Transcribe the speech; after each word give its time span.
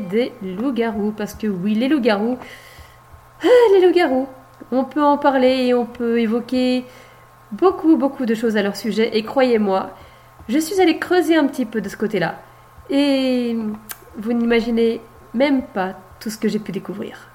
des 0.00 0.32
loups-garous. 0.42 1.12
Parce 1.16 1.34
que 1.34 1.46
oui, 1.46 1.74
les 1.74 1.88
loups-garous, 1.88 2.38
ah, 3.42 3.46
les 3.72 3.86
loups-garous, 3.86 4.28
on 4.70 4.84
peut 4.84 5.02
en 5.02 5.18
parler 5.18 5.66
et 5.66 5.74
on 5.74 5.86
peut 5.86 6.20
évoquer 6.20 6.84
beaucoup, 7.50 7.96
beaucoup 7.96 8.26
de 8.26 8.34
choses 8.34 8.56
à 8.56 8.62
leur 8.62 8.76
sujet. 8.76 9.16
Et 9.16 9.22
croyez-moi, 9.22 9.90
je 10.48 10.58
suis 10.58 10.80
allée 10.80 10.98
creuser 10.98 11.36
un 11.36 11.46
petit 11.46 11.66
peu 11.66 11.80
de 11.80 11.88
ce 11.88 11.96
côté-là. 11.96 12.36
Et 12.90 13.56
vous 14.16 14.32
n'imaginez 14.32 15.00
même 15.34 15.62
pas 15.62 15.94
tout 16.20 16.30
ce 16.30 16.38
que 16.38 16.48
j'ai 16.48 16.58
pu 16.58 16.72
découvrir. 16.72 17.31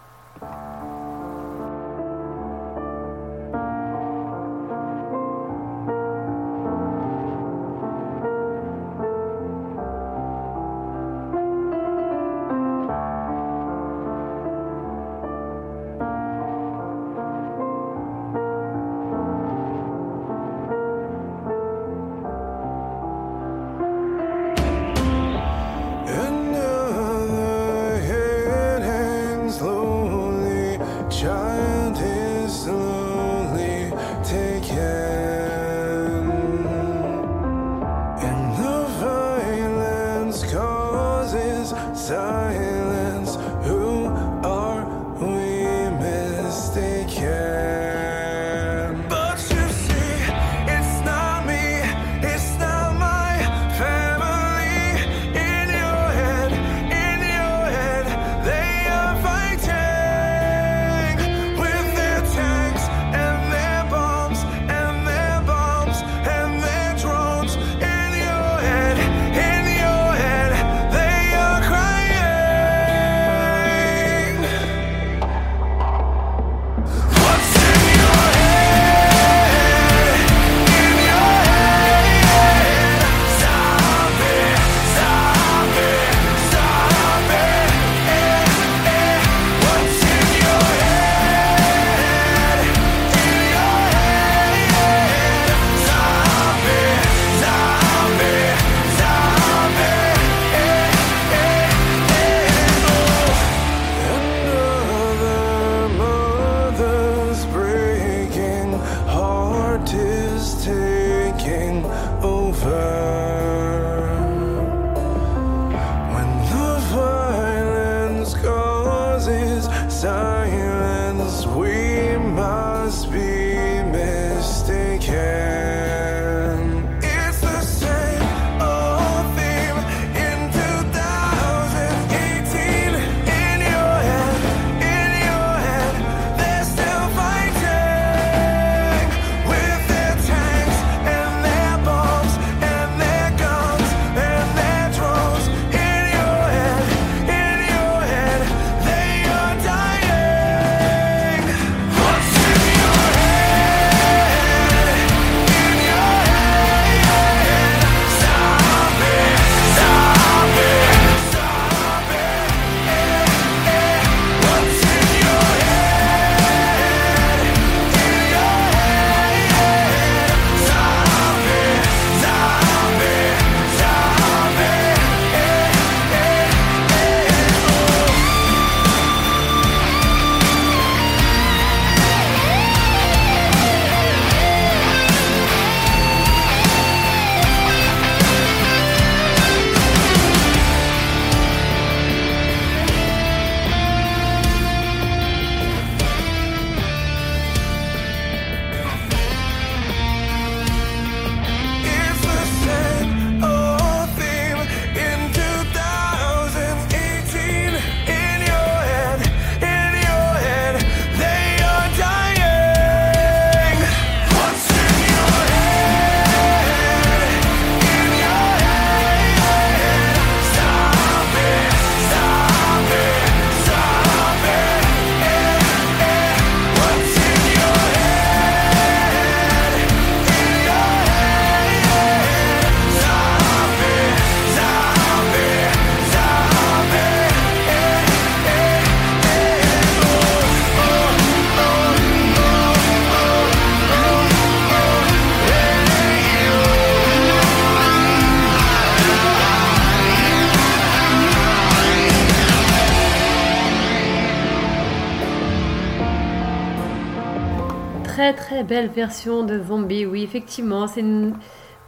Très 258.57 258.63
belle 258.63 258.87
version 258.87 259.43
de 259.43 259.61
Zombie, 259.61 260.07
oui, 260.07 260.23
effectivement. 260.23 260.87
C'est 260.87 261.03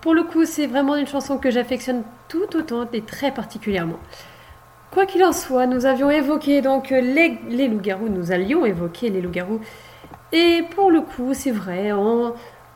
Pour 0.01 0.13
le 0.13 0.21
coup, 0.21 0.45
c'est 0.45 0.67
vraiment 0.67 0.95
une 0.97 1.07
chanson 1.07 1.39
que 1.39 1.49
j'affectionne 1.49 2.03
tout 2.27 2.55
autant 2.55 2.87
et 2.93 3.01
très 3.01 3.31
particulièrement. 3.31 3.97
Quoi 4.91 5.07
qu'il 5.07 5.23
en 5.23 5.33
soit, 5.33 5.65
nous 5.65 5.87
avions 5.87 6.11
évoqué 6.11 6.61
donc 6.61 6.91
les, 6.91 7.39
les 7.49 7.67
loups-garous, 7.69 8.09
nous 8.09 8.31
allions 8.31 8.67
évoquer 8.67 9.09
les 9.09 9.19
loups-garous. 9.19 9.59
Et 10.31 10.61
pour 10.75 10.91
le 10.91 11.01
coup, 11.01 11.33
c'est 11.33 11.49
vrai, 11.49 11.91
on, 11.91 12.35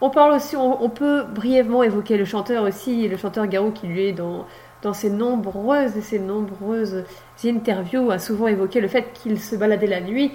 parle 0.10 0.34
aussi, 0.34 0.56
on, 0.56 0.84
on 0.84 0.90
peut 0.90 1.26
brièvement 1.26 1.84
évoquer 1.84 2.18
le 2.18 2.26
chanteur 2.26 2.64
aussi, 2.64 3.08
le 3.08 3.16
chanteur 3.16 3.46
garou 3.46 3.70
qui 3.70 3.86
lui 3.86 4.08
est 4.08 4.14
dans, 4.14 4.48
dans 4.82 4.94
ses 4.94 5.12
nombreuses 5.12 5.96
et 5.98 6.02
ses 6.02 6.18
nombreuses 6.18 7.04
interviews, 7.46 8.10
a 8.10 8.18
souvent 8.18 8.48
évoqué 8.48 8.82
le 8.82 8.88
fait 8.88 9.14
qu'il 9.14 9.40
se 9.40 9.56
baladait 9.56 9.86
la 9.86 10.02
nuit, 10.02 10.32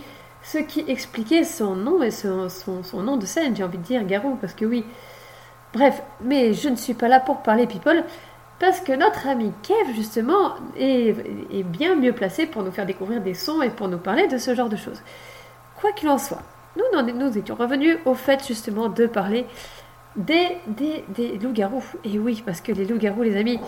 ce 0.51 0.59
qui 0.59 0.83
expliquait 0.89 1.45
son 1.45 1.77
nom 1.77 2.03
et 2.03 2.11
son, 2.11 2.49
nom 2.95 3.19
de 3.19 3.27
scène, 3.27 3.55
j'ai 3.55 3.65
envie 3.65 3.77
de 3.77 3.83
dire, 3.83 4.05
Garou, 4.05 4.37
parce 4.41 4.55
que 4.55 4.65
oui. 4.65 4.83
Bref, 5.75 6.03
mais 6.23 6.55
je 6.55 6.71
ne 6.71 6.77
suis 6.77 6.95
pas 6.95 7.09
là 7.09 7.21
pour 7.21 7.43
parler 7.43 7.67
people, 7.67 8.03
parce 8.59 8.81
que 8.81 8.93
notre 8.93 9.29
ami 9.29 9.53
Kev, 9.63 9.93
justement, 9.95 10.55
est, 10.79 11.15
bien 11.65 11.97
mieux 11.97 12.15
placé 12.15 12.47
pour 12.47 12.63
nous 12.63 12.73
faire 12.73 12.87
découvrir 12.87 13.21
des 13.21 13.35
sons 13.35 13.61
et 13.61 13.69
pour 13.69 13.89
nous 13.89 13.99
parler 13.99 14.27
de 14.27 14.39
ce 14.39 14.55
genre 14.55 14.71
de 14.71 14.77
choses. 14.77 15.03
Quoi 15.81 15.93
qu'il 15.93 16.09
en 16.09 16.17
soit, 16.17 16.43
nous 16.77 17.39
étions 17.39 17.55
revenus 17.55 17.99
au 18.07 18.15
fait, 18.15 18.47
justement, 18.47 18.89
de 18.89 19.07
parler 19.07 19.45
des, 20.17 20.57
des, 20.67 21.05
des 21.11 21.37
loups-garous. 21.37 21.85
Et 22.05 22.19
oui, 22.19 22.43
parce 22.45 22.63
que 22.63 22.73
les 22.73 22.87
loups-garous, 22.87 23.23
les 23.23 23.37
amis, 23.37 23.61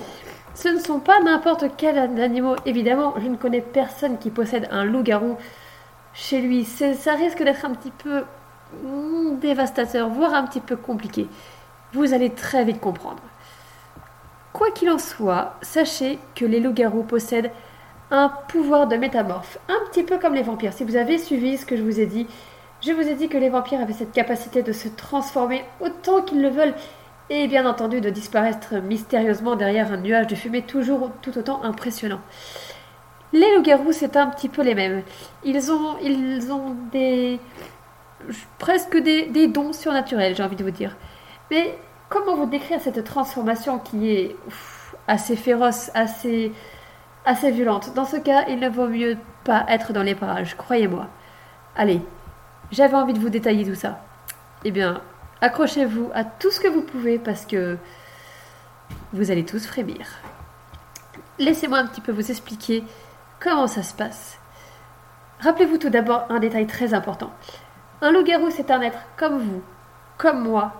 ce 0.54 0.68
ne 0.68 0.78
sont 0.78 1.00
pas 1.00 1.20
n'importe 1.20 1.64
quel 1.76 1.98
animal. 1.98 2.56
Évidemment, 2.64 3.14
je 3.20 3.28
ne 3.28 3.36
connais 3.36 3.60
personne 3.60 4.16
qui 4.16 4.30
possède 4.30 4.66
un 4.70 4.84
loup-garou 4.84 5.36
chez 6.12 6.40
lui. 6.40 6.64
Ça 6.64 7.14
risque 7.14 7.42
d'être 7.42 7.64
un 7.64 7.74
petit 7.74 7.90
peu 7.90 8.24
mm, 8.82 9.38
dévastateur, 9.38 10.08
voire 10.08 10.34
un 10.34 10.44
petit 10.44 10.60
peu 10.60 10.76
compliqué. 10.76 11.28
Vous 11.92 12.12
allez 12.12 12.30
très 12.30 12.64
vite 12.64 12.80
comprendre. 12.80 13.22
Quoi 14.52 14.70
qu'il 14.72 14.90
en 14.90 14.98
soit, 14.98 15.56
sachez 15.62 16.18
que 16.34 16.44
les 16.44 16.60
loups-garous 16.60 17.04
possèdent 17.04 17.50
un 18.10 18.28
pouvoir 18.48 18.88
de 18.88 18.96
métamorphe, 18.96 19.58
un 19.68 19.78
petit 19.88 20.02
peu 20.02 20.18
comme 20.18 20.34
les 20.34 20.42
vampires. 20.42 20.72
Si 20.72 20.84
vous 20.84 20.96
avez 20.96 21.18
suivi 21.18 21.56
ce 21.56 21.66
que 21.66 21.76
je 21.76 21.82
vous 21.82 22.00
ai 22.00 22.06
dit, 22.06 22.26
je 22.80 22.92
vous 22.92 23.06
ai 23.06 23.14
dit 23.14 23.28
que 23.28 23.38
les 23.38 23.48
vampires 23.48 23.80
avaient 23.80 23.92
cette 23.92 24.12
capacité 24.12 24.62
de 24.62 24.72
se 24.72 24.88
transformer 24.88 25.64
autant 25.80 26.22
qu'ils 26.22 26.42
le 26.42 26.48
veulent 26.48 26.74
et 27.28 27.46
bien 27.46 27.64
entendu 27.66 28.00
de 28.00 28.10
disparaître 28.10 28.74
mystérieusement 28.76 29.54
derrière 29.54 29.92
un 29.92 29.98
nuage 29.98 30.26
de 30.26 30.34
fumée 30.34 30.62
toujours 30.62 31.10
tout 31.22 31.38
autant 31.38 31.62
impressionnant. 31.62 32.20
Les 33.32 33.54
loups-garous, 33.54 33.92
c'est 33.92 34.16
un 34.16 34.26
petit 34.26 34.48
peu 34.48 34.62
les 34.62 34.74
mêmes. 34.74 35.02
Ils 35.44 35.70
ont, 35.70 35.96
ils 36.02 36.52
ont 36.52 36.76
des. 36.90 37.38
presque 38.58 38.96
des, 38.96 39.26
des 39.26 39.46
dons 39.46 39.72
surnaturels, 39.72 40.34
j'ai 40.34 40.42
envie 40.42 40.56
de 40.56 40.64
vous 40.64 40.70
dire. 40.70 40.96
Mais 41.50 41.78
comment 42.08 42.36
vous 42.36 42.46
décrire 42.46 42.80
cette 42.80 43.04
transformation 43.04 43.78
qui 43.78 44.10
est 44.10 44.36
assez 45.06 45.36
féroce, 45.36 45.90
assez, 45.94 46.52
assez 47.24 47.50
violente? 47.50 47.94
Dans 47.94 48.04
ce 48.04 48.16
cas, 48.16 48.46
il 48.48 48.58
ne 48.58 48.68
vaut 48.68 48.88
mieux 48.88 49.16
pas 49.44 49.64
être 49.68 49.92
dans 49.92 50.02
les 50.02 50.14
parages, 50.14 50.56
croyez-moi. 50.56 51.06
Allez, 51.76 52.02
j'avais 52.72 52.96
envie 52.96 53.14
de 53.14 53.20
vous 53.20 53.30
détailler 53.30 53.64
tout 53.64 53.76
ça. 53.76 54.00
Eh 54.64 54.70
bien, 54.72 55.00
accrochez-vous 55.40 56.10
à 56.14 56.24
tout 56.24 56.50
ce 56.50 56.60
que 56.60 56.68
vous 56.68 56.82
pouvez 56.82 57.18
parce 57.18 57.46
que 57.46 57.78
vous 59.12 59.30
allez 59.30 59.44
tous 59.44 59.66
frémir. 59.66 60.06
Laissez-moi 61.38 61.78
un 61.78 61.86
petit 61.86 62.00
peu 62.00 62.12
vous 62.12 62.30
expliquer 62.30 62.84
comment 63.40 63.66
ça 63.66 63.82
se 63.82 63.94
passe? 63.94 64.38
Rappelez-vous 65.40 65.78
tout 65.78 65.90
d'abord 65.90 66.26
un 66.28 66.38
détail 66.38 66.66
très 66.66 66.92
important. 66.94 67.31
Un 68.02 68.12
loup-garou, 68.12 68.50
c'est 68.50 68.70
un 68.70 68.81
être 68.82 68.98
comme 69.16 69.38
vous, 69.38 69.62
comme 70.19 70.42
moi, 70.42 70.72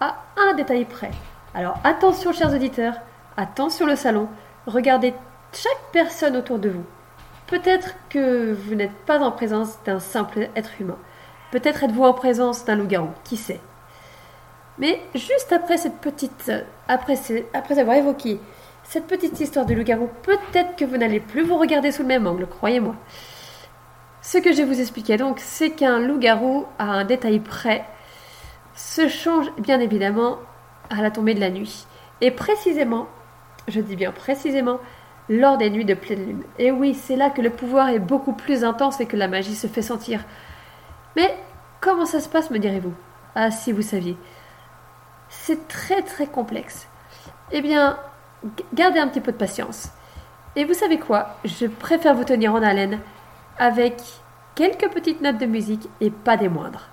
à 0.00 0.16
un 0.36 0.54
détail 0.54 0.84
près. 0.84 1.10
Alors 1.54 1.78
attention, 1.84 2.32
chers 2.32 2.52
auditeurs, 2.54 2.94
attention 3.36 3.86
le 3.86 3.96
salon, 3.96 4.28
regardez 4.66 5.14
chaque 5.52 5.92
personne 5.92 6.36
autour 6.36 6.58
de 6.58 6.70
vous. 6.70 6.84
Peut-être 7.46 7.94
que 8.10 8.52
vous 8.52 8.74
n'êtes 8.74 8.96
pas 9.06 9.20
en 9.20 9.32
présence 9.32 9.78
d'un 9.84 10.00
simple 10.00 10.48
être 10.54 10.80
humain. 10.80 10.98
Peut-être 11.50 11.84
êtes-vous 11.84 12.04
en 12.04 12.12
présence 12.12 12.64
d'un 12.66 12.76
loup-garou, 12.76 13.08
qui 13.24 13.38
sait? 13.38 13.60
Mais 14.78 15.00
juste 15.14 15.52
après 15.52 15.78
cette 15.78 15.98
petite, 15.98 16.52
après, 16.86 17.16
ces- 17.16 17.48
après 17.54 17.78
avoir 17.78 17.96
évoqué 17.96 18.40
cette 18.88 19.06
petite 19.06 19.38
histoire 19.38 19.66
de 19.66 19.74
loup-garou, 19.74 20.08
peut-être 20.22 20.74
que 20.74 20.86
vous 20.86 20.96
n'allez 20.96 21.20
plus 21.20 21.42
vous 21.42 21.58
regarder 21.58 21.92
sous 21.92 22.00
le 22.00 22.08
même 22.08 22.26
angle, 22.26 22.46
croyez-moi. 22.46 22.96
Ce 24.22 24.38
que 24.38 24.54
je 24.54 24.62
vous 24.62 24.80
expliquer 24.80 25.18
donc, 25.18 25.40
c'est 25.40 25.72
qu'un 25.72 25.98
loup-garou, 25.98 26.64
à 26.78 26.84
un 26.84 27.04
détail 27.04 27.38
près, 27.40 27.84
se 28.74 29.06
change 29.06 29.52
bien 29.58 29.78
évidemment 29.78 30.38
à 30.88 31.02
la 31.02 31.10
tombée 31.10 31.34
de 31.34 31.40
la 31.40 31.50
nuit. 31.50 31.86
Et 32.22 32.30
précisément, 32.30 33.08
je 33.68 33.80
dis 33.80 33.94
bien 33.94 34.10
précisément, 34.10 34.78
lors 35.28 35.58
des 35.58 35.68
nuits 35.68 35.84
de 35.84 35.92
pleine 35.92 36.24
lune. 36.24 36.42
Et 36.58 36.70
oui, 36.70 36.94
c'est 36.94 37.16
là 37.16 37.28
que 37.28 37.42
le 37.42 37.50
pouvoir 37.50 37.90
est 37.90 37.98
beaucoup 37.98 38.32
plus 38.32 38.64
intense 38.64 39.00
et 39.00 39.06
que 39.06 39.18
la 39.18 39.28
magie 39.28 39.54
se 39.54 39.66
fait 39.66 39.82
sentir. 39.82 40.24
Mais 41.14 41.36
comment 41.82 42.06
ça 42.06 42.20
se 42.20 42.28
passe, 42.30 42.50
me 42.50 42.58
direz-vous? 42.58 42.94
Ah, 43.34 43.50
si 43.50 43.70
vous 43.70 43.82
saviez. 43.82 44.16
C'est 45.28 45.68
très 45.68 46.00
très 46.00 46.26
complexe. 46.26 46.88
Eh 47.52 47.60
bien, 47.60 47.98
gardez 48.74 48.98
un 48.98 49.08
petit 49.08 49.20
peu 49.20 49.32
de 49.32 49.36
patience. 49.36 49.88
Et 50.56 50.64
vous 50.64 50.74
savez 50.74 50.98
quoi? 50.98 51.36
Je 51.44 51.66
préfère 51.66 52.14
vous 52.14 52.24
tenir 52.24 52.54
en 52.54 52.62
haleine 52.62 52.98
avec 53.58 54.02
quelques 54.54 54.90
petites 54.90 55.20
notes 55.20 55.38
de 55.38 55.46
musique 55.46 55.88
et 56.00 56.10
pas 56.10 56.36
des 56.36 56.48
moindres. 56.48 56.88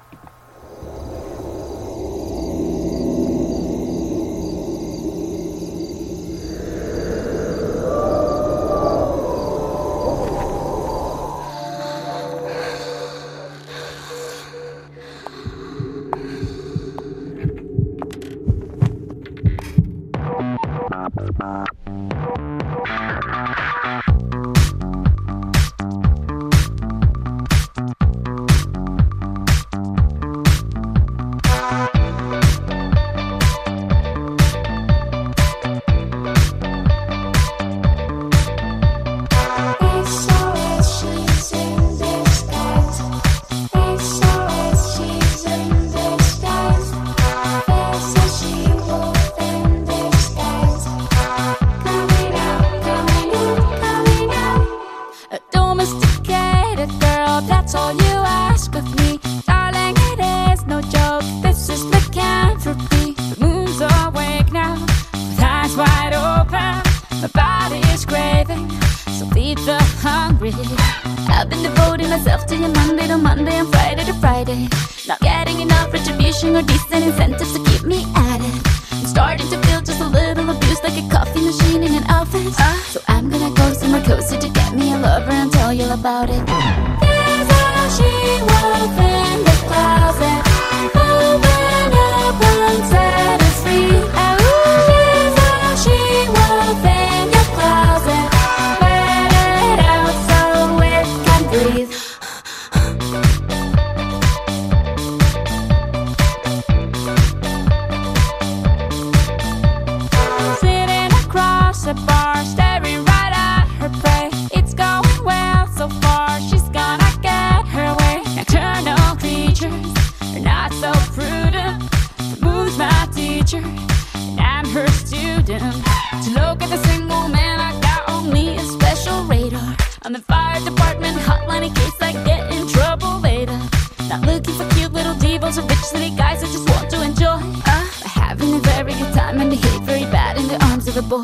Very 138.85 138.99
good 138.99 139.13
time 139.13 139.41
and 139.41 139.49
behave 139.49 139.81
very 139.81 140.05
bad 140.11 140.37
in 140.37 140.47
the 140.47 140.63
arms 140.65 140.87
of 140.87 140.95
a 140.97 141.01
boy. 141.01 141.23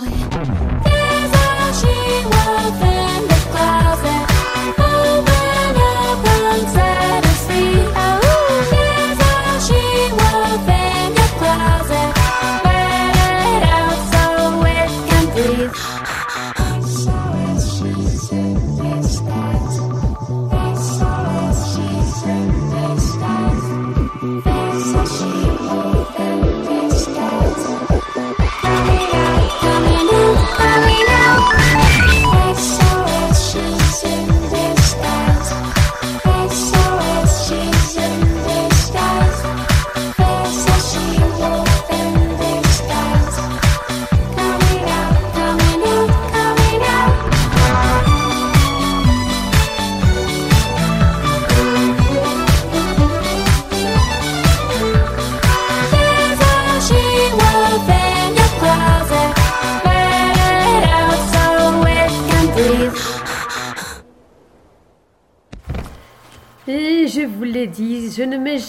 There's 0.84 1.80
she-wolf 1.80 2.82
in 2.82 3.28
the 3.28 3.40
closet. 3.52 4.31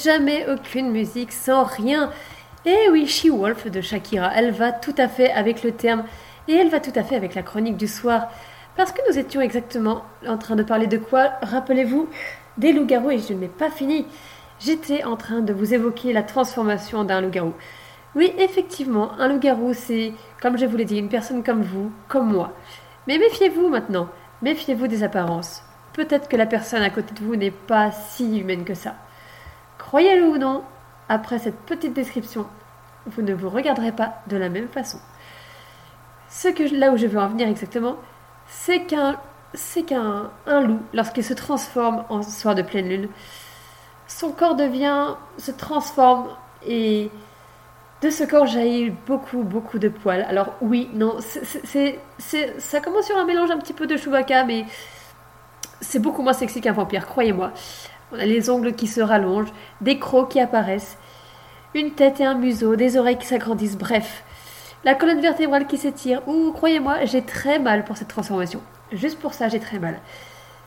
Jamais 0.03 0.47
aucune 0.49 0.91
musique 0.91 1.33
sans 1.33 1.65
rien. 1.65 2.11
Et 2.65 2.91
oui, 2.91 3.07
She-Wolf 3.07 3.71
de 3.71 3.81
Shakira, 3.81 4.31
elle 4.35 4.53
va 4.53 4.73
tout 4.73 4.95
à 4.99 5.09
fait 5.09 5.31
avec 5.33 5.63
le 5.63 5.73
terme 5.73 6.05
et 6.49 6.55
elle 6.55 6.69
va 6.69 6.81
tout 6.81 6.93
à 6.95 7.03
fait 7.03 7.17
avec 7.17 7.35
la 7.35 7.43
chronique 7.43 7.77
du 7.77 7.89
soir. 7.89 8.29
Parce 8.77 8.93
que 8.93 9.01
nous 9.09 9.19
étions 9.19 9.41
exactement 9.41 10.05
en 10.27 10.39
train 10.39 10.57
de 10.57 10.63
parler 10.63 10.87
de 10.87 10.97
quoi 10.97 11.33
Rappelez-vous, 11.43 12.09
des 12.59 12.73
loups-garous 12.73 13.11
et 13.11 13.19
je 13.19 13.33
n'ai 13.33 13.49
pas 13.49 13.71
fini. 13.71 14.07
J'étais 14.61 15.05
en 15.05 15.17
train 15.17 15.41
de 15.41 15.53
vous 15.53 15.75
évoquer 15.75 16.13
la 16.13 16.23
transformation 16.23 17.05
d'un 17.05 17.21
loup-garou. 17.21 17.55
Oui, 18.15 18.33
effectivement, 18.39 19.13
un 19.19 19.29
loup-garou, 19.29 19.73
c'est, 19.75 20.13
comme 20.41 20.59
je 20.59 20.67
vous 20.67 20.77
l'ai 20.77 20.85
dit, 20.85 20.99
une 20.99 21.09
personne 21.09 21.43
comme 21.43 21.63
vous, 21.63 21.91
comme 22.09 22.31
moi. 22.31 22.53
Mais 23.07 23.19
méfiez-vous 23.19 23.69
maintenant, 23.69 24.09
méfiez-vous 24.43 24.87
des 24.87 25.03
apparences. 25.03 25.63
Peut-être 25.93 26.29
que 26.29 26.37
la 26.37 26.47
personne 26.47 26.83
à 26.83 26.91
côté 26.91 27.15
de 27.15 27.25
vous 27.25 27.37
n'est 27.37 27.51
pas 27.51 27.91
si 27.91 28.39
humaine 28.39 28.65
que 28.65 28.75
ça. 28.75 28.95
Croyez-le 29.93 30.25
ou 30.27 30.39
non, 30.39 30.63
après 31.11 31.39
cette 31.39 31.59
petite 31.67 31.93
description, 31.93 32.47
vous 33.05 33.21
ne 33.21 33.35
vous 33.35 33.51
regarderez 33.51 33.93
pas 33.93 34.23
de 34.27 34.39
la 34.39 34.49
même 34.49 34.69
façon. 34.69 34.97
Ce 36.31 36.49
que 36.49 36.63
là 36.75 36.93
où 36.93 36.97
je 36.97 37.07
veux 37.07 37.21
en 37.21 37.29
venir 37.29 37.47
exactement, 37.47 37.97
c'est 38.47 38.85
qu'un 38.85 39.19
c'est 39.53 39.83
qu'un 39.83 40.31
un 40.47 40.61
loup, 40.63 40.81
lorsqu'il 40.95 41.23
se 41.23 41.35
transforme 41.35 42.07
en 42.09 42.23
soir 42.23 42.55
de 42.55 42.63
pleine 42.63 42.89
lune, 42.89 43.09
son 44.09 44.33
corps 44.33 44.55
devient, 44.55 45.09
se 45.37 45.51
transforme 45.51 46.29
et 46.67 47.11
de 48.01 48.09
ce 48.09 48.25
corps 48.25 48.47
jaillit 48.47 48.95
beaucoup, 49.07 49.43
beaucoup 49.43 49.79
de 49.79 49.91
poils. 49.91 50.23
Alors 50.27 50.55
oui, 50.63 50.89
non, 50.95 51.17
c'est- 51.21 52.01
ça 52.59 52.81
commence 52.81 53.05
sur 53.05 53.19
un 53.19 53.27
mélange 53.27 53.51
un 53.51 53.59
petit 53.59 53.75
peu 53.75 53.87
de 53.87 53.99
Chewbacca, 53.99 54.45
mais 54.45 54.65
c'est 55.83 55.99
beaucoup 55.99 56.23
moins 56.23 56.33
sexy 56.33 56.63
qu'un 56.63 56.73
vampire, 56.73 57.07
croyez-moi. 57.07 57.53
On 58.13 58.19
a 58.19 58.27
les 58.27 58.51
ongles 58.51 58.75
qui 58.75 58.87
se 58.87 59.01
rallongent, 59.01 59.53
des 59.81 59.99
crocs 59.99 60.31
qui 60.31 60.41
apparaissent, 60.41 60.99
une 61.75 61.93
tête 61.93 62.21
et 62.21 62.25
un 62.25 62.35
museau, 62.35 62.77
des 62.77 62.99
oreilles 62.99 63.17
qui 63.17 63.27
s'agrandissent, 63.27 63.79
bref. 63.79 64.23
La 64.85 64.95
colonne 64.95 65.21
vertébrale 65.21 65.67
qui 65.67 65.79
s'étire. 65.79 66.27
Ouh, 66.29 66.53
croyez-moi, 66.53 67.05
j'ai 67.05 67.23
très 67.23 67.59
mal 67.59 67.85
pour 67.85 67.97
cette 67.97 68.09
transformation. 68.09 68.61
Juste 68.91 69.19
pour 69.19 69.33
ça, 69.33 69.49
j'ai 69.49 69.61
très 69.61 69.79
mal. 69.79 69.99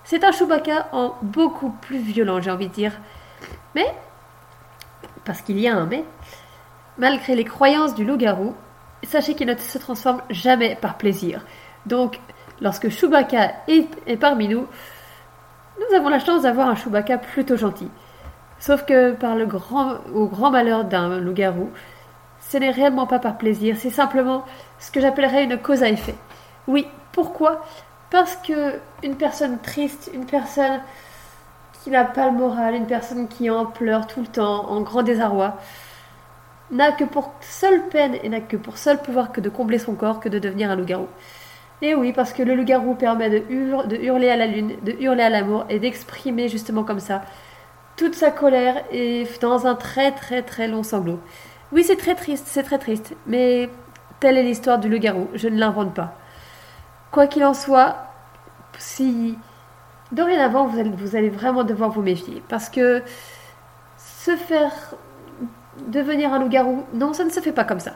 C'est 0.03 0.23
un 0.23 0.31
Chewbacca 0.31 0.87
en 0.91 1.15
beaucoup 1.21 1.69
plus 1.69 1.97
violent, 1.97 2.41
j'ai 2.41 2.49
envie 2.49 2.67
de 2.67 2.73
dire. 2.73 2.93
Mais, 3.75 3.93
parce 5.25 5.41
qu'il 5.41 5.59
y 5.59 5.67
a 5.67 5.75
un 5.75 5.85
mais, 5.85 6.03
malgré 6.97 7.35
les 7.35 7.43
croyances 7.43 7.93
du 7.93 8.05
loup-garou, 8.05 8.55
sachez 9.03 9.35
qu'il 9.35 9.47
ne 9.47 9.55
se 9.55 9.77
transforme 9.77 10.21
jamais 10.29 10.77
par 10.81 10.97
plaisir. 10.97 11.45
Donc, 11.85 12.19
lorsque 12.61 12.89
Chewbacca 12.89 13.51
est, 13.67 13.87
est 14.07 14.17
parmi 14.17 14.47
nous, 14.47 14.65
nous 15.79 15.95
avons 15.95 16.09
la 16.09 16.19
chance 16.19 16.43
d'avoir 16.43 16.69
un 16.69 16.75
Chewbacca 16.75 17.17
plutôt 17.17 17.57
gentil. 17.57 17.89
Sauf 18.59 18.85
que 18.85 19.11
par 19.11 19.35
le 19.35 19.45
grand, 19.45 19.95
au 20.13 20.27
grand 20.27 20.51
malheur 20.51 20.85
d'un 20.85 21.19
loup-garou, 21.19 21.69
ce 22.39 22.57
n'est 22.57 22.71
réellement 22.71 23.07
pas 23.07 23.19
par 23.19 23.37
plaisir, 23.37 23.75
c'est 23.77 23.89
simplement 23.89 24.45
ce 24.79 24.91
que 24.91 25.01
j'appellerais 25.01 25.43
une 25.43 25.57
cause 25.57 25.83
à 25.83 25.89
effet. 25.89 26.15
Oui, 26.67 26.87
pourquoi? 27.11 27.65
Parce 28.11 28.35
que 28.37 28.79
une 29.03 29.15
personne 29.15 29.59
triste, 29.59 30.09
une 30.13 30.25
personne 30.25 30.79
qui 31.83 31.89
n'a 31.89 32.05
pas 32.05 32.29
le 32.29 32.37
moral, 32.37 32.75
une 32.75 32.87
personne 32.87 33.27
qui 33.27 33.49
en 33.49 33.65
pleure 33.65 34.07
tout 34.07 34.21
le 34.21 34.27
temps, 34.27 34.69
en 34.69 34.81
grand 34.81 35.03
désarroi, 35.03 35.57
n'a 36.71 36.91
que 36.91 37.03
pour 37.03 37.33
seule 37.41 37.87
peine 37.89 38.15
et 38.23 38.29
n'a 38.29 38.41
que 38.41 38.57
pour 38.57 38.77
seul 38.77 38.99
pouvoir 38.99 39.31
que 39.31 39.41
de 39.41 39.49
combler 39.49 39.77
son 39.77 39.93
corps 39.93 40.19
que 40.19 40.29
de 40.29 40.39
devenir 40.39 40.71
un 40.71 40.75
loup-garou. 40.75 41.07
Et 41.81 41.93
oui, 41.93 42.13
parce 42.13 42.33
que 42.33 42.41
le 42.41 42.55
loup-garou 42.55 42.95
permet 42.95 43.29
de, 43.29 43.43
hur- 43.49 43.87
de 43.87 43.97
hurler 43.97 44.29
à 44.29 44.37
la 44.37 44.47
lune, 44.47 44.73
de 44.83 44.93
hurler 44.93 45.23
à 45.23 45.29
l'amour 45.29 45.65
et 45.69 45.79
d'exprimer 45.79 46.47
justement 46.47 46.83
comme 46.83 46.99
ça 46.99 47.21
toute 47.97 48.15
sa 48.15 48.31
colère 48.31 48.83
et 48.91 49.27
dans 49.41 49.67
un 49.67 49.75
très 49.75 50.11
très 50.11 50.41
très 50.41 50.67
long 50.67 50.83
sanglot. 50.83 51.19
Oui, 51.71 51.83
c'est 51.83 51.95
très 51.97 52.15
triste, 52.15 52.45
c'est 52.47 52.63
très 52.63 52.77
triste, 52.77 53.15
mais 53.27 53.69
telle 54.19 54.37
est 54.37 54.43
l'histoire 54.43 54.79
du 54.79 54.89
loup-garou, 54.89 55.27
je 55.33 55.47
ne 55.47 55.57
l'invente 55.57 55.93
pas. 55.93 56.13
Quoi 57.11 57.27
qu'il 57.27 57.43
en 57.45 57.53
soit, 57.53 57.95
si 58.77 59.37
dorénavant 60.11 60.67
vous 60.67 61.15
allez 61.15 61.29
vraiment 61.29 61.63
devoir 61.63 61.89
vous 61.89 62.01
méfier, 62.01 62.43
parce 62.47 62.69
que 62.69 63.01
se 63.97 64.35
faire 64.35 64.73
devenir 65.87 66.33
un 66.33 66.39
loup-garou, 66.39 66.83
non, 66.93 67.13
ça 67.13 67.23
ne 67.25 67.29
se 67.29 67.39
fait 67.41 67.51
pas 67.51 67.63
comme 67.65 67.79
ça. 67.79 67.93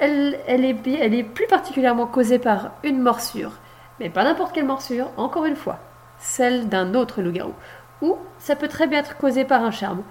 Elle, 0.00 0.64
est 0.64 1.22
plus 1.22 1.46
particulièrement 1.46 2.06
causée 2.06 2.38
par 2.38 2.70
une 2.82 3.00
morsure, 3.00 3.52
mais 3.98 4.08
pas 4.08 4.24
n'importe 4.24 4.54
quelle 4.54 4.64
morsure, 4.64 5.10
encore 5.18 5.44
une 5.44 5.56
fois, 5.56 5.78
celle 6.18 6.68
d'un 6.70 6.94
autre 6.94 7.20
loup-garou. 7.20 7.52
Ou 8.00 8.16
ça 8.38 8.56
peut 8.56 8.68
très 8.68 8.86
bien 8.86 9.00
être 9.00 9.18
causé 9.18 9.44
par 9.44 9.62
un 9.62 9.70
charme. 9.70 10.02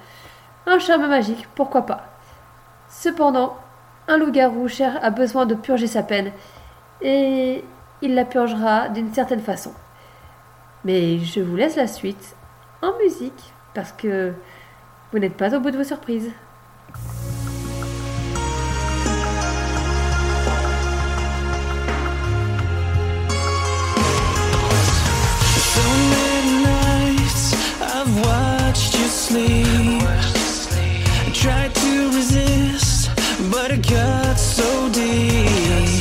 Un 0.68 0.78
charme 0.78 1.08
magique, 1.08 1.48
pourquoi 1.56 1.88
pas. 1.88 2.06
Cependant, 2.88 3.58
un 4.08 4.18
loup-garou 4.18 4.68
cher 4.68 5.00
a 5.02 5.10
besoin 5.10 5.48
de 5.48 5.56
purger 5.56 5.88
sa 5.88 6.04
peine, 6.04 6.32
et 7.02 7.64
il 8.04 8.14
la 8.14 8.26
purgera 8.26 8.90
d'une 8.90 9.12
certaine 9.12 9.42
façon. 9.42 9.74
Mais 10.86 11.18
je 11.18 11.42
vous 11.42 11.56
laisse 11.56 11.76
la 11.76 11.88
suite 11.88 12.36
en 12.84 12.96
musique, 13.04 13.54
parce 13.74 13.92
que 13.92 14.34
vous 15.12 15.18
n'êtes 15.18 15.36
pas 15.36 15.56
au 15.56 15.60
bout 15.60 15.72
de 15.72 15.78
vos 15.78 15.84
surprises. 15.84 16.32
I've 28.02 28.16
watched 28.26 28.94
you 28.98 29.08
sleep. 29.08 29.66
I 29.68 31.32
tried 31.34 31.76
to 31.76 32.08
resist, 32.16 33.10
but 33.52 33.72
it 33.72 33.86
got 33.90 34.40
so 34.40 34.90
deep. 34.94 35.99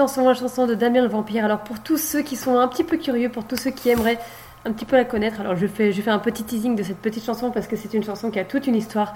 Chanson, 0.00 0.26
la 0.26 0.32
chanson 0.34 0.66
de 0.66 0.74
Damien 0.74 1.02
le 1.02 1.08
Vampire. 1.08 1.44
Alors 1.44 1.58
pour 1.58 1.80
tous 1.80 1.98
ceux 1.98 2.22
qui 2.22 2.36
sont 2.36 2.58
un 2.58 2.68
petit 2.68 2.84
peu 2.84 2.96
curieux, 2.96 3.28
pour 3.28 3.44
tous 3.44 3.56
ceux 3.56 3.70
qui 3.70 3.90
aimeraient 3.90 4.18
un 4.64 4.72
petit 4.72 4.86
peu 4.86 4.96
la 4.96 5.04
connaître, 5.04 5.40
alors 5.42 5.56
je 5.56 5.66
fais, 5.66 5.92
je 5.92 6.00
fais 6.00 6.10
un 6.10 6.18
petit 6.18 6.42
teasing 6.42 6.74
de 6.74 6.82
cette 6.82 6.96
petite 6.98 7.24
chanson 7.24 7.50
parce 7.50 7.66
que 7.66 7.76
c'est 7.76 7.92
une 7.92 8.02
chanson 8.02 8.30
qui 8.30 8.38
a 8.38 8.44
toute 8.44 8.66
une 8.66 8.76
histoire. 8.76 9.14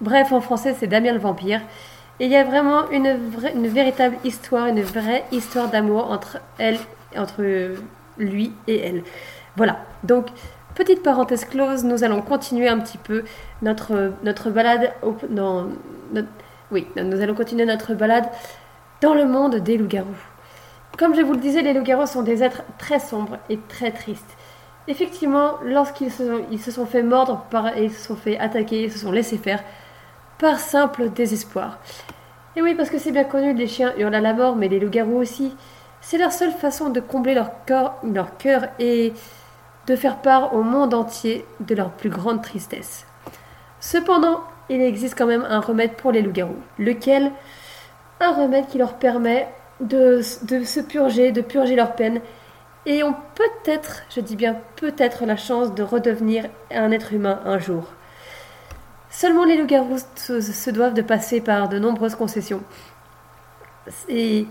Bref, 0.00 0.32
en 0.32 0.40
français, 0.40 0.76
c'est 0.78 0.86
Damien 0.86 1.12
le 1.12 1.18
Vampire. 1.18 1.60
Et 2.20 2.26
il 2.26 2.30
y 2.30 2.36
a 2.36 2.44
vraiment 2.44 2.88
une, 2.90 3.18
une 3.54 3.66
véritable 3.66 4.16
histoire, 4.22 4.66
une 4.66 4.82
vraie 4.82 5.24
histoire 5.32 5.68
d'amour 5.68 6.08
entre 6.12 6.38
elle, 6.58 6.78
entre 7.16 7.42
lui 8.16 8.52
et 8.68 8.78
elle. 8.80 9.02
Voilà. 9.56 9.78
Donc, 10.04 10.26
petite 10.76 11.02
parenthèse 11.02 11.44
close, 11.46 11.82
nous 11.82 12.04
allons 12.04 12.22
continuer 12.22 12.68
un 12.68 12.78
petit 12.78 12.98
peu 12.98 13.24
notre, 13.60 14.12
notre 14.22 14.50
balade 14.50 14.92
au- 15.02 15.16
notre- 15.30 16.28
oui, 16.70 16.86
nous 16.96 17.20
allons 17.20 17.34
continuer 17.34 17.66
notre 17.66 17.94
balade 17.94 18.26
dans 19.02 19.14
le 19.14 19.26
monde 19.26 19.56
des 19.56 19.76
loups-garous. 19.76 20.06
Comme 20.96 21.14
je 21.16 21.22
vous 21.22 21.32
le 21.32 21.40
disais, 21.40 21.60
les 21.60 21.72
loups-garous 21.72 22.06
sont 22.06 22.22
des 22.22 22.44
êtres 22.44 22.62
très 22.78 23.00
sombres 23.00 23.36
et 23.50 23.58
très 23.68 23.90
tristes. 23.90 24.36
Effectivement, 24.86 25.54
lorsqu'ils 25.64 26.12
se, 26.12 26.24
sont- 26.24 26.44
ils 26.52 26.86
fait 26.86 27.02
mordre 27.02 27.44
par, 27.50 27.76
et 27.76 27.88
se 27.88 28.06
sont 28.06 28.16
fait 28.16 28.38
attaquer, 28.38 28.84
ils 28.84 28.92
se 28.92 29.00
sont 29.00 29.10
laissés 29.10 29.38
faire 29.38 29.62
par 30.38 30.58
simple 30.60 31.10
désespoir. 31.10 31.78
Et 32.54 32.62
oui, 32.62 32.74
parce 32.76 32.90
que 32.90 32.98
c'est 32.98 33.10
bien 33.10 33.24
connu, 33.24 33.52
les 33.54 33.66
chiens 33.66 33.92
hurlent 33.98 34.14
à 34.14 34.20
la 34.20 34.34
mort, 34.34 34.54
mais 34.54 34.68
les 34.68 34.78
loups-garous 34.78 35.18
aussi. 35.18 35.54
C'est 36.00 36.18
leur 36.18 36.32
seule 36.32 36.52
façon 36.52 36.90
de 36.90 37.00
combler 37.00 37.34
leur, 37.34 37.50
corps, 37.66 37.98
leur 38.04 38.36
cœur 38.36 38.66
et 38.78 39.12
de 39.88 39.96
faire 39.96 40.18
part 40.18 40.54
au 40.54 40.62
monde 40.62 40.94
entier 40.94 41.44
de 41.60 41.74
leur 41.74 41.90
plus 41.90 42.10
grande 42.10 42.42
tristesse. 42.42 43.04
Cependant, 43.80 44.42
il 44.68 44.80
existe 44.80 45.18
quand 45.18 45.26
même 45.26 45.46
un 45.48 45.60
remède 45.60 45.94
pour 45.96 46.12
les 46.12 46.22
loups-garous, 46.22 46.62
lequel? 46.78 47.32
Un 48.22 48.32
remède 48.32 48.66
qui 48.68 48.78
leur 48.78 48.94
permet 48.94 49.48
de, 49.80 50.22
se 50.22 50.80
purger, 50.80 51.32
de 51.32 51.40
purger 51.40 51.74
leur 51.74 51.94
peine, 51.94 52.20
et 52.86 53.02
ont 53.02 53.14
peut-être, 53.34 54.02
je 54.10 54.20
dis 54.20 54.36
bien 54.36 54.56
peut-être, 54.76 55.24
la 55.24 55.36
chance 55.36 55.74
de 55.74 55.82
redevenir 55.82 56.46
un 56.70 56.90
être 56.90 57.12
humain 57.12 57.40
un 57.44 57.58
jour. 57.58 57.84
Seulement 59.10 59.44
les 59.44 59.56
loups-garous 59.56 59.98
se, 60.16 60.70
doivent 60.70 60.94
de 60.94 61.02
passer 61.02 61.40
par 61.40 61.68
de 61.68 61.78
nombreuses 61.78 62.14
concessions. 62.14 62.62
Et 64.08 64.46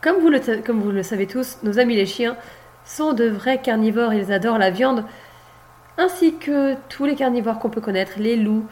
comme 0.00 0.18
vous, 0.20 0.28
le, 0.28 1.02
savez 1.02 1.26
tous, 1.26 1.58
nos 1.62 1.78
amis 1.78 1.96
les 1.96 2.06
chiens 2.06 2.36
sont 2.84 3.12
de 3.12 3.26
vrais 3.26 3.60
carnivores, 3.60 4.12
ils 4.12 4.32
adorent 4.32 4.58
la 4.58 4.70
viande, 4.70 5.04
ainsi 5.96 6.36
que 6.36 6.74
tous 6.90 7.06
les 7.06 7.14
carnivores 7.14 7.58
qu'on 7.58 7.70
peut 7.70 7.80
connaître, 7.80 8.12
les 8.18 8.36
loups, 8.36 8.66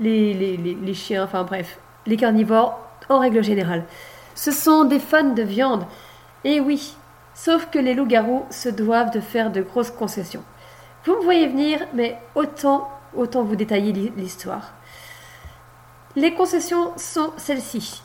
les 0.00 0.94
chiens, 0.94 1.24
enfin 1.24 1.44
bref, 1.44 1.78
les 2.06 2.16
carnivores 2.16 2.85
en 3.08 3.18
règle 3.18 3.42
générale. 3.42 3.84
Ce 4.34 4.50
sont 4.50 4.84
des 4.84 4.98
fans 4.98 5.32
de 5.34 5.42
viande. 5.42 5.86
Et 6.44 6.60
oui, 6.60 6.96
sauf 7.34 7.68
que 7.70 7.78
les 7.78 7.94
loups-garous 7.94 8.44
se 8.50 8.68
doivent 8.68 9.10
de 9.12 9.20
faire 9.20 9.50
de 9.50 9.62
grosses 9.62 9.90
concessions. 9.90 10.42
Vous 11.04 11.16
me 11.16 11.22
voyez 11.22 11.46
venir, 11.46 11.80
mais 11.94 12.18
autant, 12.34 12.90
autant 13.16 13.42
vous 13.42 13.56
détailler 13.56 13.92
l'hi- 13.92 14.12
l'histoire. 14.16 14.72
Les 16.16 16.34
concessions 16.34 16.92
sont 16.96 17.30
celles-ci. 17.36 18.02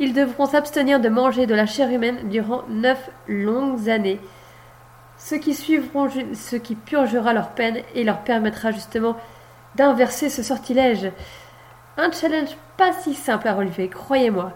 Ils 0.00 0.12
devront 0.12 0.46
s'abstenir 0.46 1.00
de 1.00 1.08
manger 1.08 1.46
de 1.46 1.54
la 1.54 1.66
chair 1.66 1.90
humaine 1.90 2.28
durant 2.28 2.62
neuf 2.68 3.10
longues 3.26 3.88
années, 3.88 4.20
ce 5.18 5.34
qui, 5.34 5.54
suivront, 5.54 6.08
ce 6.34 6.56
qui 6.56 6.74
purgera 6.76 7.32
leur 7.32 7.50
peine 7.50 7.78
et 7.94 8.04
leur 8.04 8.18
permettra 8.20 8.70
justement 8.70 9.16
d'inverser 9.74 10.28
ce 10.30 10.42
sortilège. 10.42 11.10
Un 12.00 12.12
challenge 12.12 12.56
pas 12.76 12.92
si 12.92 13.12
simple 13.12 13.48
à 13.48 13.54
relever, 13.54 13.88
croyez-moi. 13.88 14.52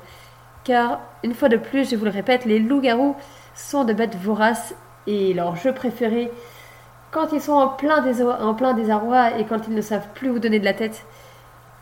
Car, 0.62 1.00
une 1.24 1.34
fois 1.34 1.48
de 1.48 1.56
plus, 1.56 1.90
je 1.90 1.96
vous 1.96 2.04
le 2.04 2.10
répète, 2.12 2.44
les 2.44 2.60
loups-garous 2.60 3.16
sont 3.56 3.82
de 3.82 3.92
bêtes 3.92 4.14
voraces 4.14 4.76
et 5.08 5.34
leur 5.34 5.56
jeu 5.56 5.74
préféré, 5.74 6.30
quand 7.10 7.32
ils 7.32 7.42
sont 7.42 7.52
en 7.52 7.68
plein, 7.68 8.00
désarroi 8.00 9.38
et 9.38 9.44
quand 9.44 9.66
ils 9.66 9.74
ne 9.74 9.80
savent 9.80 10.06
plus 10.14 10.30
où 10.30 10.38
donner 10.38 10.60
de 10.60 10.64
la 10.64 10.72
tête, 10.72 11.04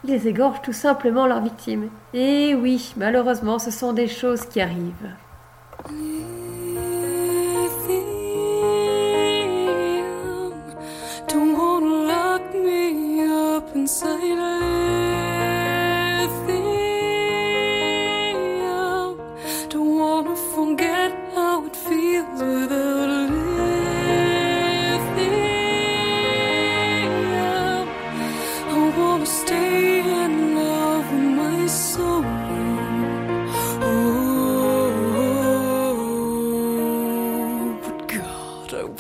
ils 0.05 0.27
égorgent 0.27 0.63
tout 0.63 0.73
simplement 0.73 1.27
leurs 1.27 1.43
victimes. 1.43 1.91
Et 2.15 2.55
oui, 2.55 2.95
malheureusement, 2.97 3.59
ce 3.59 3.71
sont 3.71 3.93
des 3.93 4.09
choses 4.09 4.47
qui 4.47 4.63
arrivent. 4.63 5.11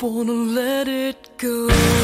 Wanna 0.02 0.32
let 0.32 0.88
it 0.88 1.28
go. 1.36 1.99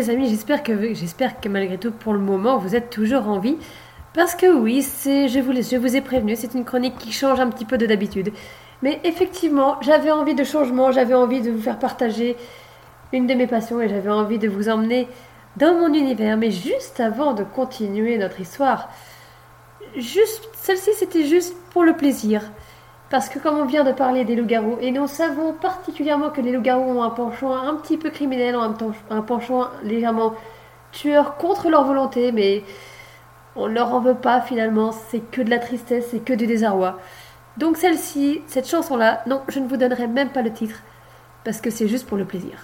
Les 0.00 0.08
amis, 0.08 0.28
j'espère 0.28 0.62
que, 0.62 1.48
malgré 1.48 1.76
tout, 1.76 1.90
pour 1.90 2.14
le 2.14 2.18
moment, 2.18 2.56
vous 2.56 2.74
êtes 2.74 2.88
toujours 2.88 3.28
en 3.28 3.38
vie. 3.38 3.56
Parce 4.14 4.34
que 4.34 4.46
oui, 4.46 4.82
c'est, 4.82 5.28
je, 5.28 5.40
vous, 5.40 5.52
je 5.52 5.76
vous 5.76 5.94
ai 5.94 6.00
prévenu, 6.00 6.34
c'est 6.36 6.54
une 6.54 6.64
chronique 6.64 6.96
qui 6.98 7.12
change 7.12 7.38
un 7.38 7.48
petit 7.48 7.66
peu 7.66 7.76
de 7.76 7.86
d'habitude. 7.86 8.32
Mais 8.82 8.98
effectivement, 9.04 9.76
j'avais 9.82 10.10
envie 10.10 10.34
de 10.34 10.42
changement, 10.42 10.90
j'avais 10.90 11.14
envie 11.14 11.42
de 11.42 11.50
vous 11.50 11.60
faire 11.60 11.78
partager 11.78 12.36
une 13.12 13.26
de 13.26 13.34
mes 13.34 13.46
passions 13.46 13.80
et 13.80 13.88
j'avais 13.88 14.10
envie 14.10 14.38
de 14.38 14.48
vous 14.48 14.68
emmener 14.70 15.06
dans 15.58 15.74
mon 15.74 15.92
univers. 15.92 16.38
Mais 16.38 16.50
juste 16.50 16.98
avant 16.98 17.34
de 17.34 17.44
continuer 17.44 18.16
notre 18.16 18.40
histoire, 18.40 18.88
juste, 19.96 20.48
celle-ci 20.54 20.90
c'était 20.96 21.26
juste 21.26 21.54
pour 21.72 21.84
le 21.84 21.92
plaisir. 21.92 22.42
Parce 23.10 23.28
que 23.28 23.40
comme 23.40 23.58
on 23.58 23.64
vient 23.64 23.82
de 23.84 23.92
parler 23.92 24.24
des 24.24 24.36
loups-garous, 24.36 24.78
et 24.80 24.92
nous 24.92 25.08
savons 25.08 25.52
particulièrement 25.52 26.30
que 26.30 26.40
les 26.40 26.52
loups-garous 26.52 26.98
ont 26.98 27.02
un 27.02 27.10
penchant 27.10 27.52
un 27.54 27.74
petit 27.74 27.98
peu 27.98 28.10
criminel, 28.10 28.54
ont 28.56 28.62
un, 28.62 28.72
pen- 28.72 28.94
un 29.10 29.20
penchant 29.22 29.66
légèrement 29.82 30.34
tueur 30.92 31.36
contre 31.36 31.68
leur 31.70 31.84
volonté, 31.84 32.30
mais 32.30 32.62
on 33.56 33.68
ne 33.68 33.74
leur 33.74 33.92
en 33.92 34.00
veut 34.00 34.14
pas 34.14 34.40
finalement, 34.40 34.92
c'est 34.92 35.20
que 35.20 35.42
de 35.42 35.50
la 35.50 35.58
tristesse, 35.58 36.06
c'est 36.10 36.24
que 36.24 36.32
du 36.32 36.46
désarroi. 36.46 36.98
Donc 37.56 37.76
celle-ci, 37.76 38.42
cette 38.46 38.68
chanson-là, 38.68 39.22
non, 39.26 39.42
je 39.48 39.58
ne 39.58 39.66
vous 39.66 39.76
donnerai 39.76 40.06
même 40.06 40.30
pas 40.30 40.42
le 40.42 40.52
titre, 40.52 40.82
parce 41.44 41.60
que 41.60 41.70
c'est 41.70 41.88
juste 41.88 42.06
pour 42.08 42.16
le 42.16 42.24
plaisir. 42.24 42.58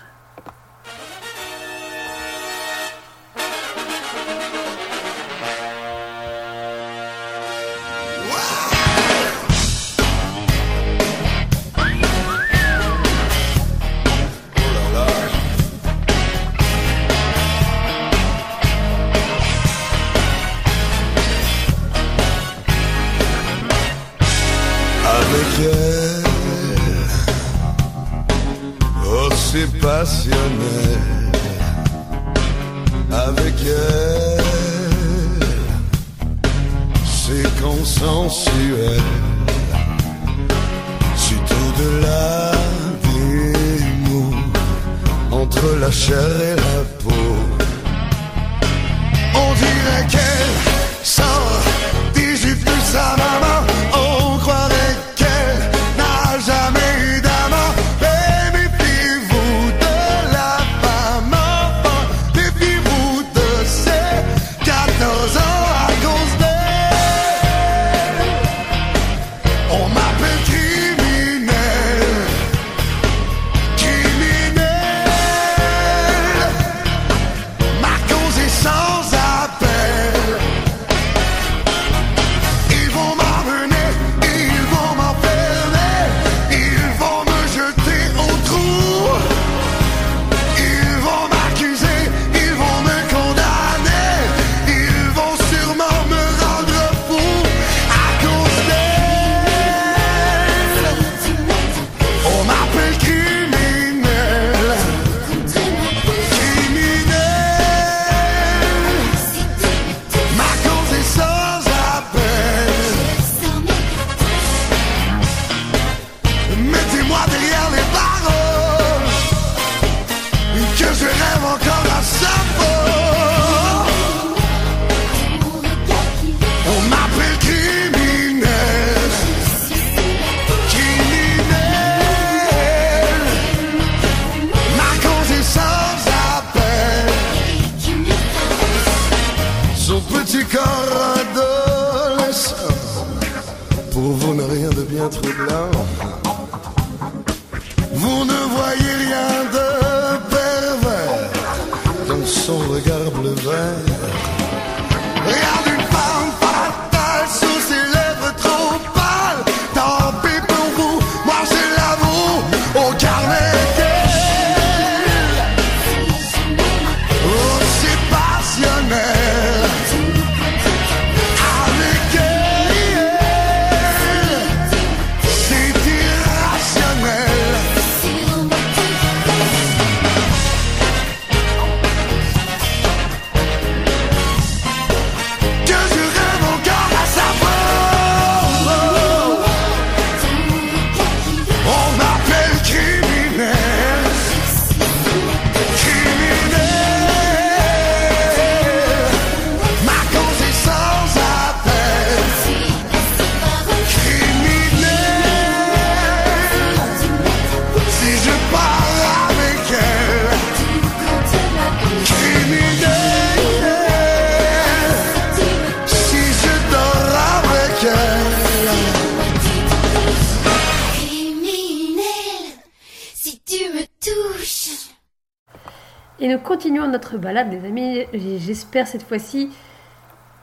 Cette 228.84 229.02
fois-ci 229.02 229.50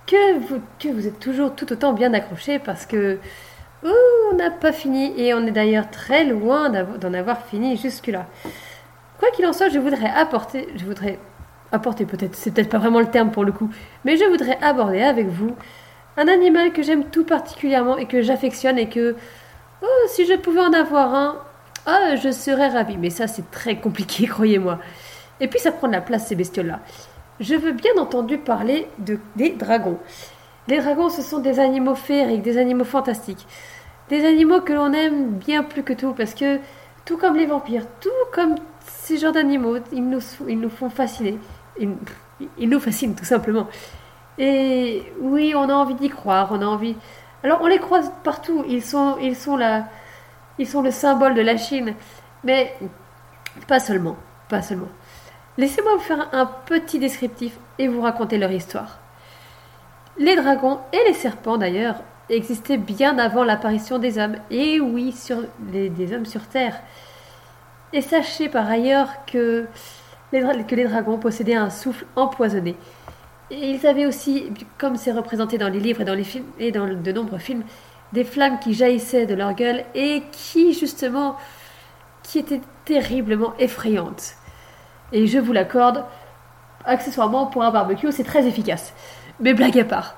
que 0.08 0.38
vous, 0.40 1.08
êtes 1.08 1.20
toujours 1.20 1.56
tout 1.56 1.72
autant 1.72 1.94
bien 1.94 2.14
accrochés 2.14 2.60
parce 2.60 2.86
que 2.86 3.20
on 3.84 4.36
n'a 4.36 4.50
pas 4.50 4.72
fini 4.72 5.14
et 5.20 5.34
on 5.34 5.46
est 5.46 5.52
d'ailleurs 5.52 5.90
très 5.90 6.24
loin 6.24 6.70
d'en 6.70 7.14
avoir 7.14 7.46
fini 7.46 7.78
jusque-là. 7.78 8.28
Quoi 9.20 9.30
qu'il 9.32 9.46
en 9.46 9.54
soit, 9.54 9.70
je 9.70 9.80
voudrais 9.80 10.10
apporter, 10.10 10.70
je 10.76 10.86
voudrais 10.86 11.20
apporter 11.72 12.06
peut-être, 12.06 12.36
c'est 12.36 12.52
peut-être 12.52 12.70
pas 12.70 12.78
vraiment 12.78 13.00
le 13.00 13.08
terme 13.08 13.32
pour 13.32 13.44
le 13.44 13.52
coup, 13.52 13.70
mais 14.06 14.16
je 14.16 14.26
voudrais 14.26 14.58
aborder 14.62 15.02
avec 15.02 15.28
vous 15.28 15.56
un 16.18 16.28
animal 16.28 16.72
que 16.72 16.82
j'aime 16.82 17.06
tout 17.06 17.26
particulièrement 17.26 17.98
et 17.98 18.06
que 18.06 18.22
j'affectionne 18.22 18.78
et 18.78 18.88
que 18.88 19.16
oh, 19.82 20.08
si 20.08 20.26
je 20.26 20.36
pouvais 20.36 20.62
en 20.62 20.74
avoir 20.74 21.14
un, 21.14 21.36
ah, 21.86 22.16
je 22.16 22.32
serais 22.32 22.70
ravie. 22.70 22.98
Mais 22.98 23.10
ça, 23.10 23.28
c'est 23.28 23.50
très 23.52 23.78
compliqué, 23.78 24.28
croyez-moi. 24.28 24.80
Et 25.40 25.48
puis 25.48 25.60
ça 25.60 25.72
prend 25.72 25.88
de 25.88 25.94
la 25.94 26.02
place 26.02 26.28
ces 26.28 26.36
bestioles-là. 26.36 26.80
Je 27.44 27.56
veux 27.56 27.74
bien 27.74 27.92
entendu 27.98 28.38
parler 28.38 28.88
de, 29.00 29.20
des 29.36 29.50
dragons. 29.50 30.00
Les 30.70 30.80
dragons, 30.80 31.10
ce 31.10 31.22
sont 31.22 31.40
des 31.40 31.60
animaux 31.60 31.94
féeriques, 31.94 32.42
des 32.42 32.58
animaux 32.58 32.86
fantastiques. 32.86 33.46
Des 34.08 34.26
animaux 34.26 34.62
que 34.62 34.72
l'on 34.72 34.94
aime 34.94 35.32
bien 35.32 35.62
plus 35.62 35.84
que 35.84 35.92
tout, 35.92 36.14
parce 36.14 36.34
que 36.34 36.60
tout 37.04 37.18
comme 37.18 37.36
les 37.36 37.46
vampires, 37.46 37.84
tout 38.00 38.10
comme 38.32 38.56
ces 38.80 39.18
genres 39.18 39.34
d'animaux, 39.34 39.76
ils 39.92 40.08
nous, 40.08 40.22
ils 40.48 40.58
nous 40.58 40.70
font 40.70 40.90
fasciner. 40.90 41.38
Ils, 41.78 42.70
nous 42.70 42.80
fascinent 42.80 43.14
tout 43.14 43.26
simplement. 43.26 43.68
Et 44.38 45.04
oui, 45.20 45.54
on 45.54 45.68
a 45.68 45.74
envie 45.74 45.96
d'y 45.96 46.10
croire, 46.10 46.48
on 46.54 46.62
a 46.62 46.66
envie. 46.66 46.96
Alors 47.44 47.60
on 47.62 47.68
les 47.68 47.80
croise 47.80 48.10
partout, 48.24 48.64
ils 48.70 48.82
sont, 48.82 49.18
ils 49.22 49.36
sont 49.36 49.60
ils 50.60 50.68
sont 50.68 50.82
le 50.82 50.92
symbole 50.92 51.34
de 51.34 51.42
la 51.42 51.58
Chine, 51.58 51.94
mais 52.46 52.74
pas 53.68 53.82
seulement, 53.82 54.16
pas 54.48 54.62
seulement. 54.62 54.88
Laissez-moi 55.58 55.96
vous 55.96 56.02
faire 56.02 56.30
un 56.34 56.46
petit 56.46 57.00
descriptif 57.00 57.58
et 57.78 57.88
vous 57.88 58.02
raconter 58.02 58.38
leur 58.38 58.52
histoire. 58.52 59.00
Les 60.18 60.36
dragons 60.36 60.80
et 60.92 61.08
les 61.08 61.14
serpents 61.14 61.58
d'ailleurs 61.58 61.96
existaient 62.30 62.78
bien 62.78 63.18
avant 63.20 63.44
l'apparition 63.44 64.00
des 64.00 64.18
hommes, 64.18 64.38
et 64.50 64.80
oui, 64.80 65.12
sur 65.12 65.38
des 65.60 66.14
hommes 66.14 66.26
sur 66.26 66.42
Terre. 66.48 66.80
Et 67.92 68.02
sachez 68.02 68.50
par 68.50 68.68
ailleurs 68.70 69.10
que 69.28 69.68
les, 70.32 70.42
dra- 70.42 70.64
que 70.64 70.76
les 70.76 70.86
dragons 70.86 71.20
possédaient 71.20 71.56
un 71.56 71.70
souffle 71.70 72.06
empoisonné. 72.16 72.76
Et 73.52 73.70
ils 73.72 73.86
avaient 73.86 74.08
aussi, 74.08 74.52
comme 74.80 74.96
c'est 74.96 75.12
représenté 75.12 75.60
dans 75.60 75.70
les 75.70 75.80
livres 75.80 76.02
et 76.02 76.06
dans 76.06 76.16
les 76.16 76.24
films 76.24 76.48
et 76.58 76.72
dans 76.72 76.88
de 76.88 77.12
nombreux 77.12 77.38
films, 77.38 77.64
des 78.14 78.24
flammes 78.24 78.60
qui 78.60 78.74
jaillissaient 78.74 79.28
de 79.28 79.36
leur 79.36 79.54
gueule 79.54 79.84
et 79.94 80.24
qui 80.32 80.74
justement, 80.74 81.38
qui 82.24 82.40
étaient 82.40 82.62
terriblement 82.86 83.54
effrayantes. 83.60 84.34
Et 85.14 85.28
je 85.28 85.40
vous 85.40 85.54
l'accorde, 85.54 86.04
accessoirement 86.86 87.46
pour 87.46 87.64
un 87.64 87.72
barbecue, 87.72 88.12
c'est 88.12 88.24
très 88.24 88.46
efficace. 88.48 88.94
Mais 89.40 89.54
blague 89.54 89.80
à 89.80 89.86
part. 89.86 90.16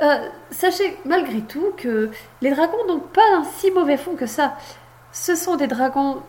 Euh, 0.00 0.28
sachez 0.50 0.96
malgré 1.04 1.40
tout 1.40 1.72
que 1.76 2.10
les 2.40 2.50
dragons 2.50 2.86
n'ont 2.88 3.00
pas 3.00 3.36
un 3.36 3.44
si 3.44 3.70
mauvais 3.72 3.96
fond 3.96 4.14
que 4.14 4.26
ça. 4.26 4.56
Ce 5.12 5.34
sont 5.34 5.56
des 5.56 5.66
dragons 5.66 6.22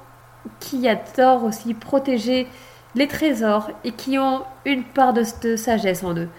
qui 0.59 0.89
adorent 0.89 1.45
aussi 1.45 1.73
protéger 1.73 2.47
les 2.95 3.07
trésors 3.07 3.69
et 3.83 3.91
qui 3.91 4.19
ont 4.19 4.43
une 4.65 4.83
part 4.83 5.13
de, 5.13 5.23
de 5.41 5.55
sagesse 5.55 6.03
en 6.03 6.15
eux. 6.15 6.29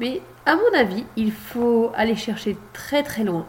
Mais 0.00 0.20
à 0.44 0.56
mon 0.56 0.78
avis, 0.78 1.04
il 1.16 1.32
faut 1.32 1.92
aller 1.94 2.16
chercher 2.16 2.56
très 2.72 3.02
très 3.02 3.22
loin. 3.22 3.46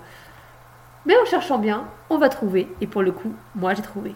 Mais 1.06 1.16
en 1.18 1.26
cherchant 1.26 1.58
bien, 1.58 1.86
on 2.10 2.18
va 2.18 2.30
trouver. 2.30 2.68
Et 2.82 2.88
pour 2.88 3.02
le 3.02 3.12
coup, 3.12 3.34
moi 3.56 3.74
j'ai 3.74 3.82
trouvé. 3.82 4.16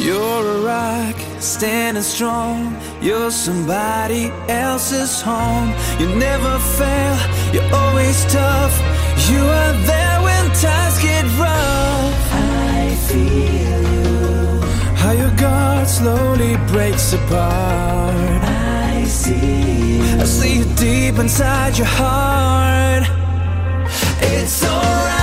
You're 0.00 0.46
a 0.56 0.60
rock, 0.62 1.16
standing 1.40 2.02
strong. 2.02 2.74
You're 3.02 3.30
somebody 3.30 4.32
else's 4.48 5.20
home. 5.20 5.74
You 5.98 6.08
never 6.14 6.58
fail, 6.78 7.16
you're 7.52 7.70
always 7.74 8.24
tough. 8.32 8.74
You 9.30 9.42
are 9.44 9.74
there 9.90 10.22
when 10.22 10.44
times 10.64 10.98
get 11.02 11.24
rough. 11.38 12.16
I 12.32 12.96
feel 13.08 13.82
you. 13.94 14.60
How 14.96 15.12
your 15.12 15.36
guard 15.36 15.86
slowly 15.86 16.56
breaks 16.72 17.12
apart. 17.12 18.40
I 18.42 19.04
see. 19.04 19.98
you. 19.98 20.20
I 20.22 20.24
see 20.24 20.56
you 20.60 20.64
deep 20.76 21.18
inside 21.18 21.76
your 21.76 21.86
heart. 21.86 23.04
It's 24.22 24.64
alright 24.64 25.19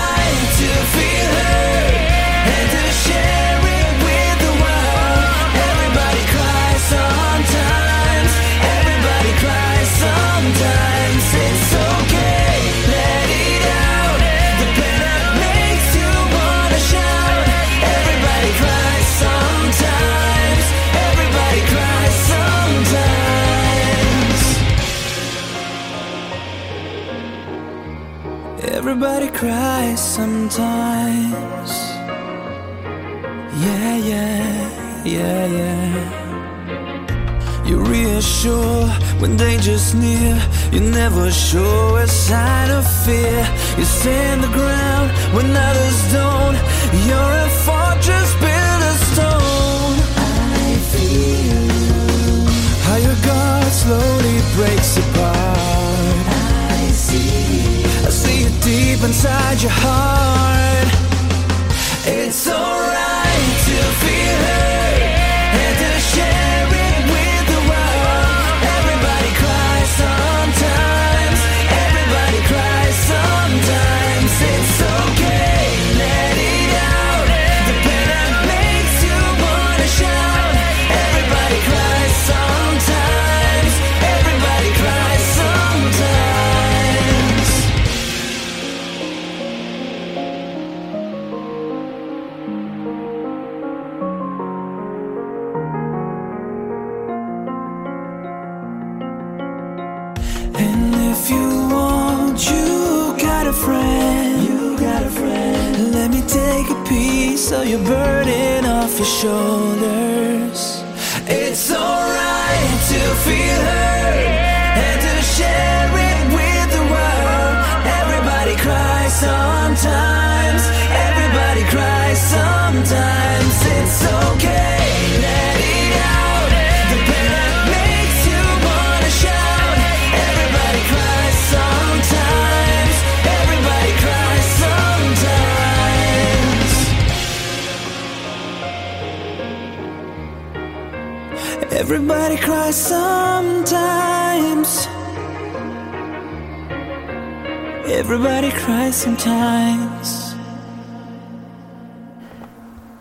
sometimes. 30.58 31.74
Yeah, 33.66 33.96
yeah, 34.12 35.06
yeah, 35.06 35.46
yeah. 35.60 35.90
You 37.68 37.76
reassure 37.82 38.88
when 39.20 39.38
danger's 39.38 39.94
near. 39.94 40.36
You 40.72 40.80
never 40.80 41.32
show 41.32 41.98
a 41.98 42.08
sign 42.08 42.70
of 42.72 42.86
fear. 43.06 43.40
You 43.78 43.86
stand 43.86 44.44
the 44.44 44.52
ground 44.60 45.08
when 45.36 45.48
others 45.68 45.98
don't. 46.18 46.58
You're 47.08 47.36
a 47.48 47.50
fortress 47.66 48.30
built 48.44 48.82
of 48.92 48.98
stone. 49.12 49.98
I 50.58 50.68
feel. 50.92 52.46
How 52.86 52.98
your 53.08 53.18
guard 53.28 53.72
slowly 53.84 54.38
breaks 54.56 54.98
apart. 55.04 56.26
I 56.76 56.92
see. 57.06 57.77
Deep 58.68 59.02
inside 59.02 59.62
your 59.62 59.72
heart. 59.72 60.90
It's 62.06 62.50
alright 62.50 62.87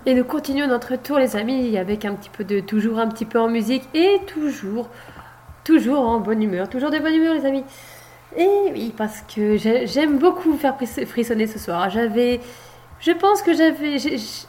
Et 0.07 0.15
nous 0.15 0.23
continuons 0.25 0.69
notre 0.69 0.95
tour, 0.95 1.19
les 1.19 1.35
amis, 1.35 1.77
avec 1.77 2.05
un 2.05 2.15
petit 2.15 2.31
peu 2.31 2.45
de 2.45 2.61
toujours 2.61 3.01
un 3.01 3.09
petit 3.09 3.25
peu 3.25 3.41
en 3.41 3.49
musique 3.49 3.83
et 3.95 4.21
toujours, 4.29 4.89
toujours 5.65 6.01
en 6.09 6.21
bonne 6.21 6.43
humeur, 6.43 6.69
toujours 6.69 6.91
de 6.91 6.99
bonne 7.01 7.15
humeur, 7.15 7.35
les 7.35 7.45
amis. 7.47 7.65
Et 8.37 8.49
oui, 8.73 8.95
parce 8.97 9.23
que 9.23 9.57
j'ai- 9.57 9.89
j'aime 9.89 10.19
beaucoup 10.19 10.53
vous 10.53 10.59
faire 10.59 10.77
fris- 10.77 11.05
frissonner 11.07 11.49
ce 11.49 11.59
soir. 11.59 11.91
J'avais, 11.91 12.41
je 13.01 13.11
pense 13.11 13.43
que 13.43 13.53
j'avais, 13.55 13.97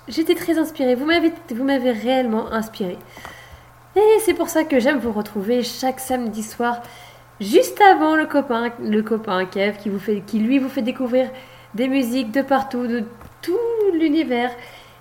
j'étais 0.08 0.36
très 0.36 0.60
inspirée. 0.60 0.94
Vous 0.94 1.06
m'avez, 1.06 1.34
vous 1.50 1.64
m'avez 1.64 1.92
réellement 1.92 2.52
inspirée. 2.52 3.00
Et 3.98 4.20
c'est 4.20 4.36
pour 4.36 4.48
ça 4.48 4.64
que 4.64 4.80
j'aime 4.80 5.00
vous 5.00 5.12
retrouver 5.12 5.64
chaque 5.64 6.00
samedi 6.00 6.44
soir, 6.44 6.84
juste 7.42 7.82
avant 7.82 8.16
le 8.16 8.28
copain, 8.28 8.70
le 8.80 9.02
copain 9.02 9.44
Kev, 9.46 9.78
qui, 9.80 9.90
vous 9.90 9.98
fait, 9.98 10.22
qui 10.22 10.38
lui 10.38 10.60
vous 10.60 10.70
fait 10.70 10.84
découvrir 10.84 11.32
des 11.74 11.88
musiques 11.88 12.32
de 12.32 12.44
partout, 12.44 12.86
de 12.86 13.04
tout 13.42 13.58
l'univers. 13.94 14.52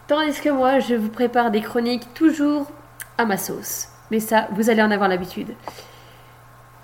Tandis 0.09 0.41
que 0.41 0.49
moi, 0.49 0.79
je 0.79 0.95
vous 0.95 1.11
prépare 1.11 1.51
des 1.51 1.61
chroniques 1.61 2.15
toujours 2.15 2.71
à 3.19 3.27
ma 3.27 3.37
sauce. 3.37 3.89
Mais 4.11 4.21
ça, 4.21 4.49
vous 4.53 4.71
allez 4.71 4.83
en 4.83 4.91
avoir 4.91 5.11
l'habitude. 5.11 5.53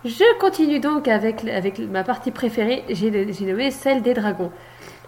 Je 0.05 0.38
continue 0.38 0.81
donc 0.81 1.09
avec, 1.09 1.44
ma 1.79 2.05
partie 2.05 2.31
préférée, 2.31 2.85
j'ai 2.90 3.46
nommé 3.46 3.70
celle 3.70 4.03
des 4.03 4.12
dragons. 4.12 4.53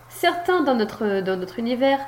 Certains 0.09 0.63
dans 0.63 0.75
notre 0.75 1.59
univers 1.59 1.99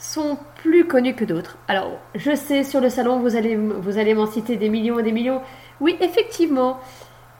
sont 0.00 0.38
plus 0.56 0.86
connus 0.86 1.14
que 1.14 1.24
d'autres. 1.24 1.58
Alors, 1.68 1.92
je 2.14 2.34
sais, 2.34 2.64
sur 2.64 2.80
le 2.80 2.88
salon, 2.88 3.20
vous 3.20 3.36
allez, 3.36 3.56
vous 3.56 4.14
m'en 4.14 4.26
citer 4.26 4.56
des 4.56 4.70
millions 4.70 4.98
et 4.98 5.02
des 5.02 5.12
millions. 5.12 5.42
Oui, 5.80 5.96
effectivement, 6.00 6.80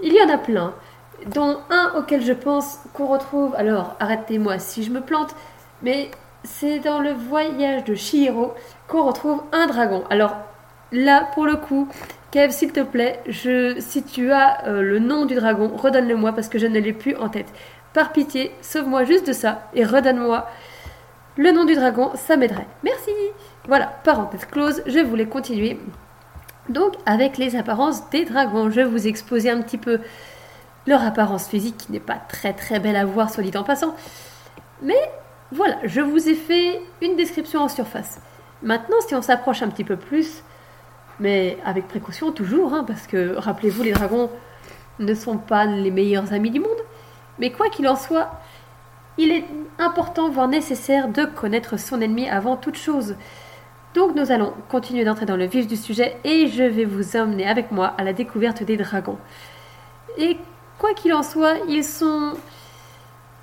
il 0.02 0.14
y 0.14 0.22
en 0.22 0.28
a 0.28 0.38
plein, 0.38 0.74
dont 1.34 1.58
un 1.70 1.92
auquel 1.96 2.22
je 2.22 2.32
pense 2.32 2.78
qu'on 2.92 3.06
retrouve, 3.06 3.54
alors 3.56 3.96
arrêtez-moi 3.98 4.58
si 4.58 4.82
je 4.82 4.90
me 4.90 5.00
plante, 5.00 5.34
mais 5.82 6.10
c'est 6.44 6.80
dans 6.80 7.00
le 7.00 7.12
voyage 7.12 7.84
de 7.84 7.94
Shihiro 7.94 8.54
qu'on 8.88 9.04
retrouve 9.04 9.42
un 9.52 9.66
dragon. 9.66 10.04
Alors 10.10 10.36
là, 10.92 11.28
pour 11.34 11.46
le 11.46 11.56
coup, 11.56 11.88
Kev, 12.30 12.52
s'il 12.52 12.72
te 12.72 12.80
plaît, 12.80 13.20
je, 13.26 13.78
si 13.80 14.02
tu 14.02 14.32
as 14.32 14.66
euh, 14.66 14.82
le 14.82 14.98
nom 14.98 15.26
du 15.26 15.34
dragon, 15.34 15.72
redonne-le-moi 15.76 16.32
parce 16.32 16.48
que 16.48 16.58
je 16.58 16.66
ne 16.66 16.78
l'ai 16.78 16.92
plus 16.92 17.16
en 17.16 17.28
tête. 17.28 17.52
Par 17.92 18.12
pitié, 18.12 18.52
sauve-moi 18.62 19.04
juste 19.04 19.26
de 19.26 19.32
ça 19.32 19.68
et 19.74 19.84
redonne-moi 19.84 20.46
le 21.40 21.52
nom 21.52 21.64
du 21.64 21.74
dragon, 21.74 22.10
ça 22.16 22.36
m'aiderait. 22.36 22.66
Merci. 22.84 23.12
Voilà, 23.66 23.86
parenthèse 24.04 24.44
close, 24.44 24.82
je 24.86 24.98
voulais 24.98 25.24
continuer. 25.24 25.80
Donc, 26.68 26.96
avec 27.06 27.38
les 27.38 27.56
apparences 27.56 28.10
des 28.10 28.26
dragons, 28.26 28.68
je 28.68 28.76
vais 28.76 28.84
vous 28.84 29.06
exposer 29.06 29.48
un 29.48 29.62
petit 29.62 29.78
peu 29.78 30.00
leur 30.86 31.02
apparence 31.02 31.48
physique 31.48 31.78
qui 31.78 31.92
n'est 31.92 31.98
pas 31.98 32.20
très 32.28 32.52
très 32.52 32.78
belle 32.78 32.94
à 32.94 33.06
voir, 33.06 33.30
soit 33.30 33.42
dit 33.42 33.56
en 33.56 33.64
passant. 33.64 33.96
Mais 34.82 35.00
voilà, 35.50 35.78
je 35.84 36.02
vous 36.02 36.28
ai 36.28 36.34
fait 36.34 36.82
une 37.00 37.16
description 37.16 37.62
en 37.62 37.68
surface. 37.68 38.20
Maintenant, 38.62 39.00
si 39.08 39.14
on 39.14 39.22
s'approche 39.22 39.62
un 39.62 39.68
petit 39.68 39.84
peu 39.84 39.96
plus, 39.96 40.42
mais 41.20 41.56
avec 41.64 41.88
précaution 41.88 42.32
toujours, 42.32 42.74
hein, 42.74 42.84
parce 42.86 43.06
que 43.06 43.34
rappelez-vous, 43.36 43.82
les 43.82 43.92
dragons 43.92 44.28
ne 44.98 45.14
sont 45.14 45.38
pas 45.38 45.64
les 45.64 45.90
meilleurs 45.90 46.34
amis 46.34 46.50
du 46.50 46.60
monde. 46.60 46.68
Mais 47.38 47.50
quoi 47.50 47.70
qu'il 47.70 47.88
en 47.88 47.96
soit, 47.96 48.30
il 49.20 49.32
est 49.32 49.44
important, 49.78 50.30
voire 50.30 50.48
nécessaire, 50.48 51.08
de 51.08 51.24
connaître 51.24 51.78
son 51.78 52.00
ennemi 52.00 52.28
avant 52.28 52.56
toute 52.56 52.76
chose. 52.76 53.16
Donc 53.94 54.14
nous 54.14 54.32
allons 54.32 54.54
continuer 54.68 55.04
d'entrer 55.04 55.26
dans 55.26 55.36
le 55.36 55.46
vif 55.46 55.66
du 55.66 55.76
sujet 55.76 56.16
et 56.24 56.46
je 56.46 56.62
vais 56.62 56.84
vous 56.84 57.16
emmener 57.16 57.46
avec 57.46 57.70
moi 57.70 57.88
à 57.98 58.04
la 58.04 58.12
découverte 58.12 58.62
des 58.62 58.76
dragons. 58.76 59.18
Et 60.16 60.38
quoi 60.78 60.94
qu'il 60.94 61.12
en 61.12 61.22
soit, 61.22 61.56
ils 61.68 61.84
sont 61.84 62.32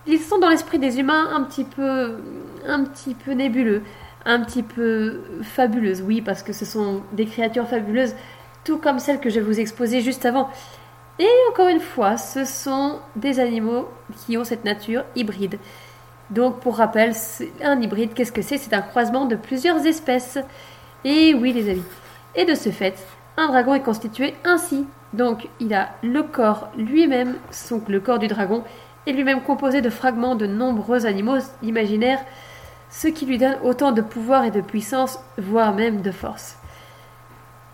ils 0.07 0.19
sont 0.19 0.39
dans 0.39 0.49
l'esprit 0.49 0.79
des 0.79 0.99
humains 0.99 1.29
un 1.35 1.43
petit 1.43 1.65
peu 1.65 2.17
un 2.65 2.83
petit 2.85 3.13
peu 3.13 3.33
nébuleux, 3.33 3.83
un 4.25 4.39
petit 4.41 4.63
peu 4.63 5.21
fabuleuses. 5.43 6.01
Oui, 6.01 6.21
parce 6.21 6.43
que 6.43 6.53
ce 6.53 6.65
sont 6.65 7.03
des 7.11 7.25
créatures 7.25 7.67
fabuleuses 7.67 8.15
tout 8.63 8.77
comme 8.77 8.99
celles 8.99 9.19
que 9.19 9.29
je 9.29 9.39
vous 9.39 9.59
exposer 9.59 10.01
juste 10.01 10.25
avant. 10.25 10.49
Et 11.19 11.27
encore 11.51 11.67
une 11.67 11.79
fois, 11.79 12.17
ce 12.17 12.45
sont 12.45 12.99
des 13.15 13.39
animaux 13.39 13.87
qui 14.15 14.37
ont 14.37 14.43
cette 14.43 14.65
nature 14.65 15.03
hybride. 15.15 15.57
Donc, 16.29 16.59
pour 16.59 16.77
rappel, 16.77 17.13
un 17.63 17.81
hybride, 17.81 18.13
qu'est-ce 18.13 18.31
que 18.31 18.41
c'est? 18.41 18.57
C'est 18.57 18.73
un 18.73 18.81
croisement 18.81 19.25
de 19.25 19.35
plusieurs 19.35 19.85
espèces. 19.85 20.37
Et 21.03 21.33
oui, 21.33 21.53
les 21.53 21.69
amis. 21.71 21.83
Et 22.35 22.45
de 22.45 22.53
ce 22.53 22.69
fait, 22.69 22.95
un 23.37 23.47
dragon 23.47 23.73
est 23.73 23.81
constitué 23.81 24.35
ainsi. 24.43 24.85
Donc, 25.13 25.47
il 25.59 25.73
a 25.73 25.89
le 26.03 26.21
corps 26.21 26.69
lui-même, 26.77 27.35
donc 27.71 27.87
le 27.87 27.99
corps 27.99 28.19
du 28.19 28.27
dragon, 28.27 28.63
est 29.07 29.13
lui-même 29.13 29.41
composé 29.41 29.81
de 29.81 29.89
fragments 29.89 30.35
de 30.35 30.45
nombreux 30.45 31.05
animaux 31.05 31.39
imaginaires, 31.63 32.19
ce 32.89 33.07
qui 33.07 33.25
lui 33.25 33.37
donne 33.37 33.57
autant 33.63 33.91
de 33.91 34.01
pouvoir 34.01 34.43
et 34.43 34.51
de 34.51 34.61
puissance, 34.61 35.19
voire 35.37 35.73
même 35.73 36.01
de 36.01 36.11
force. 36.11 36.56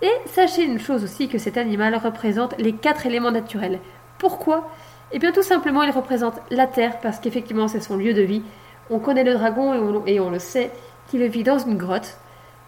Et 0.04 0.12
sachez 0.26 0.64
une 0.64 0.80
chose 0.80 1.06
aussi 1.06 1.30
que 1.30 1.38
cet 1.38 1.58
animal 1.58 1.96
représente 1.96 2.58
les 2.60 2.74
quatre 2.74 3.06
éléments 3.06 3.32
naturels. 3.32 3.80
Pourquoi? 4.20 4.70
Eh 5.14 5.20
bien 5.20 5.32
tout 5.32 5.42
simplement 5.42 5.82
il 5.82 5.92
représente 5.92 6.42
la 6.52 6.68
terre 6.68 7.00
parce 7.00 7.20
qu'effectivement 7.20 7.70
c'est 7.70 7.80
son 7.80 7.96
lieu 7.96 8.14
de 8.14 8.22
vie. 8.22 8.44
On 8.90 9.00
connaît 9.00 9.24
le 9.24 9.34
dragon 9.34 10.04
et 10.06 10.20
on, 10.20 10.30
le 10.30 10.40
sait 10.40 10.72
qu'il 11.08 11.24
vit 11.28 11.44
dans 11.44 11.58
une 11.58 11.78
grotte. 11.78 12.18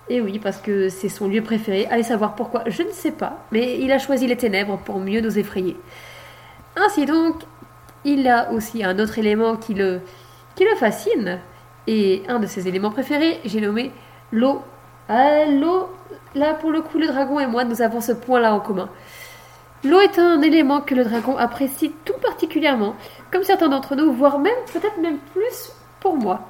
Et 0.07 0.21
oui, 0.21 0.39
parce 0.39 0.57
que 0.57 0.87
c'est 0.87 1.09
son 1.09 1.27
lieu 1.27 1.41
préféré. 1.41 1.87
Allez 1.87 2.03
savoir 2.03 2.35
pourquoi, 2.35 2.63
je 2.67 2.83
ne 2.83 2.91
sais 2.91 3.11
pas, 3.11 3.45
mais 3.51 3.79
il 3.79 3.91
a 3.91 3.99
choisi 3.99 4.27
les 4.27 4.37
ténèbres 4.37 4.77
pour 4.77 4.99
mieux 4.99 5.19
nous 5.19 5.37
effrayer. 5.37 5.75
Ainsi 6.77 7.05
donc, 7.05 7.43
il 8.05 8.27
a 8.29 8.51
aussi 8.51 8.83
un 8.83 8.97
autre 8.99 9.19
élément 9.19 9.57
qui 9.57 9.73
le 9.73 10.01
fascine. 10.77 11.39
Et 11.87 12.23
un 12.27 12.39
de 12.39 12.47
ses 12.47 12.67
éléments 12.67 12.91
préférés, 12.91 13.39
j'ai 13.45 13.61
nommé 13.61 13.91
l'eau. 14.31 14.61
Ah, 15.07 15.45
l'eau, 15.45 15.89
là 16.33 16.53
pour 16.55 16.71
le 16.71 16.81
coup, 16.81 16.97
le 16.97 17.07
dragon 17.07 17.39
et 17.39 17.47
moi, 17.47 17.63
nous 17.63 17.81
avons 17.81 18.01
ce 18.01 18.11
point-là 18.11 18.53
en 18.53 18.59
commun. 18.59 18.89
L'eau 19.83 19.99
est 19.99 20.17
un 20.17 20.41
élément 20.41 20.81
que 20.81 20.95
le 20.95 21.03
dragon 21.03 21.37
apprécie 21.37 21.93
tout 22.05 22.17
particulièrement, 22.21 22.95
comme 23.31 23.43
certains 23.43 23.69
d'entre 23.69 23.95
nous, 23.95 24.11
voire 24.11 24.39
même 24.39 24.55
peut-être 24.73 24.97
même 24.99 25.19
plus 25.33 25.71
pour 25.99 26.17
moi. 26.17 26.41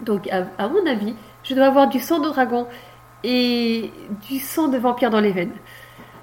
Donc, 0.00 0.28
à, 0.30 0.68
mon 0.68 0.86
avis, 0.86 1.16
je 1.42 1.54
dois 1.54 1.66
avoir 1.66 1.88
du 1.88 1.98
sang 1.98 2.20
de 2.20 2.28
dragon 2.28 2.68
et 3.24 3.92
du 4.28 4.38
sang 4.38 4.68
de 4.68 4.78
vampire 4.78 5.10
dans 5.10 5.20
les 5.20 5.32
veines. 5.32 5.54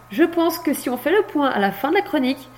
Je 0.10 0.24
pense 0.24 0.58
que 0.60 0.74
si 0.74 0.90
on 0.90 0.98
fait 0.98 1.12
le 1.12 1.24
point 1.24 1.50
à 1.50 1.60
la 1.60 1.72
fin 1.72 1.90
de 1.90 1.96
la 1.96 2.02
chronique, 2.02 2.50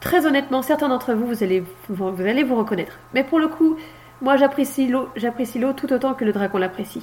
très 0.00 0.24
honnêtement, 0.26 0.62
certains 0.62 0.88
d'entre 0.88 1.12
vous, 1.12 1.26
vous 1.26 1.42
allez 1.42 1.62
vous, 1.88 2.10
vous 2.10 2.22
allez 2.22 2.42
vous 2.42 2.56
reconnaître. 2.56 2.98
Mais 3.12 3.24
pour 3.24 3.38
le 3.38 3.48
coup, 3.48 3.76
moi, 4.22 4.36
j'apprécie 4.36 4.88
l'eau, 4.88 5.08
j'apprécie 5.16 5.58
l'eau 5.58 5.74
tout 5.74 5.92
autant 5.92 6.14
que 6.14 6.24
le 6.24 6.32
dragon 6.32 6.56
l'apprécie. 6.56 7.02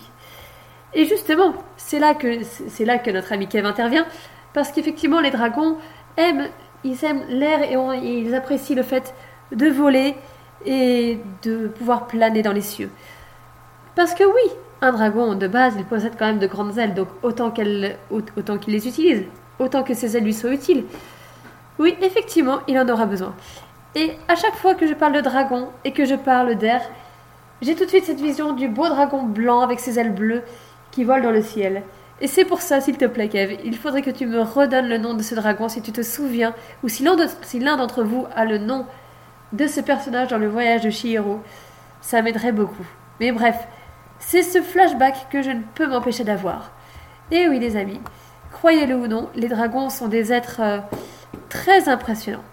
Et 0.93 1.05
justement, 1.05 1.53
c'est 1.77 1.99
là 1.99 2.13
que 2.13 3.11
notre 3.11 3.31
ami 3.31 3.47
Kev 3.47 3.65
intervient, 3.65 4.05
parce 4.53 4.71
qu'effectivement, 4.71 5.19
les 5.19 5.31
dragons 5.31 5.77
aiment, 6.17 6.47
ils 6.83 7.03
aiment 7.05 7.23
l'air 7.29 7.61
et, 7.63 8.07
ils 8.07 8.35
apprécient 8.35 8.75
le 8.75 8.83
fait 8.83 9.13
de 9.51 9.67
voler 9.67 10.15
et 10.65 11.19
de 11.43 11.67
pouvoir 11.67 12.07
planer 12.07 12.41
dans 12.41 12.51
les 12.51 12.61
cieux. 12.61 12.89
Parce 13.95 14.13
que 14.13 14.23
oui, 14.23 14.51
un 14.81 14.91
dragon 14.91 15.35
de 15.35 15.47
base, 15.47 15.75
il 15.77 15.85
possède 15.85 16.13
quand 16.17 16.25
même 16.25 16.39
de 16.39 16.47
grandes 16.47 16.77
ailes, 16.77 16.93
donc 16.93 17.07
autant 17.23 17.53
autant 18.09 18.57
qu'il 18.57 18.73
les 18.73 18.87
utilise, 18.87 19.23
autant 19.59 19.83
que 19.83 19.93
ces 19.93 20.17
ailes 20.17 20.23
lui 20.23 20.33
soient 20.33 20.53
utiles. 20.53 20.85
Oui, 21.79 21.95
effectivement, 22.01 22.59
il 22.67 22.77
en 22.77 22.87
aura 22.89 23.05
besoin. 23.05 23.33
Et 23.95 24.11
à 24.27 24.35
chaque 24.35 24.55
fois 24.55 24.75
que 24.75 24.87
je 24.87 24.93
parle 24.93 25.13
de 25.13 25.21
dragon 25.21 25.69
et 25.83 25.91
que 25.91 26.05
je 26.05 26.15
parle 26.15 26.55
d'air, 26.55 26.81
j'ai 27.61 27.75
tout 27.75 27.85
de 27.85 27.89
suite 27.89 28.05
cette 28.05 28.19
vision 28.19 28.53
du 28.53 28.67
beau 28.67 28.87
dragon 28.87 29.23
blanc 29.23 29.61
avec 29.61 29.79
ses 29.79 29.99
ailes 29.99 30.13
bleues 30.13 30.43
qui 30.91 31.03
vole 31.03 31.21
dans 31.21 31.31
le 31.31 31.41
ciel. 31.41 31.83
Et 32.19 32.27
c'est 32.27 32.45
pour 32.45 32.61
ça, 32.61 32.81
s'il 32.81 32.97
te 32.97 33.05
plaît, 33.05 33.29
Kev, 33.29 33.57
il 33.63 33.75
faudrait 33.75 34.03
que 34.03 34.11
tu 34.11 34.27
me 34.27 34.41
redonnes 34.41 34.87
le 34.87 34.99
nom 34.99 35.15
de 35.15 35.23
ce 35.23 35.33
dragon 35.33 35.69
si 35.69 35.81
tu 35.81 35.91
te 35.91 36.03
souviens, 36.03 36.53
ou 36.83 36.89
si 36.89 37.03
l'un 37.03 37.15
d'entre 37.77 38.03
vous 38.03 38.27
a 38.35 38.45
le 38.45 38.59
nom 38.59 38.85
de 39.53 39.67
ce 39.67 39.81
personnage 39.81 40.27
dans 40.27 40.37
le 40.37 40.47
voyage 40.47 40.81
de 40.81 40.91
Chihiro. 40.91 41.41
Ça 42.01 42.21
m'aiderait 42.21 42.51
beaucoup. 42.51 42.85
Mais 43.19 43.31
bref, 43.31 43.67
c'est 44.19 44.43
ce 44.43 44.61
flashback 44.61 45.29
que 45.31 45.41
je 45.41 45.49
ne 45.49 45.61
peux 45.75 45.87
m'empêcher 45.87 46.23
d'avoir. 46.23 46.71
Et 47.31 47.47
oui, 47.49 47.59
les 47.59 47.75
amis, 47.75 47.99
croyez-le 48.51 48.95
ou 48.95 49.07
non, 49.07 49.29
les 49.35 49.47
dragons 49.47 49.89
sont 49.89 50.07
des 50.07 50.31
êtres 50.31 50.61
euh, 50.61 50.79
très 51.49 51.89
impressionnants. 51.89 52.43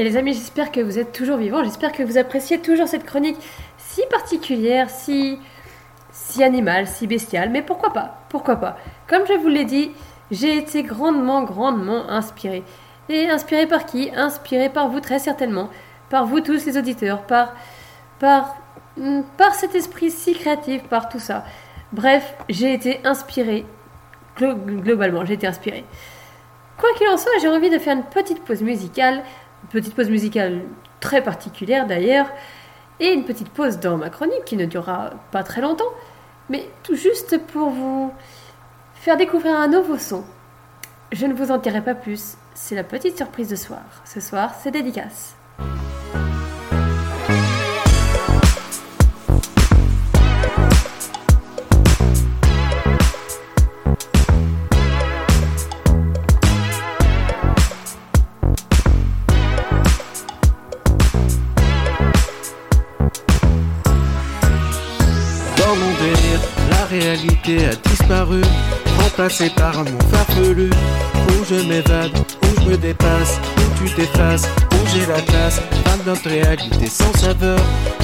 Et 0.00 0.02
les 0.02 0.16
amis, 0.16 0.32
j'espère 0.32 0.72
que 0.72 0.80
vous 0.80 0.98
êtes 0.98 1.12
toujours 1.12 1.36
vivants, 1.36 1.62
j'espère 1.62 1.92
que 1.92 2.02
vous 2.02 2.16
appréciez 2.16 2.58
toujours 2.58 2.88
cette 2.88 3.04
chronique 3.04 3.36
si 3.76 4.00
particulière, 4.10 4.88
si, 4.88 5.38
si 6.10 6.42
animale, 6.42 6.86
si 6.86 7.06
bestiale, 7.06 7.50
mais 7.50 7.60
pourquoi 7.60 7.92
pas 7.92 8.22
Pourquoi 8.30 8.56
pas 8.56 8.78
Comme 9.06 9.26
je 9.26 9.34
vous 9.34 9.48
l'ai 9.48 9.66
dit, 9.66 9.90
j'ai 10.30 10.56
été 10.56 10.84
grandement, 10.84 11.42
grandement 11.42 12.08
inspirée. 12.08 12.62
Et 13.10 13.28
inspirée 13.28 13.66
par 13.66 13.84
qui? 13.84 14.10
Inspirée 14.16 14.70
par 14.70 14.88
vous 14.88 15.00
très 15.00 15.18
certainement, 15.18 15.68
par 16.08 16.24
vous 16.24 16.40
tous 16.40 16.64
les 16.64 16.78
auditeurs, 16.78 17.20
par, 17.24 17.52
par, 18.18 18.56
hmm, 18.96 19.20
par 19.36 19.52
cet 19.54 19.74
esprit 19.74 20.10
si 20.10 20.32
créatif, 20.32 20.82
par 20.84 21.10
tout 21.10 21.18
ça. 21.18 21.44
Bref, 21.92 22.36
j'ai 22.48 22.72
été 22.72 23.00
inspirée, 23.04 23.66
glo- 24.38 24.56
globalement, 24.56 25.26
j'ai 25.26 25.34
été 25.34 25.46
inspirée. 25.46 25.84
Quoi 26.78 26.88
qu'il 26.96 27.06
en 27.08 27.18
soit, 27.18 27.32
j'ai 27.42 27.48
envie 27.48 27.68
de 27.68 27.78
faire 27.78 27.94
une 27.94 28.04
petite 28.04 28.42
pause 28.42 28.62
musicale, 28.62 29.22
petite 29.68 29.94
pause 29.94 30.08
musicale 30.08 30.62
très 31.00 31.22
particulière 31.22 31.86
d'ailleurs, 31.86 32.26
et 33.00 33.12
une 33.12 33.24
petite 33.24 33.48
pause 33.50 33.78
dans 33.78 33.96
ma 33.96 34.10
chronique 34.10 34.44
qui 34.44 34.56
ne 34.56 34.66
durera 34.66 35.10
pas 35.30 35.42
très 35.42 35.60
longtemps, 35.60 35.92
mais 36.48 36.68
tout 36.82 36.96
juste 36.96 37.38
pour 37.46 37.70
vous 37.70 38.12
faire 38.94 39.16
découvrir 39.16 39.56
un 39.56 39.68
nouveau 39.68 39.96
son. 39.96 40.24
Je 41.12 41.26
ne 41.26 41.34
vous 41.34 41.50
en 41.50 41.58
dirai 41.58 41.82
pas 41.82 41.94
plus, 41.94 42.36
c'est 42.54 42.74
la 42.74 42.84
petite 42.84 43.16
surprise 43.16 43.48
de 43.48 43.56
soir. 43.56 43.82
Ce 44.04 44.20
soir, 44.20 44.54
c'est 44.60 44.70
dédicace. 44.70 45.34
Réalité 67.10 67.66
a 67.66 67.74
disparu, 67.88 68.40
remplacée 69.02 69.50
par 69.50 69.78
un 69.78 69.84
monde 69.84 70.02
farfelu. 70.12 70.70
Où 71.28 71.44
je 71.48 71.66
m'évade, 71.66 72.12
où 72.42 72.60
je 72.60 72.70
me 72.70 72.76
dépasse, 72.76 73.40
où 73.58 73.78
tu 73.78 73.92
t'effaces, 73.94 74.48
où 74.72 74.86
j'ai 74.92 75.06
la 75.06 75.20
classe. 75.20 75.60
De 76.04 76.08
notre 76.08 76.30
réalité 76.30 76.86
sans 76.86 77.12
saveur, 77.18 77.58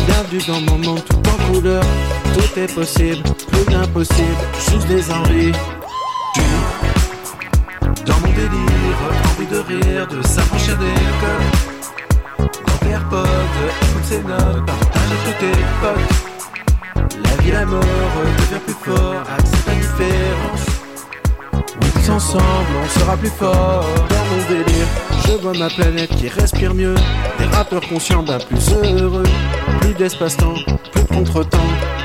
bienvenue 0.06 0.42
dans 0.46 0.60
mon 0.72 0.78
monde 0.86 1.02
tout 1.08 1.22
en 1.30 1.52
couleur. 1.52 1.82
Tout 2.34 2.60
est 2.60 2.74
possible, 2.74 3.22
plus 3.50 3.72
d'impossible, 3.72 4.42
juste 4.70 4.86
des 4.86 5.10
envies. 5.10 5.52
Dans 8.04 8.20
mon 8.20 8.32
délire, 8.32 8.98
envie 9.30 9.46
de 9.46 9.58
rire, 9.58 10.06
de 10.08 10.20
s'affranchir 10.26 10.76
des 10.76 10.92
codes. 11.22 12.48
Dans 12.66 12.90
AirPods, 12.90 13.26
écoute 13.82 14.04
ces 14.04 14.22
notes, 14.22 14.66
partage 14.66 15.02
à 15.02 15.24
tous 15.24 15.38
tes 15.40 15.52
potes. 15.80 16.35
La 17.24 17.42
vie, 17.42 17.50
la 17.52 17.66
mort 17.66 17.80
devient 17.80 18.60
plus 18.64 18.74
fort, 18.92 19.22
accepte 19.38 19.66
la 19.66 19.74
différence. 19.74 20.66
Oui, 21.52 21.88
tous 21.94 22.10
ensemble, 22.10 22.44
on 22.84 22.98
sera 22.98 23.16
plus 23.16 23.30
fort. 23.30 23.84
Dans 24.08 24.24
mon 24.30 24.48
délire, 24.48 24.86
je 25.26 25.32
vois 25.42 25.54
ma 25.54 25.68
planète 25.68 26.10
qui 26.10 26.28
respire 26.28 26.74
mieux. 26.74 26.94
Des 27.38 27.46
rappeurs 27.46 27.86
conscients 27.88 28.22
d'un 28.22 28.38
plus 28.38 28.70
heureux. 28.72 29.24
Plus 29.80 29.94
d'espace-temps, 29.94 30.54
plus 30.92 31.02
de 31.02 31.08
contre-temps, 31.08 31.58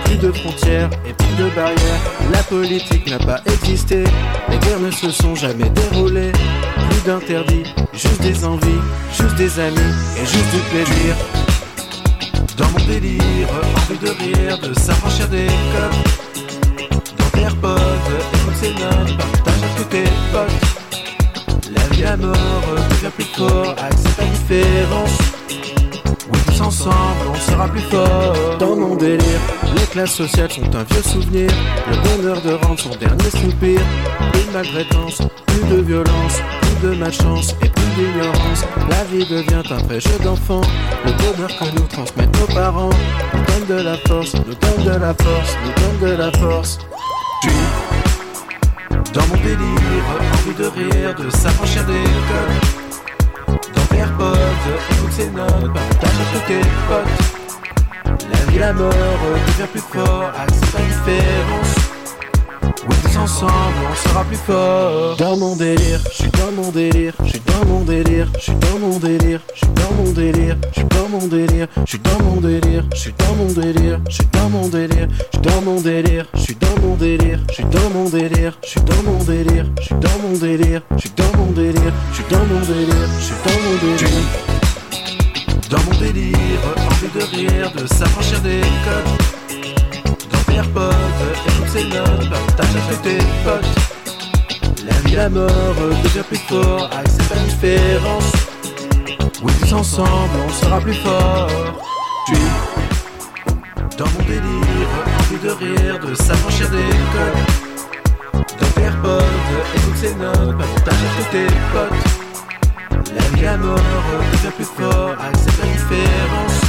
plus 0.05 0.17
de 0.17 0.31
frontières 0.31 0.89
et 1.07 1.13
plus 1.13 1.35
de 1.43 1.49
barrières. 1.55 2.01
La 2.31 2.43
politique 2.43 3.09
n'a 3.09 3.19
pas 3.19 3.41
existé, 3.45 4.03
les 4.49 4.57
guerres 4.57 4.79
ne 4.79 4.91
se 4.91 5.09
sont 5.09 5.35
jamais 5.35 5.69
déroulées. 5.69 6.31
Plus 6.89 7.01
d'interdits, 7.05 7.73
juste 7.93 8.21
des 8.21 8.45
envies, 8.45 8.81
juste 9.13 9.35
des 9.35 9.59
amis 9.59 9.79
et 10.17 10.25
juste 10.25 10.51
du 10.53 10.59
plaisir. 10.69 11.15
Dans 12.61 12.69
mon 12.69 12.85
délire, 12.85 13.47
envie 13.75 13.97
de 13.97 14.09
rire, 14.09 14.59
de 14.59 14.73
s'affranchir 14.79 15.27
des 15.29 15.47
codes. 15.47 16.91
Dans 17.17 17.29
tes 17.31 17.41
AirPods, 17.41 17.79
écoute 18.33 18.53
ces 18.61 18.69
notes, 18.69 19.17
partage 19.17 19.63
avec 19.75 19.89
tes 19.89 20.03
potes. 20.31 21.73
La 21.75 21.81
vie, 21.95 22.03
la 22.03 22.17
mort 22.17 22.35
devient 22.91 23.11
plus 23.15 23.25
fort, 23.35 23.75
accepte 23.79 24.19
la 24.19 24.25
différence. 24.25 25.17
Oui, 26.31 26.39
tous 26.45 26.61
ensemble, 26.61 27.25
on 27.33 27.51
sera 27.51 27.67
plus 27.67 27.81
fort. 27.81 28.57
Dans 28.59 28.75
mon 28.75 28.95
délire, 28.95 29.41
les 29.75 29.87
classes 29.87 30.13
sociales 30.13 30.51
sont 30.51 30.75
un 30.75 30.83
vieux 30.83 31.01
souvenir. 31.01 31.49
Le 31.89 32.17
bonheur 32.17 32.41
de 32.41 32.51
rendre 32.51 32.79
son 32.79 32.95
dernier 32.95 33.31
soupir. 33.31 33.79
De 34.33 34.53
maltraitance, 34.53 35.21
plus 35.47 35.75
de 35.75 35.81
violence, 35.81 36.37
de 36.81 36.95
malchance 36.95 37.55
et 37.61 37.69
plus 37.69 37.85
d'ignorance. 37.95 38.65
La 38.89 39.03
vie 39.05 39.25
devient 39.25 39.63
un 39.69 39.83
vrai 39.83 39.99
jeu 39.99 40.17
d'enfant. 40.23 40.61
Le 41.05 41.11
bonheur 41.11 41.49
que 41.49 41.75
nous 41.75 41.87
transmettent 41.87 42.39
nos 42.39 42.53
parents 42.53 42.89
nous 43.33 43.43
donne 43.45 43.77
de 43.77 43.83
la 43.83 43.97
force, 43.97 44.33
nous 44.33 44.55
donne 44.55 44.85
de 44.85 44.99
la 44.99 45.13
force, 45.13 45.57
nous 45.63 45.73
donne 45.81 46.11
de 46.11 46.15
la 46.17 46.31
force. 46.31 46.79
Tu 47.41 47.49
dans 49.13 49.27
mon 49.27 49.35
délire, 49.43 50.05
envie 50.33 50.55
de 50.55 50.65
rire, 50.65 51.15
de 51.15 51.29
s'affranchir 51.29 51.85
des 51.85 52.03
codes. 52.29 53.57
Dans 53.75 53.97
AirPods, 53.97 54.35
écoute 54.91 55.11
ces 55.11 55.29
notes, 55.31 55.73
partage 55.73 56.19
avec 56.31 56.45
tes 56.47 56.61
potes. 56.87 58.31
La 58.31 58.51
vie, 58.51 58.59
la 58.59 58.73
mort 58.73 58.93
devient 58.93 59.67
plus 59.69 59.81
fort, 59.81 60.31
accepte 60.37 60.73
la 60.73 60.85
différence. 60.85 61.80
Oui, 62.63 62.95
tous 63.03 63.17
ensemble, 63.17 63.51
on 63.91 63.95
sera 64.09 64.23
plus 64.23 64.37
fort. 64.37 65.15
Dans 65.17 65.37
mon 65.37 65.55
délire, 65.55 65.99
je 66.11 66.23
suis 66.23 66.31
dans 66.31 66.51
mon 66.51 66.71
délire, 66.71 67.13
je 67.23 67.29
suis 67.29 67.41
dans 67.41 67.65
mon 67.65 67.83
délire, 67.83 68.27
je 68.35 68.41
suis 68.41 68.53
dans 68.53 68.79
mon 68.79 68.99
délire, 68.99 69.39
je 69.53 69.59
suis 69.59 69.67
dans 69.67 69.95
mon 69.95 70.11
délire, 70.11 70.57
je 70.71 70.79
suis 70.79 70.87
dans 70.87 71.09
mon 71.09 71.27
délire, 71.27 71.67
je 71.85 71.89
suis 71.89 71.99
dans 71.99 72.23
mon 72.23 72.41
délire, 72.41 72.85
je 72.93 72.99
suis 73.01 73.13
dans 73.13 73.35
mon 73.35 73.51
délire, 73.51 73.99
je 74.07 74.13
suis 74.13 74.25
dans 74.31 74.49
mon 74.49 74.67
délire, 74.69 75.07
je 75.27 75.31
suis 75.31 75.41
dans 75.41 75.61
mon 75.61 75.81
délire, 75.81 76.27
je 76.33 76.39
suis 76.39 76.55
dans 76.55 76.81
mon 76.81 76.95
délire, 76.95 77.47
je 77.51 77.57
suis 77.57 77.65
dans 77.65 77.89
mon 77.91 78.09
délire, 78.09 78.57
je 78.61 78.67
suis 78.67 78.81
dans 78.81 79.03
mon 79.03 79.19
délire, 79.19 79.67
je 79.77 79.81
suis 79.81 79.95
dans 79.95 80.17
mon 80.23 80.37
délire, 80.37 80.81
je 80.95 81.01
suis 81.01 81.09
dans 81.11 81.37
mon 81.37 81.51
délire, 81.51 81.93
je 82.11 82.15
suis 82.15 82.25
dans 82.29 82.45
mon 82.45 82.61
délire, 82.61 83.09
je 83.19 83.23
suis 83.23 83.35
dans 83.45 83.59
mon 83.65 83.75
délire. 83.81 84.51
Dans 85.69 85.83
mon 85.83 85.99
délire, 85.99 86.59
envie 86.89 87.09
de 87.15 87.23
rire, 87.35 87.71
de 87.71 87.87
s'affranchir 87.87 88.41
des 88.41 88.59
codes. 88.59 89.40
AirPods, 90.55 90.91
écoute 91.47 91.69
ces 91.69 91.83
notes, 91.85 92.29
partage 92.29 92.75
avec 92.87 93.01
tes 93.01 93.17
potes. 93.43 94.85
La 94.85 95.09
vie, 95.09 95.15
la 95.15 95.29
mort 95.29 95.49
devient 96.03 96.23
plus 96.27 96.37
fort, 96.37 96.89
accepte 96.97 97.35
la 97.35 97.41
différence. 97.43 98.31
Oui, 99.43 99.51
tous 99.61 99.73
ensemble, 99.73 100.37
on 100.45 100.49
sera 100.49 100.79
plus 100.79 100.93
fort. 100.93 101.47
Tu 102.27 102.35
dans 103.97 104.05
mon 104.05 104.23
délire, 104.25 104.89
envie 105.19 105.39
de 105.43 105.49
rire, 105.51 105.99
de 105.99 106.15
s'affranchir 106.15 106.69
des 106.69 106.89
codes. 107.13 108.41
Dans 108.59 108.81
AirPods, 108.81 109.21
écoute 109.75 109.97
ces 109.97 110.15
notes, 110.15 110.57
partage 110.57 110.93
avec 111.13 111.31
tes 111.31 111.47
potes. 111.71 113.13
La 113.15 113.21
vie, 113.35 113.43
la 113.43 113.57
mort 113.57 113.77
devient 114.33 114.53
plus 114.55 114.65
fort, 114.65 115.15
accepte 115.21 115.59
la 115.59 115.71
différence. 115.71 116.61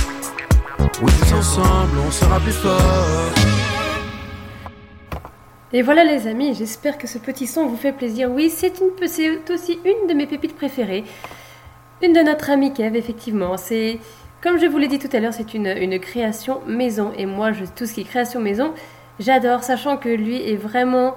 Oui, 1.01 1.13
tous 1.21 1.33
ensemble, 1.35 1.99
on 2.07 2.11
sera 2.11 2.39
plus 2.41 2.53
fort. 2.53 3.72
Et 5.75 5.81
voilà 5.81 6.05
les 6.05 6.27
amis, 6.27 6.55
j'espère 6.55 6.99
que 6.99 7.07
ce 7.07 7.17
petit 7.17 7.47
son 7.47 7.67
vous 7.67 7.79
fait 7.79 7.93
plaisir. 7.93 8.31
Oui, 8.31 8.51
c'est 8.51 8.83
aussi 8.83 9.81
une 9.85 10.07
de 10.07 10.13
mes 10.13 10.27
pépites 10.27 10.55
préférées. 10.55 11.05
Une 12.03 12.13
de 12.13 12.21
notre 12.21 12.51
amie 12.51 12.75
Kev, 12.75 12.95
effectivement. 12.95 13.57
C'est, 13.57 13.99
comme 14.43 14.59
je 14.59 14.67
vous 14.67 14.77
l'ai 14.77 14.89
dit 14.89 14.99
tout 14.99 15.09
à 15.17 15.19
l'heure, 15.19 15.33
c'est 15.33 15.55
une, 15.55 15.69
une 15.69 15.99
création 15.99 16.61
maison. 16.67 17.13
Et 17.17 17.25
moi, 17.25 17.53
je, 17.53 17.65
tout 17.65 17.87
ce 17.87 17.95
qui 17.95 18.03
est 18.03 18.05
création 18.05 18.39
maison, 18.39 18.75
j'adore, 19.19 19.63
sachant 19.63 19.97
que 19.97 20.11
lui 20.11 20.47
est 20.47 20.57
vraiment, 20.57 21.15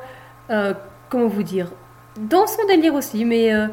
euh, 0.51 0.73
comment 1.09 1.27
vous 1.27 1.43
dire, 1.43 1.73
dans 2.17 2.47
son 2.47 2.65
délire 2.65 2.93
aussi, 2.93 3.25
mais, 3.25 3.53
euh, 3.53 3.67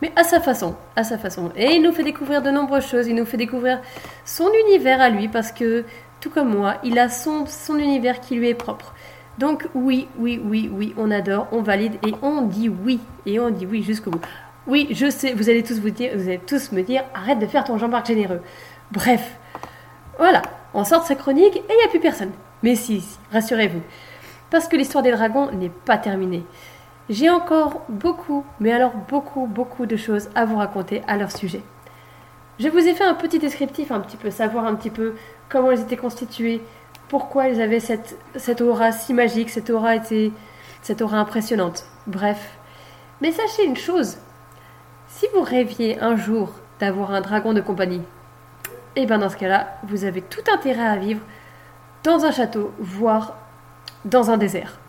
mais 0.00 0.10
à 0.16 0.24
sa 0.24 0.40
façon, 0.40 0.74
à 0.96 1.04
sa 1.04 1.18
façon. 1.18 1.52
Et 1.54 1.74
il 1.74 1.82
nous 1.82 1.92
fait 1.92 2.02
découvrir 2.02 2.40
de 2.40 2.50
nombreuses 2.50 2.86
choses. 2.86 3.08
Il 3.08 3.14
nous 3.14 3.26
fait 3.26 3.36
découvrir 3.36 3.82
son 4.24 4.50
univers 4.68 5.02
à 5.02 5.10
lui, 5.10 5.28
parce 5.28 5.52
que, 5.52 5.84
tout 6.20 6.30
comme 6.30 6.48
moi, 6.48 6.76
il 6.82 6.98
a 6.98 7.10
son, 7.10 7.44
son 7.44 7.76
univers 7.76 8.20
qui 8.20 8.36
lui 8.36 8.48
est 8.48 8.54
propre. 8.54 8.94
Donc 9.38 9.68
oui, 9.74 10.08
oui, 10.18 10.40
oui, 10.44 10.70
oui, 10.72 10.94
on 10.96 11.10
adore, 11.10 11.48
on 11.50 11.62
valide 11.62 11.94
et 12.06 12.14
on 12.22 12.42
dit 12.42 12.68
oui. 12.68 13.00
Et 13.26 13.40
on 13.40 13.50
dit 13.50 13.66
oui 13.66 13.82
jusqu'au 13.82 14.10
bout. 14.10 14.20
Oui, 14.66 14.88
je 14.90 15.10
sais, 15.10 15.34
vous 15.34 15.50
allez 15.50 15.62
tous 15.62 15.78
vous 15.78 15.90
dire, 15.90 16.12
vous 16.14 16.26
allez 16.26 16.38
tous 16.38 16.72
me 16.72 16.82
dire, 16.82 17.04
arrête 17.14 17.38
de 17.38 17.46
faire 17.46 17.64
ton 17.64 17.76
Jean-Marc 17.76 18.06
généreux. 18.06 18.40
Bref, 18.92 19.36
voilà, 20.18 20.42
on 20.72 20.84
sort 20.84 21.02
de 21.02 21.06
sa 21.06 21.16
chronique 21.16 21.56
et 21.56 21.64
il 21.68 21.76
n'y 21.76 21.84
a 21.84 21.88
plus 21.88 22.00
personne. 22.00 22.32
Mais 22.62 22.76
si, 22.76 23.00
si, 23.00 23.18
rassurez-vous. 23.32 23.82
Parce 24.50 24.68
que 24.68 24.76
l'histoire 24.76 25.02
des 25.02 25.10
dragons 25.10 25.50
n'est 25.52 25.72
pas 25.84 25.98
terminée. 25.98 26.44
J'ai 27.10 27.28
encore 27.28 27.82
beaucoup, 27.90 28.46
mais 28.60 28.72
alors 28.72 28.92
beaucoup, 29.08 29.46
beaucoup 29.46 29.84
de 29.84 29.96
choses 29.96 30.30
à 30.34 30.46
vous 30.46 30.56
raconter 30.56 31.02
à 31.06 31.18
leur 31.18 31.30
sujet. 31.30 31.60
Je 32.58 32.68
vous 32.68 32.78
ai 32.78 32.94
fait 32.94 33.04
un 33.04 33.14
petit 33.14 33.38
descriptif, 33.38 33.90
un 33.90 34.00
petit 34.00 34.16
peu, 34.16 34.30
savoir 34.30 34.64
un 34.64 34.74
petit 34.76 34.90
peu 34.90 35.14
comment 35.50 35.72
ils 35.72 35.80
étaient 35.80 35.96
constitués, 35.96 36.62
pourquoi 37.14 37.46
ils 37.46 37.62
avaient 37.62 37.78
cette, 37.78 38.60
aura 38.60 38.90
si 38.90 39.14
magique, 39.14 39.48
cette 39.48 39.70
aura 39.70 39.94
était, 39.94 40.32
cette 40.82 41.00
aura 41.00 41.18
impressionnante. 41.18 41.86
Bref, 42.08 42.58
Mais 43.20 43.30
sachez 43.30 43.64
une 43.64 43.76
chose, 43.76 44.18
si 45.06 45.28
vous 45.32 45.42
rêviez 45.42 46.00
un 46.00 46.16
jour 46.16 46.50
d'avoir 46.80 47.12
un 47.12 47.20
dragon 47.20 47.52
de 47.52 47.60
compagnie, 47.60 48.02
et 48.96 49.06
bien 49.06 49.18
dans 49.18 49.28
ce 49.28 49.36
cas-là, 49.36 49.78
vous 49.84 50.04
avez 50.04 50.22
tout 50.22 50.42
intérêt 50.52 50.88
à 50.88 50.96
vivre 50.96 51.20
dans 52.02 52.24
un 52.24 52.32
château, 52.32 52.72
voire 52.80 53.36
dans 54.04 54.32
un 54.32 54.36
désert. 54.36 54.80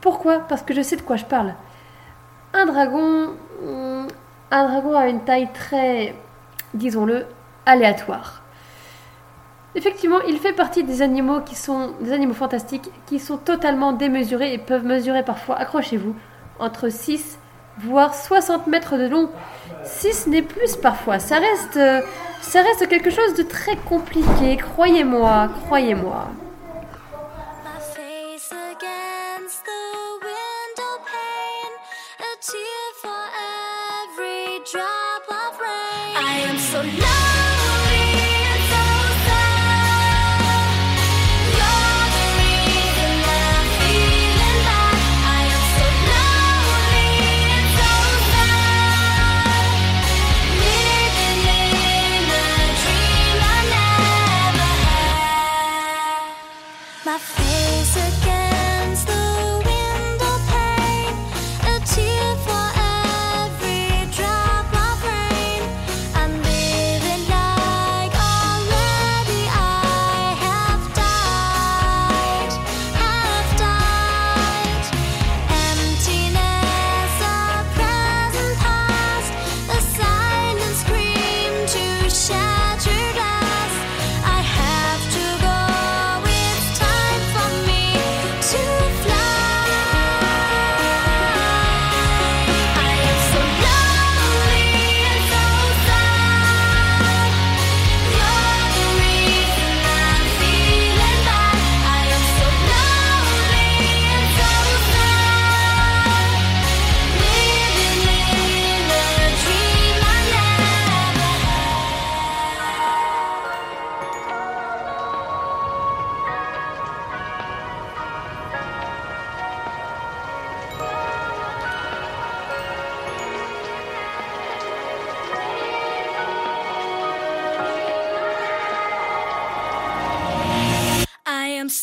Pourquoi? 0.00 0.46
Parce 0.48 0.62
que 0.62 0.74
je 0.74 0.82
sais 0.82 0.94
de 0.94 1.02
quoi 1.02 1.16
je 1.16 1.24
parle. 1.24 1.56
Un 2.52 2.66
dragon, 2.66 3.34
hum, 3.64 4.06
un 4.52 4.68
dragon 4.68 4.96
a 4.96 5.08
une 5.08 5.24
taille 5.24 5.48
très, 5.52 6.14
disons-le, 6.72 7.26
aléatoire. 7.66 8.43
Effectivement, 9.76 10.20
il 10.28 10.38
fait 10.38 10.52
partie 10.52 10.84
des 10.84 11.02
animaux 11.02 11.40
qui 11.40 11.56
sont 11.56 11.94
des 12.00 12.12
animaux 12.12 12.34
fantastiques 12.34 12.90
qui 13.06 13.18
sont 13.18 13.38
totalement 13.38 13.92
démesurés 13.92 14.54
et 14.54 14.58
peuvent 14.58 14.84
mesurer 14.84 15.24
parfois, 15.24 15.56
accrochez-vous, 15.56 16.14
entre 16.58 16.88
6 16.88 17.38
voire 17.78 18.14
60 18.14 18.66
mètres 18.66 18.96
de 18.96 19.08
long. 19.08 19.30
6 19.84 20.28
n'est 20.28 20.42
plus 20.42 20.76
parfois. 20.76 21.18
Ça 21.18 21.38
reste, 21.38 21.76
euh, 21.76 22.00
ça 22.40 22.62
reste 22.62 22.88
quelque 22.88 23.10
chose 23.10 23.34
de 23.34 23.42
très 23.42 23.76
compliqué, 23.76 24.56
croyez-moi, 24.56 25.48
croyez-moi. 25.66 26.28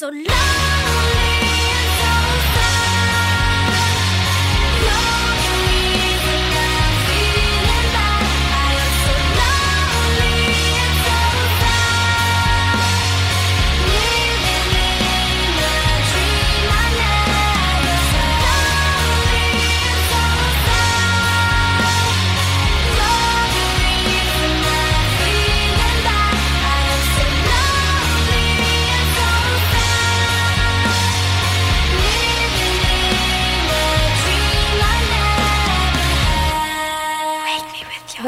So 0.01 0.40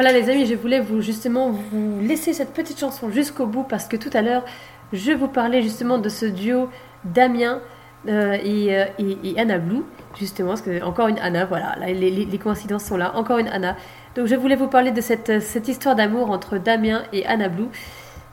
Voilà 0.03 0.19
les 0.19 0.29
amis, 0.29 0.45
je 0.45 0.55
voulais 0.55 0.81
vous 0.81 0.99
justement 0.99 1.49
vous 1.51 2.01
laisser 2.01 2.33
cette 2.33 2.51
petite 2.51 2.77
chanson 2.77 3.09
jusqu'au 3.09 3.45
bout 3.45 3.63
parce 3.63 3.87
que 3.87 3.95
tout 3.95 4.09
à 4.11 4.21
l'heure, 4.21 4.43
je 4.91 5.13
vous 5.13 5.29
parlais 5.29 5.61
justement 5.61 5.97
de 5.97 6.09
ce 6.09 6.25
duo 6.25 6.67
Damien 7.05 7.61
euh, 8.09 8.33
et, 8.43 8.77
euh, 8.77 8.83
et- 8.99 9.39
Anna 9.39 9.59
Blue, 9.59 9.83
justement, 10.19 10.49
parce 10.49 10.61
que 10.61 10.83
encore 10.83 11.07
une 11.07 11.19
Anna, 11.19 11.45
voilà, 11.45 11.77
là, 11.79 11.85
les, 11.93 12.37
coïncidences 12.37 12.83
sont 12.83 12.97
là, 12.97 13.15
encore 13.15 13.37
une 13.37 13.47
Anna. 13.47 13.77
Donc 14.17 14.25
je 14.27 14.35
voulais 14.35 14.57
vous 14.57 14.67
parler 14.67 14.91
de 14.91 14.99
cette, 14.99 15.41
cette 15.41 15.69
histoire 15.69 15.95
d'amour 15.95 16.31
entre 16.31 16.57
Damien 16.57 17.03
et 17.13 17.25
Anna 17.25 17.47
Blue. 17.47 17.69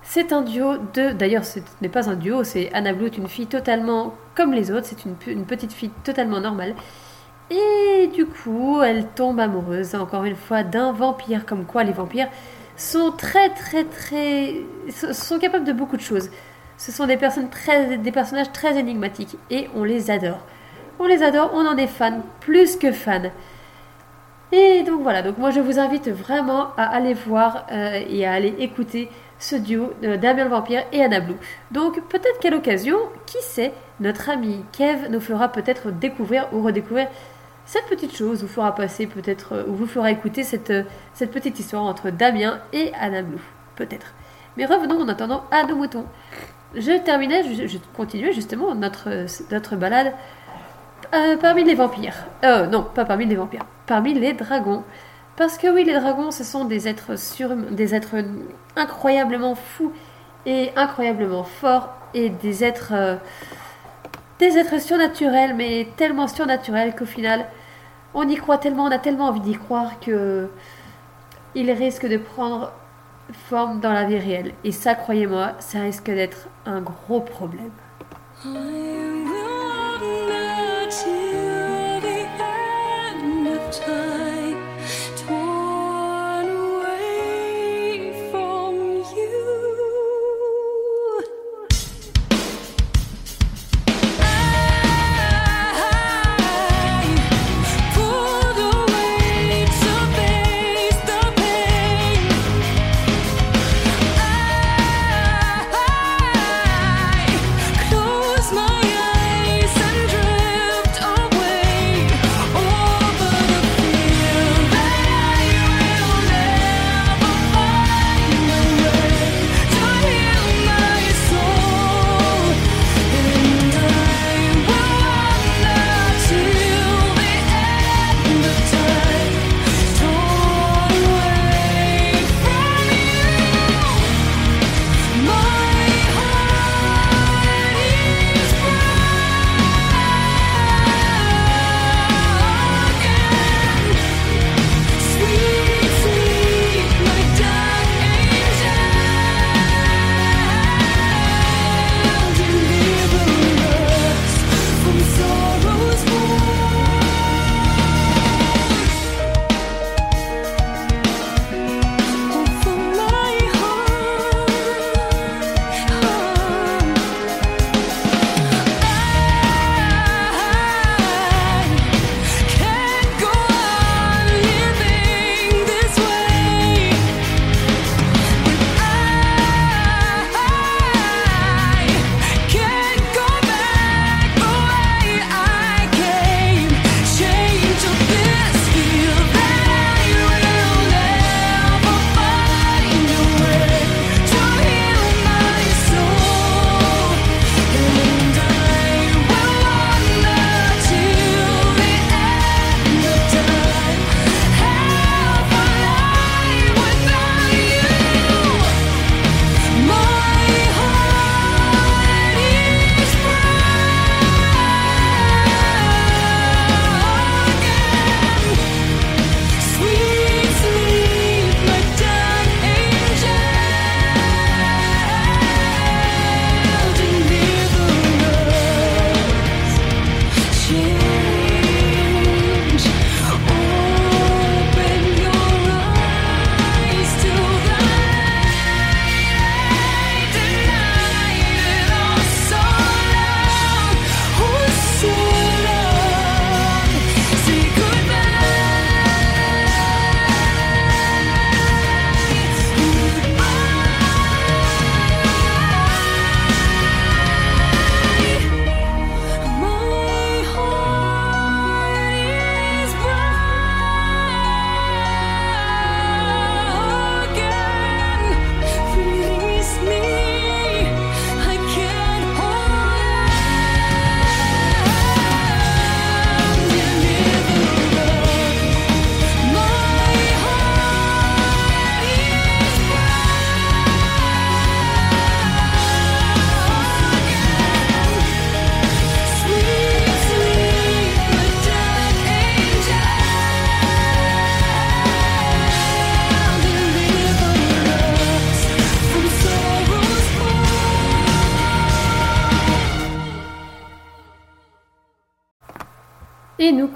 C'est 0.02 0.32
un 0.32 0.42
duo 0.42 0.72
de. 0.92 1.12
D'ailleurs, 1.12 1.44
ce 1.44 1.60
n'est 1.82 1.88
pas 1.88 2.10
un 2.10 2.16
duo, 2.16 2.42
c'est 2.42 2.72
Anna 2.72 2.92
Blue 2.94 3.06
est 3.06 3.16
une 3.16 3.28
fille 3.28 3.46
totalement 3.46 4.14
comme 4.34 4.52
les 4.52 4.72
autres, 4.72 4.86
c'est 4.86 5.04
une, 5.04 5.14
une 5.28 5.44
petite 5.46 5.72
fille 5.72 5.92
totalement 6.02 6.40
normale. 6.40 6.74
Et 7.50 8.06
du 8.14 8.26
coup, 8.26 8.80
elle 8.82 9.06
tombe 9.08 9.40
amoureuse, 9.40 9.94
encore 9.94 10.24
une 10.24 10.36
fois, 10.36 10.62
d'un 10.62 10.92
vampire. 10.92 11.44
Comme 11.46 11.64
quoi, 11.64 11.84
les 11.84 11.92
vampires 11.92 12.28
sont 12.76 13.12
très, 13.12 13.50
très, 13.50 13.84
très. 13.84 14.54
sont 14.90 15.38
capables 15.38 15.64
de 15.64 15.72
beaucoup 15.72 15.96
de 15.96 16.02
choses. 16.02 16.30
Ce 16.78 16.92
sont 16.92 17.06
des 17.06 17.16
personnes 17.16 17.50
très. 17.50 17.98
des 17.98 18.12
personnages 18.12 18.52
très 18.52 18.78
énigmatiques. 18.78 19.36
Et 19.50 19.68
on 19.74 19.84
les 19.84 20.10
adore. 20.10 20.46
On 21.00 21.06
les 21.06 21.22
adore, 21.22 21.50
on 21.54 21.66
en 21.66 21.76
est 21.76 21.86
fan, 21.86 22.22
plus 22.40 22.76
que 22.76 22.92
fan. 22.92 23.30
Et 24.52 24.82
donc 24.82 25.02
voilà, 25.02 25.22
donc 25.22 25.38
moi 25.38 25.50
je 25.50 25.60
vous 25.60 25.78
invite 25.78 26.08
vraiment 26.08 26.74
à 26.76 26.84
aller 26.84 27.14
voir 27.14 27.66
euh, 27.70 28.02
et 28.08 28.26
à 28.26 28.32
aller 28.32 28.54
écouter 28.58 29.08
ce 29.38 29.54
duo 29.54 29.92
de 30.02 30.16
Damien 30.16 30.44
le 30.44 30.50
Vampire 30.50 30.82
et 30.92 31.02
Anna 31.02 31.20
Blue. 31.20 31.36
Donc 31.70 32.00
peut-être 32.08 32.40
qu'à 32.40 32.50
l'occasion, 32.50 32.96
qui 33.26 33.38
sait, 33.42 33.72
notre 34.00 34.28
ami 34.28 34.64
Kev 34.72 35.08
nous 35.08 35.20
fera 35.20 35.50
peut-être 35.50 35.92
découvrir 35.92 36.48
ou 36.52 36.62
redécouvrir 36.62 37.06
cette 37.70 37.86
petite 37.86 38.16
chose, 38.16 38.42
vous 38.42 38.48
fera 38.48 38.74
passer 38.74 39.06
peut-être, 39.06 39.52
euh, 39.52 39.64
ou 39.68 39.74
vous 39.74 39.86
fera 39.86 40.10
écouter 40.10 40.42
cette, 40.42 40.70
euh, 40.70 40.82
cette 41.14 41.30
petite 41.30 41.60
histoire 41.60 41.84
entre 41.84 42.10
Damien 42.10 42.58
et 42.72 42.92
Anna 42.98 43.22
Blue, 43.22 43.38
peut-être. 43.76 44.12
Mais 44.56 44.66
revenons 44.66 45.00
en 45.00 45.08
attendant 45.08 45.44
à 45.52 45.62
nos 45.62 45.76
moutons. 45.76 46.06
Je 46.74 46.98
terminais, 46.98 47.44
je, 47.44 47.78
continuais 47.96 48.32
justement 48.32 48.74
notre, 48.74 49.26
notre 49.52 49.76
balade 49.76 50.12
euh, 51.14 51.36
parmi 51.36 51.64
les 51.64 51.74
vampires. 51.74 52.26
Euh, 52.44 52.66
non, 52.66 52.82
pas 52.82 53.04
parmi 53.04 53.26
les 53.26 53.36
vampires. 53.36 53.64
Parmi 53.86 54.14
les 54.14 54.32
dragons. 54.32 54.84
Parce 55.36 55.58
que 55.58 55.66
oui, 55.68 55.84
les 55.84 55.94
dragons, 55.94 56.30
ce 56.30 56.44
sont 56.44 56.64
des 56.64 56.88
êtres 56.88 57.18
sur, 57.18 57.54
des 57.56 57.94
êtres 57.94 58.16
incroyablement 58.76 59.54
fous 59.54 59.92
et 60.46 60.70
incroyablement 60.76 61.44
forts 61.44 61.90
et 62.14 62.30
des 62.30 62.64
êtres, 62.64 62.92
euh, 62.92 63.16
des 64.38 64.58
êtres 64.58 64.80
surnaturels, 64.80 65.54
mais 65.54 65.88
tellement 65.96 66.26
surnaturels 66.26 66.94
qu'au 66.94 67.06
final, 67.06 67.46
on 68.14 68.28
y 68.28 68.36
croit 68.36 68.58
tellement, 68.58 68.84
on 68.84 68.90
a 68.90 68.98
tellement 68.98 69.28
envie 69.28 69.40
d'y 69.40 69.56
croire 69.56 70.00
que 70.00 70.48
ils 71.54 71.70
risquent 71.70 72.08
de 72.08 72.16
prendre 72.16 72.72
forme 73.32 73.80
dans 73.80 73.92
la 73.92 74.04
vie 74.04 74.18
réelle. 74.18 74.52
Et 74.64 74.72
ça, 74.72 74.94
croyez-moi, 74.94 75.52
ça 75.58 75.80
risque 75.80 76.06
d'être 76.06 76.48
un 76.66 76.80
gros 76.80 77.20
problème. 77.20 77.72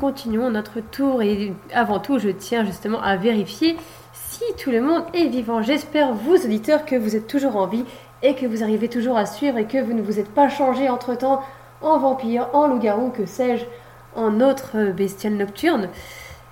Continuons 0.04 0.50
notre 0.50 0.80
tour 0.80 1.22
et 1.22 1.54
avant 1.72 1.98
tout, 1.98 2.18
je 2.18 2.28
tiens 2.28 2.62
justement 2.62 3.00
à 3.00 3.16
vérifier 3.16 3.74
si 4.12 4.42
tout 4.62 4.70
le 4.70 4.82
monde 4.82 5.02
est 5.14 5.28
vivant. 5.28 5.62
J'espère, 5.62 6.12
vous 6.12 6.34
auditeurs, 6.34 6.84
que 6.84 6.94
vous 6.94 7.16
êtes 7.16 7.26
toujours 7.26 7.56
en 7.56 7.66
vie 7.66 7.86
et 8.22 8.34
que 8.34 8.44
vous 8.44 8.62
arrivez 8.62 8.88
toujours 8.88 9.16
à 9.16 9.24
suivre 9.24 9.56
et 9.56 9.64
que 9.64 9.78
vous 9.78 9.94
ne 9.94 10.02
vous 10.02 10.20
êtes 10.20 10.28
pas 10.28 10.50
changé 10.50 10.90
entre-temps 10.90 11.40
en 11.80 11.98
vampire, 11.98 12.48
en 12.52 12.66
loup-garou, 12.66 13.12
que 13.12 13.24
sais-je, 13.24 13.64
en 14.14 14.42
autre 14.42 14.92
bestiale 14.92 15.36
nocturne. 15.36 15.88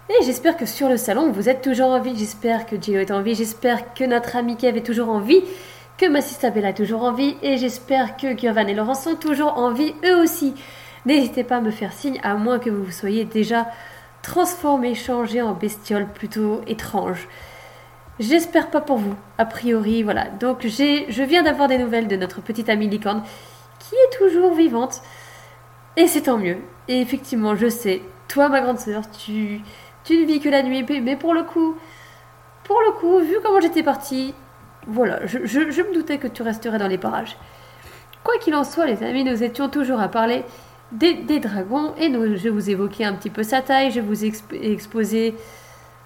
Et 0.08 0.24
j'espère 0.24 0.56
que 0.56 0.64
sur 0.64 0.88
le 0.88 0.96
salon, 0.96 1.30
vous 1.30 1.50
êtes 1.50 1.60
toujours 1.60 1.90
en 1.90 2.00
vie. 2.00 2.16
J'espère 2.16 2.64
que 2.64 2.80
Gio 2.80 3.00
est 3.00 3.10
en 3.10 3.20
vie. 3.20 3.34
J'espère 3.34 3.92
que 3.92 4.04
notre 4.04 4.34
ami 4.34 4.56
Kev 4.56 4.78
est 4.78 4.86
toujours 4.86 5.10
en 5.10 5.20
vie. 5.20 5.42
Que 5.98 6.06
ma 6.06 6.20
Bella 6.50 6.70
est 6.70 6.74
toujours 6.74 7.02
en 7.02 7.12
vie. 7.12 7.36
Et 7.42 7.58
j'espère 7.58 8.16
que 8.16 8.32
Gurvan 8.32 8.66
et 8.66 8.72
Laurent 8.72 8.94
sont 8.94 9.14
toujours 9.14 9.58
en 9.58 9.72
vie 9.72 9.94
eux 10.06 10.22
aussi. 10.22 10.54
N'hésitez 11.04 11.42
pas 11.42 11.56
à 11.56 11.60
me 11.60 11.70
faire 11.70 11.92
signe, 11.92 12.20
à 12.22 12.34
moins 12.34 12.58
que 12.58 12.70
vous 12.70 12.90
soyez 12.90 13.24
déjà 13.24 13.66
transformé, 14.22 14.94
changé 14.94 15.42
en 15.42 15.52
bestiole 15.52 16.06
plutôt 16.06 16.60
étrange. 16.66 17.28
J'espère 18.20 18.70
pas 18.70 18.80
pour 18.80 18.98
vous, 18.98 19.16
a 19.38 19.44
priori, 19.44 20.02
voilà. 20.02 20.28
Donc 20.28 20.66
je 20.66 21.22
viens 21.22 21.42
d'avoir 21.42 21.66
des 21.66 21.78
nouvelles 21.78 22.06
de 22.06 22.16
notre 22.16 22.40
petite 22.40 22.68
amie 22.68 22.88
licorne, 22.88 23.22
qui 23.80 23.94
est 23.96 24.16
toujours 24.16 24.54
vivante. 24.54 25.02
Et 25.96 26.06
c'est 26.06 26.22
tant 26.22 26.38
mieux. 26.38 26.58
Et 26.88 27.00
effectivement, 27.00 27.56
je 27.56 27.68
sais, 27.68 28.02
toi, 28.28 28.48
ma 28.48 28.60
grande 28.60 28.78
sœur, 28.78 29.02
tu, 29.10 29.60
ne 30.10 30.24
vis 30.24 30.40
que 30.40 30.48
la 30.48 30.62
nuit, 30.62 30.84
mais 31.02 31.16
pour 31.16 31.34
le 31.34 31.42
coup, 31.42 31.76
pour 32.64 32.80
le 32.86 32.92
coup, 32.92 33.18
vu 33.18 33.36
comment 33.42 33.60
j'étais 33.60 33.82
partie, 33.82 34.34
voilà, 34.86 35.26
je 35.26 35.38
me 35.82 35.94
doutais 35.94 36.18
que 36.18 36.28
tu 36.28 36.42
resterais 36.42 36.78
dans 36.78 36.88
les 36.88 36.98
parages. 36.98 37.36
Quoi 38.22 38.38
qu'il 38.38 38.54
en 38.54 38.64
soit, 38.64 38.86
les 38.86 39.02
amis, 39.02 39.24
nous 39.24 39.42
étions 39.42 39.68
toujours 39.68 40.00
à 40.00 40.08
parler 40.08 40.44
des, 40.92 41.40
dragons 41.40 41.94
et 41.96 42.08
nous, 42.08 42.36
je 42.36 42.48
vous 42.48 42.70
évoquais 42.70 43.04
un 43.04 43.14
petit 43.14 43.30
peu 43.30 43.42
sa 43.42 43.62
taille, 43.62 43.90
je 43.90 44.00
vous 44.00 44.24
ai 44.24 44.30
exp- 44.30 44.60
exposé 44.60 45.34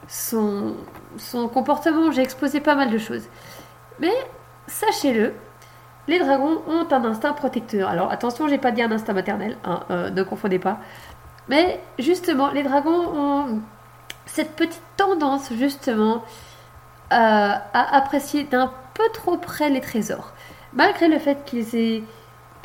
son, 0.08 0.74
son 1.18 1.48
comportement, 1.48 2.10
j'ai 2.12 2.22
exposé 2.22 2.60
pas 2.60 2.74
mal 2.74 2.90
de 2.90 2.98
choses. 2.98 3.24
Mais 3.98 4.12
sachez-le, 4.68 5.32
les 6.06 6.18
dragons 6.18 6.62
ont 6.68 6.86
un 6.90 7.04
instinct 7.04 7.32
protecteur. 7.32 7.88
Alors 7.88 8.12
attention, 8.12 8.46
j'ai 8.48 8.58
pas 8.58 8.70
dit 8.70 8.82
un 8.82 8.92
instinct 8.92 9.12
maternel, 9.12 9.56
hein, 9.64 9.80
euh, 9.90 10.10
ne 10.10 10.22
confondez 10.22 10.58
pas. 10.58 10.78
Mais 11.48 11.80
justement, 11.98 12.50
les 12.50 12.62
dragons 12.62 12.90
ont 12.90 13.60
cette 14.26 14.52
petite 14.52 14.82
tendance 14.96 15.52
justement 15.52 16.24
à, 17.10 17.62
à 17.72 17.96
apprécier 17.96 18.44
d'un 18.44 18.72
peu 18.94 19.04
trop 19.12 19.36
près 19.36 19.70
les 19.70 19.80
trésors. 19.80 20.32
Malgré 20.72 21.08
le 21.08 21.18
fait 21.18 21.44
qu'ils 21.44 21.74
aient, 21.74 22.02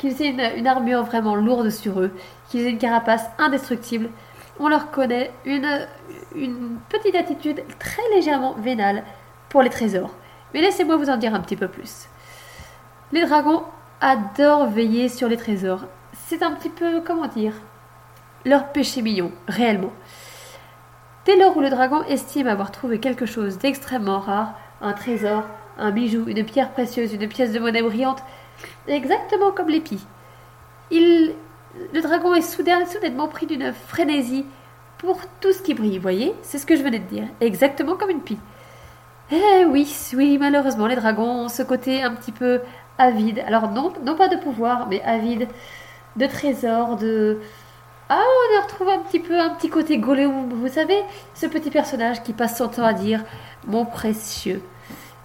qu'ils 0.02 0.20
aient 0.20 0.56
une, 0.58 0.66
armure 0.66 1.04
vraiment 1.04 1.36
lourde 1.36 1.70
sur 1.70 2.00
eux, 2.00 2.10
qu'ils 2.48 2.62
aient 2.62 2.70
une 2.70 2.78
carapace 2.78 3.24
indestructible, 3.38 4.10
on 4.58 4.68
leur 4.68 4.90
connaît 4.90 5.30
une, 5.44 5.86
une 6.34 6.76
petite 6.88 7.14
attitude 7.14 7.62
très 7.78 8.02
légèrement 8.12 8.54
vénale 8.54 9.04
pour 9.48 9.62
les 9.62 9.70
trésors. 9.70 10.10
Mais 10.52 10.60
laissez-moi 10.60 10.96
vous 10.96 11.08
en 11.08 11.18
dire 11.18 11.36
un 11.36 11.40
petit 11.40 11.54
peu 11.54 11.68
plus. 11.68 12.08
Les 13.12 13.24
dragons 13.24 13.62
adorent 14.00 14.66
veiller 14.66 15.08
sur 15.08 15.28
les 15.28 15.36
trésors. 15.36 15.84
C'est 16.26 16.42
un 16.42 16.50
petit 16.50 16.70
peu, 16.70 17.00
comment 17.00 17.28
dire, 17.28 17.54
leur 18.44 18.72
péché 18.72 19.02
mignon, 19.02 19.30
réellement. 19.46 19.92
Dès 21.26 21.36
lors 21.36 21.56
où 21.56 21.60
le 21.60 21.70
dragon 21.70 22.02
estime 22.08 22.48
avoir 22.48 22.72
trouvé 22.72 22.98
quelque 22.98 23.24
chose 23.24 23.58
d'extrêmement 23.58 24.18
rare, 24.18 24.54
un 24.80 24.94
trésor, 24.94 25.44
un 25.78 25.92
bijou, 25.92 26.24
une 26.26 26.44
pierre 26.44 26.72
précieuse, 26.72 27.14
une 27.14 27.28
pièce 27.28 27.52
de 27.52 27.60
monnaie 27.60 27.82
brillante, 27.82 28.24
exactement 28.88 29.52
comme 29.52 29.68
l'épi, 29.68 29.98
il, 30.90 31.34
le 31.92 32.00
dragon 32.02 32.34
est 32.34 32.42
soudain- 32.42 32.86
soudainement 32.86 33.28
pris 33.28 33.46
d'une 33.46 33.72
frénésie 33.72 34.44
pour 34.98 35.20
tout 35.40 35.52
ce 35.52 35.62
qui 35.62 35.74
brille, 35.74 35.98
voyez? 35.98 36.34
C'est 36.42 36.58
ce 36.58 36.66
que 36.66 36.76
je 36.76 36.82
venais 36.82 37.00
de 37.00 37.08
dire, 37.08 37.24
exactement 37.40 37.96
comme 37.96 38.10
une 38.10 38.20
pie. 38.20 38.38
Eh 39.30 39.64
oui, 39.64 39.92
oui, 40.14 40.36
malheureusement, 40.38 40.86
les 40.86 40.96
dragons 40.96 41.44
ont 41.44 41.48
ce 41.48 41.62
côté 41.62 42.02
un 42.02 42.14
petit 42.14 42.32
peu 42.32 42.60
avide. 42.98 43.42
Alors 43.46 43.70
non, 43.70 43.92
non 44.04 44.14
pas 44.14 44.28
de 44.28 44.36
pouvoir, 44.36 44.88
mais 44.88 45.02
avide 45.02 45.48
de 46.16 46.26
trésors, 46.26 46.96
de... 46.96 47.40
Ah, 48.08 48.22
on 48.22 48.62
retrouve 48.62 48.90
un 48.90 48.98
petit 48.98 49.20
peu 49.20 49.40
un 49.40 49.50
petit 49.50 49.70
côté 49.70 49.96
Gollum, 49.96 50.50
vous 50.50 50.68
savez, 50.68 51.02
ce 51.34 51.46
petit 51.46 51.70
personnage 51.70 52.22
qui 52.22 52.34
passe 52.34 52.58
son 52.58 52.68
temps 52.68 52.84
à 52.84 52.92
dire 52.92 53.24
mon 53.66 53.86
précieux. 53.86 54.62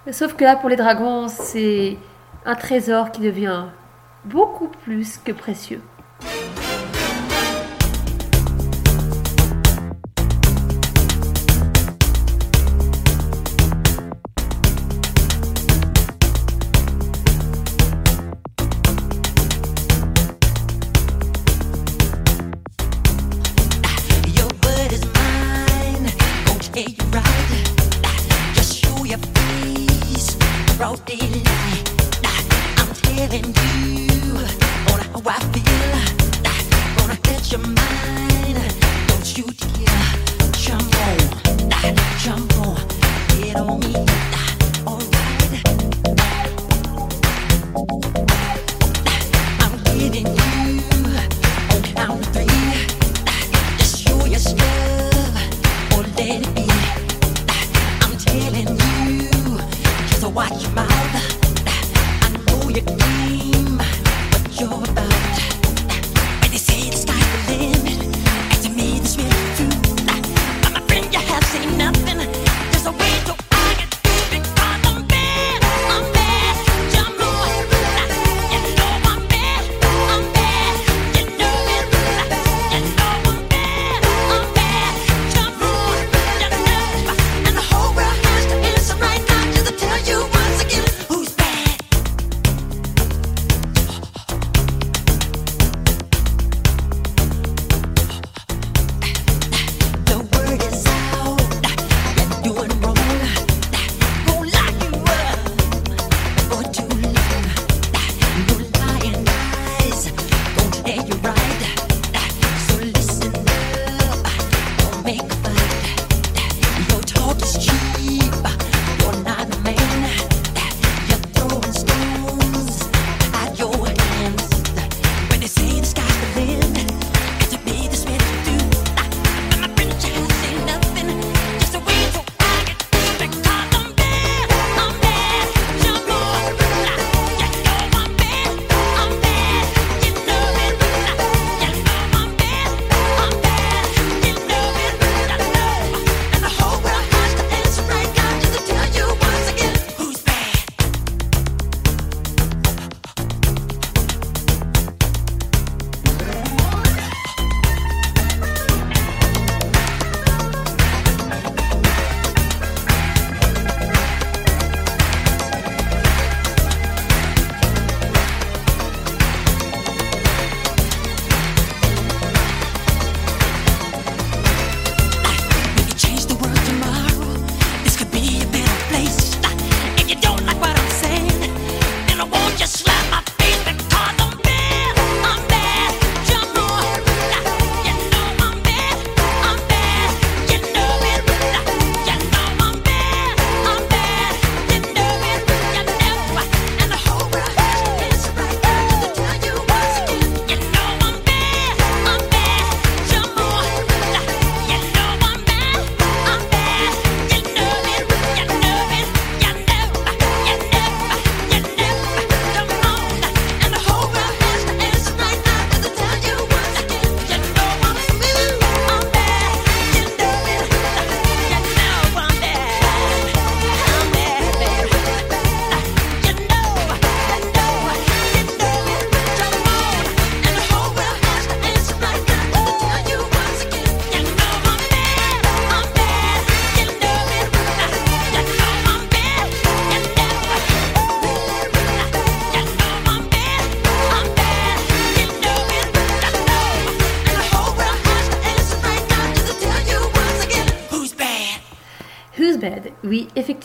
Sauf 0.09 0.35
que 0.35 0.45
là, 0.45 0.55
pour 0.55 0.69
les 0.69 0.77
dragons, 0.77 1.27
c'est 1.27 1.97
un 2.47 2.55
trésor 2.55 3.11
qui 3.11 3.19
devient 3.19 3.65
beaucoup 4.23 4.69
plus 4.69 5.17
que 5.17 5.33
précieux. 5.33 5.81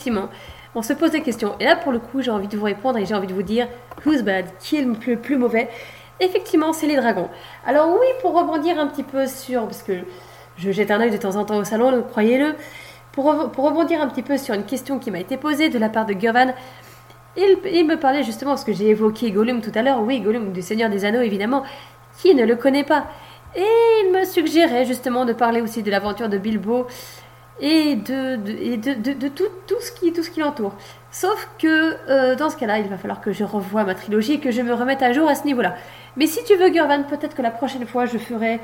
Effectivement. 0.03 0.29
On 0.75 0.81
se 0.81 0.93
pose 0.93 1.11
des 1.11 1.21
questions. 1.21 1.55
Et 1.59 1.65
là, 1.65 1.75
pour 1.75 1.91
le 1.91 1.99
coup, 1.99 2.21
j'ai 2.21 2.31
envie 2.31 2.47
de 2.47 2.57
vous 2.57 2.65
répondre 2.65 2.97
et 2.97 3.05
j'ai 3.05 3.13
envie 3.13 3.27
de 3.27 3.33
vous 3.33 3.43
dire 3.43 3.67
who's 4.05 4.21
bad, 4.23 4.45
qui 4.59 4.77
est 4.77 4.81
le 4.81 4.93
plus, 4.93 5.37
mauvais? 5.37 5.69
Effectivement, 6.19 6.73
c'est 6.73 6.87
les 6.87 6.95
dragons. 6.95 7.29
Alors 7.65 7.89
oui, 7.89 8.07
pour 8.21 8.33
rebondir 8.33 8.79
un 8.79 8.87
petit 8.87 9.03
peu 9.03 9.27
sur, 9.27 9.63
parce 9.65 9.83
que 9.83 9.93
je 10.57 10.71
jette 10.71 10.91
un 10.91 10.99
œil 10.99 11.11
de 11.11 11.17
temps 11.17 11.35
en 11.35 11.45
temps 11.45 11.57
au 11.57 11.63
salon, 11.63 12.03
croyez-le, 12.03 12.55
pour, 13.11 13.51
pour 13.51 13.65
rebondir 13.65 14.01
un 14.01 14.07
petit 14.07 14.23
peu 14.23 14.37
sur 14.37 14.55
une 14.55 14.65
question 14.65 14.99
qui 14.99 15.11
m'a 15.11 15.19
été 15.19 15.37
posée 15.37 15.69
de 15.69 15.79
la 15.79 15.89
part 15.89 16.05
de 16.05 16.13
Gurvan, 16.13 16.53
il, 17.37 17.57
il 17.71 17.87
me 17.87 17.97
parlait 17.97 18.23
justement, 18.23 18.51
parce 18.51 18.63
que 18.63 18.73
j'ai 18.73 18.89
évoqué 18.89 19.31
Gollum 19.31 19.61
tout 19.61 19.71
à 19.75 19.81
l'heure, 19.81 20.01
oui, 20.01 20.19
Gollum 20.21 20.51
du 20.51 20.61
Seigneur 20.61 20.89
des 20.89 21.05
Anneaux, 21.05 21.21
évidemment, 21.21 21.63
qui 22.19 22.35
ne 22.35 22.45
le 22.45 22.55
connaît 22.55 22.83
pas 22.83 23.05
Et 23.55 23.65
il 24.03 24.11
me 24.11 24.25
suggérait 24.25 24.85
justement 24.85 25.25
de 25.25 25.33
parler 25.33 25.61
aussi 25.61 25.81
de 25.81 25.91
l'aventure 25.91 26.29
de 26.29 26.37
Bilbo 26.37 26.87
et 27.59 27.95
de, 27.95 28.35
de- 28.37 29.13
de, 29.13 29.27
tout, 29.29 29.43
tout 29.67 29.79
ce 29.81 29.91
qui, 29.91 30.11
qui 30.11 30.39
l'entoure. 30.39 30.75
Sauf 31.11 31.47
que 31.59 31.95
euh, 32.09 32.35
dans 32.35 32.49
ce 32.49 32.57
cas-là, 32.57 32.79
il 32.79 32.87
va 32.87 32.97
falloir 32.97 33.21
que 33.21 33.31
je 33.31 33.43
revoie 33.43 33.83
ma 33.83 33.93
trilogie 33.95 34.33
et 34.33 34.39
que 34.39 34.51
je 34.51 34.61
me 34.61 34.73
remette 34.73 35.03
à 35.03 35.13
jour 35.13 35.29
à 35.29 35.35
ce 35.35 35.43
niveau-là. 35.45 35.75
Mais 36.17 36.25
si 36.27 36.43
tu 36.43 36.55
veux, 36.55 36.69
Gurvan, 36.69 37.03
peut-être 37.03 37.35
que 37.35 37.41
la 37.41 37.51
prochaine 37.51 37.85
fois, 37.85 38.05
je 38.05 38.17
ferai 38.17 38.59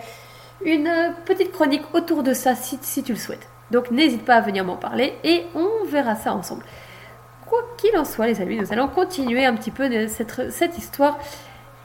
une 0.66 0.92
petite 1.26 1.52
chronique 1.52 1.84
autour 1.94 2.24
de 2.24 2.34
ça 2.34 2.56
si, 2.56 2.80
si 2.82 3.04
tu 3.04 3.14
le 3.14 3.18
souhaites. 3.20 3.48
Donc 3.72 3.92
n'hésite 3.92 4.26
pas 4.26 4.36
à 4.36 4.42
venir 4.42 4.66
m'en 4.66 4.76
parler 4.78 5.14
et 5.24 5.46
on 5.56 5.86
verra 5.86 6.16
ça 6.16 6.34
ensemble. 6.34 6.64
Quoi 7.48 7.60
qu'il 7.78 7.96
en 7.98 8.04
soit, 8.06 8.26
les 8.28 8.42
amis, 8.42 8.58
nous 8.58 8.74
allons 8.74 8.88
continuer 8.88 9.46
un 9.46 9.56
petit 9.56 9.72
peu 9.72 9.88
cette, 10.08 10.52
cette 10.52 10.78
histoire 10.78 11.18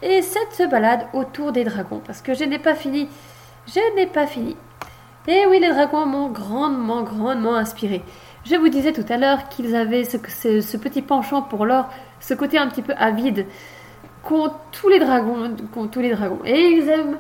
et 0.03 0.23
cette 0.23 0.69
balade 0.71 1.07
autour 1.13 1.53
des 1.53 1.65
dragons 1.65 2.01
parce 2.05 2.21
que 2.23 2.35
je 2.35 2.45
n'ai 2.45 2.59
pas 2.59 2.75
fini. 2.75 3.09
Je 3.67 3.81
n'ai 3.97 4.07
pas 4.07 4.27
fini. 4.27 4.57
Et 5.27 5.47
oui, 5.47 5.59
les 5.59 5.71
dragons 5.71 6.05
m'ont 6.05 6.29
grandement, 6.29 7.03
grandement 7.03 7.55
inspiré. 7.55 8.03
Je 8.45 8.57
vous 8.57 8.69
disais 8.69 8.93
tout 8.93 9.07
à 9.09 9.17
l'heure 9.17 9.49
qu'ils 9.49 9.75
avaient 9.75 10.05
ce, 10.05 10.19
petit 10.77 11.01
penchant 11.01 11.41
pour 11.41 11.65
l'or, 11.65 11.89
ce 12.21 12.35
côté 12.35 12.59
un 12.59 12.69
petit 12.69 12.83
peu 12.83 12.93
avide 12.99 13.47
qu'ont 14.23 14.53
tous 14.71 14.89
les 14.91 14.99
dragons, 14.99 15.57
qu'ont 15.73 15.87
tous 15.87 16.01
les 16.01 16.11
dragons. 16.11 16.41
Et 16.45 16.61
ils 16.61 16.89
aiment, 16.91 17.19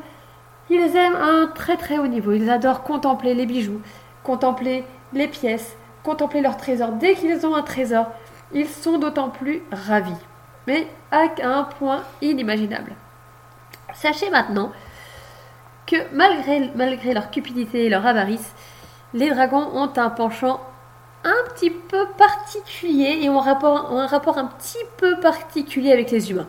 ils 0.68 0.96
aiment 0.96 1.16
un 1.16 1.46
très 1.54 1.78
très 1.78 1.96
haut 1.96 2.06
niveau. 2.06 2.32
Ils 2.32 2.50
adorent 2.50 2.82
contempler 2.82 3.32
les 3.32 3.46
bijoux, 3.46 3.80
contempler 4.22 4.84
les 5.14 5.28
pièces, 5.28 5.74
contempler 6.02 6.42
leurs 6.42 6.58
trésors. 6.58 6.92
Dès 6.92 7.14
qu'ils 7.14 7.46
ont 7.46 7.54
un 7.54 7.62
trésor, 7.62 8.08
ils 8.52 8.68
sont 8.68 8.98
d'autant 8.98 9.30
plus 9.30 9.62
ravis. 9.72 10.12
Mais 10.66 10.86
à 11.10 11.24
un 11.42 11.64
point 11.64 12.02
inimaginable. 12.20 12.92
Sachez 13.94 14.28
maintenant 14.28 14.72
que 15.86 15.96
malgré, 16.12 17.14
leur 17.14 17.30
cupidité 17.30 17.84
et 17.84 17.88
leur 17.88 18.06
avarice, 18.06 18.54
les 19.12 19.30
dragons 19.30 19.68
ont 19.74 19.92
un 19.96 20.10
penchant 20.10 20.60
un 21.24 21.52
petit 21.54 21.70
peu 21.70 22.06
particulier 22.18 23.20
et 23.22 23.30
ont 23.30 23.40
un 23.40 23.44
rapport, 23.44 23.92
un 23.92 24.06
rapport 24.06 24.38
un 24.38 24.46
petit 24.46 24.84
peu 24.96 25.18
particulier 25.20 25.92
avec 25.92 26.10
les 26.10 26.30
humains. 26.30 26.48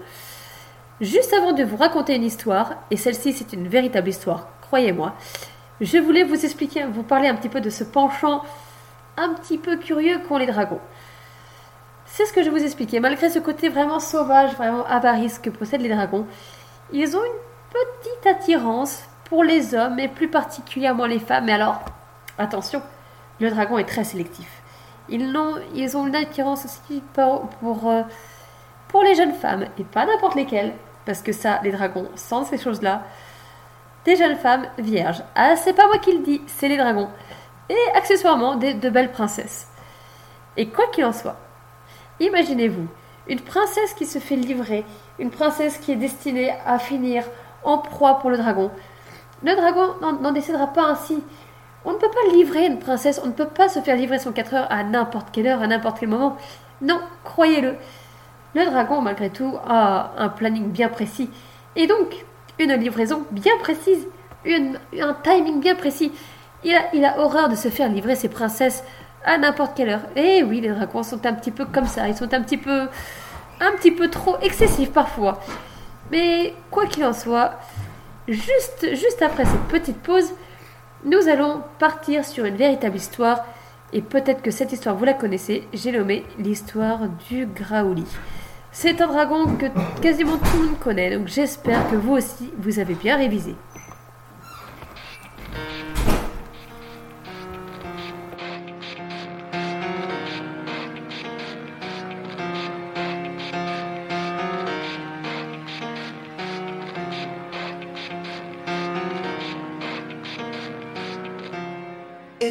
Juste 1.01 1.33
avant 1.33 1.51
de 1.51 1.63
vous 1.63 1.77
raconter 1.77 2.15
une 2.15 2.23
histoire, 2.23 2.73
et 2.91 2.97
celle-ci 2.97 3.33
c'est 3.33 3.53
une 3.53 3.67
véritable 3.67 4.09
histoire, 4.09 4.47
croyez-moi, 4.61 5.13
je 5.81 5.97
voulais 5.97 6.23
vous 6.23 6.45
expliquer, 6.45 6.85
vous 6.85 7.03
parler 7.03 7.27
un 7.27 7.35
petit 7.35 7.49
peu 7.49 7.61
de 7.61 7.69
ce 7.69 7.83
penchant 7.83 8.43
un 9.17 9.33
petit 9.33 9.57
peu 9.57 9.77
curieux 9.77 10.19
qu'ont 10.27 10.37
les 10.37 10.45
dragons. 10.45 10.79
C'est 12.05 12.25
ce 12.25 12.33
que 12.33 12.43
je 12.43 12.49
vous 12.49 12.63
expliquais. 12.63 12.99
Malgré 12.99 13.29
ce 13.29 13.39
côté 13.39 13.67
vraiment 13.67 13.99
sauvage, 13.99 14.53
vraiment 14.53 14.85
avarice 14.85 15.39
que 15.39 15.49
possèdent 15.49 15.81
les 15.81 15.93
dragons, 15.93 16.25
ils 16.93 17.17
ont 17.17 17.23
une 17.23 17.73
petite 18.01 18.27
attirance 18.27 19.03
pour 19.25 19.43
les 19.43 19.75
hommes 19.75 19.99
et 19.99 20.07
plus 20.07 20.29
particulièrement 20.29 21.05
les 21.05 21.19
femmes. 21.19 21.45
Mais 21.45 21.53
alors, 21.53 21.81
attention, 22.37 22.81
le 23.39 23.49
dragon 23.49 23.77
est 23.77 23.85
très 23.85 24.03
sélectif. 24.03 24.49
Ils 25.09 25.35
ont, 25.35 25.55
ils 25.73 25.95
ont 25.97 26.07
une 26.07 26.15
attirance 26.15 26.65
aussi 26.65 27.03
pour, 27.13 27.49
pour, 27.59 27.89
euh, 27.89 28.03
pour 28.87 29.03
les 29.03 29.15
jeunes 29.15 29.33
femmes 29.33 29.65
et 29.77 29.83
pas 29.83 30.05
n'importe 30.05 30.35
lesquelles, 30.35 30.73
parce 31.05 31.21
que 31.21 31.31
ça, 31.31 31.59
les 31.63 31.71
dragons 31.71 32.09
sentent 32.15 32.47
ces 32.47 32.57
choses-là. 32.57 33.03
Des 34.05 34.15
jeunes 34.15 34.37
femmes 34.37 34.67
vierges. 34.77 35.23
Ah, 35.35 35.55
c'est 35.55 35.73
pas 35.73 35.87
moi 35.87 35.97
qui 35.97 36.13
le 36.13 36.23
dis, 36.23 36.41
c'est 36.47 36.67
les 36.67 36.77
dragons. 36.77 37.09
Et 37.69 37.95
accessoirement, 37.95 38.55
des, 38.55 38.73
de 38.73 38.89
belles 38.89 39.11
princesses. 39.11 39.67
Et 40.57 40.69
quoi 40.69 40.85
qu'il 40.87 41.05
en 41.05 41.13
soit, 41.13 41.37
Imaginez-vous, 42.19 42.87
une 43.27 43.41
princesse 43.41 43.93
qui 43.93 44.05
se 44.05 44.19
fait 44.19 44.37
livrer, 44.37 44.85
une 45.19 45.31
princesse 45.31 45.77
qui 45.79 45.91
est 45.91 45.97
destinée 45.97 46.53
à 46.65 46.79
finir 46.79 47.23
en 47.63 47.77
proie 47.77 48.19
pour 48.19 48.29
le 48.29 48.37
dragon. 48.37 48.71
Le 49.43 49.55
dragon 49.55 49.95
n'en- 50.01 50.31
décidera 50.31 50.67
pas 50.67 50.85
ainsi. 50.89 51.23
On 51.83 51.91
ne 51.93 51.97
peut 51.97 52.09
pas 52.09 52.33
livrer 52.33 52.65
une 52.65 52.79
princesse, 52.79 53.21
on 53.23 53.27
ne 53.27 53.31
peut 53.33 53.45
pas 53.47 53.69
se 53.69 53.79
faire 53.79 53.95
livrer 53.95 54.17
son 54.17 54.31
4 54.31 54.53
heures 54.55 54.67
à 54.71 54.83
n'importe 54.83 55.27
quelle 55.31 55.47
heure, 55.47 55.61
à 55.61 55.67
n'importe 55.67 55.99
quel 55.99 56.09
moment. 56.09 56.37
Non, 56.81 56.99
croyez-le. 57.23 57.75
Le 58.55 58.65
dragon, 58.65 59.01
malgré 59.01 59.29
tout, 59.29 59.53
a 59.67 60.11
un 60.17 60.29
planning 60.29 60.69
bien 60.71 60.87
précis. 60.89 61.29
Et 61.75 61.85
donc, 61.87 62.25
une 62.57 62.73
livraison 62.73 63.23
bien 63.31 63.53
précise, 63.59 64.07
un 64.47 65.13
timing 65.23 65.59
bien 65.59 65.75
précis. 65.75 66.11
Il 66.63 66.73
a, 66.73 66.81
il 66.93 67.05
a 67.05 67.19
horreur 67.19 67.49
de 67.49 67.55
se 67.55 67.67
faire 67.67 67.89
livrer 67.89 68.15
ses 68.15 68.29
princesses 68.29 68.83
à 69.25 69.37
n'importe 69.37 69.75
quelle 69.75 69.89
heure. 69.89 70.01
Et 70.15 70.41
oui, 70.43 70.61
les 70.61 70.69
dragons 70.69 71.03
sont 71.03 71.23
un 71.25 71.33
petit 71.33 71.51
peu 71.51 71.65
comme 71.65 71.85
ça. 71.85 72.07
Ils 72.07 72.15
sont 72.15 72.33
un 72.33 72.41
petit 72.41 72.57
peu, 72.57 72.87
un 73.61 73.71
petit 73.73 73.91
peu 73.91 74.09
trop 74.09 74.37
excessifs 74.41 74.91
parfois. 74.91 75.39
Mais 76.11 76.53
quoi 76.71 76.85
qu'il 76.87 77.03
en 77.05 77.13
soit, 77.13 77.59
juste, 78.27 78.87
juste 78.95 79.21
après 79.21 79.45
cette 79.45 79.67
petite 79.67 79.97
pause, 79.97 80.31
nous 81.03 81.27
allons 81.27 81.61
partir 81.79 82.25
sur 82.25 82.45
une 82.45 82.55
véritable 82.55 82.97
histoire. 82.97 83.45
Et 83.93 84.01
peut-être 84.01 84.41
que 84.41 84.51
cette 84.51 84.71
histoire, 84.71 84.95
vous 84.95 85.05
la 85.05 85.13
connaissez. 85.13 85.67
J'ai 85.73 85.91
nommé 85.91 86.25
l'histoire 86.39 87.07
du 87.29 87.45
Graouli. 87.45 88.05
C'est 88.71 88.99
un 88.99 89.07
dragon 89.07 89.55
que 89.55 89.67
quasiment 90.01 90.37
tout 90.37 90.57
le 90.57 90.65
monde 90.65 90.79
connaît. 90.79 91.15
Donc 91.15 91.27
j'espère 91.27 91.89
que 91.89 91.95
vous 91.95 92.13
aussi, 92.13 92.51
vous 92.57 92.79
avez 92.79 92.95
bien 92.95 93.15
révisé. 93.15 93.55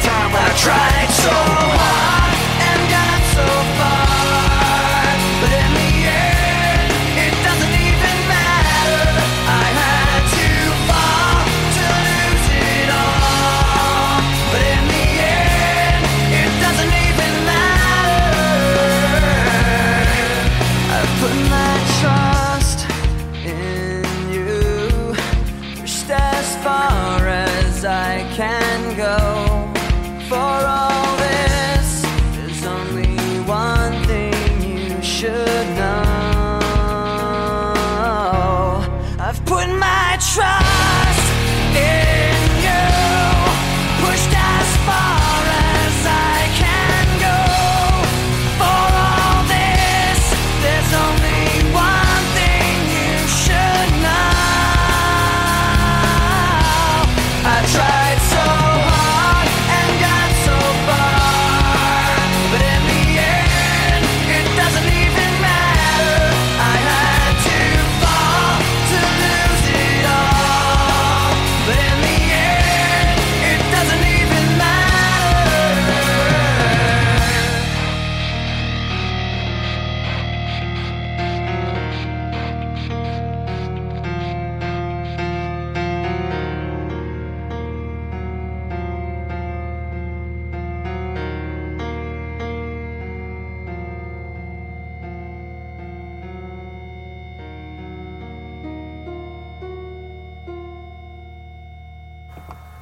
time 0.00 0.32
when 0.32 0.42
I 0.42 0.54
tried 0.56 1.10
so 1.10 1.30
hard. 1.30 2.19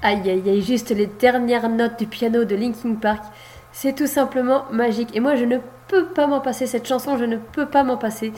Aïe 0.09 0.31
aïe 0.31 0.49
aïe, 0.49 0.63
juste 0.63 0.89
les 0.89 1.05
dernières 1.05 1.69
notes 1.69 1.99
du 1.99 2.07
piano 2.07 2.47
de 2.47 2.57
Linkin 2.57 2.95
Park. 2.95 3.23
C'est 3.73 3.95
tout 3.95 4.07
simplement 4.07 4.65
magique. 4.73 5.15
Et 5.15 5.21
moi, 5.21 5.35
je 5.35 5.45
ne 5.45 5.59
peux 5.87 6.07
pas 6.07 6.27
m'en 6.27 6.41
passer 6.41 6.67
cette 6.67 6.89
chanson, 6.89 7.19
je 7.19 7.27
ne 7.27 7.37
peux 7.37 7.67
pas 7.67 7.85
m'en 7.85 7.99
passer. 7.99 8.33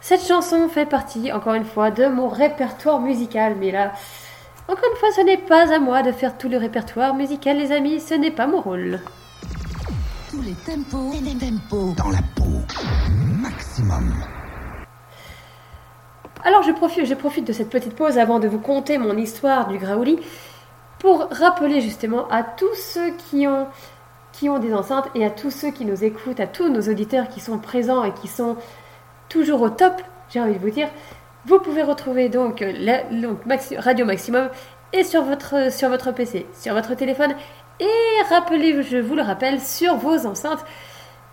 Cette 0.00 0.26
chanson 0.26 0.68
fait 0.68 0.86
partie, 0.86 1.30
encore 1.30 1.54
une 1.54 1.64
fois, 1.64 1.92
de 1.92 2.08
mon 2.08 2.26
répertoire 2.26 3.00
musical. 3.00 3.54
Mais 3.60 3.70
là, 3.70 3.92
encore 4.66 4.90
une 4.92 4.98
fois, 4.98 5.10
ce 5.14 5.20
n'est 5.20 5.36
pas 5.36 5.72
à 5.72 5.78
moi 5.78 6.02
de 6.02 6.10
faire 6.10 6.36
tout 6.36 6.48
le 6.48 6.56
répertoire 6.56 7.14
musical, 7.14 7.58
les 7.58 7.70
amis. 7.70 8.00
Ce 8.00 8.14
n'est 8.14 8.32
pas 8.32 8.48
mon 8.48 8.60
rôle. 8.60 8.98
Tous 10.32 10.42
les 10.42 10.54
tempos, 10.66 11.12
les 11.22 11.38
tempos 11.38 11.94
dans 11.96 12.10
la 12.10 12.22
peau. 12.34 12.42
Maximum. 13.40 14.14
Alors 16.44 16.62
je 16.62 16.72
profite, 16.72 17.04
je 17.04 17.14
profite 17.14 17.46
de 17.46 17.52
cette 17.52 17.68
petite 17.68 17.94
pause 17.94 18.16
avant 18.16 18.38
de 18.38 18.48
vous 18.48 18.60
conter 18.60 18.96
mon 18.96 19.16
histoire 19.16 19.68
du 19.68 19.78
Graouli 19.78 20.18
pour 20.98 21.28
rappeler 21.30 21.80
justement 21.80 22.28
à 22.28 22.42
tous 22.42 22.74
ceux 22.74 23.10
qui 23.12 23.46
ont, 23.46 23.66
qui 24.32 24.48
ont 24.48 24.58
des 24.58 24.74
enceintes 24.74 25.08
et 25.14 25.24
à 25.24 25.30
tous 25.30 25.50
ceux 25.50 25.70
qui 25.70 25.84
nous 25.84 26.04
écoutent, 26.04 26.40
à 26.40 26.46
tous 26.46 26.68
nos 26.68 26.82
auditeurs 26.82 27.28
qui 27.28 27.40
sont 27.40 27.58
présents 27.58 28.04
et 28.04 28.12
qui 28.12 28.28
sont 28.28 28.56
toujours 29.28 29.62
au 29.62 29.70
top, 29.70 30.00
j'ai 30.30 30.40
envie 30.40 30.54
de 30.54 30.58
vous 30.58 30.70
dire, 30.70 30.88
vous 31.46 31.60
pouvez 31.60 31.82
retrouver 31.82 32.28
donc, 32.28 32.60
la, 32.60 33.02
Radio 33.78 34.04
Maximum 34.04 34.50
et 34.92 35.04
sur 35.04 35.22
votre, 35.22 35.72
sur 35.72 35.88
votre 35.88 36.12
PC, 36.12 36.46
sur 36.52 36.74
votre 36.74 36.94
téléphone 36.94 37.34
et 37.80 38.22
rappelez, 38.28 38.82
je 38.82 38.98
vous 38.98 39.14
le 39.14 39.22
rappelle, 39.22 39.60
sur 39.60 39.96
vos 39.96 40.26
enceintes. 40.26 40.64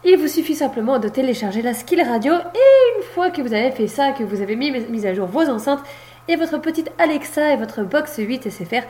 Il 0.03 0.18
vous 0.18 0.28
suffit 0.28 0.53
simplement 0.53 0.99
de 0.99 1.09
télécharger 1.09 1.63
la 1.63 1.74
Skill 1.74 2.01
Radio 2.03 2.34
et 2.34 2.97
une 2.97 3.03
fois 3.13 3.32
que 3.32 3.41
vous 3.41 3.53
avez 3.53 3.72
fait 3.72 3.88
ça, 3.88 4.11
que 4.11 4.24
vous 4.24 4.41
avez 4.41 4.55
mis, 4.55 4.70
mis 4.72 5.07
à 5.07 5.16
jour 5.16 5.26
vos 5.26 5.49
enceintes 5.49 5.84
et 6.28 6.36
votre 6.36 6.59
petite 6.59 6.91
Alexa 6.99 7.53
et 7.53 7.57
votre 7.57 7.82
box 7.82 8.18
8 8.18 8.49
SFR, 8.51 8.84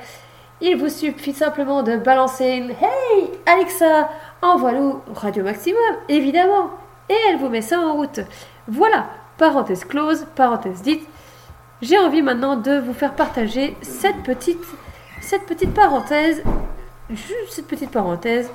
il 0.61 0.77
vous 0.77 0.89
suffit 0.89 1.33
simplement 1.33 1.83
de 1.83 1.97
balancer 1.97 2.45
une 2.45 2.71
Hey 2.71 3.29
Alexa, 3.45 4.09
envoie-nous 4.41 5.01
Radio 5.13 5.43
Maximum, 5.43 5.79
évidemment, 6.07 6.71
et 7.09 7.15
elle 7.29 7.37
vous 7.37 7.49
met 7.49 7.61
ça 7.61 7.79
en 7.79 7.93
route. 7.93 8.21
Voilà, 8.67 9.07
parenthèse 9.37 9.83
close, 9.85 10.25
parenthèse 10.35 10.81
dite. 10.81 11.07
J'ai 11.81 11.97
envie 11.99 12.21
maintenant 12.21 12.55
de 12.55 12.79
vous 12.79 12.93
faire 12.93 13.13
partager 13.13 13.75
cette 13.81 14.23
petite, 14.23 14.63
cette 15.21 15.45
petite 15.45 15.73
parenthèse, 15.73 16.41
juste 17.09 17.51
cette 17.51 17.67
petite 17.67 17.91
parenthèse 17.91 18.49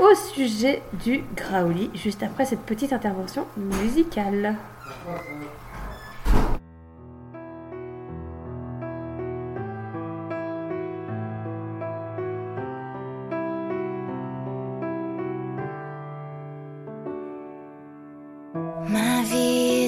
au 0.00 0.14
sujet 0.14 0.82
du 1.04 1.22
Graouli, 1.36 1.90
juste 1.94 2.22
après 2.24 2.44
cette 2.44 2.62
petite 2.62 2.92
intervention 2.92 3.46
musicale. 3.56 4.56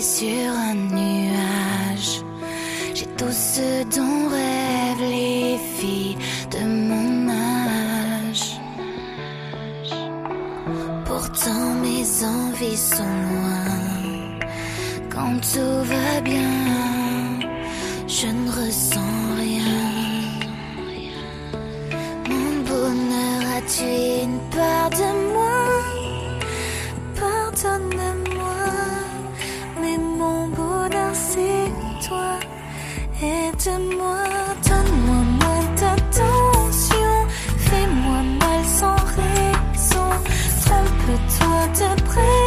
Sur 0.01 0.53
un 0.53 0.75
nuage. 0.75 2.23
J'ai 2.95 3.07
tout 3.19 3.33
ce 3.33 3.85
dont 3.95 4.29
rêvent 4.29 5.11
les 5.11 5.59
filles 5.77 6.17
de 6.51 6.65
mon 6.89 7.29
âge. 7.29 8.59
Pourtant 11.05 11.75
mes 11.83 12.07
envies 12.25 12.77
sont 12.77 13.15
loin. 13.31 14.41
Quand 15.11 15.39
tout 15.53 15.83
va 15.85 16.21
bien, 16.23 17.41
je 18.07 18.27
ne 18.27 18.51
ressens 18.51 19.35
rien. 19.37 19.81
Mon 22.29 22.51
bonheur 22.71 23.43
a 23.57 23.61
tué 23.63 24.23
une 24.25 24.41
part 24.51 24.91
de 24.91 25.11
moi. 25.35 25.61
Pardonne-moi, 27.17 28.30
Aide-moi, 33.23 34.25
donne-moi 34.67 35.21
moins 35.41 35.75
d'attention. 35.79 37.27
Fais-moi 37.59 38.23
mal 38.41 38.65
sans 38.65 38.97
raison. 39.15 40.09
Trompe-toi 40.65 41.67
de 41.75 42.03
prénom. 42.03 42.40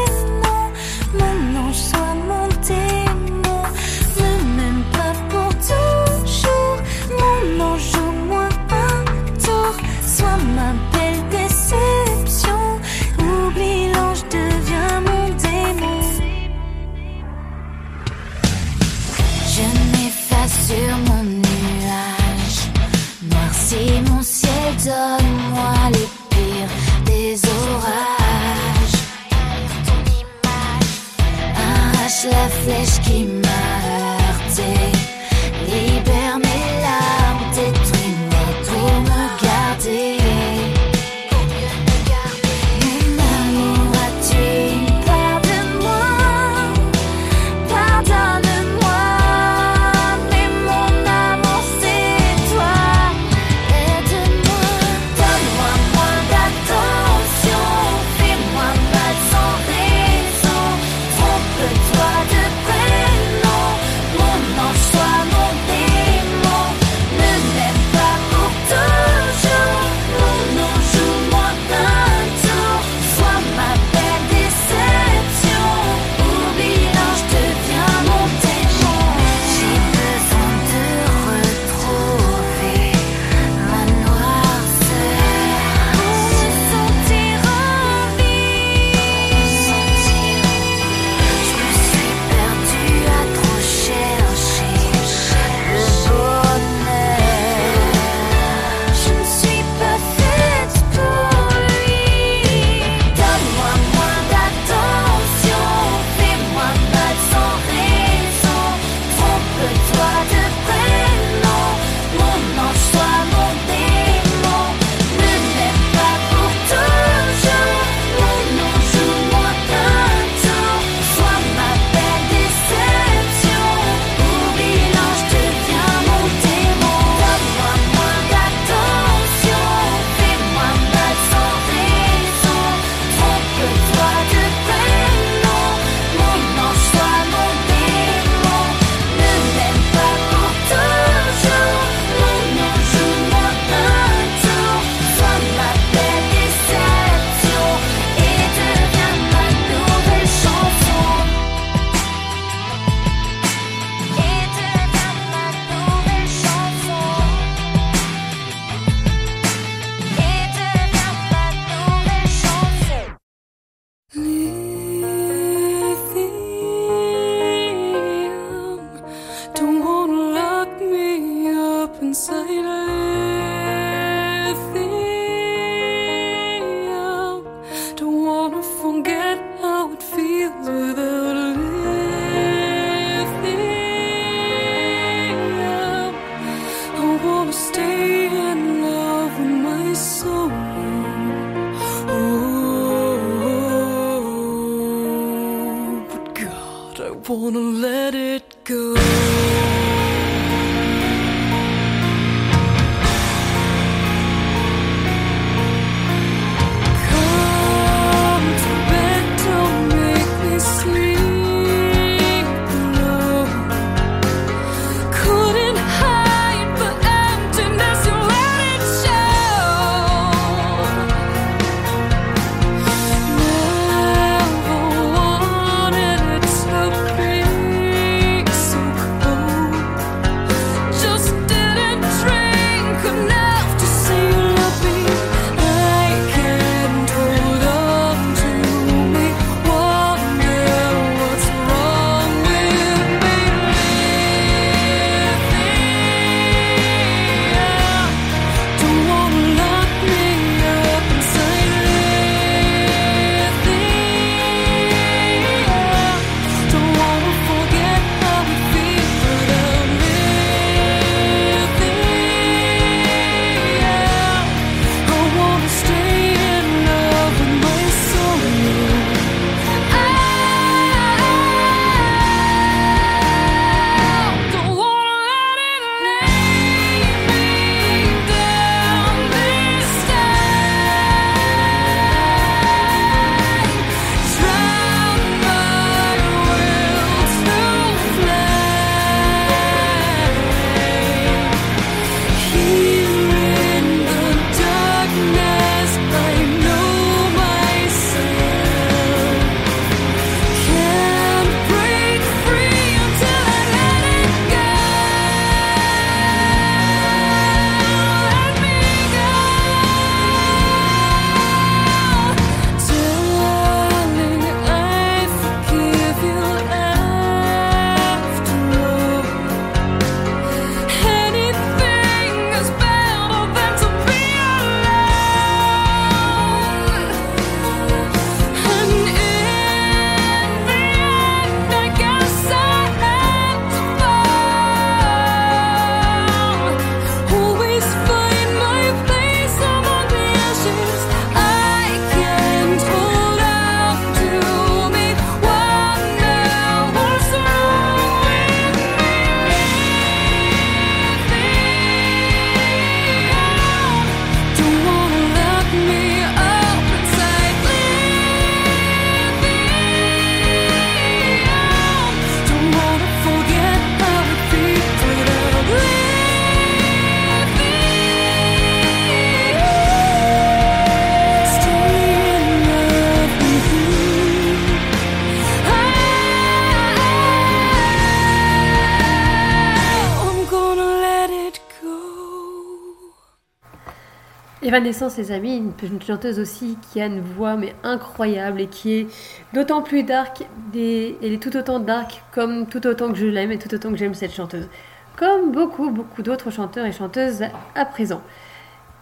Evanescence, 384.84 385.15
les 385.18 385.31
amis, 385.31 385.64
une, 385.81 386.01
chanteuse 386.01 386.39
aussi 386.39 386.77
qui 386.81 386.99
a 386.99 387.05
une 387.05 387.22
voix 387.22 387.55
mais 387.55 387.73
incroyable 387.84 388.60
et 388.60 388.68
qui 388.68 388.93
est 388.93 389.07
d'autant 389.53 389.81
plus 389.81 390.03
dark, 390.03 390.43
elle 390.73 391.15
est 391.22 391.41
tout 391.41 391.55
autant 391.55 391.80
dark 391.80 392.22
comme 392.34 392.68
tout 392.68 392.85
autant 392.85 393.10
que 393.10 393.18
je 393.18 393.26
l'aime 393.26 393.53
et 393.53 393.57
tout 393.57 393.73
autant 393.73 393.91
que 393.91 393.95
j'aime 393.95 394.14
cette 394.14 394.34
chanteuse. 394.34 394.68
Comme 395.15 395.53
beaucoup, 395.53 395.89
beaucoup 395.89 396.22
d'autres 396.22 396.51
chanteurs 396.51 396.85
et 396.85 396.91
chanteuses 396.91 397.45
à 397.76 397.85
présent. 397.85 398.22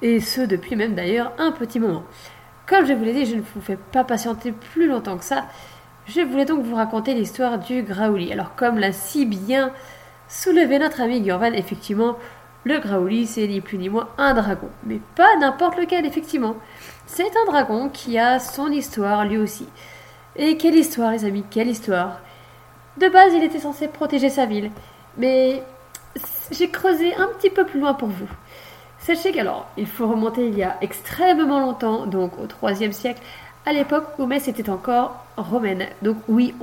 Et 0.03 0.19
ce, 0.19 0.41
depuis 0.41 0.75
même 0.75 0.93
d'ailleurs 0.93 1.31
un 1.39 1.51
petit 1.51 1.79
moment. 1.79 2.03
Comme 2.67 2.85
je 2.85 2.93
vous 2.93 3.03
l'ai 3.03 3.13
dit, 3.13 3.25
je 3.25 3.37
ne 3.37 3.41
vous 3.41 3.61
fais 3.61 3.79
pas 3.91 4.03
patienter 4.03 4.51
plus 4.51 4.87
longtemps 4.87 5.17
que 5.17 5.25
ça. 5.25 5.47
Je 6.05 6.21
voulais 6.21 6.45
donc 6.45 6.63
vous 6.63 6.75
raconter 6.75 7.15
l'histoire 7.15 7.57
du 7.57 7.81
Graouli. 7.81 8.31
Alors, 8.31 8.53
comme 8.53 8.77
l'a 8.77 8.91
si 8.91 9.25
bien 9.25 9.71
soulevé 10.27 10.77
notre 10.77 11.01
ami 11.01 11.21
Gurvan, 11.21 11.53
effectivement, 11.53 12.17
le 12.63 12.79
Graouli, 12.79 13.25
c'est 13.25 13.47
ni 13.47 13.59
plus 13.59 13.77
ni 13.77 13.89
moins 13.89 14.09
un 14.17 14.33
dragon. 14.33 14.69
Mais 14.85 14.99
pas 15.15 15.35
n'importe 15.38 15.77
lequel, 15.77 16.05
effectivement. 16.05 16.55
C'est 17.07 17.35
un 17.35 17.45
dragon 17.45 17.89
qui 17.89 18.19
a 18.19 18.39
son 18.39 18.71
histoire 18.71 19.25
lui 19.25 19.38
aussi. 19.38 19.67
Et 20.35 20.57
quelle 20.57 20.75
histoire, 20.75 21.11
les 21.11 21.25
amis, 21.25 21.43
quelle 21.49 21.67
histoire 21.67 22.19
De 22.97 23.09
base, 23.09 23.33
il 23.33 23.43
était 23.43 23.59
censé 23.59 23.88
protéger 23.88 24.29
sa 24.29 24.45
ville. 24.45 24.71
Mais 25.17 25.63
j'ai 26.51 26.69
creusé 26.69 27.15
un 27.15 27.27
petit 27.27 27.49
peu 27.49 27.65
plus 27.65 27.79
loin 27.79 27.93
pour 27.93 28.09
vous. 28.09 28.29
Sachez 28.99 29.31
qu'alors, 29.31 29.67
il 29.77 29.88
faut 29.88 30.07
remonter 30.07 30.47
il 30.47 30.57
y 30.57 30.63
a 30.63 30.77
extrêmement 30.81 31.59
longtemps, 31.59 32.05
donc 32.05 32.33
au 32.38 32.69
IIIe 32.69 32.93
siècle, 32.93 33.21
à 33.65 33.73
l'époque 33.73 34.05
où 34.19 34.27
Metz 34.27 34.47
était 34.47 34.69
encore 34.69 35.25
romaine. 35.38 35.88
Donc 36.03 36.17
oui, 36.27 36.53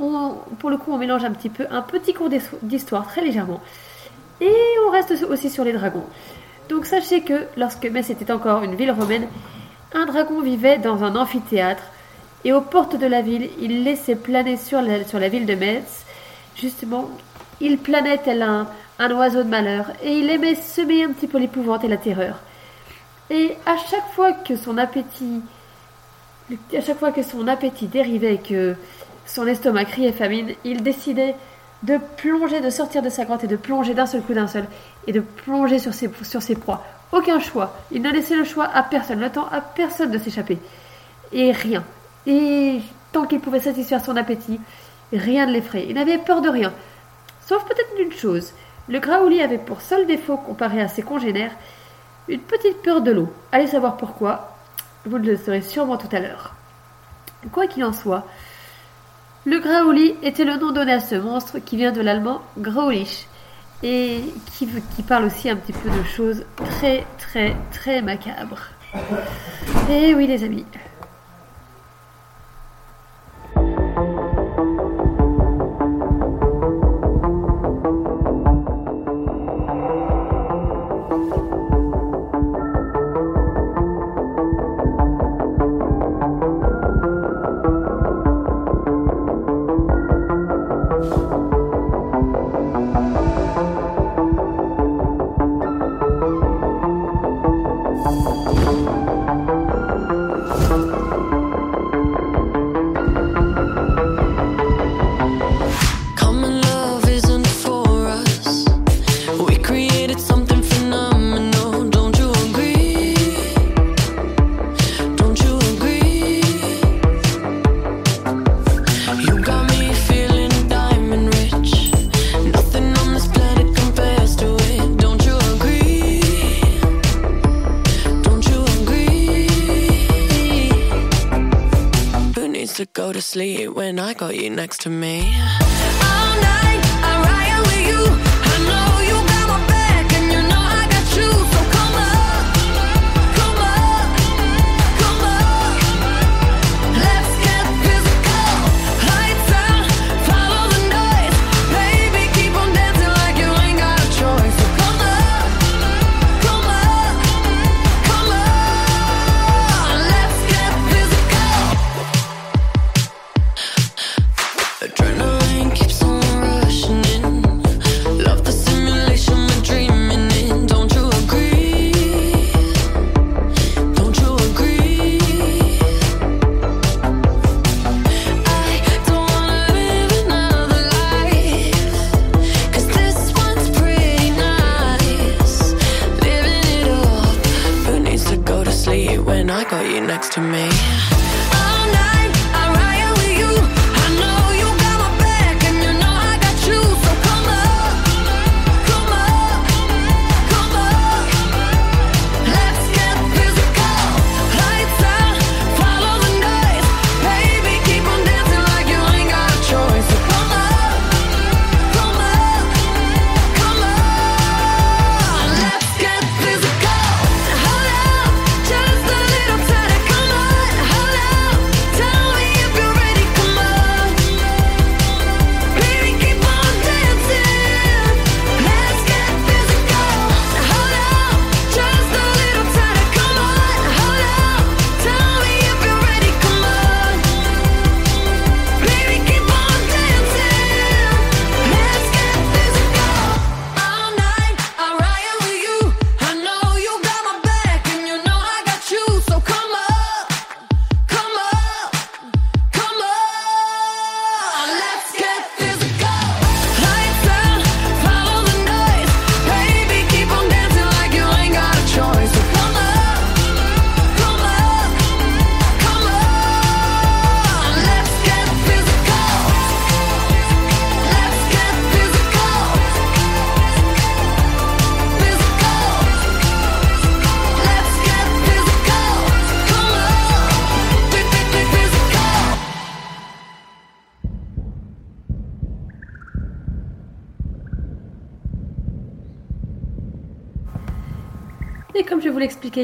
pour 0.60 0.70
le 0.70 0.76
coup, 0.76 0.92
on 0.92 0.98
mélange 0.98 1.24
un 1.24 1.32
petit 1.32 1.48
peu, 1.48 1.66
un 1.70 1.82
petit 1.82 2.14
cours 2.14 2.30
d'histoire, 2.62 3.08
très 3.08 3.22
légèrement. 3.22 3.60
Et 4.40 4.55
on 4.86 4.90
reste 4.90 5.15
aussi 5.28 5.51
sur 5.51 5.65
les 5.65 5.73
dragons. 5.73 6.05
Donc 6.69 6.85
sachez 6.85 7.23
que 7.23 7.47
lorsque 7.56 7.86
Metz 7.86 8.10
était 8.10 8.31
encore 8.31 8.62
une 8.62 8.74
ville 8.74 8.90
romaine, 8.90 9.27
un 9.94 10.06
dragon 10.06 10.40
vivait 10.40 10.78
dans 10.78 11.02
un 11.02 11.16
amphithéâtre 11.16 11.82
et 12.44 12.52
aux 12.52 12.60
portes 12.60 12.97
de 12.97 13.06
la 13.06 13.23
ville, 13.23 13.51
il 13.60 13.85
laissait 13.85 14.15
planer 14.15 14.56
sur 14.56 14.81
la, 14.81 15.28
ville 15.28 15.47
de 15.47 15.55
Metz. 15.55 16.05
Justement, 16.56 17.10
il 17.60 17.78
planait 17.78 18.19
tel 18.19 18.43
un, 18.43 18.69
un 18.98 19.10
oiseau 19.12 19.43
de 19.43 19.48
malheur 19.48 19.86
et 20.02 20.12
il 20.12 20.31
aimait 20.31 20.55
semer 20.55 21.05
un 21.05 21.12
petit 21.12 21.27
peu 21.27 21.39
l'épouvante 21.39 21.85
et 21.85 21.89
la 21.89 21.97
terreur. 21.97 22.40
Et 23.31 23.56
à 23.66 23.77
chaque 23.77 24.09
fois 24.15 24.32
que 24.32 24.56
son 24.56 24.78
appétit, 24.78 25.43
à 26.77 26.81
chaque 26.81 26.98
fois 26.98 27.12
que 27.12 27.23
son 27.23 27.48
appétit 27.48 27.86
dérivait 27.86 28.35
et 28.35 28.39
que 28.39 28.77
son 29.27 29.47
estomac 29.47 29.86
criait 29.86 30.12
famine, 30.12 30.55
il 30.65 30.82
décidait 30.82 31.35
de 31.82 31.98
plonger, 32.16 32.60
de 32.60 32.70
sortir 32.70 33.02
de 33.02 33.09
sa 33.09 33.24
grotte 33.24 33.44
et 33.44 33.48
de 33.48 33.56
plonger 33.56 33.94
d'un 33.94 34.06
seul 34.06 34.22
coup 34.22 34.34
d'un 34.34 34.48
seul 34.48 34.66
et 35.06 35.12
de 35.12 35.20
plonger 35.20 35.78
sur 35.78 35.94
ses, 35.94 36.10
sur 36.22 36.40
proies. 36.59 36.84
Aucun 37.12 37.40
choix. 37.40 37.76
Il 37.90 38.02
ne 38.02 38.10
laissait 38.10 38.36
le 38.36 38.44
choix 38.44 38.68
à 38.72 38.82
personne, 38.82 39.20
le 39.20 39.30
temps 39.30 39.48
à 39.50 39.60
personne 39.60 40.10
de 40.10 40.18
s'échapper. 40.18 40.59
Et 41.32 41.52
rien. 41.52 41.84
Et 42.26 42.80
tant 43.12 43.24
qu'il 43.26 43.40
pouvait 43.40 43.60
satisfaire 43.60 44.05
son 44.05 44.16
appétit, 44.16 44.60
rien 45.12 45.46
ne 45.46 45.52
l'effrayait. 45.52 45.86
Il 45.88 45.94
n'avait 45.94 46.18
peur 46.18 46.42
de 46.42 46.48
rien. 46.48 46.72
Sauf 47.46 47.64
peut-être 47.64 47.96
d'une 47.96 48.12
chose. 48.12 48.52
Le 48.88 48.98
Graouli 48.98 49.40
avait 49.40 49.59
pour 49.59 49.80
seul 49.80 50.06
défaut 50.06 50.36
comparé 50.36 50.80
à 50.80 50.88
ses 50.88 51.02
congénères 51.02 51.52
une 52.28 52.40
petite 52.40 52.82
peur 52.82 53.00
de 53.00 53.10
l'eau. 53.10 53.32
Allez 53.52 53.66
savoir 53.66 53.96
pourquoi. 53.96 54.55
Vous 55.06 55.16
le 55.16 55.36
saurez 55.36 55.62
sûrement 55.62 55.96
tout 55.96 56.09
à 56.12 56.20
l'heure. 56.20 56.55
Quoi 57.52 57.66
qu'il 57.66 57.84
en 57.84 57.92
soit, 57.92 58.26
Le 59.44 59.60
Graouli 59.60 60.15
était 60.23 60.44
le 60.44 60.56
nom 60.56 60.73
donné 60.73 60.93
à 60.93 61.01
ce 61.01 61.15
monstre 61.15 61.59
qui 61.59 61.77
vient 61.77 61.93
de 61.93 62.01
l'allemand 62.01 62.43
Graulich 62.59 63.28
et 63.82 64.20
qui, 64.52 64.69
qui 64.97 65.02
parle 65.02 65.27
aussi 65.27 65.48
un 65.48 65.56
petit 65.56 65.73
peu 65.73 65.89
de 65.89 66.02
choses 66.02 66.44
très 66.56 67.06
très 67.19 67.56
très 67.70 68.02
macabres. 68.02 68.69
Et 69.90 70.15
oui 70.15 70.27
les 70.27 70.43
amis. 70.44 70.65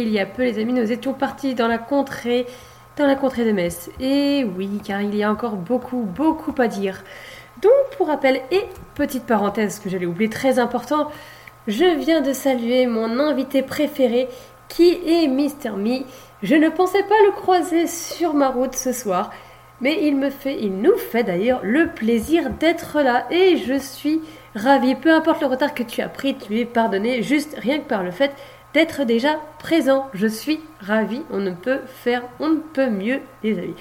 Il 0.03 0.11
y 0.11 0.19
a 0.19 0.27
peu, 0.27 0.43
les 0.43 0.59
amis, 0.59 0.73
nous 0.73 0.93
étions 0.93 1.13
partis 1.13 1.55
dans 1.55 1.69
la 1.69 1.79
contrée, 1.79 2.47
dans 2.97 3.07
la 3.07 3.15
contrée 3.15 3.45
de 3.45 3.53
Metz. 3.53 3.91
Et 4.01 4.45
oui, 4.57 4.81
car 4.85 5.03
il 5.03 5.15
y 5.15 5.23
a 5.23 5.31
encore 5.31 5.57
beaucoup, 5.57 6.03
beaucoup 6.03 6.55
à 6.61 6.67
dire. 6.69 7.03
Donc, 7.63 7.97
pour 7.97 8.09
rappel, 8.09 8.43
et 8.51 8.65
petite 8.95 9.25
parenthèse 9.25 9.79
que 9.79 9.89
j'allais 9.89 10.07
oublier, 10.07 10.29
très 10.29 10.59
important, 10.59 11.11
je 11.67 11.85
viens 11.99 12.21
de 12.21 12.33
saluer 12.33 12.87
mon 12.87 13.19
invité 13.19 13.63
préféré, 13.63 14.29
qui 14.69 14.99
est 15.07 15.29
Mr. 15.29 15.77
Me. 15.77 16.05
Je 16.43 16.55
ne 16.55 16.69
pensais 16.69 17.03
pas 17.03 17.15
le 17.27 17.33
croiser 17.33 17.87
sur 17.87 18.35
ma 18.35 18.49
route 18.49 18.75
ce 18.75 18.93
soir, 18.93 19.31
mais 19.81 19.99
il 20.03 20.17
me 20.17 20.31
fait, 20.31 20.59
il 20.61 20.77
nous 20.77 20.97
fait 20.97 21.25
d'ailleurs 21.25 21.61
le 21.63 21.89
plaisir 21.89 22.51
d'être 22.51 23.01
là, 23.01 23.27
et 23.31 23.57
je 23.57 23.79
suis 23.79 24.21
ravie. 24.55 24.95
Peu 24.95 25.13
importe 25.13 25.41
le 25.41 25.47
retard 25.47 25.75
que 25.75 25.83
tu 25.83 26.01
as 26.01 26.09
pris, 26.09 26.37
tu 26.37 26.59
es 26.59 26.65
pardonné, 26.65 27.23
juste 27.23 27.57
rien 27.59 27.79
que 27.79 27.89
par 27.89 28.03
le 28.03 28.11
fait 28.11 28.33
d'être 28.75 29.05
déjà 29.05 29.41
présent. 29.59 30.11
Je 30.13 30.27
suis 30.27 30.61
ravie. 30.81 31.23
On 31.31 31.39
ne 31.39 31.53
peut 31.53 31.81
faire, 31.87 32.23
on 32.41 32.51
ne 32.51 32.59
peut 32.59 32.91
mieux, 32.91 33.21
les 33.43 33.59
amis. 33.59 33.75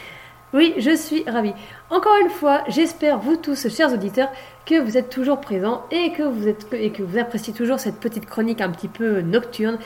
Oui, 0.53 0.75
je 0.77 0.95
suis 0.95 1.23
ravie. 1.27 1.53
Encore 1.89 2.15
une 2.21 2.29
fois, 2.29 2.61
j'espère 2.67 3.17
vous 3.17 3.35
tous, 3.35 3.67
chers 3.69 3.91
auditeurs, 3.91 4.29
que 4.67 4.79
vous 4.79 4.97
êtes 4.97 5.09
toujours 5.09 5.41
présents 5.41 5.83
et 5.91 6.11
que 6.11 6.21
vous 6.21 7.17
appréciez 7.17 7.53
toujours 7.53 7.79
cette 7.79 7.99
petite 7.99 8.27
chronique 8.27 8.61
un 8.61 8.69
petit 8.69 8.87
peu 8.87 9.21
nocturne 9.21 9.79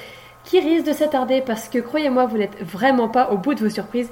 qui 0.44 0.60
risque 0.60 0.86
de 0.86 0.94
s'attarder 0.94 1.42
parce 1.42 1.70
que 1.70 1.80
croyez-moi, 1.80 2.26
vous 2.26 2.38
n'êtes 2.38 2.62
vraiment 2.62 3.08
pas 3.08 3.32
au 3.32 3.38
bout 3.38 3.54
de 3.54 3.62
vos 3.62 3.70
surprises. 3.70 4.12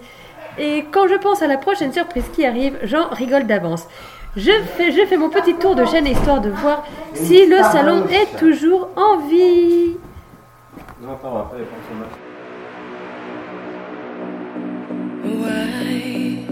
Et 0.57 0.85
quand 0.91 1.07
je 1.07 1.15
pense 1.15 1.41
à 1.41 1.47
la 1.47 1.57
prochaine 1.57 1.91
surprise 1.91 2.25
qui 2.33 2.45
arrive, 2.45 2.77
j'en 2.83 3.09
rigole 3.09 3.47
d'avance. 3.47 3.87
Je 4.37 4.51
fais, 4.77 4.91
je 4.91 5.05
fais 5.05 5.17
mon 5.17 5.29
petit 5.29 5.55
tour 5.55 5.75
de 5.75 5.85
chaîne 5.85 6.07
histoire 6.07 6.39
de 6.39 6.49
voir 6.49 6.85
si 7.13 7.45
le 7.47 7.57
salon 7.57 8.05
est 8.07 8.37
toujours 8.37 8.89
en 8.95 9.17
vie. 9.27 9.97
On 11.03 11.07
va 11.07 11.15
pas 11.15 11.17
prendre 11.19 11.65
son 11.89 11.95
masque. 11.99 12.19
Why 15.23 16.45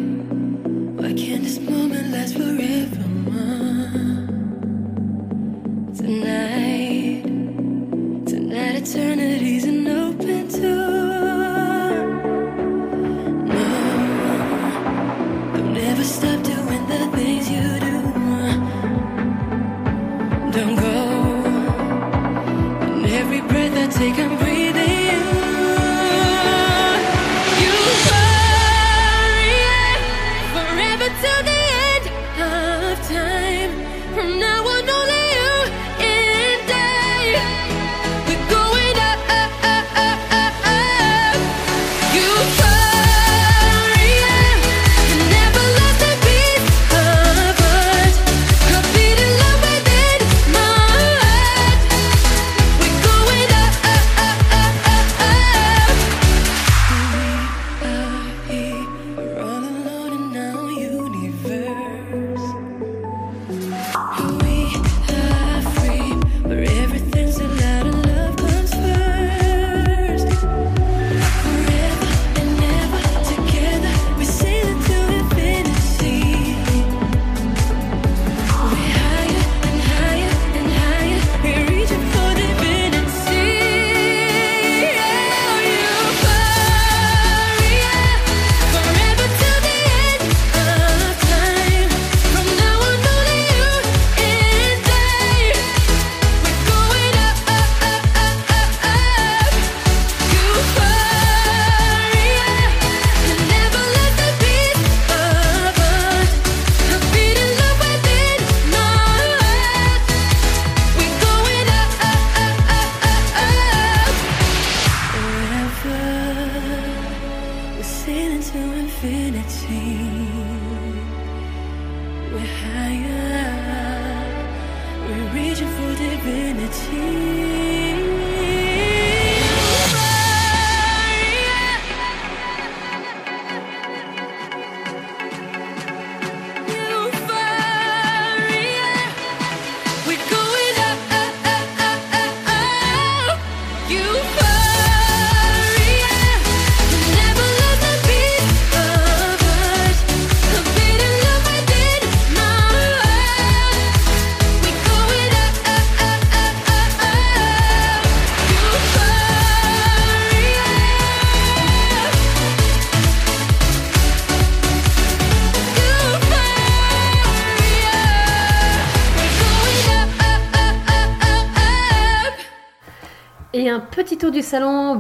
Why 0.97 1.13
can't 1.13 1.43
this 1.43 1.59
moment 1.61 2.11
last 2.11 2.35
forever? 2.35 3.03
Tonight, 5.95 7.23
tonight, 8.25 8.75
eternity's 8.81 9.63
an 9.63 9.87
open 9.87 10.47
door. 10.49 11.93
No, 13.47 13.65
don't 15.55 15.77
ever 15.77 16.03
stop 16.03 16.43
doing 16.43 16.85
the 16.89 17.07
things 17.15 17.49
you 17.49 17.79
do. 17.79 17.95
Don't 20.51 20.75
go 20.75 21.02
take 23.95 24.17
a 24.17 24.27
breathe. 24.37 24.62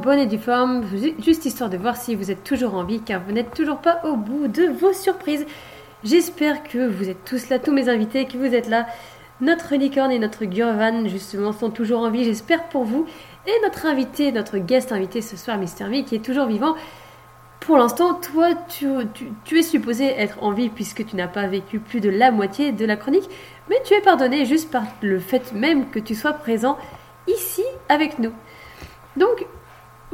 Bonne 0.03 0.19
et 0.19 0.25
due 0.25 0.37
forme, 0.37 0.83
ju- 0.95 1.15
juste 1.19 1.45
histoire 1.45 1.69
de 1.69 1.77
voir 1.77 1.95
si 1.95 2.13
vous 2.13 2.29
êtes 2.29 2.43
toujours 2.43 2.75
en 2.75 2.83
vie, 2.83 2.99
car 2.99 3.21
vous 3.25 3.31
n'êtes 3.31 3.53
toujours 3.53 3.77
pas 3.77 4.01
au 4.03 4.17
bout 4.17 4.47
de 4.49 4.65
vos 4.65 4.91
surprises. 4.91 5.45
J'espère 6.03 6.63
que 6.63 6.85
vous 6.85 7.09
êtes 7.09 7.23
tous 7.23 7.47
là, 7.49 7.57
tous 7.57 7.71
mes 7.71 7.87
invités, 7.87 8.25
que 8.25 8.37
vous 8.37 8.53
êtes 8.53 8.67
là. 8.67 8.85
Notre 9.39 9.75
licorne 9.75 10.11
et 10.11 10.19
notre 10.19 10.43
Gurvan, 10.43 11.07
justement, 11.07 11.53
sont 11.53 11.69
toujours 11.69 12.01
en 12.01 12.09
vie, 12.09 12.25
j'espère 12.25 12.65
pour 12.65 12.83
vous. 12.83 13.05
Et 13.47 13.51
notre 13.63 13.85
invité, 13.85 14.31
notre 14.33 14.57
guest 14.57 14.91
invité 14.91 15.21
ce 15.21 15.37
soir, 15.37 15.57
Mister 15.57 15.85
V, 15.85 16.03
qui 16.03 16.15
est 16.15 16.25
toujours 16.25 16.47
vivant. 16.47 16.75
Pour 17.61 17.77
l'instant, 17.77 18.15
toi, 18.15 18.49
tu- 18.67 18.87
tu 19.45 19.57
es 19.57 19.63
supposé 19.63 20.05
être 20.05 20.43
en 20.43 20.51
vie 20.51 20.67
puisque 20.67 21.05
tu 21.05 21.15
n'as 21.15 21.29
pas 21.29 21.47
vécu 21.47 21.79
plus 21.79 22.01
de 22.01 22.09
la 22.09 22.29
moitié 22.29 22.73
de 22.73 22.85
la 22.85 22.97
chronique, 22.97 23.29
mais 23.69 23.77
tu 23.85 23.93
es 23.93 24.01
pardonné 24.01 24.45
juste 24.45 24.69
par 24.69 24.83
le 25.01 25.17
fait 25.19 25.53
même 25.53 25.89
que 25.89 25.99
tu 25.99 26.13
sois 26.13 26.33
présent 26.33 26.77
ici 27.27 27.63
avec 27.87 28.19
nous. 28.19 28.33
Donc, 29.15 29.45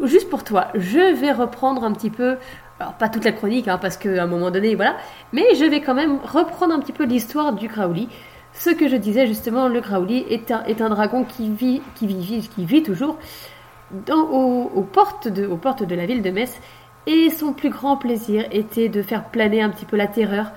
juste 0.06 0.30
pour 0.30 0.44
toi, 0.44 0.68
je 0.76 1.14
vais 1.14 1.32
reprendre 1.32 1.84
un 1.84 1.92
petit 1.94 2.10
peu, 2.10 2.38
alors 2.80 2.94
pas 2.94 3.10
toute 3.10 3.26
la 3.26 3.32
chronique, 3.32 3.68
hein, 3.68 3.78
parce 3.78 3.98
qu'à 3.98 4.24
un 4.24 4.28
moment 4.28 4.52
donné, 4.52 4.76
voilà, 4.76 4.98
mais 5.34 5.56
je 5.56 5.66
vais 5.66 5.82
quand 5.82 5.94
même 5.94 6.20
reprendre 6.24 6.74
un 6.74 6.80
petit 6.80 6.94
peu 6.94 7.06
l'histoire 7.06 7.54
du 7.54 7.68
Graouli. 7.68 8.10
Ce 8.54 8.70
que 8.72 8.88
je 8.88 8.96
disais 8.96 9.28
justement, 9.28 9.68
le 9.68 9.80
Graouli 9.80 10.26
est 10.30 10.52
un, 10.52 10.90
dragon 10.90 11.24
qui 11.24 11.50
vit, 11.50 11.82
qui 11.96 12.08
vit, 12.08 12.50
qui 12.56 12.66
vit 12.66 12.84
toujours 12.84 13.18
aux, 14.12 14.86
portes 14.92 15.28
de, 15.28 15.96
la 15.96 16.06
ville 16.06 16.22
de 16.22 16.30
Metz, 16.32 16.60
et 17.08 17.30
son 17.30 17.54
plus 17.54 17.70
grand 17.70 17.98
plaisir 17.98 18.46
était 18.52 18.90
de 18.90 19.02
faire 19.02 19.26
planer 19.26 19.62
un 19.62 19.70
petit 19.70 19.86
peu 19.86 19.98
la 19.98 20.08
terreur 20.08 20.52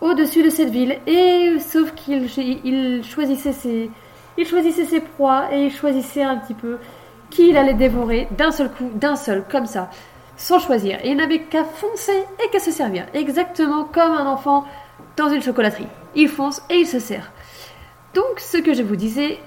au-dessus 0.00 0.42
de 0.42 0.50
cette 0.50 0.70
ville. 0.70 0.98
Et 1.06 1.58
sauf 1.58 1.94
qu'il 1.94 2.28
choisissait 2.28 3.52
ses 3.52 5.00
proies 5.00 5.52
et 5.52 5.66
il 5.66 5.72
choisissait 5.72 6.22
un 6.22 6.36
petit 6.36 6.54
peu 6.54 6.78
qui 7.30 7.48
il 7.48 7.56
allait 7.56 7.74
dévorer 7.74 8.28
d'un 8.36 8.50
seul 8.50 8.70
coup, 8.70 8.90
d'un 8.94 9.16
seul, 9.16 9.44
comme 9.50 9.66
ça, 9.66 9.90
sans 10.36 10.58
choisir. 10.58 10.98
Et 11.04 11.10
il 11.10 11.16
n'avait 11.16 11.40
qu'à 11.40 11.64
foncer 11.64 12.24
et 12.44 12.50
qu'à 12.50 12.58
se 12.58 12.70
servir, 12.70 13.06
exactement 13.14 13.84
comme 13.84 14.12
un 14.12 14.26
enfant 14.26 14.64
dans 15.16 15.28
une 15.28 15.42
chocolaterie. 15.42 15.86
Il 16.14 16.28
fonce 16.28 16.62
et 16.70 16.76
il 16.76 16.86
se 16.86 16.98
sert. 16.98 17.30
Donc, 18.14 18.38
ce 18.38 18.58
que 18.58 18.74
je 18.74 18.82
vous 18.82 18.96
disais, 18.96 19.38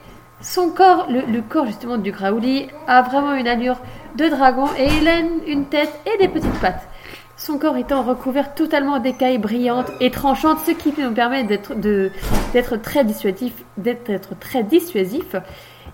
son 0.42 0.70
corps, 0.70 1.08
le, 1.10 1.42
corps 1.42 1.66
justement 1.66 1.98
du 1.98 2.12
Graouli, 2.12 2.68
a 2.88 3.02
vraiment 3.02 3.34
une 3.34 3.48
allure 3.48 3.80
de 4.16 4.28
dragon 4.28 4.68
et 4.78 4.88
il 5.02 5.08
a 5.08 5.20
une, 5.48 5.66
tête 5.66 5.94
et 6.06 6.18
des 6.18 6.28
petites 6.28 6.60
pattes. 6.60 6.88
Son 7.36 7.58
corps 7.58 7.76
étant 7.76 8.04
recouvert 8.04 8.54
totalement 8.54 9.00
d'écailles 9.00 9.38
brillantes 9.38 9.92
et 10.00 10.12
tranchantes, 10.12 10.60
ce 10.66 10.72
qui 10.72 10.94
nous 10.98 11.12
permet 11.12 11.44
d'être 11.44 12.76
très 12.78 13.04
dissuasif, 13.04 13.54
d'être 13.78 14.10
être 14.10 14.38
très 14.40 14.64
dissuasif. 14.64 15.36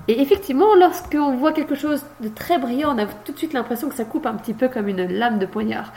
Et 0.10 0.22
effectivement, 0.24 0.74
lorsqu'on 0.74 1.36
voit 1.36 1.54
quelque 1.54 1.76
chose 1.76 2.04
de 2.20 2.30
très 2.30 2.58
brillant, 2.58 2.96
on 2.96 2.98
a 2.98 3.06
tout 3.06 3.32
de 3.32 3.38
suite 3.38 3.54
l'impression 3.54 3.90
que 3.90 3.96
ça 3.96 4.06
coupe 4.06 4.26
un 4.26 4.34
petit 4.34 4.56
peu 4.56 4.68
comme 4.68 4.88
une 4.88 5.06
lame 5.06 5.38
de 5.38 5.46
poignard. 5.46 5.94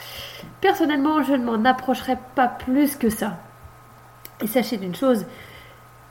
Personnellement, 0.61 1.23
je 1.23 1.33
ne 1.33 1.43
m'en 1.43 1.65
approcherai 1.65 2.19
pas 2.35 2.47
plus 2.47 2.97
que 2.97 3.09
ça. 3.09 3.39
Et 4.43 4.47
sachez 4.47 4.77
d'une 4.77 4.95
chose, 4.95 5.25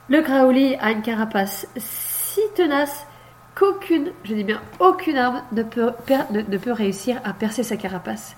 le 0.08 0.20
Graouli 0.20 0.74
a 0.80 0.90
une 0.90 1.02
carapace 1.02 1.68
si 1.76 2.40
tenace 2.56 3.06
qu'aucune, 3.54 4.10
je 4.24 4.34
dis 4.34 4.42
bien 4.42 4.60
aucune 4.80 5.16
arme 5.16 5.44
ne 5.52 5.62
peut, 5.62 6.72
réussir 6.72 7.20
à 7.22 7.32
percer 7.32 7.62
sa 7.62 7.76
carapace. 7.76 8.34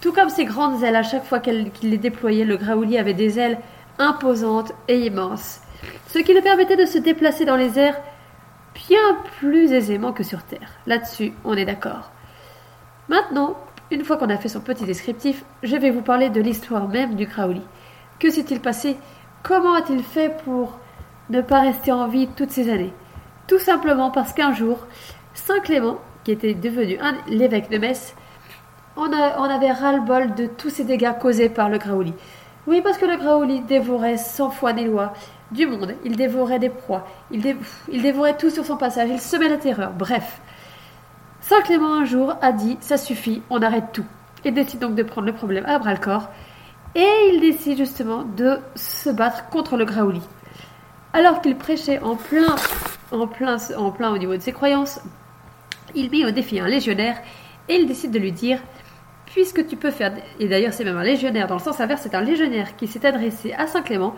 Tout 0.00 0.12
comme 0.12 0.28
ses 0.28 0.44
grandes 0.44 0.82
ailes, 0.82 0.96
à 0.96 1.04
chaque 1.04 1.24
fois 1.24 1.38
qu'il 1.38 1.70
les 1.84 1.98
déployait, 1.98 2.44
le 2.44 2.56
Graouli 2.56 2.98
avait 2.98 3.14
des 3.14 3.38
ailes 3.38 3.60
imposantes 4.00 4.72
et 4.88 5.06
immenses, 5.06 5.60
ce 6.08 6.18
qui 6.18 6.34
le 6.34 6.40
permettait 6.40 6.74
de 6.74 6.86
se 6.86 6.98
déplacer 6.98 7.44
dans 7.44 7.54
les 7.54 7.78
airs 7.78 7.94
bien 8.74 9.16
plus 9.38 9.72
aisément 9.72 10.12
que 10.12 10.22
sur 10.22 10.42
Terre. 10.42 10.70
Là-dessus, 10.86 11.32
on 11.44 11.54
est 11.54 11.64
d'accord. 11.64 12.10
Maintenant, 13.08 13.56
une 13.90 14.04
fois 14.04 14.16
qu'on 14.16 14.30
a 14.30 14.38
fait 14.38 14.48
son 14.48 14.60
petit 14.60 14.84
descriptif, 14.84 15.44
je 15.62 15.76
vais 15.76 15.90
vous 15.90 16.02
parler 16.02 16.30
de 16.30 16.40
l'histoire 16.40 16.88
même 16.88 17.14
du 17.14 17.26
Crowley. 17.26 17.62
Que 18.18 18.30
s'est-il 18.30 18.60
passé? 18.60 18.96
Comment 19.42 19.74
a-t-il 19.74 20.02
fait 20.02 20.36
pour 20.44 20.78
ne 21.30 21.40
pas 21.40 21.60
rester 21.60 21.92
en 21.92 22.08
vie 22.08 22.28
toutes 22.36 22.50
ces 22.50 22.70
années? 22.70 22.92
Tout 23.48 23.58
simplement 23.58 24.10
parce 24.10 24.32
qu'un 24.32 24.54
jour, 24.54 24.86
Saint 25.34 25.60
Clément, 25.60 25.98
qui 26.24 26.30
était 26.30 26.54
devenu 26.54 26.98
l'évêque 27.26 27.70
de 27.70 27.78
Metz, 27.78 28.14
on 28.96 29.10
avait 29.12 29.72
ras-le-bol 29.72 30.34
de 30.34 30.46
tous 30.46 30.70
ces 30.70 30.84
dégâts 30.84 31.18
causés 31.18 31.48
par 31.48 31.68
le 31.68 31.78
Graouli. 31.78 32.14
Oui, 32.66 32.80
parce 32.80 32.98
que 32.98 33.06
le 33.06 33.16
Graouli 33.16 33.60
dévorait 33.62 34.18
sans 34.18 34.50
foi 34.50 34.72
ni 34.72 34.84
loi 34.84 35.12
du 35.52 35.66
monde. 35.66 35.94
Il 36.04 36.16
dévorait 36.16 36.58
des 36.58 36.68
proies. 36.70 37.06
Il, 37.30 37.56
il 37.90 38.02
dévorait 38.02 38.36
tout 38.36 38.50
sur 38.50 38.64
son 38.64 38.76
passage. 38.76 39.08
Il 39.10 39.20
semait 39.20 39.48
la 39.48 39.56
terreur. 39.56 39.92
Bref. 39.92 40.40
Saint 41.40 41.60
Clément 41.62 41.94
un 41.94 42.04
jour 42.04 42.34
a 42.40 42.52
dit 42.52 42.78
Ça 42.80 42.96
suffit, 42.96 43.42
on 43.50 43.62
arrête 43.62 43.92
tout. 43.92 44.04
Il 44.44 44.54
décide 44.54 44.80
donc 44.80 44.94
de 44.94 45.02
prendre 45.02 45.26
le 45.26 45.32
problème 45.32 45.64
à 45.66 45.78
bras 45.78 45.92
le 45.92 46.00
corps. 46.00 46.28
Et 46.94 47.30
il 47.32 47.40
décide 47.40 47.78
justement 47.78 48.24
de 48.24 48.58
se 48.74 49.10
battre 49.10 49.48
contre 49.48 49.76
le 49.76 49.84
Graouli. 49.84 50.20
Alors 51.12 51.40
qu'il 51.40 51.56
prêchait 51.56 52.00
en 52.00 52.16
plein, 52.16 52.54
en, 53.10 53.26
plein, 53.26 53.56
en 53.76 53.90
plein 53.90 54.10
au 54.10 54.18
niveau 54.18 54.36
de 54.36 54.40
ses 54.40 54.52
croyances, 54.52 55.00
il 55.94 56.10
mit 56.10 56.24
au 56.24 56.30
défi 56.30 56.58
un 56.60 56.66
légionnaire 56.66 57.16
et 57.68 57.76
il 57.76 57.86
décide 57.86 58.10
de 58.10 58.18
lui 58.18 58.32
dire 58.32 58.58
Puisque 59.26 59.66
tu 59.66 59.76
peux 59.76 59.90
faire. 59.90 60.12
Et 60.38 60.46
d'ailleurs, 60.46 60.74
c'est 60.74 60.84
même 60.84 60.98
un 60.98 61.02
légionnaire, 61.02 61.46
dans 61.46 61.56
le 61.56 61.60
sens 61.60 61.80
inverse, 61.80 62.02
c'est 62.02 62.14
un 62.14 62.20
légionnaire 62.20 62.76
qui 62.76 62.86
s'est 62.86 63.06
adressé 63.06 63.54
à 63.54 63.66
Saint 63.66 63.80
Clément 63.80 64.14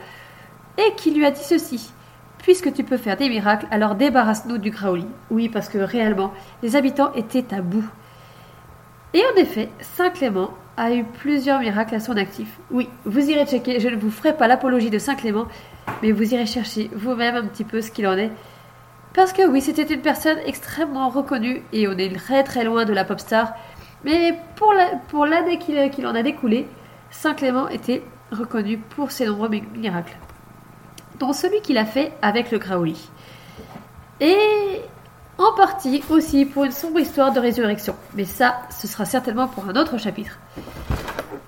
et 0.78 0.94
qui 0.96 1.10
lui 1.12 1.24
a 1.24 1.30
dit 1.30 1.42
ceci 1.42 1.90
Puisque 2.38 2.72
tu 2.74 2.84
peux 2.84 2.98
faire 2.98 3.16
des 3.16 3.28
miracles, 3.30 3.66
alors 3.70 3.94
débarrasse-nous 3.94 4.58
du 4.58 4.70
Graouli. 4.70 5.06
Oui, 5.30 5.48
parce 5.48 5.68
que 5.70 5.78
réellement, 5.78 6.30
les 6.62 6.76
habitants 6.76 7.10
étaient 7.14 7.54
à 7.54 7.62
bout. 7.62 7.88
Et 9.14 9.22
en 9.32 9.36
effet, 9.40 9.70
Saint 9.80 10.10
Clément 10.10 10.50
a 10.76 10.92
eu 10.92 11.04
plusieurs 11.04 11.60
miracles 11.60 11.94
à 11.94 12.00
son 12.00 12.16
actif. 12.16 12.58
Oui, 12.70 12.88
vous 13.06 13.30
irez 13.30 13.46
checker, 13.46 13.80
je 13.80 13.88
ne 13.88 13.96
vous 13.96 14.10
ferai 14.10 14.36
pas 14.36 14.46
l'apologie 14.48 14.90
de 14.90 14.98
Saint 14.98 15.14
Clément, 15.14 15.46
mais 16.02 16.12
vous 16.12 16.34
irez 16.34 16.46
chercher 16.46 16.90
vous-même 16.94 17.36
un 17.36 17.44
petit 17.46 17.64
peu 17.64 17.80
ce 17.80 17.90
qu'il 17.90 18.06
en 18.06 18.18
est. 18.18 18.30
Parce 19.14 19.32
que 19.32 19.46
oui, 19.48 19.60
c'était 19.62 19.94
une 19.94 20.02
personne 20.02 20.38
extrêmement 20.44 21.08
reconnue 21.08 21.62
et 21.72 21.86
on 21.88 21.92
est 21.96 22.14
très 22.14 22.42
très 22.42 22.64
loin 22.64 22.84
de 22.84 22.92
la 22.92 23.04
pop 23.04 23.20
star. 23.20 23.54
Mais 24.04 24.34
pour 24.56 24.72
la- 24.74 24.96
pour 25.08 25.24
l'année 25.24 25.58
qu'il 25.58 26.06
en 26.06 26.14
a 26.14 26.22
découlé, 26.22 26.66
Saint 27.10 27.34
Clément 27.34 27.68
était 27.68 28.02
reconnu 28.32 28.76
pour 28.76 29.12
ses 29.12 29.26
nombreux 29.26 29.48
mi- 29.48 29.62
miracles. 29.76 30.16
Dont 31.18 31.32
celui 31.32 31.60
qu'il 31.60 31.78
a 31.78 31.84
fait 31.84 32.12
avec 32.22 32.50
le 32.50 32.58
Graouli. 32.58 33.08
Et 34.20 34.80
en 35.38 35.52
partie 35.56 36.02
aussi 36.10 36.44
pour 36.44 36.64
une 36.64 36.72
sombre 36.72 37.00
histoire 37.00 37.32
de 37.32 37.40
résurrection. 37.40 37.96
Mais 38.14 38.24
ça, 38.24 38.62
ce 38.70 38.86
sera 38.86 39.04
certainement 39.04 39.48
pour 39.48 39.68
un 39.68 39.76
autre 39.76 39.98
chapitre. 39.98 40.38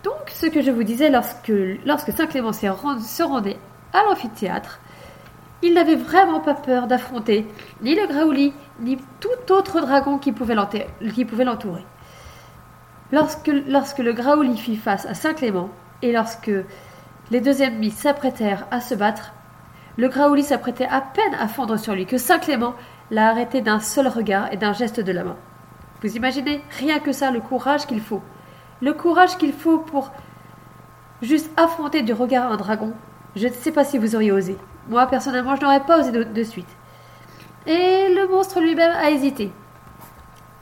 Donc, 0.02 0.30
ce 0.32 0.46
que 0.46 0.62
je 0.62 0.70
vous 0.70 0.82
disais 0.82 1.10
lorsque, 1.10 1.52
lorsque 1.84 2.12
Saint 2.12 2.26
Clément 2.26 2.52
s'est 2.52 2.68
rend- 2.68 3.00
se 3.00 3.22
rendait 3.22 3.58
à 3.92 4.02
l'amphithéâtre, 4.04 4.80
il 5.62 5.74
n'avait 5.74 5.96
vraiment 5.96 6.40
pas 6.40 6.54
peur 6.54 6.86
d'affronter 6.86 7.46
ni 7.80 7.94
le 7.94 8.06
Graouli, 8.06 8.52
ni 8.80 8.98
tout 9.20 9.52
autre 9.52 9.80
dragon 9.80 10.18
qui 10.18 10.32
pouvait 10.32 10.54
l'entourer. 10.54 11.84
Lorsque, 13.12 13.50
lorsque 13.68 13.98
le 13.98 14.12
Graouli 14.12 14.56
fit 14.56 14.76
face 14.76 15.06
à 15.06 15.14
Saint 15.14 15.34
Clément, 15.34 15.70
et 16.02 16.12
lorsque 16.12 16.50
les 17.30 17.40
deux 17.40 17.62
ennemis 17.62 17.90
s'apprêtèrent 17.90 18.66
à 18.70 18.80
se 18.80 18.94
battre, 18.94 19.32
le 19.96 20.08
Graouli 20.08 20.42
s'apprêtait 20.42 20.88
à 20.88 21.00
peine 21.00 21.34
à 21.40 21.48
fondre 21.48 21.78
sur 21.78 21.94
lui 21.94 22.06
que 22.06 22.18
Saint 22.18 22.38
Clément 22.38 22.74
l'a 23.10 23.28
arrêté 23.28 23.62
d'un 23.62 23.80
seul 23.80 24.08
regard 24.08 24.52
et 24.52 24.56
d'un 24.56 24.72
geste 24.72 25.00
de 25.00 25.12
la 25.12 25.24
main. 25.24 25.36
Vous 26.02 26.16
imaginez 26.16 26.62
rien 26.78 26.98
que 26.98 27.12
ça, 27.12 27.30
le 27.30 27.40
courage 27.40 27.86
qu'il 27.86 28.00
faut. 28.00 28.22
Le 28.82 28.92
courage 28.92 29.38
qu'il 29.38 29.52
faut 29.54 29.78
pour 29.78 30.12
juste 31.22 31.50
affronter 31.56 32.02
du 32.02 32.12
regard 32.12 32.52
un 32.52 32.56
dragon. 32.56 32.92
Je 33.34 33.48
ne 33.48 33.52
sais 33.52 33.72
pas 33.72 33.84
si 33.84 33.96
vous 33.96 34.14
auriez 34.14 34.32
osé. 34.32 34.58
Moi, 34.88 35.06
personnellement, 35.06 35.56
je 35.56 35.62
n'aurais 35.62 35.84
pas 35.84 36.00
osé 36.00 36.12
de, 36.12 36.42
suite. 36.44 36.68
Et 37.66 38.12
le 38.14 38.28
monstre 38.28 38.60
lui-même 38.60 38.92
a 38.92 39.10
hésité. 39.10 39.50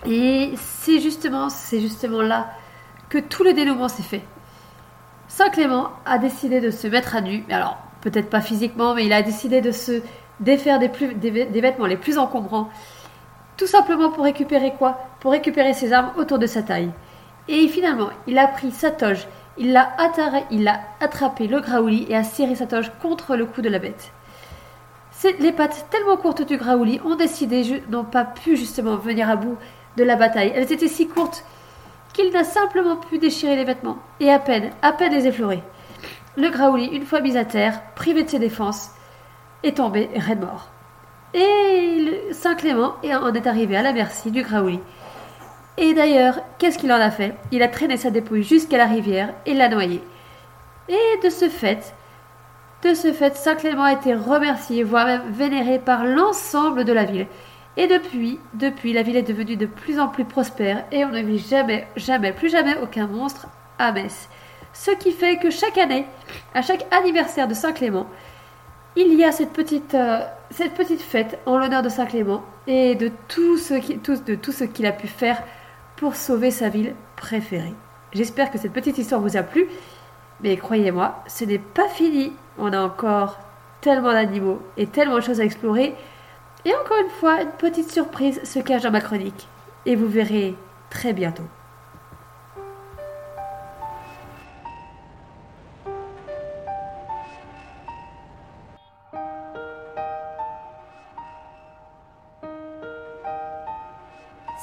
Et 0.07 0.55
c'est 0.57 1.01
justement, 1.01 1.49
c'est 1.49 1.81
justement 1.81 2.23
là 2.23 2.47
que 3.09 3.19
tout 3.19 3.43
le 3.43 3.53
dénouement 3.53 3.89
s'est 3.89 4.03
fait. 4.03 4.25
Saint 5.27 5.51
Clément 5.51 5.91
a 6.07 6.19
décidé 6.19 6.61
de 6.61 6.71
se 6.71 6.87
mettre 6.87 7.17
à 7.17 7.21
nu. 7.21 7.45
Mais 7.49 7.55
Alors, 7.55 7.84
peut-être 8.05 8.31
pas 8.31 8.43
physiquement, 8.43 8.95
mais 8.95 9.07
il 9.07 9.13
a 9.13 9.23
décidé 9.23 9.61
de 9.61 9.73
se 9.73 10.03
défaire 10.39 10.79
des, 10.79 10.89
vêtements 11.61 11.87
les 11.87 11.97
plus 11.97 12.19
encombrants. 12.19 12.69
Tout 13.57 13.67
simplement 13.67 14.11
pour 14.11 14.25
récupérer 14.25 14.75
quoi? 14.79 14.99
Pour 15.21 15.33
récupérer 15.33 15.73
ses 15.73 15.93
armes 15.93 16.13
autour 16.17 16.39
de 16.39 16.47
sa 16.47 16.63
taille. 16.63 16.91
Et 17.49 17.67
finalement, 17.69 18.11
il 18.27 18.39
a 18.39 18.47
pris 18.47 18.71
sa 18.71 18.91
toge, 18.91 19.27
il 19.57 19.73
l'a 19.73 19.97
il 20.51 20.69
a 20.69 20.81
attrapé 21.01 21.47
le 21.47 21.61
Graouli 21.61 22.07
et 22.09 22.17
a 22.17 22.25
serré 22.25 22.55
sa 22.55 22.67
toge 22.67 22.93
contre 23.01 23.37
le 23.37 23.47
cou 23.47 23.63
de 23.63 23.69
la 23.69 23.79
bête. 23.79 24.13
Les 25.41 25.53
pattes 25.53 25.87
tellement 25.91 26.19
courtes 26.19 26.47
du 26.47 26.59
Graouli 26.59 27.01
ont 27.05 27.15
décidé, 27.15 27.83
n'ont 27.89 28.05
pas 28.05 28.25
pu 28.25 28.57
justement 28.57 28.97
venir 28.97 29.31
à 29.31 29.37
bout 29.37 29.57
de 29.97 30.05
la 30.05 30.17
bataille. 30.17 30.53
Elles 30.55 30.71
étaient 30.71 30.89
si 30.89 31.09
courtes 31.09 31.45
qu'il 32.13 32.31
n'a 32.33 32.45
simplement 32.45 32.97
pu 32.97 33.19
déchirer 33.19 33.57
les 33.57 33.65
vêtements, 33.65 33.99
et 34.21 34.31
à 34.31 34.39
peine, 34.39 34.71
à 34.83 34.93
peine 34.93 35.13
les 35.13 35.27
effleurer. 35.27 35.63
Le 36.37 36.51
Graouli, 36.51 36.87
une 36.87 37.07
fois 37.07 37.21
mis 37.21 37.37
à 37.37 37.45
terre, 37.45 37.81
privé 37.95 38.25
de 38.25 38.29
ses 38.29 38.39
défenses, 38.39 38.91
est 39.63 39.77
tombé 39.77 40.11
raide 40.17 40.41
mort. 40.41 40.69
Et 41.33 41.99
le 42.29 42.33
Saint 42.33 42.55
Clément 42.55 42.95
est- 43.03 43.15
en 43.15 43.33
est 43.33 43.47
arrivé 43.47 43.77
à 43.77 43.83
la 43.83 43.93
merci 43.93 44.31
du 44.31 44.43
Graouli. 44.43 44.81
Et 45.77 45.95
d'ailleurs, 45.95 46.39
qu'est-ce 46.59 46.79
qu'il 46.79 46.93
en 46.93 47.01
a 47.01 47.11
fait? 47.11 47.35
Il 47.51 47.63
a 47.63 47.69
traîné 47.69 47.97
sa 47.97 48.11
dépouille 48.11 48.43
jusqu'à 48.45 48.79
la 48.79 48.87
rivière 48.87 49.33
et 49.47 49.55
l'a 49.55 49.69
noyée. 49.69 50.03
Et 50.89 51.19
de 51.25 51.31
ce 51.31 51.49
fait, 51.49 51.95
de 52.83 52.95
ce 52.95 53.13
fait, 53.13 53.37
Saint 53.37 53.55
Clément 53.55 53.85
a 53.85 53.93
été 53.93 54.15
remercié, 54.15 54.83
voire 54.85 55.07
même 55.07 55.31
vénéré 55.31 55.79
par 55.79 56.05
l'ensemble 56.05 56.85
de 56.85 56.93
la 56.93 57.05
ville. 57.05 57.27
Et 57.77 57.89
depuis, 57.89 58.39
depuis, 58.53 58.93
la 58.93 59.03
ville 59.03 59.17
est 59.17 59.23
devenue 59.23 59.57
de 59.57 59.67
plus 59.67 59.99
en 59.99 60.07
plus 60.09 60.25
prospère 60.25 60.85
et 60.93 61.05
on 61.05 61.09
ne 61.09 61.23
vit 61.23 61.39
jamais, 61.39 61.89
jamais, 61.97 62.33
plus 62.33 62.51
jamais 62.51 62.77
aucun 62.83 63.07
monstre 63.09 63.47
à 63.79 63.91
Metz. 63.91 64.29
Ce 64.75 64.91
qui 64.91 65.13
fait 65.13 65.39
que 65.39 65.51
chaque 65.51 65.79
année, 65.79 66.05
à 66.53 66.61
chaque 66.61 66.85
anniversaire 66.93 67.47
de 67.47 67.55
Saint 67.55 67.73
Clément, 67.73 68.09
il 68.97 69.15
y 69.15 69.25
a 69.25 69.31
cette 69.31 69.53
petite, 69.53 69.95
euh, 69.95 70.21
fête 70.51 71.39
en 71.47 71.59
l'honneur 71.59 71.83
de 71.83 71.89
Saint 71.89 72.07
Clément 72.07 72.43
et 72.67 72.97
de 72.97 73.11
tout 73.29 73.57
ce 73.57 74.65
qu'il 74.65 74.87
a 74.87 74.93
pu 74.93 75.07
faire 75.07 75.43
pour 75.97 76.17
sauver 76.17 76.51
sa 76.51 76.69
ville 76.69 76.95
préférée. 77.17 77.75
J'espère 78.13 78.51
que 78.51 78.59
cette 78.59 78.73
petite 78.73 78.99
histoire 78.99 79.21
vous 79.21 79.37
a 79.37 79.43
plu, 79.43 79.69
mais 80.41 80.57
croyez-moi, 80.57 81.23
ce 81.29 81.45
n'est 81.45 81.59
pas 81.59 81.89
fini. 81.89 82.33
On 82.59 82.73
a 82.73 82.81
encore 82.81 83.39
tellement 83.81 84.13
d'animaux 84.13 84.61
et 84.77 84.87
tellement 84.89 85.17
de 85.17 85.21
choses 85.21 85.41
à 85.41 85.45
explorer. 85.45 85.95
Et 86.65 86.75
encore 86.75 86.99
une 87.03 87.11
fois, 87.11 87.43
une 87.43 87.51
petite 87.51 87.93
surprise 87.93 88.41
se 88.43 88.59
cache 88.59 88.83
dans 88.83 88.91
ma 88.91 89.01
chronique. 89.01 89.49
Et 89.87 89.95
vous 89.95 90.09
verrez 90.09 90.57
très 90.91 91.13
bientôt. 91.13 91.45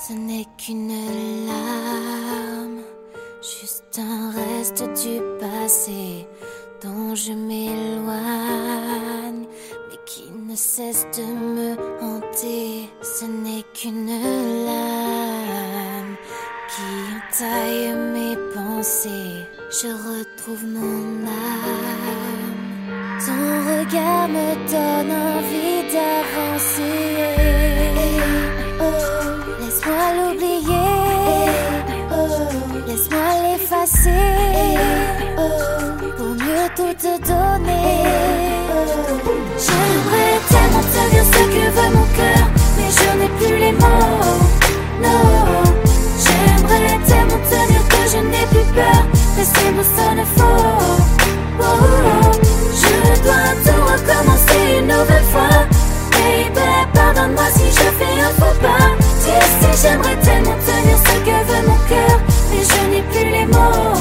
Ce 0.08 0.14
n'est 0.14 0.48
qu'une 0.58 0.90
larme, 1.46 2.82
juste 3.40 4.00
un 4.00 4.32
reste 4.32 4.84
du 5.04 5.22
passé 5.40 6.28
dont 6.82 7.14
je 7.14 7.34
m'éloigne, 7.34 8.16
mais 9.90 10.00
qui 10.08 10.32
ne 10.32 10.56
cesse 10.56 11.06
de 11.16 11.22
me 11.22 11.76
hanter. 12.02 12.90
Ce 13.04 13.26
n'est 13.26 13.64
qu'une 13.76 14.08
lame 14.66 16.16
qui 16.72 16.90
entaille 17.16 17.94
mes 18.16 18.38
pensées. 18.56 19.46
Je 19.70 19.88
retrouve 19.88 20.66
mon 20.66 21.28
âme. 21.28 22.58
Ton 23.24 23.44
regard 23.70 24.28
me 24.30 24.56
donne 24.68 25.12
envie 25.12 25.84
d'avancer. 25.94 27.41
Pour 36.18 36.28
mieux 36.36 36.70
tout 36.76 36.94
te 36.94 37.14
donner. 37.28 38.04
J'aimerais 39.58 40.38
tellement 40.50 40.86
te 40.94 41.02
dire 41.10 41.26
ce 41.26 41.42
que 41.50 41.64
veut 41.72 41.92
mon 41.96 42.06
cœur, 42.16 42.46
mais 42.78 42.90
je 42.92 43.10
n'ai 43.18 43.30
plus 43.40 43.58
les 43.58 43.72
mots. 43.72 44.38
Non, 45.02 45.26
j'aimerais 46.24 47.00
tellement 47.08 47.42
te 47.50 47.60
dire 47.72 47.86
que 47.90 48.02
je 48.12 48.18
n'ai 48.18 48.46
plus 48.52 48.68
peur, 48.76 49.02
que 49.36 49.44
ces 49.44 49.72
mots 49.72 49.92
sonnent 49.98 50.28
faux. 50.38 50.70
Oh, 51.60 51.66
je 52.76 52.94
dois 53.24 53.50
tout 53.66 53.82
recommencer 53.82 54.62
une 54.80 54.88
nouvelle 54.90 55.28
fois. 55.32 55.58
Baby, 56.12 56.70
pardonne-moi 56.94 57.48
si 57.56 57.66
je 57.72 57.88
fais 57.98 58.16
un 58.22 58.32
faux 58.40 58.58
pas. 58.62 58.86
Sais, 59.22 59.90
j'aimerais 59.90 60.18
tellement 60.18 60.58
te 60.66 60.74
dire 60.86 61.00
ce 61.00 61.16
que 61.26 61.36
veut 61.48 61.68
mon 61.68 61.80
cœur, 61.90 62.18
je 62.64 62.80
n'ai 62.90 63.02
plus 63.12 63.30
les 63.32 63.46
mots. 63.46 63.96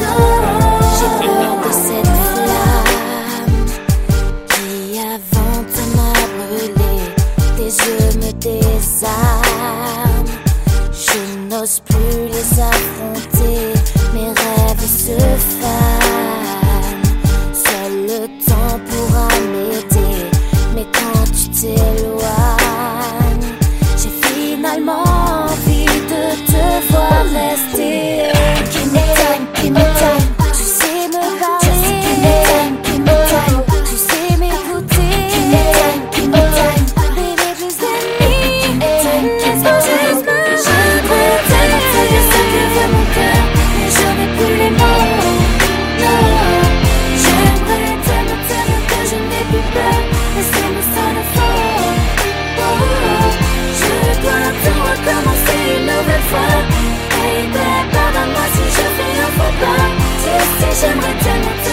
Non, 0.00 0.80
j'ai 0.96 1.10
peur 1.26 1.52
de 1.64 1.70
cette 1.72 2.12
flamme 2.30 3.66
qui 4.48 4.98
avant 4.98 5.58
m'a 5.96 6.14
brûlé. 6.38 6.94
Tes 7.56 7.70
yeux 7.84 8.12
me 8.20 8.30
désarment. 8.32 9.12
Je 10.92 11.20
n'ose 11.48 11.78
plus 11.80 12.18
les 12.32 12.48
affronter. 12.60 13.58
Mes 14.14 14.28
rêves 14.28 14.88
se 14.88 15.18
fanent. 15.60 17.06
Seul 17.52 17.92
le 18.06 18.20
temps 18.44 18.78
pourra 18.88 19.28
m'aider. 19.52 20.16
Mais 20.74 20.86
quand 20.92 21.24
tu 21.32 21.44
t'éloignes, 21.50 22.23
te 27.04 27.10
voir 27.10 28.33
Tu 60.74 60.80
sais, 60.80 60.88
j'aimerais 60.88 61.14
tellement 61.22 61.63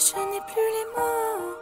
je 0.00 0.16
n'ai 0.16 0.40
plus 0.48 0.68
les 0.76 0.86
mots. 0.96 1.54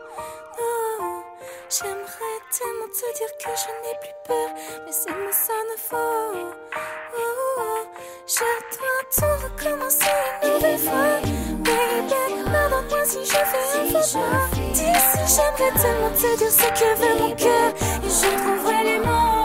Non. 0.58 1.22
J'aimerais 1.68 2.38
tellement 2.56 2.86
te 2.86 3.06
dire 3.18 3.32
que 3.36 3.50
je 3.62 3.70
n'ai 3.82 3.96
plus 3.98 4.16
peur, 4.26 4.48
mais 4.86 4.92
c'est 4.92 5.10
moi 5.10 5.32
ça 5.32 5.52
ne 5.70 5.76
faut. 5.76 6.52
Oh, 6.76 7.20
oh. 7.58 7.86
Je 8.26 8.44
dois 8.76 9.02
tout 9.10 9.36
recommencer 9.44 10.18
une 10.42 10.52
nouvelle 10.52 10.78
fois. 10.78 11.18
Baby, 11.64 12.44
pardonne-moi 12.52 13.04
si 13.04 13.24
je 13.24 13.30
fais 13.30 13.64
un 13.74 14.02
faux 14.02 14.18
pas. 14.18 14.56
D'ici, 14.72 15.20
j'aimerais 15.34 15.72
tellement 15.80 16.10
te 16.10 16.36
dire 16.38 16.52
ce 16.52 16.68
que 16.78 16.88
veut 16.94 17.16
mon 17.20 17.34
cœur, 17.34 17.68
et 18.04 18.08
je 18.08 18.28
trouverai 18.38 18.84
les 18.84 18.98
mots. 19.00 19.37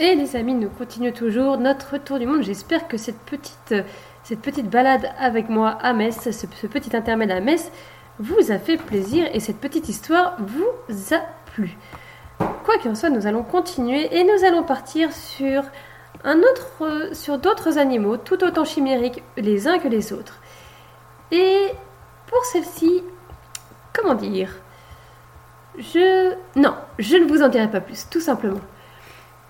Et 0.00 0.14
les 0.14 0.36
amis, 0.36 0.54
nous 0.54 0.68
continuons 0.68 1.10
toujours 1.10 1.58
notre 1.58 1.98
tour 1.98 2.20
du 2.20 2.26
monde. 2.26 2.42
J'espère 2.42 2.86
que 2.86 2.96
cette 2.96 3.18
petite, 3.18 3.74
cette 4.22 4.40
petite 4.40 4.70
balade 4.70 5.10
avec 5.18 5.48
moi 5.48 5.70
à 5.70 5.92
Metz, 5.92 6.20
ce, 6.22 6.30
ce 6.30 6.66
petit 6.68 6.96
intermède 6.96 7.32
à 7.32 7.40
Metz, 7.40 7.72
vous 8.20 8.52
a 8.52 8.58
fait 8.58 8.76
plaisir 8.76 9.26
et 9.32 9.40
cette 9.40 9.58
petite 9.58 9.88
histoire 9.88 10.36
vous 10.38 11.14
a 11.16 11.18
plu. 11.46 11.76
Quoi 12.38 12.78
qu'il 12.78 12.92
en 12.92 12.94
soit, 12.94 13.10
nous 13.10 13.26
allons 13.26 13.42
continuer 13.42 14.16
et 14.16 14.22
nous 14.22 14.44
allons 14.44 14.62
partir 14.62 15.12
sur 15.12 15.64
un 16.22 16.38
autre, 16.38 16.84
euh, 16.84 17.12
sur 17.12 17.38
d'autres 17.38 17.76
animaux 17.76 18.18
tout 18.18 18.44
autant 18.44 18.64
chimériques 18.64 19.24
les 19.36 19.66
uns 19.66 19.80
que 19.80 19.88
les 19.88 20.12
autres. 20.12 20.38
Et 21.32 21.72
pour 22.28 22.44
celle-ci, 22.44 23.02
comment 23.92 24.14
dire? 24.14 24.50
Je 25.76 26.34
non, 26.54 26.76
je 27.00 27.16
ne 27.16 27.26
vous 27.26 27.42
en 27.42 27.48
dirai 27.48 27.68
pas 27.68 27.80
plus, 27.80 28.06
tout 28.08 28.20
simplement. 28.20 28.60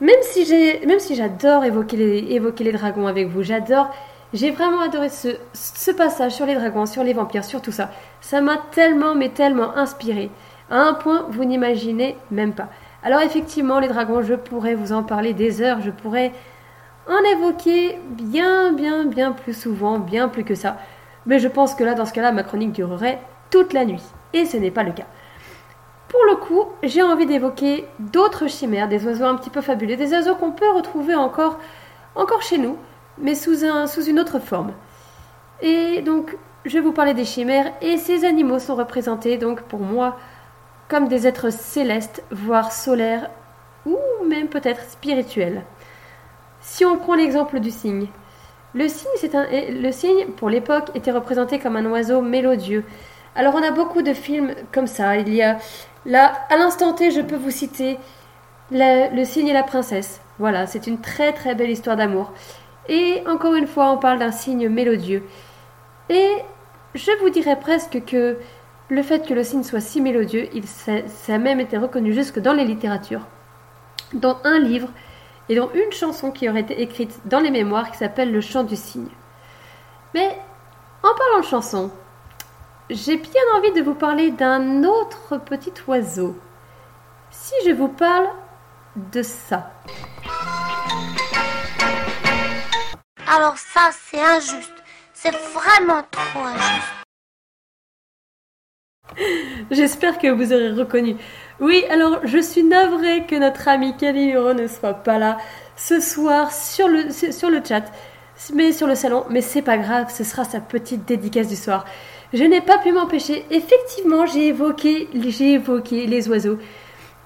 Même 0.01 0.23
si 0.23 0.45
j'ai, 0.45 0.87
même 0.87 1.01
si 1.01 1.15
j'adore 1.15 1.65
évoquer 1.65 1.97
les, 1.97 2.73
dragons 2.73 3.07
avec 3.07 3.29
vous, 3.29 3.43
j'adore, 3.43 3.91
j'ai 4.33 4.51
vraiment 4.51 4.81
adoré 4.83 5.09
ce, 5.09 5.29
ce 5.53 5.91
passage 5.91 6.33
sur 6.33 6.47
les 6.47 6.55
dragons, 6.55 6.87
sur 6.87 7.03
les 7.03 7.13
vampires, 7.13 7.45
sur 7.45 7.61
tout 7.61 7.73
ça. 7.73 7.91
Ça 8.21 8.41
m'a 8.41 8.59
tellement, 8.71 9.15
mais 9.15 9.31
tellement 9.31 9.77
inspiré. 9.77 10.31
À 10.71 10.83
un 10.83 10.95
point, 10.95 11.27
vous 11.31 11.45
n'imaginez 11.45 12.17
même 12.31 12.53
pas. 12.53 12.69
Alors 13.03 13.21
effectivement, 13.21 13.81
les 13.81 13.89
dragons, 13.89 14.23
je 14.23 14.35
pourrais 14.35 14.75
vous 14.75 14.93
en 14.93 15.03
parler 15.03 15.33
des 15.33 15.63
heures, 15.63 15.81
je 15.81 15.91
pourrais 15.91 16.33
en 17.09 17.25
évoquer 17.37 17.99
bien, 18.11 18.73
bien, 18.73 19.05
bien 19.05 19.33
plus 19.33 19.59
souvent, 19.59 19.99
bien 19.99 20.29
plus 20.29 20.45
que 20.45 20.55
ça. 20.55 20.77
Mais 21.27 21.39
je 21.39 21.49
pense 21.49 21.75
que 21.75 21.85
là, 21.85 21.95
dans 21.95 22.07
ce 22.07 22.13
cas-là, 22.13 22.33
ma 22.33 22.43
chronique 22.43 22.73
durerait 22.73 23.19
toute 23.51 23.73
la 23.73 23.85
nuit. 23.85 24.03
Et 24.33 24.45
ce 24.45 24.57
n'est 24.57 24.71
pas 24.71 24.83
le 24.83 24.93
cas. 24.93 25.07
Pour 26.09 26.25
le 26.25 26.37
coup, 26.37 26.65
j'ai 26.83 27.03
envie 27.03 27.27
d'évoquer 27.27 27.87
d'autres 27.99 28.49
chimères, 28.49 28.89
des 28.89 29.05
oiseaux 29.07 29.27
un 29.27 29.37
petit 29.37 29.51
peu 29.51 29.61
fabuleux, 29.61 29.97
des 29.97 30.13
oiseaux 30.13 30.35
qu'on 30.37 30.53
peut 30.53 30.71
retrouver 30.71 31.15
encore, 31.15 31.59
encore 32.15 32.41
chez 32.41 32.57
nous, 32.57 32.79
mais 33.19 33.35
sous, 33.35 33.57
sous 33.87 34.05
une 34.05 34.19
autre 34.19 34.39
forme. 34.39 34.73
Et 35.61 36.01
donc, 36.01 36.37
je 36.65 36.75
vais 36.75 36.81
vous 36.81 36.93
parler 36.93 37.13
des 37.13 37.27
chimères, 37.27 37.73
et 37.83 37.99
ces 37.99 38.25
animaux 38.25 38.59
sont 38.59 38.75
représentés, 38.75 39.37
donc 39.37 39.63
pour 39.63 39.81
moi, 39.81 40.17
comme 40.89 41.09
des 41.09 41.27
êtres 41.27 41.53
célestes, 41.53 42.25
voire 42.31 42.73
solaires, 42.73 43.29
ou 43.85 43.99
même 44.27 44.49
peut-être 44.49 44.83
spirituels. 44.85 45.63
Si 46.61 46.87
on 46.87 46.97
prend 46.97 47.15
l'exemple 47.15 47.61
du 47.61 47.71
cygne, 47.71 48.09
le 48.75 48.89
cygne, 48.89 49.11
c'est 49.17 49.35
un, 49.35 49.47
le 49.51 49.93
cygne, 49.93 50.27
pour 50.37 50.49
l'époque, 50.49 50.91
était 50.95 51.11
représenté 51.11 51.59
comme 51.59 51.77
un 51.77 51.87
oiseau 51.87 52.23
mélodieux. 52.23 52.85
Alors 53.35 53.55
on 53.55 53.63
a 53.63 53.71
beaucoup 53.71 54.03
de 54.03 54.13
films 54.13 54.55
comme 54.73 54.87
ça. 54.87 55.17
Il 55.17 55.33
y 55.33 55.43
a 55.43 55.59
là, 56.09 56.33
à 56.51 56.57
l'instant 56.57 56.93
T, 56.93 57.13
je 57.13 57.21
peux 57.21 57.37
vous 57.37 57.53
citer 57.53 57.99
Le 58.73 59.25
cygne 59.25 59.49
et 59.49 59.53
la 59.53 59.63
princesse. 59.63 60.21
Voilà, 60.41 60.67
c'est 60.67 60.87
une 60.87 61.01
très 61.01 61.33
très 61.33 61.55
belle 61.55 61.71
histoire 61.71 61.97
d'amour. 61.97 62.33
Et 62.89 63.23
encore 63.29 63.55
une 63.55 63.67
fois, 63.67 63.91
on 63.93 63.99
parle 63.99 64.19
d'un 64.19 64.33
cygne 64.33 64.69
mélodieux. 64.69 65.23
Et 66.09 66.31
je 66.95 67.11
vous 67.21 67.31
dirais 67.31 67.59
presque 67.61 68.05
que 68.05 68.39
le 68.89 69.03
fait 69.03 69.27
que 69.27 69.35
le 69.35 69.45
cygne 69.45 69.63
soit 69.63 69.81
si 69.81 70.01
mélodieux, 70.01 70.49
il, 70.55 70.67
ça, 70.67 71.07
ça 71.07 71.35
a 71.35 71.39
même 71.39 71.61
été 71.61 71.77
reconnu 71.77 72.13
jusque 72.13 72.39
dans 72.39 72.55
les 72.55 72.65
littératures, 72.65 73.27
dans 74.15 74.39
un 74.45 74.59
livre 74.59 74.89
et 75.49 75.55
dans 75.55 75.71
une 75.73 75.93
chanson 75.93 76.31
qui 76.31 76.49
aurait 76.49 76.61
été 76.61 76.81
écrite 76.81 77.21
dans 77.27 77.41
les 77.41 77.51
mémoires 77.51 77.91
qui 77.91 77.99
s'appelle 77.99 78.33
Le 78.33 78.41
chant 78.41 78.65
du 78.65 78.77
cygne. 78.77 79.09
Mais 80.15 80.39
en 81.03 81.15
parlant 81.15 81.41
de 81.41 81.45
chanson, 81.47 81.91
j'ai 82.91 83.17
bien 83.17 83.43
envie 83.55 83.73
de 83.73 83.83
vous 83.83 83.95
parler 83.95 84.31
d'un 84.31 84.83
autre 84.85 85.39
petit 85.39 85.73
oiseau. 85.87 86.37
Si 87.31 87.55
je 87.67 87.73
vous 87.73 87.89
parle 87.89 88.29
de 89.13 89.23
ça. 89.23 89.71
Alors 93.27 93.59
ça, 93.59 93.91
c'est 93.93 94.21
injuste. 94.21 94.73
C'est 95.13 95.35
vraiment 95.53 96.03
trop 96.11 96.41
injuste. 96.45 96.99
J'espère 99.71 100.19
que 100.19 100.29
vous 100.29 100.53
aurez 100.53 100.71
reconnu. 100.71 101.17
Oui, 101.61 101.85
alors 101.91 102.21
je 102.25 102.39
suis 102.39 102.63
navrée 102.63 103.27
que 103.27 103.37
notre 103.37 103.69
ami 103.69 103.97
Calimero 103.97 104.55
ne 104.55 104.67
soit 104.67 104.95
pas 104.95 105.19
là 105.19 105.39
ce 105.77 106.01
soir 106.01 106.53
sur 106.53 106.89
le, 106.89 107.11
sur 107.11 107.51
le 107.51 107.63
chat, 107.63 107.85
mais 108.55 108.73
sur 108.73 108.87
le 108.87 108.95
salon. 108.95 109.27
Mais 109.29 109.43
c'est 109.43 109.63
pas 109.63 109.77
grave, 109.77 110.13
ce 110.15 110.25
sera 110.25 110.45
sa 110.45 110.61
petite 110.61 111.05
dédicace 111.05 111.49
du 111.49 111.57
soir. 111.57 111.85
Je 112.33 112.45
n'ai 112.45 112.61
pas 112.61 112.79
pu 112.79 112.93
m'empêcher. 112.93 113.45
Effectivement, 113.51 114.27
j'ai 114.27 114.49
évoqué, 114.49 115.09
les 115.15 116.29
oiseaux. 116.29 116.59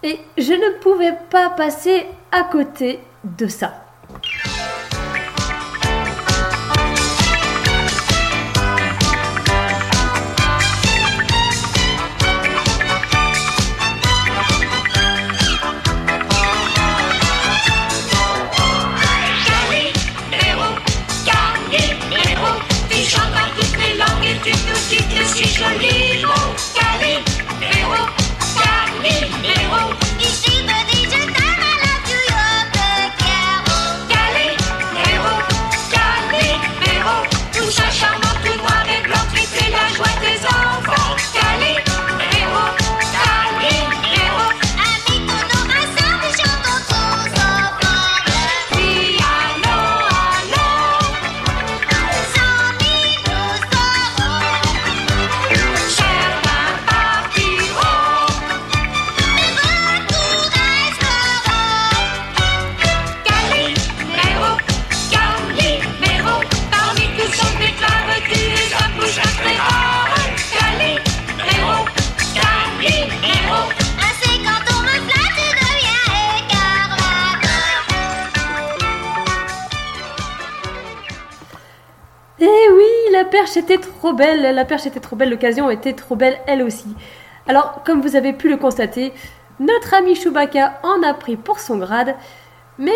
Et 0.02 0.18
je 0.38 0.52
ne 0.52 0.78
pouvais 0.80 1.14
pas 1.30 1.50
passer 1.50 2.06
à 2.30 2.44
côté 2.44 3.00
de 3.24 3.46
ça. 3.46 3.84
Perche 83.42 83.56
était 83.56 83.78
trop 83.78 84.12
belle, 84.12 84.54
la 84.54 84.64
perche 84.64 84.86
était 84.86 85.00
trop 85.00 85.16
belle, 85.16 85.30
l'occasion 85.30 85.68
était 85.68 85.94
trop 85.94 86.14
belle 86.14 86.38
elle 86.46 86.62
aussi. 86.62 86.94
Alors, 87.48 87.82
comme 87.84 88.00
vous 88.00 88.14
avez 88.14 88.32
pu 88.32 88.48
le 88.48 88.56
constater, 88.56 89.12
notre 89.58 89.94
ami 89.94 90.14
Chewbacca 90.14 90.78
en 90.84 91.02
a 91.02 91.12
pris 91.12 91.36
pour 91.36 91.58
son 91.58 91.78
grade, 91.78 92.14
mais 92.78 92.92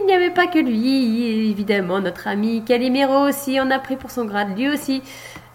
il 0.00 0.06
n'y 0.06 0.12
avait 0.12 0.30
pas 0.30 0.48
que 0.48 0.58
lui, 0.58 1.48
évidemment, 1.48 2.00
notre 2.00 2.26
ami 2.26 2.64
Calimero 2.64 3.28
aussi 3.28 3.60
en 3.60 3.70
a 3.70 3.78
pris 3.78 3.94
pour 3.94 4.10
son 4.10 4.24
grade, 4.24 4.58
lui 4.58 4.68
aussi. 4.68 5.00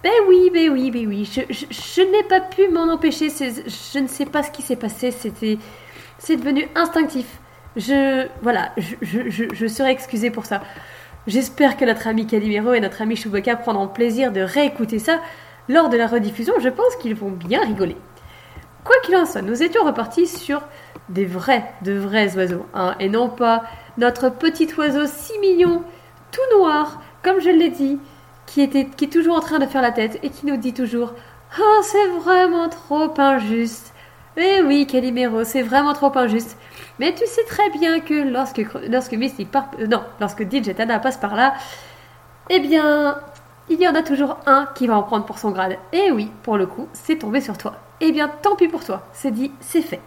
Ben 0.03 0.13
oui, 0.29 0.49
ben 0.53 0.69
oui, 0.69 0.89
ben 0.89 1.05
oui, 1.05 1.29
je, 1.29 2.01
n'ai 2.01 2.23
pas 2.23 2.39
pu 2.39 2.69
m'en 2.69 2.89
empêcher, 2.93 3.27
je 3.29 3.99
ne 3.99 4.07
sais 4.07 4.25
pas 4.25 4.41
ce 4.41 4.51
qui 4.51 4.61
s'est 4.61 4.77
passé, 4.77 5.11
c'était, 5.11 5.57
c'est 6.17 6.37
devenu 6.37 6.65
instinctif. 6.75 7.25
Je, 7.75 8.25
voilà, 8.41 8.71
je, 8.77 9.49
je 9.51 9.67
serai 9.67 9.91
excusée 9.91 10.31
pour 10.31 10.45
ça. 10.45 10.61
J'espère 11.27 11.77
que 11.77 11.85
notre 11.85 12.07
ami 12.07 12.25
Calimero 12.25 12.73
et 12.73 12.79
notre 12.79 13.01
ami 13.01 13.15
Chewbacca 13.15 13.55
prendront 13.55 13.87
plaisir 13.87 14.31
de 14.31 14.41
réécouter 14.41 14.99
ça 14.99 15.19
lors 15.67 15.89
de 15.89 15.97
la 15.97 16.07
rediffusion, 16.07 16.53
je 16.59 16.69
pense 16.69 16.95
qu'ils 16.95 17.15
vont 17.15 17.29
bien 17.29 17.61
rigoler. 17.61 17.97
Quoi 18.83 18.95
qu'il 19.03 19.15
en 19.15 19.25
soit, 19.25 19.43
nous 19.43 19.61
étions 19.61 19.85
repartis 19.85 20.25
sur 20.25 20.61
des 21.09 21.25
vrais, 21.25 21.71
de 21.83 21.93
vrais 21.93 22.35
oiseaux, 22.35 22.65
hein, 22.73 22.95
et 22.99 23.09
non 23.09 23.29
pas 23.29 23.63
notre 23.97 24.29
petit 24.29 24.67
oiseau 24.77 25.05
si 25.05 25.37
mignon, 25.39 25.83
tout 26.31 26.57
noir, 26.57 27.01
comme 27.21 27.39
je 27.39 27.49
l'ai 27.49 27.69
dit, 27.69 27.99
qui, 28.47 28.61
est 28.61 29.11
toujours 29.11 29.35
en 29.35 29.41
train 29.41 29.59
de 29.59 29.67
faire 29.67 29.81
la 29.81 29.91
tête 29.91 30.17
et 30.23 30.29
qui 30.29 30.47
nous 30.47 30.57
dit 30.57 30.73
toujours 30.73 31.13
Oh, 31.59 31.81
c'est 31.83 32.07
vraiment 32.07 32.69
trop 32.69 33.13
injuste. 33.19 33.93
Eh 34.37 34.61
oui, 34.63 34.87
Calimero, 34.87 35.43
c'est 35.43 35.61
vraiment 35.61 35.93
trop 35.93 36.15
injuste. 36.17 36.57
Mais 36.99 37.13
tu 37.15 37.25
sais 37.25 37.43
très 37.45 37.69
bien 37.69 37.99
que 38.01 38.13
lorsque, 38.29 38.61
lorsque 38.89 39.13
Mystic 39.13 39.49
par- 39.51 39.71
euh, 39.79 39.87
lorsque 40.19 40.43
DJ 40.43 40.75
Tana 40.75 40.99
passe 40.99 41.17
par 41.17 41.35
là, 41.35 41.53
eh 42.49 42.59
bien, 42.59 43.17
il 43.69 43.79
y 43.81 43.87
en 43.87 43.95
a 43.95 44.03
toujours 44.03 44.37
un 44.45 44.67
qui 44.75 44.87
va 44.87 44.97
en 44.97 45.03
prendre 45.03 45.25
pour 45.25 45.39
son 45.39 45.51
grade. 45.51 45.77
Et 45.93 46.11
oui, 46.11 46.31
pour 46.43 46.57
le 46.57 46.65
coup, 46.65 46.87
c'est 46.93 47.17
tombé 47.17 47.41
sur 47.41 47.57
toi. 47.57 47.75
Eh 48.01 48.11
bien, 48.11 48.27
tant 48.41 48.55
pis 48.55 48.67
pour 48.67 48.83
toi. 48.83 49.03
C'est 49.13 49.31
dit, 49.31 49.51
c'est 49.59 49.81
fait. 49.81 50.01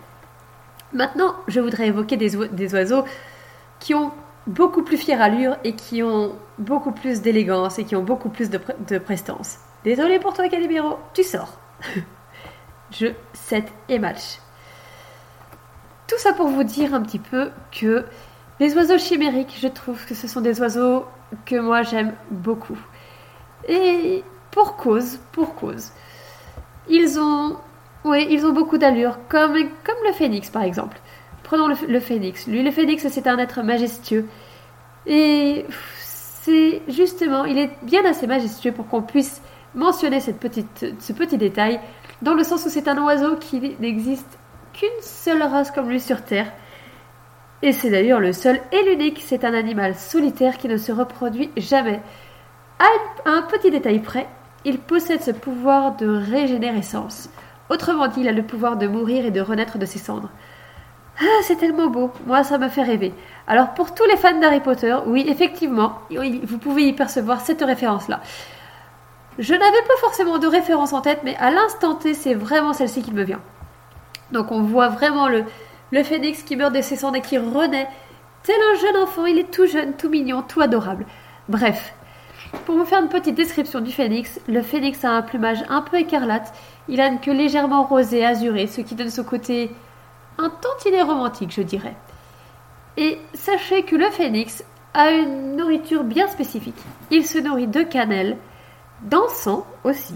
Maintenant, 0.93 1.35
je 1.49 1.61
voudrais 1.61 1.87
évoquer 1.89 2.17
des, 2.17 2.37
oi- 2.37 2.49
des 2.49 2.75
oiseaux 2.75 3.05
qui 3.81 3.95
ont 3.95 4.13
beaucoup 4.47 4.83
plus 4.83 4.97
fière 4.99 5.23
allure 5.23 5.57
et 5.65 5.75
qui 5.75 6.03
ont 6.03 6.35
beaucoup 6.59 6.93
plus 6.93 7.23
d'élégance 7.23 7.79
et 7.79 7.85
qui 7.85 7.97
ont 7.97 8.03
beaucoup 8.03 8.29
plus 8.29 8.51
de, 8.51 8.61
de 8.89 8.99
prestance. 8.99 9.59
Désolé 9.85 10.19
pour 10.19 10.35
toi, 10.35 10.49
Calimero, 10.49 10.99
tu 11.15 11.23
sors. 11.23 11.59
Jeu 12.91 13.15
7 13.33 13.65
et 13.89 13.99
match. 13.99 14.39
Tout 16.13 16.19
ça 16.19 16.35
pour 16.35 16.49
vous 16.49 16.63
dire 16.63 16.93
un 16.93 17.01
petit 17.01 17.19
peu 17.19 17.49
que 17.71 18.05
les 18.61 18.77
oiseaux 18.77 18.99
chimériques, 18.99 19.57
je 19.59 19.67
trouve 19.67 20.05
que 20.05 20.15
ce 20.15 20.29
sont 20.29 20.43
des 20.43 20.61
oiseaux 20.61 21.07
que 21.47 21.57
moi 21.59 21.81
j'aime 21.85 22.13
beaucoup. 22.31 22.79
Et 23.67 24.23
pour 24.51 24.77
cause, 24.77 25.21
pour 25.33 25.55
cause. 25.55 25.91
Ils 26.91 27.19
ont, 27.19 27.57
ils 28.05 28.45
ont 28.45 28.53
beaucoup 28.53 28.77
d'allure, 28.77 29.21
comme, 29.31 29.55
le 29.55 30.13
phénix 30.13 30.51
par 30.51 30.65
exemple. 30.65 31.01
Prenons 31.45 31.69
le, 31.69 32.01
phénix. 32.01 32.47
Lui, 32.47 32.63
le 32.63 32.71
phénix, 32.71 33.09
c'est 33.09 33.27
un 33.27 33.39
être 33.39 33.63
majestueux. 33.63 34.27
Et 35.07 35.65
c'est 35.97 36.83
justement, 36.89 37.47
il 37.47 37.57
est 37.57 37.71
bien 37.85 38.05
assez 38.05 38.27
majestueux 38.27 38.73
pour 38.73 38.87
qu'on 38.87 39.03
puisse 39.03 39.41
mentionner 39.75 40.21
ce 40.21 40.33
petit 40.33 41.39
détail, 41.39 41.81
dans 42.21 42.35
le 42.35 42.45
sens 42.45 42.67
où 42.67 42.69
c'est 42.69 42.87
un 42.87 43.03
oiseau 43.03 43.37
qui 43.37 43.77
n'existe 43.81 44.39
qu'une 44.73 44.89
seule 45.03 45.43
race 45.43 45.71
comme 45.71 45.89
lui 45.89 46.01
sur 46.01 46.23
Terre. 46.23 46.51
Et 47.63 47.73
c'est 47.73 47.91
d'ailleurs 47.91 48.21
le 48.21 48.33
seul 48.33 48.61
et 48.73 48.83
l'unique, 48.83 49.23
c'est 49.25 49.45
un 49.45 49.55
animal 49.55 49.95
solitaire 49.95 50.59
qui 50.59 50.69
ne 50.69 50.77
se 50.77 50.91
reproduit 50.91 51.51
jamais. 51.57 52.01
À 52.79 53.31
un- 53.31 53.43
petit 53.43 53.71
détail 53.71 54.01
près, 54.01 54.27
il 54.65 54.79
possède 54.79 55.23
ce 55.23 55.31
pouvoir 55.31 55.97
de 55.97 56.09
régénérescence. 56.09 57.31
Autrement 57.71 58.09
dit, 58.09 58.21
il 58.23 58.29
a 58.29 58.33
le 58.33 58.43
pouvoir 58.43 58.77
de 58.77 58.89
mourir 58.89 59.25
et 59.25 59.31
de 59.31 59.41
renaître 59.41 59.79
de 59.79 59.87
ses 59.87 60.01
cendres. 60.01 60.31
Ah, 61.21 61.41
c'est 61.43 61.57
tellement 61.57 61.87
beau. 61.89 62.11
Moi, 62.27 62.43
ça 62.43 62.59
me 62.59 62.69
fait 62.69 62.83
rêver. 62.83 63.15
Alors, 63.47 63.75
pour 63.75 63.95
tous 63.95 64.05
les 64.07 64.17
fans 64.17 64.39
d'Harry 64.41 64.61
Potter, 64.61 64.97
oui, 65.07 65.25
effectivement, 65.29 65.99
vous 66.11 66.59
pouvez 66.59 66.89
y 66.89 66.93
percevoir 66.95 67.41
cette 67.41 67.63
référence-là. 67.63 68.21
Je 69.39 69.55
n'avais 69.55 69.83
pas 69.83 69.97
forcément 70.01 70.39
de 70.39 70.47
référence 70.49 70.93
en 70.93 71.01
tête, 71.01 71.21
mais 71.25 71.37
à 71.37 71.51
l'instant 71.51 71.95
T, 71.95 72.15
c'est 72.15 72.35
vraiment 72.35 72.73
celle-ci 72.73 73.03
qui 73.03 73.13
me 73.13 73.23
vient. 73.23 73.41
Donc, 74.33 74.51
on 74.51 74.63
voit 74.63 74.89
vraiment 74.89 75.29
le, 75.29 75.45
phénix 76.03 76.43
qui 76.43 76.57
meurt 76.57 76.75
de 76.75 76.81
ses 76.81 76.97
cendres 76.97 77.17
et 77.17 77.21
qui 77.21 77.39
renaît. 77.39 77.89
Tel 78.43 78.57
un 78.75 78.81
jeune 78.81 78.97
enfant, 79.03 79.27
il 79.27 79.39
est 79.39 79.51
tout 79.53 79.67
jeune, 79.67 79.95
tout 79.95 80.09
mignon, 80.09 80.43
tout 80.43 80.61
adorable. 80.61 81.07
Bref, 81.49 81.95
pour 82.65 82.77
vous 82.77 82.85
faire 82.85 83.01
une 83.01 83.09
petite 83.09 83.37
description 83.37 83.81
du 83.81 83.93
phénix, 83.93 84.41
le 84.49 84.63
phénix 84.63 85.05
a 85.05 85.11
un 85.11 85.23
plumage 85.23 85.63
un 85.69 85.83
peu 85.83 85.99
écarlate, 85.99 86.53
il 86.89 87.01
a 87.01 87.07
une 87.07 87.21
queue 87.21 87.33
légèrement 87.33 87.85
rosée, 87.85 88.25
azurée, 88.25 88.67
ce 88.67 88.81
qui 88.81 88.95
donne 88.95 89.11
son 89.11 89.23
côté 89.23 89.71
un 90.39 90.51
tantinet 90.51 91.03
romantique, 91.03 91.53
je 91.53 91.63
dirais. 91.63 91.95
Et 92.97 93.19
sachez 93.35 93.85
que 93.85 93.97
le 93.97 94.11
phénix 94.11 94.65
a 94.95 95.11
une 95.11 95.57
nourriture 95.57 96.05
bien 96.05 96.27
spécifique. 96.27 96.83
Il 97.11 97.27
se 97.27 97.39
nourrit 97.39 97.69
de 97.69 97.83
cannelle, 97.83 98.37
d'encens 99.03 99.65
aussi. 99.85 100.15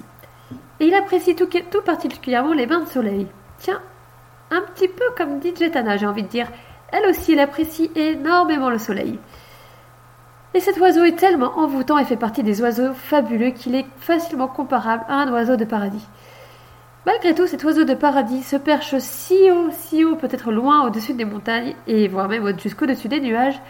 Et 0.81 0.87
il 0.87 0.95
apprécie 0.95 1.35
tout, 1.35 1.47
tout 1.47 1.83
particulièrement 1.83 2.53
les 2.53 2.67
bains 2.67 2.81
de 2.81 2.89
soleil. 2.89 3.27
Tiens, 3.59 3.81
un 4.51 4.61
petit 4.63 4.89
peu 4.89 5.05
comme 5.17 5.41
DJ 5.43 5.71
Tana, 5.73 5.97
j'ai 5.97 6.07
envie 6.07 6.23
de 6.23 6.29
dire. 6.29 6.49
Elle 6.93 7.07
aussi, 7.11 7.33
elle 7.33 7.41
apprécie 7.41 7.91
énormément 7.97 8.71
le 8.71 8.79
soleil. 8.79 9.19
Et 10.55 10.61
cet 10.61 10.79
oiseau 10.79 11.05
est 11.05 11.17
tellement 11.19 11.59
envoûtant 11.59 11.99
et 11.99 12.05
fait 12.05 12.17
partie 12.17 12.43
des 12.43 12.63
oiseaux 12.63 12.95
fabuleux 12.95 13.51
qu'il 13.51 13.75
est 13.75 13.87
facilement 13.99 14.49
comparable 14.49 15.05
à 15.09 15.15
un 15.17 15.33
oiseau 15.33 15.57
de 15.57 15.65
paradis. 15.65 16.07
Malgré 17.05 17.35
tout, 17.35 17.47
cet 17.47 17.63
oiseau 17.65 17.85
de 17.85 17.95
paradis 17.95 18.43
se 18.43 18.57
perche 18.57 18.97
si 18.99 19.51
haut, 19.51 19.69
si 19.71 20.05
haut, 20.05 20.17
peut-être 20.17 20.51
loin 20.53 20.87
au-dessus 20.87 21.13
des 21.15 21.25
montagnes, 21.25 21.75
et 21.87 22.09
voire 22.09 22.29
même 22.29 22.45
au- 22.45 22.59
jusqu'au-dessus 22.59 23.09
des 23.09 23.21
nuages, 23.21 23.61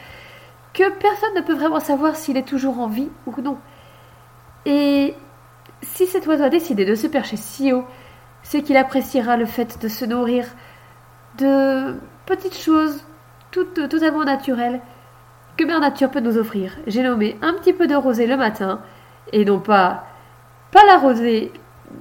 que 0.74 0.88
personne 0.90 1.34
ne 1.34 1.40
peut 1.40 1.54
vraiment 1.54 1.80
savoir 1.80 2.16
s'il 2.16 2.36
est 2.36 2.46
toujours 2.46 2.78
en 2.80 2.86
vie 2.86 3.10
ou 3.26 3.34
non. 3.42 3.58
Et 4.64 5.14
si 5.82 6.06
cet 6.06 6.26
oiseau 6.26 6.44
a 6.44 6.48
décidé 6.48 6.84
de 6.84 6.94
se 6.94 7.06
percher 7.06 7.36
si 7.36 7.72
haut, 7.72 7.84
c'est 8.42 8.62
qu'il 8.62 8.76
appréciera 8.76 9.36
le 9.36 9.46
fait 9.46 9.80
de 9.82 9.88
se 9.88 10.04
nourrir 10.04 10.44
de 11.38 11.94
petites 12.26 12.58
choses 12.58 13.04
toutes, 13.50 13.88
totalement 13.88 14.24
naturelles 14.24 14.80
que 15.56 15.64
Mère 15.64 15.80
Nature 15.80 16.10
peut 16.10 16.20
nous 16.20 16.36
offrir. 16.36 16.72
J'ai 16.86 17.02
nommé 17.02 17.36
un 17.42 17.54
petit 17.54 17.72
peu 17.72 17.86
de 17.86 17.94
rosée 17.94 18.26
le 18.26 18.36
matin, 18.36 18.80
et 19.32 19.44
non 19.44 19.58
pas, 19.58 20.04
pas 20.70 20.84
la 20.84 20.98
rosée, 20.98 21.52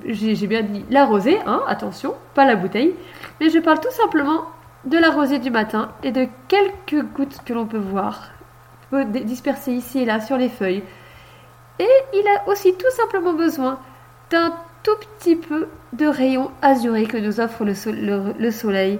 j'ai 0.06 0.48
bien 0.48 0.62
dit 0.62 0.86
la 0.90 1.06
rosée, 1.06 1.40
hein, 1.45 1.62
attention, 1.68 2.16
pas 2.34 2.45
la 2.45 2.56
bouteille, 2.56 2.94
mais 3.40 3.49
je 3.49 3.60
parle 3.60 3.80
tout 3.80 3.91
simplement 3.91 4.45
de 4.86 4.98
la 4.98 5.10
rosée 5.10 5.40
du 5.40 5.52
matin 5.52 5.91
et 6.03 6.12
de 6.12 6.28
quelques 6.48 7.06
gouttes 7.14 7.40
que 7.45 7.53
l'on 7.53 7.66
peut 7.66 7.78
voir 7.78 8.30
dispersées 8.91 9.74
ici 9.74 9.99
et 9.99 10.06
là 10.06 10.20
sur 10.20 10.38
les 10.38 10.49
feuilles. 10.49 10.84
Et 11.80 11.90
il 12.14 12.26
a 12.28 12.49
aussi 12.49 12.74
tout 12.74 12.91
simplement 12.91 13.34
besoin 13.34 13.80
d'un 14.30 14.53
tout 14.84 14.95
petit 15.18 15.36
peu 15.36 15.68
de 15.94 16.06
rayon 16.06 16.52
azuré 16.62 17.06
que 17.06 17.18
nous 17.18 17.40
offre 17.40 17.66
le 17.66 18.52
soleil 18.52 18.99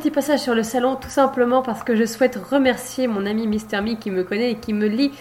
petit 0.00 0.10
passage 0.10 0.40
sur 0.40 0.54
le 0.54 0.62
salon 0.62 0.96
tout 0.96 1.10
simplement 1.10 1.60
parce 1.60 1.82
que 1.82 1.94
je 1.94 2.06
souhaite 2.06 2.36
remercier 2.36 3.06
mon 3.06 3.26
ami 3.26 3.46
Mister 3.46 3.82
Me 3.82 3.96
qui 3.96 4.10
me 4.10 4.24
connaît 4.24 4.52
et 4.52 4.54
qui 4.54 4.72
me 4.72 4.86
lit 4.86 5.12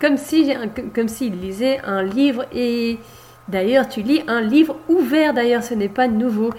comme 0.00 0.16
si 0.16 0.52
comme 0.92 1.06
s'il 1.06 1.38
lisait 1.40 1.78
un 1.84 2.02
livre 2.02 2.44
et 2.52 2.98
d'ailleurs 3.46 3.88
tu 3.88 4.02
lis 4.02 4.24
un 4.26 4.40
livre 4.40 4.74
ouvert 4.88 5.34
d'ailleurs 5.34 5.62
ce 5.62 5.74
n'est 5.74 5.88
pas 5.88 6.08
nouveau. 6.08 6.50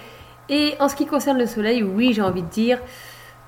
Et 0.48 0.72
en 0.80 0.88
ce 0.88 0.96
qui 0.96 1.04
concerne 1.04 1.36
le 1.36 1.44
soleil, 1.44 1.82
oui 1.82 2.14
j'ai 2.14 2.22
envie 2.22 2.40
de 2.40 2.48
dire 2.48 2.78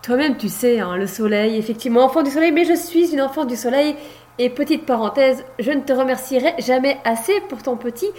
toi-même 0.02 0.36
tu 0.36 0.50
sais 0.50 0.78
hein, 0.78 0.94
le 0.98 1.06
soleil 1.06 1.56
effectivement 1.56 2.04
enfant 2.04 2.22
du 2.22 2.30
soleil 2.30 2.52
mais 2.52 2.66
je 2.66 2.74
suis 2.74 3.14
une 3.14 3.22
enfant 3.22 3.46
du 3.46 3.56
soleil 3.56 3.96
et 4.38 4.50
petite 4.50 4.84
parenthèse 4.84 5.42
je 5.58 5.70
ne 5.70 5.80
te 5.80 5.94
remercierai 5.94 6.54
jamais 6.58 6.98
assez 7.06 7.40
pour 7.48 7.62
ton 7.62 7.78
petit 7.78 8.10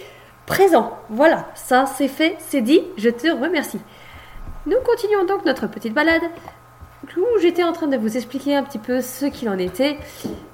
présent. 0.46 0.98
Voilà 1.08 1.46
ça 1.54 1.84
c'est 1.86 2.08
fait 2.08 2.34
c'est 2.40 2.62
dit 2.62 2.80
je 2.96 3.10
te 3.10 3.28
remercie. 3.28 3.78
Nous 4.66 4.76
continuons 4.84 5.24
donc 5.24 5.46
notre 5.46 5.68
petite 5.68 5.94
balade 5.94 6.20
où 7.16 7.40
j'étais 7.40 7.64
en 7.64 7.72
train 7.72 7.86
de 7.86 7.96
vous 7.96 8.18
expliquer 8.18 8.56
un 8.56 8.62
petit 8.62 8.78
peu 8.78 9.00
ce 9.00 9.24
qu'il 9.24 9.48
en 9.48 9.56
était 9.56 9.96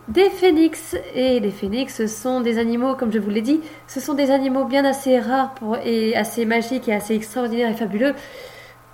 des 0.06 0.30
phénix. 0.30 0.96
Et 1.12 1.40
les 1.40 1.50
phénix 1.50 2.06
sont 2.06 2.40
des 2.40 2.58
animaux, 2.58 2.94
comme 2.94 3.10
je 3.10 3.18
vous 3.18 3.30
l'ai 3.30 3.42
dit, 3.42 3.60
ce 3.88 3.98
sont 3.98 4.14
des 4.14 4.30
animaux 4.30 4.64
bien 4.64 4.84
assez 4.84 5.18
rares 5.18 5.54
et 5.84 6.16
assez 6.16 6.46
magiques 6.46 6.88
et 6.88 6.94
assez 6.94 7.16
extraordinaires 7.16 7.68
et 7.68 7.74
fabuleux 7.74 8.14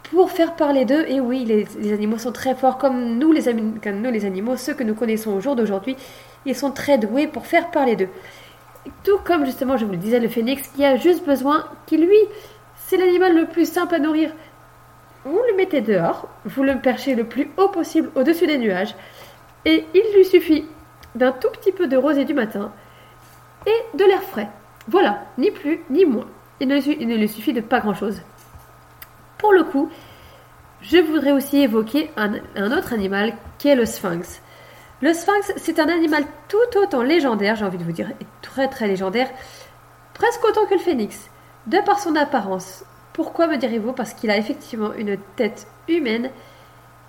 pour 0.04 0.30
faire 0.30 0.56
parler 0.56 0.86
d'eux. 0.86 1.04
Et 1.06 1.20
oui, 1.20 1.44
les, 1.44 1.92
animaux 1.92 2.16
sont 2.16 2.32
très 2.32 2.54
forts 2.54 2.78
comme 2.78 3.18
nous 3.18 3.32
les, 3.32 3.44
comme 3.82 4.00
nous 4.00 4.10
les 4.10 4.24
animaux, 4.24 4.56
ceux 4.56 4.72
que 4.72 4.82
nous 4.82 4.94
connaissons 4.94 5.32
au 5.32 5.40
jour 5.40 5.56
d'aujourd'hui, 5.56 5.94
ils 6.46 6.56
sont 6.56 6.70
très 6.70 6.96
doués 6.96 7.26
pour 7.26 7.46
faire 7.46 7.70
parler 7.70 7.96
d'eux. 7.96 8.08
Tout 9.04 9.18
comme 9.24 9.44
justement, 9.44 9.76
je 9.76 9.84
vous 9.84 9.92
le 9.92 9.98
disais, 9.98 10.20
le 10.20 10.28
phénix 10.28 10.68
qui 10.68 10.86
a 10.86 10.96
juste 10.96 11.26
besoin, 11.26 11.66
qui 11.84 11.98
lui, 11.98 12.16
c'est 12.86 12.96
l'animal 12.96 13.36
le 13.36 13.44
plus 13.44 13.70
simple 13.70 13.94
à 13.94 13.98
nourrir. 13.98 14.30
Vous 15.24 15.40
le 15.50 15.56
mettez 15.56 15.80
dehors, 15.80 16.28
vous 16.44 16.62
le 16.62 16.80
perchez 16.80 17.14
le 17.14 17.24
plus 17.24 17.50
haut 17.56 17.68
possible 17.68 18.10
au-dessus 18.16 18.46
des 18.46 18.58
nuages, 18.58 18.94
et 19.64 19.84
il 19.94 20.02
lui 20.16 20.24
suffit 20.24 20.66
d'un 21.14 21.32
tout 21.32 21.48
petit 21.50 21.72
peu 21.72 21.86
de 21.86 21.96
rosée 21.96 22.24
du 22.24 22.34
matin 22.34 22.72
et 23.66 23.96
de 23.96 24.04
l'air 24.04 24.22
frais. 24.22 24.48
Voilà, 24.88 25.22
ni 25.38 25.50
plus 25.50 25.80
ni 25.90 26.04
moins. 26.04 26.26
Il 26.58 26.68
ne, 26.68 27.16
lui- 27.16 27.28
suffit 27.28 27.52
de 27.52 27.60
pas 27.60 27.80
grand-chose. 27.80 28.22
Pour 29.38 29.52
le 29.52 29.62
coup, 29.64 29.90
je 30.80 30.98
voudrais 30.98 31.32
aussi 31.32 31.62
évoquer 31.62 32.10
un, 32.16 32.32
un 32.56 32.76
autre 32.76 32.92
animal 32.92 33.34
qui 33.58 33.68
est 33.68 33.76
le 33.76 33.86
sphinx. 33.86 34.42
Le 35.00 35.12
sphinx, 35.12 35.52
c'est 35.56 35.78
un 35.78 35.88
animal 35.88 36.24
tout 36.48 36.78
autant 36.80 37.02
légendaire, 37.02 37.56
j'ai 37.56 37.64
envie 37.64 37.78
de 37.78 37.84
vous 37.84 37.92
dire, 37.92 38.10
et 38.20 38.26
très 38.40 38.68
très 38.68 38.88
légendaire, 38.88 39.28
presque 40.14 40.44
autant 40.48 40.66
que 40.66 40.74
le 40.74 40.80
phénix, 40.80 41.30
de 41.66 41.78
par 41.84 41.98
son 42.00 42.16
apparence. 42.16 42.84
Pourquoi 43.12 43.46
me 43.46 43.56
direz-vous 43.56 43.92
Parce 43.92 44.14
qu'il 44.14 44.30
a 44.30 44.36
effectivement 44.36 44.92
une 44.94 45.18
tête 45.36 45.66
humaine 45.88 46.30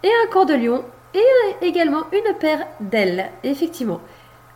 et 0.03 0.09
un 0.09 0.29
corps 0.29 0.45
de 0.45 0.53
lion 0.53 0.83
et 1.13 1.65
également 1.65 2.03
une 2.11 2.35
paire 2.35 2.65
d'ailes. 2.79 3.29
Effectivement, 3.43 4.01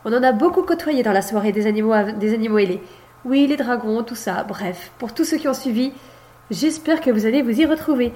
on 0.05 0.13
en 0.13 0.23
a 0.23 0.31
beaucoup 0.31 0.63
côtoyé 0.63 1.03
dans 1.03 1.11
la 1.11 1.21
soirée 1.21 1.51
des 1.51 1.67
animaux, 1.67 1.93
des 2.17 2.33
animaux 2.33 2.57
ailés. 2.57 2.81
Oui, 3.25 3.47
les 3.47 3.57
dragons, 3.57 4.03
tout 4.03 4.15
ça, 4.15 4.43
bref, 4.43 4.91
pour 4.99 5.13
tous 5.13 5.23
ceux 5.23 5.37
qui 5.37 5.47
ont 5.47 5.53
suivi, 5.53 5.91
j'espère 6.51 7.01
que 7.01 7.11
vous 7.11 7.25
allez 7.25 7.41
vous 7.41 7.59
y 7.59 7.65
retrouver. 7.65 8.13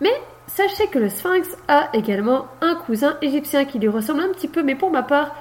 Mais 0.00 0.12
sachez 0.46 0.86
que 0.86 0.98
le 0.98 1.08
sphinx 1.08 1.48
a 1.68 1.88
également 1.94 2.46
un 2.60 2.74
cousin 2.74 3.16
égyptien 3.22 3.64
qui 3.64 3.78
lui 3.78 3.88
ressemble 3.88 4.20
un 4.20 4.32
petit 4.32 4.48
peu, 4.48 4.62
mais 4.62 4.74
pour 4.74 4.90
ma 4.90 5.02
part, 5.02 5.34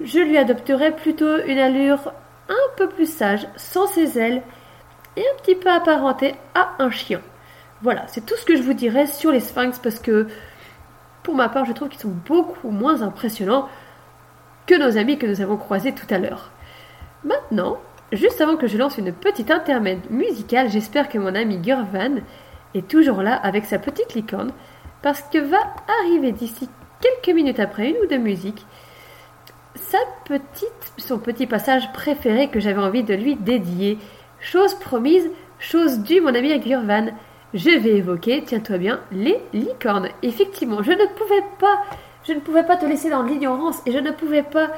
je 0.00 0.18
lui 0.18 0.36
adopterais 0.36 0.94
plutôt 0.94 1.38
une 1.46 1.58
allure 1.58 2.12
un 2.48 2.76
peu 2.76 2.88
plus 2.88 3.10
sage, 3.10 3.46
sans 3.56 3.86
ses 3.86 4.18
ailes, 4.18 4.42
un 5.22 5.42
petit 5.42 5.54
peu 5.54 5.70
apparenté 5.70 6.34
à 6.54 6.74
un 6.78 6.90
chien. 6.90 7.20
Voilà, 7.82 8.06
c'est 8.08 8.24
tout 8.24 8.36
ce 8.36 8.44
que 8.44 8.56
je 8.56 8.62
vous 8.62 8.74
dirais 8.74 9.06
sur 9.06 9.30
les 9.30 9.40
sphinx 9.40 9.78
parce 9.78 9.98
que 9.98 10.26
pour 11.22 11.34
ma 11.34 11.48
part, 11.48 11.64
je 11.64 11.72
trouve 11.72 11.88
qu'ils 11.88 12.00
sont 12.00 12.14
beaucoup 12.26 12.70
moins 12.70 13.02
impressionnants 13.02 13.68
que 14.66 14.74
nos 14.74 14.96
amis 14.96 15.18
que 15.18 15.26
nous 15.26 15.40
avons 15.40 15.56
croisés 15.56 15.92
tout 15.92 16.06
à 16.12 16.18
l'heure. 16.18 16.50
Maintenant, 17.24 17.78
juste 18.12 18.40
avant 18.40 18.56
que 18.56 18.66
je 18.66 18.78
lance 18.78 18.98
une 18.98 19.12
petite 19.12 19.50
intermède 19.50 20.10
musicale, 20.10 20.70
j'espère 20.70 21.08
que 21.08 21.18
mon 21.18 21.34
ami 21.34 21.58
Gurvan 21.58 22.20
est 22.74 22.88
toujours 22.88 23.22
là 23.22 23.34
avec 23.34 23.64
sa 23.64 23.78
petite 23.78 24.14
licorne 24.14 24.52
parce 25.02 25.22
que 25.22 25.38
va 25.38 25.58
arriver 26.00 26.32
d'ici 26.32 26.68
quelques 27.00 27.34
minutes 27.34 27.60
après 27.60 27.90
une 27.90 27.96
ou 28.02 28.06
deux 28.06 28.18
musiques 28.18 28.64
sa 29.76 29.98
petite, 30.24 30.92
son 30.98 31.18
petit 31.18 31.46
passage 31.46 31.92
préféré 31.92 32.48
que 32.48 32.60
j'avais 32.60 32.80
envie 32.80 33.02
de 33.04 33.14
lui 33.14 33.36
dédier. 33.36 33.98
Chose 34.46 34.74
promise, 34.74 35.28
chose 35.58 35.98
due, 35.98 36.20
mon 36.20 36.32
ami 36.32 36.56
Gurvan. 36.60 37.06
Je 37.52 37.70
vais 37.80 37.96
évoquer, 37.96 38.44
tiens-toi 38.46 38.78
bien, 38.78 39.00
les 39.10 39.40
licornes. 39.52 40.08
Effectivement, 40.22 40.84
je 40.84 40.92
ne 40.92 41.04
pouvais 41.16 41.42
pas, 41.58 41.82
je 42.24 42.32
ne 42.32 42.38
pouvais 42.38 42.62
pas 42.62 42.76
te 42.76 42.86
laisser 42.86 43.10
dans 43.10 43.24
l'ignorance 43.24 43.82
et 43.86 43.90
je 43.90 43.98
ne 43.98 44.12
pouvais 44.12 44.44
pas 44.44 44.68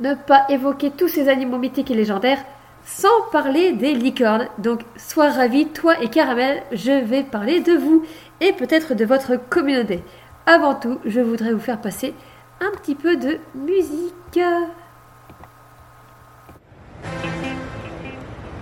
ne 0.00 0.14
pas 0.14 0.46
évoquer 0.48 0.92
tous 0.92 1.08
ces 1.08 1.28
animaux 1.28 1.58
mythiques 1.58 1.90
et 1.90 1.94
légendaires 1.94 2.42
sans 2.86 3.28
parler 3.30 3.72
des 3.72 3.92
licornes. 3.92 4.48
Donc, 4.56 4.80
sois 4.96 5.28
ravi, 5.28 5.66
toi 5.66 6.02
et 6.02 6.08
Caramel, 6.08 6.62
je 6.72 6.92
vais 6.92 7.22
parler 7.22 7.60
de 7.60 7.74
vous 7.74 8.06
et 8.40 8.54
peut-être 8.54 8.94
de 8.94 9.04
votre 9.04 9.36
communauté. 9.50 10.02
Avant 10.46 10.74
tout, 10.74 11.00
je 11.04 11.20
voudrais 11.20 11.52
vous 11.52 11.60
faire 11.60 11.82
passer 11.82 12.14
un 12.62 12.70
petit 12.78 12.94
peu 12.94 13.16
de 13.16 13.36
musique. 13.54 14.40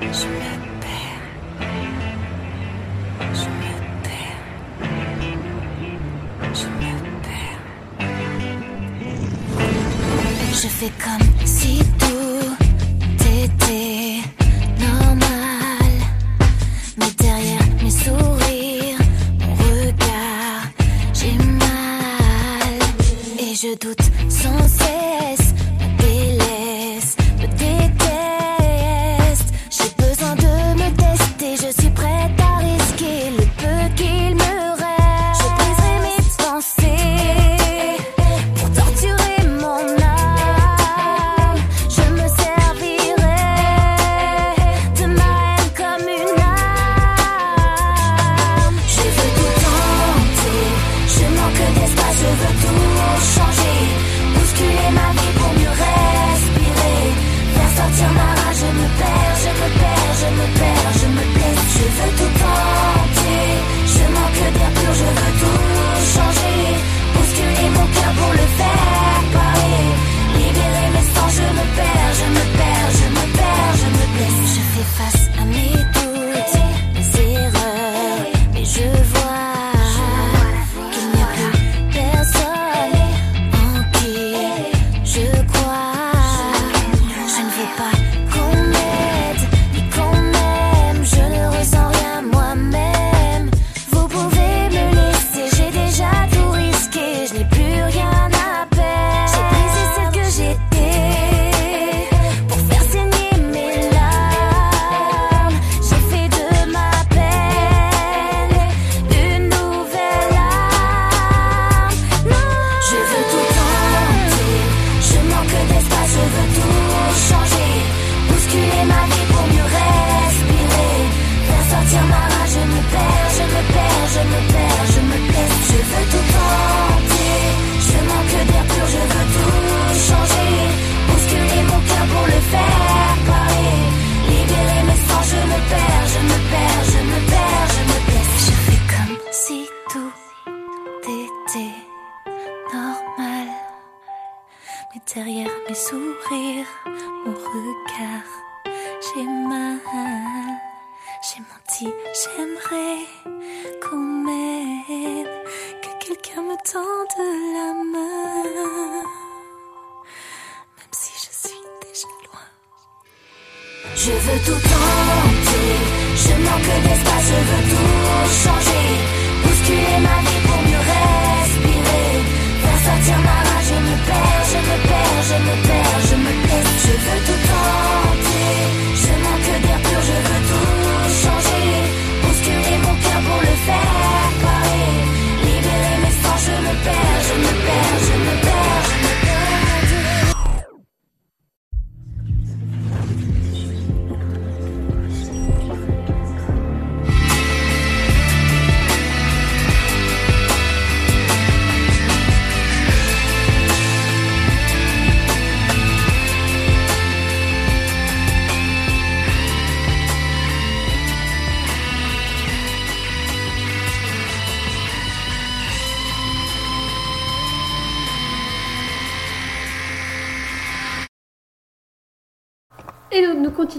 Je 0.03 0.07
me 0.07 0.51
perds. 0.81 1.25
Je 3.35 3.49
me 3.61 3.73
perds. 4.07 4.43
Je 6.55 6.67
me 6.67 6.93
perds. 7.27 7.63
Je 10.53 10.69
fais 10.69 10.93
comme 11.05 11.29
si 11.47 11.79
tout 11.99 12.49
était 13.45 14.21
normal. 14.79 15.93
Mais 16.99 17.11
derrière 17.19 17.67
mes 17.83 17.91
sourires, 17.91 19.01
mon 19.41 19.55
regard, 19.55 20.63
j'ai 21.15 21.37
mal. 21.39 22.79
Et 23.39 23.55
je 23.55 23.73
doute 23.79 24.07
sans 24.29 24.67
cesse, 24.67 25.30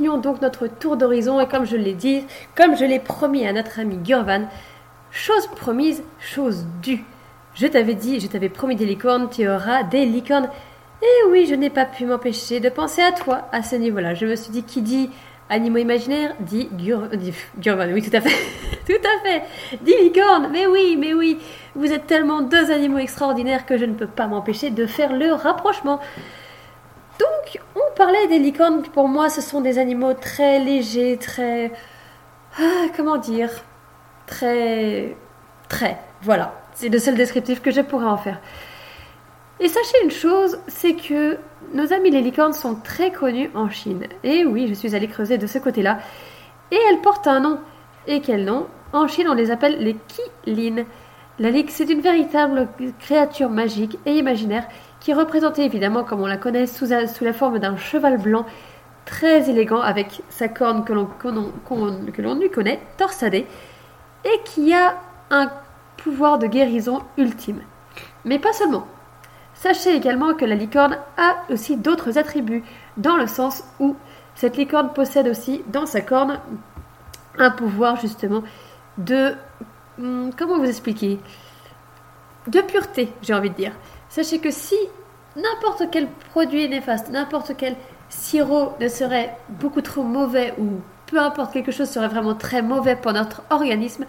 donc 0.01 0.41
notre 0.41 0.67
tour 0.67 0.97
d'horizon 0.97 1.39
et 1.39 1.47
comme 1.47 1.65
je 1.65 1.77
l'ai 1.77 1.93
dit, 1.93 2.23
comme 2.55 2.75
je 2.75 2.85
l'ai 2.85 2.99
promis 2.99 3.45
à 3.45 3.53
notre 3.53 3.79
ami 3.79 3.97
Gurvan, 3.97 4.47
chose 5.11 5.47
promise, 5.55 6.03
chose 6.19 6.65
due. 6.81 7.03
Je 7.53 7.67
t'avais 7.67 7.95
dit, 7.95 8.19
je 8.19 8.27
t'avais 8.27 8.49
promis 8.49 8.75
des 8.75 8.85
licornes, 8.85 9.29
tu 9.29 9.47
auras 9.47 9.83
des 9.83 10.05
licornes. 10.05 10.49
Et 11.01 11.29
oui, 11.29 11.45
je 11.47 11.55
n'ai 11.55 11.69
pas 11.69 11.85
pu 11.85 12.05
m'empêcher 12.05 12.59
de 12.59 12.69
penser 12.69 13.01
à 13.01 13.11
toi 13.11 13.47
à 13.51 13.63
ce 13.63 13.75
niveau-là. 13.75 14.13
Je 14.13 14.25
me 14.25 14.35
suis 14.35 14.51
dit, 14.51 14.63
qui 14.63 14.81
dit 14.81 15.09
animaux 15.49 15.79
imaginaires 15.79 16.33
dit 16.39 16.69
Gurvan, 16.71 17.87
oui, 17.93 18.01
tout 18.01 18.15
à 18.15 18.21
fait. 18.21 18.29
tout 18.87 18.93
à 18.93 19.23
fait. 19.23 19.43
Dit 19.81 19.93
licorne, 20.01 20.49
mais 20.51 20.65
oui, 20.65 20.95
mais 20.97 21.13
oui. 21.13 21.37
Vous 21.75 21.91
êtes 21.91 22.07
tellement 22.07 22.41
deux 22.41 22.71
animaux 22.71 22.99
extraordinaires 22.99 23.65
que 23.65 23.77
je 23.77 23.85
ne 23.85 23.93
peux 23.93 24.07
pas 24.07 24.27
m'empêcher 24.27 24.69
de 24.69 24.85
faire 24.85 25.13
le 25.13 25.33
rapprochement. 25.33 25.99
Donc, 27.19 27.61
on 27.75 27.80
parlait 27.95 28.27
des 28.27 28.39
licornes. 28.39 28.83
Pour 28.83 29.07
moi, 29.07 29.29
ce 29.29 29.41
sont 29.41 29.61
des 29.61 29.77
animaux 29.79 30.13
très 30.13 30.59
légers, 30.59 31.17
très. 31.17 31.71
Ah, 32.59 32.87
comment 32.95 33.17
dire 33.17 33.49
Très. 34.27 35.15
Très. 35.69 35.97
Voilà. 36.21 36.53
C'est 36.73 36.89
le 36.89 36.99
seul 36.99 37.15
descriptif 37.15 37.61
que 37.61 37.71
je 37.71 37.81
pourrais 37.81 38.05
en 38.05 38.17
faire. 38.17 38.39
Et 39.59 39.67
sachez 39.67 40.03
une 40.03 40.11
chose, 40.11 40.59
c'est 40.67 40.95
que 40.95 41.37
nos 41.73 41.93
amis 41.93 42.09
les 42.09 42.21
licornes 42.21 42.53
sont 42.53 42.75
très 42.75 43.11
connus 43.11 43.51
en 43.53 43.69
Chine. 43.69 44.07
Et 44.23 44.43
oui, 44.43 44.67
je 44.67 44.73
suis 44.73 44.95
allée 44.95 45.07
creuser 45.07 45.37
de 45.37 45.45
ce 45.45 45.59
côté-là. 45.59 45.99
Et 46.71 46.79
elles 46.89 47.01
portent 47.01 47.27
un 47.27 47.41
nom. 47.41 47.59
Et 48.07 48.21
quel 48.21 48.45
nom? 48.45 48.67
En 48.93 49.07
Chine, 49.07 49.27
on 49.29 49.33
les 49.33 49.51
appelle 49.51 49.77
les 49.79 49.95
Qilin. 50.45 50.85
La 51.37 51.49
ligue, 51.49 51.69
c'est 51.69 51.89
une 51.89 52.01
véritable 52.01 52.69
créature 52.99 53.49
magique 53.49 53.97
et 54.05 54.13
imaginaire 54.13 54.67
qui 55.01 55.11
est 55.11 55.15
représentée 55.15 55.65
évidemment, 55.65 56.05
comme 56.05 56.21
on 56.21 56.27
la 56.27 56.37
connaît, 56.37 56.67
sous, 56.67 56.85
la 56.85 57.33
forme 57.33 57.59
d'un 57.59 57.75
cheval 57.75 58.17
blanc 58.17 58.45
très 59.03 59.49
élégant 59.49 59.81
avec 59.81 60.21
sa 60.29 60.47
corne 60.47 60.85
que 60.85 60.93
l'on 60.93 62.35
lui 62.35 62.49
connaît, 62.49 62.79
torsadée, 62.97 63.47
et 64.23 64.39
qui 64.45 64.73
a 64.73 64.95
un 65.31 65.51
pouvoir 65.97 66.39
de 66.39 66.47
guérison 66.47 67.01
ultime. 67.17 67.61
Mais 68.25 68.39
pas 68.39 68.53
seulement. 68.53 68.85
Sachez 69.55 69.95
également 69.95 70.33
que 70.33 70.45
la 70.45 70.55
licorne 70.55 70.97
a 71.17 71.37
aussi 71.51 71.77
d'autres 71.77 72.17
attributs, 72.17 72.63
dans 72.97 73.17
le 73.17 73.27
sens 73.27 73.63
où 73.79 73.95
cette 74.35 74.57
licorne 74.57 74.93
possède 74.93 75.27
aussi 75.27 75.63
dans 75.67 75.85
sa 75.85 76.01
corne 76.01 76.39
un 77.37 77.49
pouvoir 77.51 77.95
justement 77.95 78.43
de... 78.97 79.33
hum, 79.99 80.31
Comment 80.37 80.59
vous 80.59 80.69
expliquer? 80.69 81.19
De 82.47 82.61
pureté, 82.61 83.13
j'ai 83.21 83.33
envie 83.33 83.49
de 83.49 83.55
dire. 83.55 83.73
Sachez 84.11 84.39
que 84.39 84.51
si 84.51 84.75
n'importe 85.37 85.83
quel 85.89 86.09
produit 86.31 86.67
néfaste, 86.67 87.09
n'importe 87.11 87.53
quel 87.57 87.77
sirop 88.09 88.73
ne 88.81 88.89
serait 88.89 89.37
beaucoup 89.47 89.79
trop 89.79 90.03
mauvais 90.03 90.53
ou 90.59 90.81
peu 91.05 91.17
importe 91.17 91.53
quelque 91.53 91.71
chose 91.71 91.89
serait 91.89 92.09
vraiment 92.09 92.35
très 92.35 92.61
mauvais 92.61 92.97
pour 92.97 93.13
notre 93.13 93.41
organisme, 93.49 94.03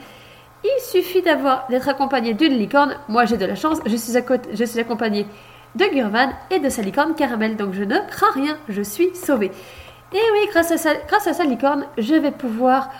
il 0.64 0.82
suffit 0.82 1.22
d'avoir 1.22 1.68
d'être 1.68 1.88
accompagné 1.88 2.34
d'une 2.34 2.52
licorne. 2.52 2.96
Moi, 3.08 3.26
j'ai 3.26 3.36
de 3.36 3.44
la 3.46 3.54
chance, 3.54 3.78
je 3.86 3.94
suis, 3.94 4.16
à 4.16 4.22
côté- 4.22 4.50
je 4.52 4.64
suis 4.64 4.80
accompagné 4.80 5.24
de 5.76 5.84
Gurvan 5.84 6.30
et 6.50 6.58
de 6.58 6.68
sa 6.68 6.82
licorne 6.82 7.14
caramel, 7.14 7.54
donc 7.54 7.72
je 7.72 7.84
ne 7.84 7.98
crains 8.08 8.32
rien, 8.34 8.58
je 8.68 8.82
suis 8.82 9.14
sauvée. 9.14 9.52
Et 10.12 10.18
oui, 10.32 10.48
grâce 10.50 10.72
à 10.72 10.78
sa, 10.78 10.96
grâce 11.06 11.28
à 11.28 11.32
sa 11.32 11.44
licorne, 11.44 11.86
je 11.96 12.16
vais 12.16 12.32
pouvoir 12.32 12.90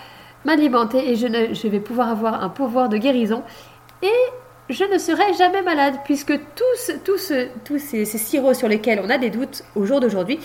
m'alimenter 0.45 1.11
et 1.11 1.15
je, 1.17 1.27
je 1.53 1.67
vais 1.67 1.81
pouvoir 1.81 2.09
avoir 2.09 2.41
un 2.41 2.49
pouvoir 2.49 2.87
de 2.87 2.95
guérison. 2.95 3.43
Et 4.01 4.07
je 4.69 4.83
ne 4.85 4.97
serai 4.97 5.33
jamais 5.33 5.61
malade, 5.61 5.95
puisque 6.05 6.33
tous, 6.55 6.91
tous, 7.03 7.33
tous 7.65 7.79
ces, 7.79 8.05
sirops 8.05 8.57
sur 8.57 8.67
lesquels 8.67 9.01
on 9.03 9.09
a 9.09 9.17
des 9.17 9.29
doutes 9.29 9.63
au 9.75 9.85
jour 9.85 9.99
d'aujourd'hui, 9.99 10.39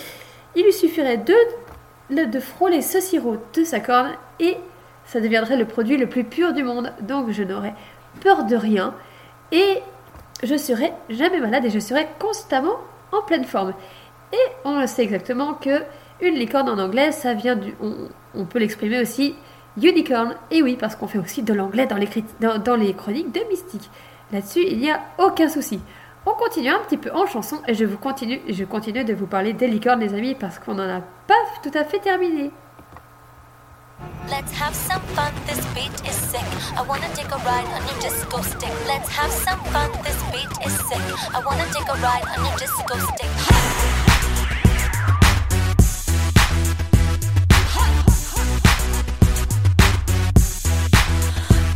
il 0.55 0.63
lui 0.63 0.73
suffirait 0.73 1.17
de, 1.17 2.25
de 2.25 2.39
frôler 2.39 2.81
ce 2.81 2.99
sirop 2.99 3.37
de 3.53 3.63
sa 3.63 3.79
corne 3.79 4.11
et 4.39 4.57
ça 5.05 5.21
deviendrait 5.21 5.57
le 5.57 5.65
produit 5.65 5.97
le 5.97 6.07
plus 6.07 6.23
pur 6.23 6.53
du 6.53 6.63
monde. 6.63 6.91
Donc 7.01 7.31
je 7.31 7.43
n'aurais 7.43 7.73
peur 8.21 8.45
de 8.45 8.55
rien 8.55 8.93
et 9.51 9.79
je 10.43 10.57
serai 10.57 10.91
jamais 11.09 11.39
malade 11.39 11.65
et 11.65 11.69
je 11.69 11.79
serai 11.79 12.07
constamment 12.19 12.77
en 13.11 13.21
pleine 13.21 13.45
forme. 13.45 13.73
Et 14.33 14.51
on 14.65 14.79
le 14.79 14.87
sait 14.87 15.03
exactement 15.03 15.53
que 15.53 15.83
une 16.21 16.35
licorne 16.35 16.69
en 16.69 16.77
anglais, 16.77 17.11
ça 17.11 17.33
vient 17.33 17.55
du. 17.55 17.73
On, 17.81 17.95
on 18.35 18.45
peut 18.45 18.59
l'exprimer 18.59 18.99
aussi 18.99 19.35
unicorn. 19.81 20.35
Et 20.51 20.61
oui, 20.61 20.77
parce 20.79 20.95
qu'on 20.95 21.07
fait 21.07 21.19
aussi 21.19 21.43
de 21.43 21.53
l'anglais 21.53 21.87
dans 21.87 21.97
les, 21.97 22.09
dans 22.39 22.75
les 22.75 22.93
chroniques 22.93 23.31
de 23.31 23.41
Mystique. 23.49 23.89
Là-dessus, 24.31 24.63
il 24.67 24.79
n'y 24.79 24.91
a 24.91 25.01
aucun 25.17 25.49
souci. 25.49 25.79
On 26.25 26.33
continue 26.33 26.69
un 26.69 26.79
petit 26.79 26.97
peu 26.97 27.11
en 27.11 27.25
chanson 27.25 27.61
et 27.67 27.73
je 27.73 27.85
vous 27.85 27.97
continue, 27.97 28.41
je 28.47 28.63
continue 28.63 29.03
de 29.03 29.13
vous 29.13 29.25
parler 29.25 29.53
des 29.53 29.67
licornes, 29.67 30.01
les 30.01 30.13
amis, 30.13 30.35
parce 30.35 30.59
qu'on 30.59 30.75
n'en 30.75 30.97
a 30.97 31.01
pas 31.27 31.33
tout 31.63 31.71
à 31.73 31.83
fait 31.83 31.99
terminé. 31.99 32.51
Let's 34.29 34.53
have 34.61 34.75
some 34.75 35.01
fun, 35.15 35.31
this 35.47 35.59
beat 35.73 35.91
is 36.07 36.13
sick. 36.13 36.45
I 36.77 36.83
wanna 36.87 37.09
take 37.15 37.31
a 37.31 37.37
ride 37.37 37.65
on 37.73 37.81
your 37.87 37.99
disco 37.99 38.41
stick. 38.43 38.69
Let's 38.87 39.09
have 39.09 39.31
some 39.31 39.59
fun, 39.73 39.89
this 40.03 40.21
beat 40.31 40.51
is 40.65 40.73
sick. 40.87 41.01
I 41.33 41.41
wanna 41.43 41.65
take 41.73 41.89
a 41.89 41.97
ride 41.99 42.23
on 42.37 42.45
your 42.45 42.57
disco 42.57 42.95
stick. 42.97 43.29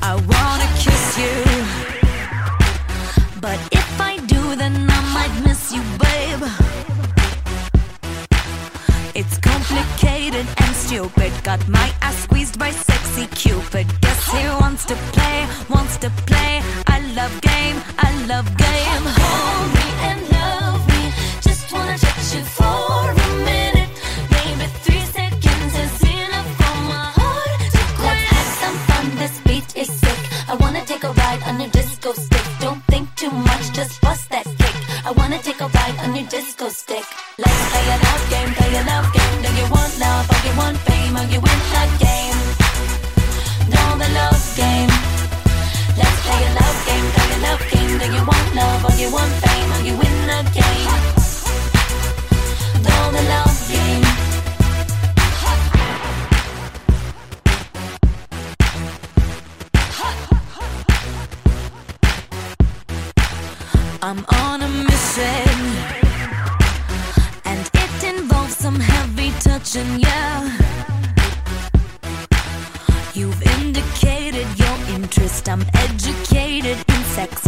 I 0.02 0.16
wanna 0.16 0.68
kiss 0.78 1.18
you. 1.18 1.53
But 3.44 3.60
if 3.74 4.00
I 4.00 4.16
do, 4.26 4.56
then 4.56 4.88
I 4.90 5.02
might 5.14 5.44
miss 5.44 5.74
you, 5.74 5.82
babe. 6.00 6.44
It's 9.14 9.38
complicated 9.40 10.48
and 10.60 10.74
stupid. 10.74 11.34
Got 11.44 11.68
my 11.68 11.94
ass 12.02 12.24
squeezed 12.24 12.58
by 12.58 12.72
sexy 12.72 13.28
Cupid. 13.36 13.88
Guess 14.00 14.32
he 14.32 14.48
wants 14.62 14.86
to 14.86 14.96
play, 15.12 15.46
wants 15.70 15.98
to 15.98 16.10
play. 16.26 16.33
Attention, 69.76 70.00
yeah. 70.00 70.58
You've 73.14 73.42
indicated 73.60 74.48
your 74.58 74.78
interest. 74.96 75.50
I'm 75.50 75.64
educated 75.74 76.78
in 76.88 77.04
sex, 77.16 77.46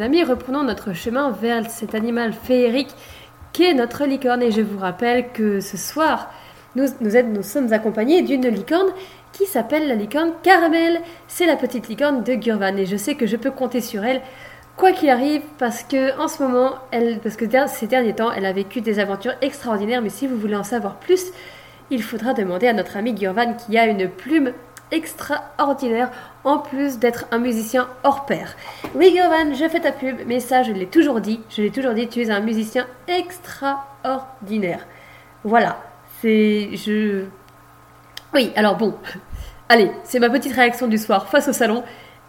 amis, 0.00 0.24
reprenons 0.24 0.62
notre 0.62 0.92
chemin 0.92 1.30
vers 1.30 1.70
cet 1.70 1.94
animal 1.94 2.32
féerique 2.32 2.94
qu'est 3.52 3.74
notre 3.74 4.04
licorne. 4.04 4.42
Et 4.42 4.50
je 4.50 4.60
vous 4.60 4.78
rappelle 4.78 5.32
que 5.32 5.60
ce 5.60 5.76
soir, 5.76 6.30
nous, 6.74 7.42
sommes 7.42 7.72
accompagnés 7.72 8.22
d'une 8.22 8.46
licorne 8.48 8.88
qui 9.32 9.46
s'appelle 9.46 9.88
la 9.88 9.94
licorne 9.94 10.32
Caramel. 10.42 11.00
C'est 11.28 11.46
la 11.46 11.56
petite 11.56 11.88
licorne 11.88 12.22
de 12.22 12.34
Gurvan. 12.34 12.76
Et 12.76 12.86
je 12.86 12.96
sais 12.96 13.14
que 13.14 13.26
je 13.26 13.36
peux 13.36 13.50
compter 13.50 13.80
sur 13.80 14.04
elle, 14.04 14.22
quoi 14.76 14.92
qu'il 14.92 15.10
arrive, 15.10 15.42
parce 15.58 15.82
que 15.82 16.18
en 16.20 16.28
ce 16.28 16.42
moment, 16.42 16.74
parce 17.22 17.36
que 17.36 17.46
ces 17.68 17.86
derniers 17.86 18.14
temps, 18.14 18.32
elle 18.32 18.46
a 18.46 18.52
vécu 18.52 18.80
des 18.80 18.98
aventures 18.98 19.34
extraordinaires. 19.40 20.02
Mais 20.02 20.10
si 20.10 20.26
vous 20.26 20.36
voulez 20.36 20.56
en 20.56 20.64
savoir 20.64 20.96
plus, 20.96 21.26
il 21.90 22.02
faudra 22.02 22.34
demander 22.34 22.68
à 22.68 22.72
notre 22.72 22.96
ami 22.96 23.14
Gurvan 23.14 23.54
qui 23.54 23.78
a 23.78 23.86
une 23.86 24.08
plume 24.08 24.52
extraordinaire 24.92 26.10
en 26.44 26.58
plus 26.58 26.98
d'être 26.98 27.26
un 27.32 27.38
musicien 27.38 27.88
hors 28.04 28.26
pair. 28.26 28.56
Oui 28.94 29.12
Gurvan, 29.12 29.54
je 29.54 29.68
fais 29.68 29.80
ta 29.80 29.92
pub, 29.92 30.16
mais 30.26 30.40
ça 30.40 30.62
je 30.62 30.72
l'ai 30.72 30.86
toujours 30.86 31.20
dit, 31.20 31.40
je 31.50 31.62
l'ai 31.62 31.70
toujours 31.70 31.94
dit, 31.94 32.08
tu 32.08 32.22
es 32.22 32.30
un 32.30 32.40
musicien 32.40 32.86
extraordinaire. 33.08 34.86
Voilà, 35.44 35.78
c'est... 36.20 36.70
je... 36.74 37.24
Oui, 38.34 38.52
alors 38.56 38.76
bon, 38.76 38.94
allez, 39.68 39.90
c'est 40.04 40.18
ma 40.18 40.30
petite 40.30 40.54
réaction 40.54 40.86
du 40.86 40.98
soir 40.98 41.28
face 41.28 41.48
au 41.48 41.52
salon. 41.52 41.84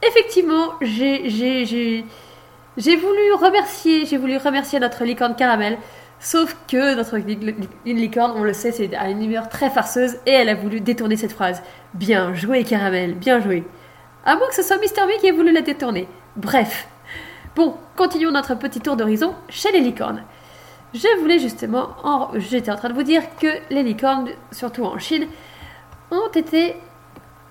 Effectivement, 0.08 0.74
j'ai... 0.82 1.30
j'ai, 1.30 1.66
j'ai... 1.66 2.06
Voulu 2.78 3.34
remercier, 3.34 4.06
j'ai 4.06 4.18
voulu 4.18 4.38
remercier 4.38 4.80
notre 4.80 5.04
licorne 5.04 5.36
caramel, 5.36 5.80
sauf 6.20 6.56
que 6.68 6.96
notre 6.96 7.18
licorne, 7.86 8.34
on 8.36 8.44
le 8.44 8.54
sait, 8.54 8.72
c'est 8.72 8.96
à 8.96 9.10
une 9.10 9.24
humeur 9.24 9.50
très 9.50 9.72
farceuse 9.72 10.18
et 10.28 10.32
elle 10.32 10.50
a 10.50 10.54
voulu 10.56 10.80
détourner 10.80 11.18
cette 11.18 11.32
phrase. 11.32 11.64
Bien 11.98 12.34
joué 12.36 12.64
caramel, 12.64 13.16
bien 13.16 13.40
joué. 13.40 13.64
À 14.24 14.36
moins 14.36 14.48
que 14.48 14.56
ce 14.56 14.62
soit 14.62 14.78
Mister 14.78 15.02
Me 15.06 15.20
qui 15.20 15.28
ait 15.28 15.32
voulu 15.32 15.52
la 15.52 15.62
détourner. 15.62 16.08
Bref. 16.36 16.88
Bon, 17.56 17.76
continuons 17.96 18.32
notre 18.32 18.54
petit 18.56 18.80
tour 18.82 18.96
d'horizon 18.96 19.34
chez 19.50 19.72
les 19.72 19.80
licornes. 19.80 20.24
Je 20.94 21.20
voulais 21.20 21.40
justement, 21.40 21.90
en- 22.04 22.30
j'étais 22.36 22.72
en 22.72 22.76
train 22.76 22.90
de 22.90 22.94
vous 22.94 23.04
dire 23.04 23.24
que 23.42 23.48
les 23.72 23.82
licornes, 23.82 24.30
surtout 24.52 24.84
en 24.84 25.00
Chine, 25.00 25.28
ont 26.12 26.30
été, 26.36 26.76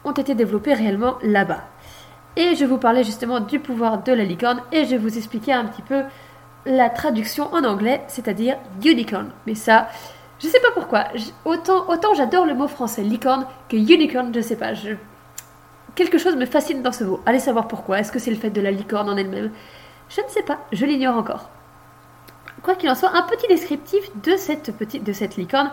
ont 0.05 0.13
été 0.13 0.35
développées 0.37 0.75
réellement 0.75 1.17
là-bas. 1.23 1.65
Et 2.37 2.55
je 2.55 2.65
vous 2.65 2.79
parlais 2.79 3.03
justement 3.03 3.41
du 3.41 3.59
pouvoir 3.59 4.03
de 4.05 4.13
la 4.13 4.23
licorne 4.25 4.63
et 4.71 4.85
je 4.85 4.95
vous 4.95 5.19
expliquer 5.19 5.55
un 5.55 5.65
petit 5.65 5.83
peu 5.83 6.03
la 6.67 6.89
traduction 6.89 7.53
en 7.53 7.65
anglais, 7.65 8.03
c'est-à-dire 8.07 8.57
unicorn. 8.85 9.31
Mais 9.47 9.55
ça, 9.57 9.89
je 10.39 10.49
sais 10.49 10.61
pas 10.61 10.71
pourquoi. 10.75 11.05
Autant, 11.45 11.89
autant 11.89 12.15
j'adore 12.15 12.45
le 12.45 12.55
mot 12.55 12.69
français 12.69 13.03
licorne 13.03 13.47
que 13.69 13.77
unicorn, 13.77 14.33
je 14.35 14.41
sais 14.41 14.57
pas. 14.57 14.75
Je... 14.75 14.93
Quelque 15.95 16.19
chose 16.19 16.37
me 16.37 16.47
fascine 16.47 16.83
dans 16.83 16.93
ce 16.93 17.05
mot. 17.05 17.21
Allez 17.25 17.39
savoir 17.39 17.69
pourquoi. 17.69 18.01
Est-ce 18.01 18.13
que 18.13 18.19
c'est 18.19 18.31
le 18.31 18.37
fait 18.37 18.51
de 18.51 18.61
la 18.61 18.71
licorne 18.71 19.09
en 19.09 19.17
elle-même? 19.17 19.51
Je 20.09 20.21
ne 20.21 20.29
sais 20.29 20.43
pas, 20.43 20.59
je 20.73 20.85
l'ignore 20.87 21.17
encore. 21.17 21.51
Quoi 22.63 22.75
qu'il 22.75 22.91
en 22.91 22.95
soit, 22.95 23.11
un 23.15 23.23
petit 23.23 23.47
descriptif 23.49 24.05
de 24.23 24.37
cette, 24.37 24.77
petite, 24.77 25.05
de 25.05 25.13
cette 25.13 25.37
licorne. 25.37 25.71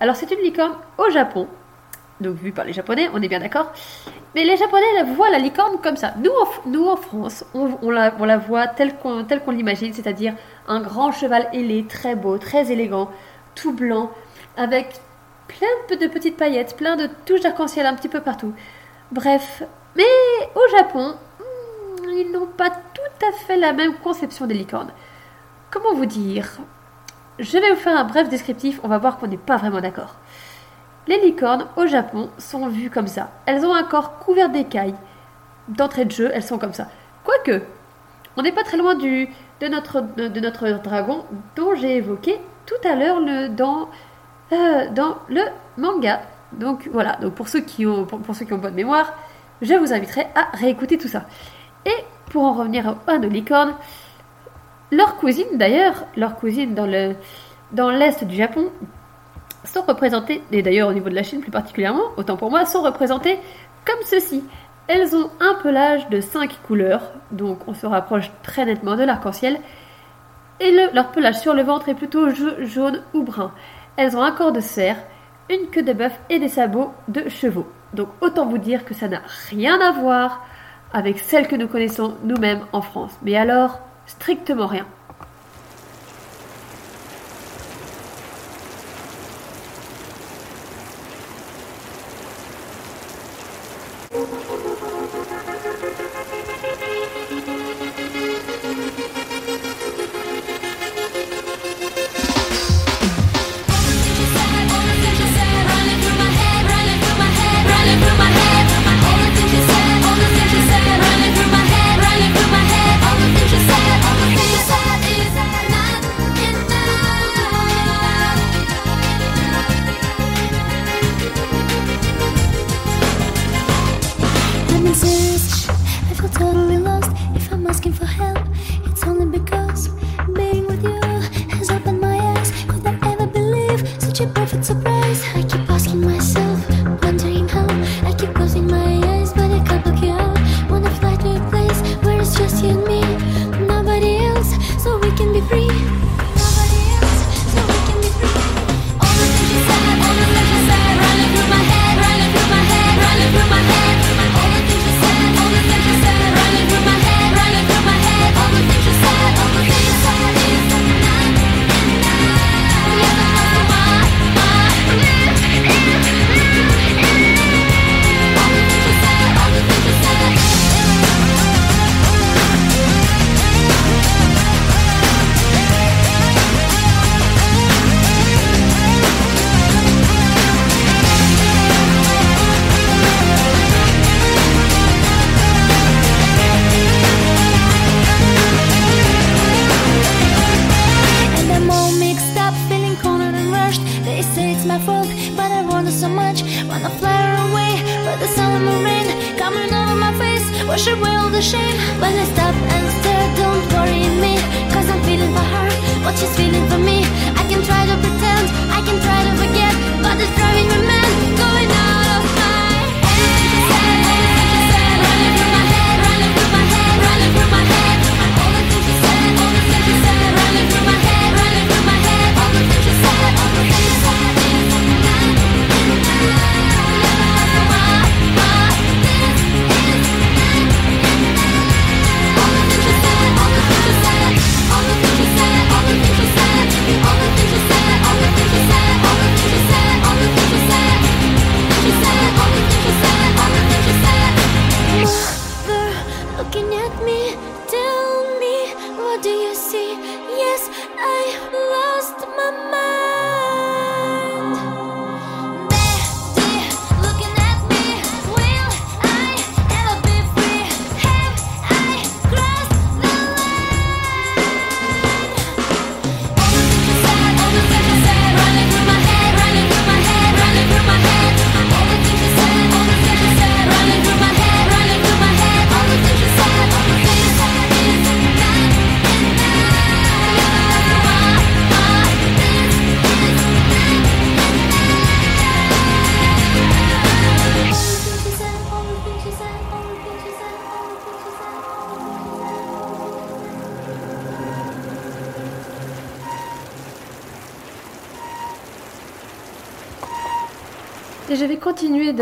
Alors 0.00 0.16
c'est 0.16 0.30
une 0.30 0.40
licorne 0.40 0.72
au 0.98 1.10
Japon, 1.10 1.46
donc 2.20 2.36
vue 2.36 2.52
par 2.52 2.64
les 2.64 2.72
Japonais, 2.72 3.08
on 3.14 3.22
est 3.22 3.28
bien 3.28 3.40
d'accord. 3.40 3.72
Mais 4.34 4.44
les 4.44 4.56
Japonais 4.56 4.84
la 4.96 5.04
voient 5.04 5.30
la 5.30 5.38
licorne 5.38 5.78
comme 5.82 5.96
ça. 5.96 6.14
Nous, 6.18 6.30
en, 6.30 6.68
nous, 6.68 6.86
en 6.86 6.96
France, 6.96 7.44
on, 7.54 7.90
la, 7.90 8.38
voit 8.38 8.66
telle 8.66 8.94
qu'on 8.96 9.50
l'imagine, 9.50 9.92
c'est-à-dire 9.92 10.34
un 10.68 10.80
grand 10.80 11.12
cheval 11.12 11.48
ailé, 11.52 11.86
très 11.88 12.14
beau, 12.14 12.38
très 12.38 12.70
élégant, 12.70 13.10
tout 13.54 13.72
blanc, 13.72 14.10
avec 14.56 15.00
plein 15.48 15.96
de, 15.96 16.06
petites 16.06 16.36
paillettes, 16.36 16.76
plein 16.76 16.96
de 16.96 17.08
touches 17.26 17.40
d'arc-en-ciel 17.40 17.86
un 17.86 17.94
petit 17.94 18.08
peu 18.08 18.20
partout. 18.20 18.52
Bref, 19.10 19.62
mais 19.96 20.04
au 20.54 20.76
Japon, 20.76 21.14
hmm, 21.40 22.08
ils 22.10 22.30
n'ont 22.30 22.46
pas 22.46 22.70
tout 22.70 23.26
à 23.26 23.32
fait 23.32 23.56
la 23.56 23.72
même 23.72 23.94
conception 23.96 24.46
des 24.46 24.54
licornes. 24.54 24.92
Comment 25.70 25.94
vous 25.94 26.06
dire? 26.06 26.58
Je 27.38 27.58
vais 27.58 27.70
vous 27.70 27.80
faire 27.80 27.98
un 27.98 28.04
bref 28.04 28.28
descriptif, 28.28 28.80
on 28.82 28.88
va 28.88 28.98
voir 28.98 29.18
qu'on 29.18 29.26
n'est 29.26 29.36
pas 29.36 29.56
vraiment 29.56 29.80
d'accord. 29.80 30.16
Les 31.06 31.20
licornes 31.20 31.66
au 31.76 31.86
Japon 31.86 32.30
sont 32.38 32.68
vues 32.68 32.90
comme 32.90 33.06
ça. 33.06 33.30
Elles 33.46 33.64
ont 33.64 33.74
un 33.74 33.82
corps 33.82 34.18
couvert 34.18 34.50
d'écailles. 34.50 34.94
D'entrée 35.68 36.04
de 36.04 36.10
jeu, 36.10 36.30
elles 36.32 36.42
sont 36.42 36.58
comme 36.58 36.74
ça. 36.74 36.88
Quoique, 37.24 37.62
on 38.36 38.42
n'est 38.42 38.52
pas 38.52 38.64
très 38.64 38.76
loin 38.76 38.94
du, 38.94 39.28
de, 39.60 39.68
notre, 39.68 40.00
de 40.00 40.40
notre 40.40 40.68
dragon 40.82 41.24
dont 41.56 41.74
j'ai 41.74 41.96
évoqué 41.96 42.40
tout 42.70 42.88
à 42.88 42.94
l'heure 42.94 43.18
euh, 43.26 43.48
dans 44.90 45.18
le 45.28 45.42
manga. 45.76 46.22
Donc 46.52 46.88
voilà, 46.92 47.16
donc 47.16 47.34
pour 47.34 47.48
ceux 47.48 47.60
qui 47.60 47.86
ont, 47.86 48.04
pour, 48.04 48.34
ceux 48.34 48.44
qui 48.44 48.52
ont 48.52 48.58
bonne 48.58 48.74
mémoire, 48.74 49.12
je 49.60 49.74
vous 49.74 49.92
inviterai 49.92 50.26
à 50.34 50.56
réécouter 50.56 50.96
tout 50.98 51.08
ça. 51.08 51.24
Et 51.84 51.94
pour 52.30 52.44
en 52.44 52.52
revenir 52.52 52.96
à 53.06 53.18
nos 53.18 53.28
licornes, 53.28 53.74
leurs 54.90 55.16
cousines 55.16 55.56
d'ailleurs, 55.56 56.04
leurs 56.16 56.36
cousines 56.36 56.74
dans 56.74 56.86
le 56.86 57.14
dans 57.72 57.90
l'est 57.90 58.24
du 58.24 58.34
Japon 58.34 58.66
sont 59.64 59.82
représentées, 59.82 60.42
et 60.50 60.62
d'ailleurs 60.62 60.88
au 60.88 60.92
niveau 60.92 61.08
de 61.08 61.14
la 61.14 61.22
Chine 61.22 61.40
plus 61.40 61.52
particulièrement, 61.52 62.02
autant 62.16 62.36
pour 62.36 62.50
moi, 62.50 62.66
sont 62.66 62.82
représentées 62.82 63.38
comme 63.84 64.02
ceci. 64.04 64.42
Elles 64.88 65.14
ont 65.14 65.30
un 65.38 65.54
pelage 65.62 66.08
de 66.08 66.20
5 66.20 66.62
couleurs, 66.66 67.12
donc 67.30 67.68
on 67.68 67.74
se 67.74 67.86
rapproche 67.86 68.30
très 68.42 68.64
nettement 68.64 68.96
de 68.96 69.04
l'arc-en-ciel, 69.04 69.60
et 70.60 70.70
le- 70.70 70.94
leur 70.94 71.10
pelage 71.10 71.40
sur 71.40 71.54
le 71.54 71.62
ventre 71.62 71.88
est 71.88 71.94
plutôt 71.94 72.28
ja- 72.30 72.62
jaune 72.62 73.02
ou 73.14 73.22
brun. 73.22 73.52
Elles 73.96 74.16
ont 74.16 74.22
un 74.22 74.32
corps 74.32 74.52
de 74.52 74.60
cerf, 74.60 74.96
une 75.48 75.66
queue 75.68 75.82
de 75.82 75.92
bœuf 75.92 76.12
et 76.30 76.38
des 76.38 76.48
sabots 76.48 76.92
de 77.08 77.28
chevaux. 77.28 77.66
Donc 77.94 78.08
autant 78.20 78.46
vous 78.46 78.58
dire 78.58 78.84
que 78.84 78.94
ça 78.94 79.08
n'a 79.08 79.20
rien 79.50 79.80
à 79.80 79.90
voir 79.92 80.44
avec 80.92 81.18
celles 81.18 81.48
que 81.48 81.56
nous 81.56 81.68
connaissons 81.68 82.14
nous-mêmes 82.24 82.60
en 82.72 82.82
France. 82.82 83.12
Mais 83.22 83.36
alors, 83.36 83.80
strictement 84.06 84.66
rien. 84.66 84.86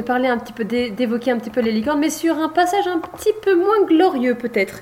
Parler 0.08 0.28
un 0.28 0.38
petit 0.38 0.52
peu, 0.52 0.64
d'é- 0.64 0.90
d'évoquer 0.90 1.30
un 1.30 1.38
petit 1.38 1.50
peu 1.50 1.60
les 1.60 1.70
licornes, 1.72 2.00
mais 2.00 2.10
sur 2.10 2.38
un 2.38 2.48
passage 2.48 2.86
un 2.88 2.98
petit 2.98 3.32
peu 3.42 3.54
moins 3.54 3.82
glorieux 3.86 4.34
peut-être. 4.34 4.80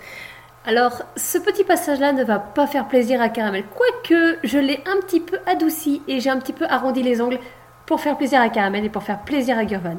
Alors, 0.64 1.02
ce 1.16 1.38
petit 1.38 1.64
passage-là 1.64 2.12
ne 2.12 2.24
va 2.24 2.38
pas 2.38 2.66
faire 2.66 2.86
plaisir 2.88 3.20
à 3.20 3.28
Caramel, 3.28 3.64
quoique 3.78 4.38
je 4.42 4.58
l'ai 4.58 4.80
un 4.86 5.00
petit 5.04 5.20
peu 5.20 5.38
adouci 5.46 6.02
et 6.08 6.20
j'ai 6.20 6.30
un 6.30 6.38
petit 6.38 6.52
peu 6.52 6.64
arrondi 6.68 7.02
les 7.02 7.20
ongles 7.20 7.38
pour 7.86 8.00
faire 8.00 8.16
plaisir 8.16 8.40
à 8.40 8.48
Caramel 8.48 8.84
et 8.84 8.88
pour 8.88 9.02
faire 9.02 9.20
plaisir 9.20 9.58
à 9.58 9.64
Gurvan. 9.64 9.98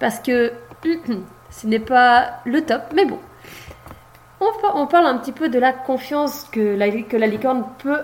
Parce 0.00 0.18
que 0.20 0.52
ce 1.50 1.66
n'est 1.66 1.78
pas 1.78 2.40
le 2.44 2.62
top, 2.62 2.82
mais 2.94 3.04
bon. 3.04 3.18
On, 4.40 4.50
pa- 4.60 4.72
on 4.74 4.86
parle 4.86 5.06
un 5.06 5.16
petit 5.18 5.32
peu 5.32 5.48
de 5.48 5.58
la 5.58 5.72
confiance 5.72 6.48
que 6.50 6.76
la, 6.76 6.90
que 6.90 7.16
la 7.16 7.26
licorne 7.26 7.64
peut 7.82 8.00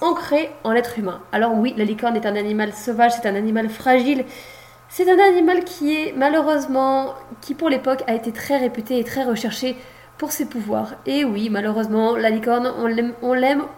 ancrée 0.00 0.50
en 0.64 0.70
l'être 0.72 0.98
humain. 0.98 1.20
Alors 1.32 1.52
oui, 1.54 1.74
la 1.76 1.84
licorne 1.84 2.14
est 2.16 2.26
un 2.26 2.36
animal 2.36 2.72
sauvage, 2.72 3.12
c'est 3.14 3.26
un 3.28 3.34
animal 3.34 3.68
fragile, 3.68 4.24
c'est 4.88 5.10
un 5.10 5.18
animal 5.18 5.64
qui 5.64 5.94
est 5.94 6.12
malheureusement, 6.16 7.14
qui 7.40 7.54
pour 7.54 7.68
l'époque 7.68 8.02
a 8.06 8.14
été 8.14 8.32
très 8.32 8.56
réputé 8.56 8.98
et 8.98 9.04
très 9.04 9.24
recherché 9.24 9.76
pour 10.16 10.32
ses 10.32 10.46
pouvoirs. 10.46 10.94
Et 11.06 11.24
oui, 11.24 11.50
malheureusement, 11.50 12.16
la 12.16 12.30
licorne, 12.30 12.72
on 12.80 12.86
l'aime, 12.86 13.14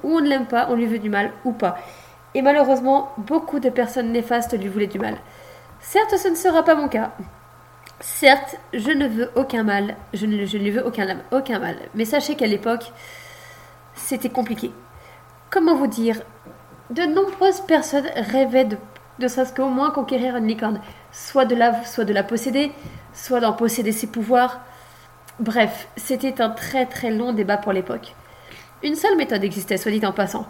ou 0.02 0.16
on 0.16 0.20
ne 0.20 0.28
l'aime 0.28 0.46
pas, 0.46 0.68
on 0.70 0.74
lui 0.74 0.86
veut 0.86 0.98
du 0.98 1.10
mal 1.10 1.32
ou 1.44 1.52
pas. 1.52 1.78
Et 2.34 2.42
malheureusement, 2.42 3.12
beaucoup 3.18 3.58
de 3.58 3.70
personnes 3.70 4.12
néfastes 4.12 4.58
lui 4.58 4.68
voulaient 4.68 4.86
du 4.86 4.98
mal. 4.98 5.16
Certes, 5.80 6.16
ce 6.16 6.28
ne 6.28 6.34
sera 6.34 6.62
pas 6.62 6.74
mon 6.74 6.88
cas. 6.88 7.12
Certes, 8.00 8.56
je 8.72 8.90
ne 8.90 9.06
veux 9.06 9.30
aucun 9.34 9.62
mal, 9.62 9.96
je 10.14 10.24
ne, 10.26 10.36
lui 10.36 10.70
veux 10.70 10.86
aucun, 10.86 11.18
aucun 11.32 11.58
mal. 11.58 11.76
Mais 11.94 12.04
sachez 12.04 12.34
qu'à 12.36 12.46
l'époque, 12.46 12.92
c'était 13.94 14.30
compliqué. 14.30 14.70
Comment 15.50 15.74
vous 15.74 15.86
dire? 15.86 16.22
De 16.90 17.02
nombreuses 17.02 17.60
personnes 17.60 18.08
rêvaient 18.16 18.64
de, 18.64 18.76
de 19.18 19.28
serait-ce 19.28 19.52
qu'au 19.52 19.68
moins 19.68 19.90
conquérir 19.90 20.36
une 20.36 20.46
licorne. 20.46 20.80
Soit 21.12 21.44
de, 21.44 21.54
la, 21.54 21.84
soit 21.84 22.04
de 22.04 22.12
la 22.12 22.22
posséder, 22.22 22.72
soit 23.12 23.40
d'en 23.40 23.52
posséder 23.52 23.92
ses 23.92 24.06
pouvoirs. 24.06 24.60
Bref, 25.38 25.88
c'était 25.96 26.40
un 26.40 26.50
très 26.50 26.86
très 26.86 27.10
long 27.10 27.32
débat 27.32 27.56
pour 27.56 27.72
l'époque. 27.72 28.14
Une 28.82 28.94
seule 28.94 29.16
méthode 29.16 29.44
existait, 29.44 29.76
soit 29.76 29.90
dit 29.90 30.04
en 30.06 30.12
passant. 30.12 30.46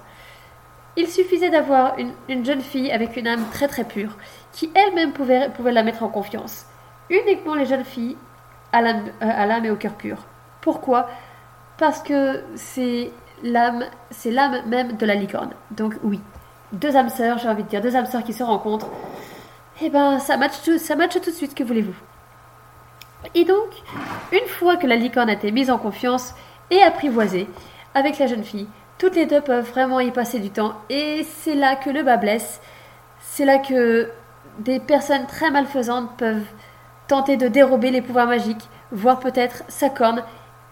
Il 0.97 1.09
suffisait 1.09 1.51
d'avoir 1.51 1.99
une, 1.99 2.13
une 2.29 2.45
jeune 2.45 2.61
fille 2.61 2.91
avec 2.91 3.17
une 3.17 3.27
âme 3.27 3.45
très 3.53 3.69
très 3.69 3.85
pure, 3.85 4.17
qui 4.53 4.71
elle-même 4.75 5.13
pouvait, 5.13 5.49
pouvait 5.51 5.73
la 5.73 5.83
mettre 5.83 6.03
en 6.03 6.09
confiance. 6.09 6.67
Uniquement 7.09 7.55
les 7.55 7.67
jeunes 7.67 7.85
filles 7.85 8.17
à 8.73 8.83
l'âme 8.83 9.05
euh, 9.23 9.63
et 9.65 9.71
au 9.71 9.77
cœur 9.77 9.95
pur. 9.95 10.27
Pourquoi? 10.61 11.09
Parce 11.79 12.03
que 12.03 12.45
c'est 12.55 13.11
l'âme, 13.43 13.85
c'est 14.11 14.31
l'âme 14.31 14.59
même 14.67 14.97
de 14.97 15.07
la 15.07 15.15
licorne. 15.15 15.51
Donc 15.71 15.95
oui, 16.03 16.21
deux 16.73 16.97
âmes 16.97 17.09
sœurs, 17.09 17.39
j'ai 17.39 17.49
envie 17.49 17.65
de 17.65 17.69
dire, 17.69 17.81
deux 17.81 17.97
âmes 17.97 18.07
sœurs 18.07 18.25
qui 18.25 18.33
se 18.33 18.43
rencontrent. 18.43 18.91
Eh 19.83 19.89
ben, 19.89 20.19
ça 20.19 20.37
match 20.37 20.61
tout, 20.63 20.79
ça 20.79 20.95
match 20.95 21.15
tout 21.15 21.31
de 21.31 21.35
suite, 21.35 21.55
que 21.55 21.65
voulez-vous? 21.65 21.95
Et 23.35 23.45
donc, 23.45 23.69
une 24.31 24.47
fois 24.47 24.77
que 24.77 24.87
la 24.87 24.97
licorne 24.97 25.31
a 25.31 25.35
été 25.35 25.51
mise 25.53 25.71
en 25.71 25.79
confiance 25.79 26.35
et 26.71 26.83
apprivoisée 26.83 27.49
avec 27.95 28.19
la 28.19 28.27
jeune 28.27 28.45
fille, 28.45 28.69
toutes 28.99 29.17
les 29.17 29.25
deux 29.25 29.41
peuvent 29.41 29.69
vraiment 29.69 30.01
y 30.01 30.11
passer 30.11 30.39
du 30.39 30.51
temps. 30.51 30.75
Et 30.91 31.27
c'est 31.39 31.55
là 31.55 31.77
que 31.77 31.89
le 31.89 32.03
bas 32.03 32.19
blesse. 32.19 32.61
C'est 33.21 33.47
là 33.47 33.59
que 33.59 34.11
des 34.59 34.81
personnes 34.81 35.27
très 35.27 35.51
malfaisantes 35.51 36.15
peuvent 36.19 36.47
tenter 37.09 37.39
de 37.39 37.49
dérober 37.49 37.91
les 37.91 38.03
pouvoirs 38.03 38.27
magiques, 38.27 38.69
voire 38.93 39.19
peut-être 39.19 39.65
sa 39.69 39.89
corne, 39.89 40.23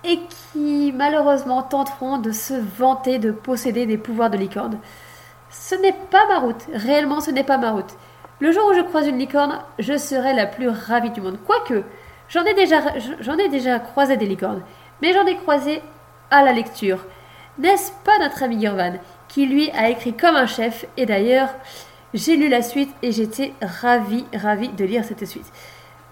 et 0.05 0.21
qui 0.53 0.93
malheureusement 0.95 1.63
tenteront 1.63 2.19
de 2.19 2.31
se 2.31 2.55
vanter 2.55 3.19
de 3.19 3.31
posséder 3.31 3.87
des 3.87 3.99
pouvoirs 3.99 4.31
de 4.31 4.37
licorne. 4.37 4.79
Ce 5.51 5.75
n'est 5.75 5.97
pas 6.11 6.27
ma 6.29 6.41
route, 6.41 6.67
réellement 6.75 7.21
ce 7.21 7.31
n'est 7.31 7.43
pas 7.43 7.57
ma 7.57 7.71
route. 7.71 7.97
Le 8.41 8.53
jour 8.53 8.71
où 8.71 8.75
je 8.75 8.83
croise 8.83 9.09
une 9.09 9.19
licorne, 9.19 9.59
je 9.81 9.97
serai 9.97 10.33
la 10.33 10.47
plus 10.47 10.69
ravie 10.69 11.11
du 11.11 11.21
monde. 11.21 11.39
Quoique, 11.45 11.83
j'en 12.29 12.45
ai 12.45 12.55
déjà, 12.55 13.79
croisé 13.81 14.17
des 14.17 14.27
licornes, 14.27 14.63
mais 15.03 15.13
j'en 15.13 15.27
ai 15.27 15.37
croisé 15.37 15.83
à 16.31 16.45
la 16.45 16.53
lecture. 16.53 17.05
N'est-ce 17.59 17.91
pas 18.05 18.17
notre 18.21 18.45
ami 18.45 18.57
Irvan, 18.59 18.95
qui 19.27 19.47
lui 19.47 19.71
a 19.73 19.91
écrit 19.91 20.13
comme 20.13 20.37
un 20.37 20.47
chef, 20.47 20.87
et 20.97 21.05
d'ailleurs, 21.05 21.49
j'ai 22.15 22.37
lu 22.37 22.49
la 22.49 22.63
suite 22.63 22.95
et 23.03 23.11
j'étais 23.11 23.55
ravie, 23.61 24.25
ravie 24.33 24.69
de 24.69 24.85
lire 24.85 25.05
cette 25.05 25.27
suite. 25.27 25.51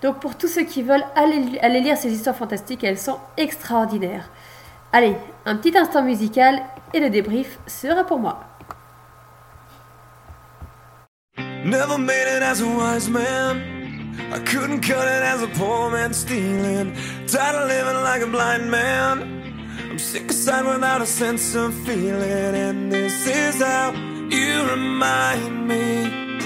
Donc 0.03 0.19
pour 0.19 0.37
tous 0.37 0.49
ceux 0.49 0.65
qui 0.65 0.83
veulent, 0.83 1.05
allez, 1.15 1.59
allez 1.63 1.81
lire 1.81 1.97
ces 1.97 2.13
histoires 2.13 2.37
fantastiques, 2.37 2.83
elles 2.83 2.99
sont 2.99 3.19
extraordinaires. 3.37 4.29
Allez, 4.93 5.17
un 5.45 5.57
petit 5.57 5.79
instant 5.79 6.03
musical 6.03 6.61
et 6.93 6.99
le 6.99 7.09
débrief 7.09 7.61
sera 7.69 8.05
pour 8.05 8.19
moi. 8.19 8.41
Never 11.67 11.99
made 11.99 12.29
it 12.37 12.43
as 12.45 12.61
a 12.61 12.69
wise 12.69 13.09
man. 13.09 14.15
I 14.33 14.39
couldn't 14.39 14.83
cut 14.83 15.09
it 15.09 15.23
as 15.25 15.43
a 15.43 15.49
poor 15.49 15.91
man 15.91 16.15
stealing. 16.15 16.95
Tired 17.27 17.57
of 17.57 17.69
living 17.69 18.03
like 18.05 18.23
a 18.23 18.29
blind 18.29 18.71
man. 18.71 19.17
I'm 19.91 19.99
sick 19.99 20.31
of 20.31 20.31
aside 20.31 20.65
without 20.65 21.03
a 21.03 21.07
sense 21.07 21.57
of 21.57 21.75
feeling. 21.85 22.55
And 22.55 22.93
this 22.93 23.27
is 23.27 23.61
how 23.61 23.91
you 24.31 24.71
remind 24.71 25.67
me. 25.67 26.39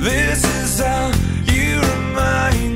This 0.00 0.42
is 0.62 0.80
how 0.80 1.12
you 1.52 1.80
remind 1.80 2.62
me 2.62 2.67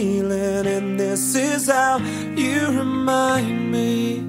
stealing. 0.00 0.66
And 0.66 0.98
this 0.98 1.34
is 1.34 1.68
how 1.68 1.98
you 2.44 2.68
remind 2.68 3.70
me. 3.70 4.24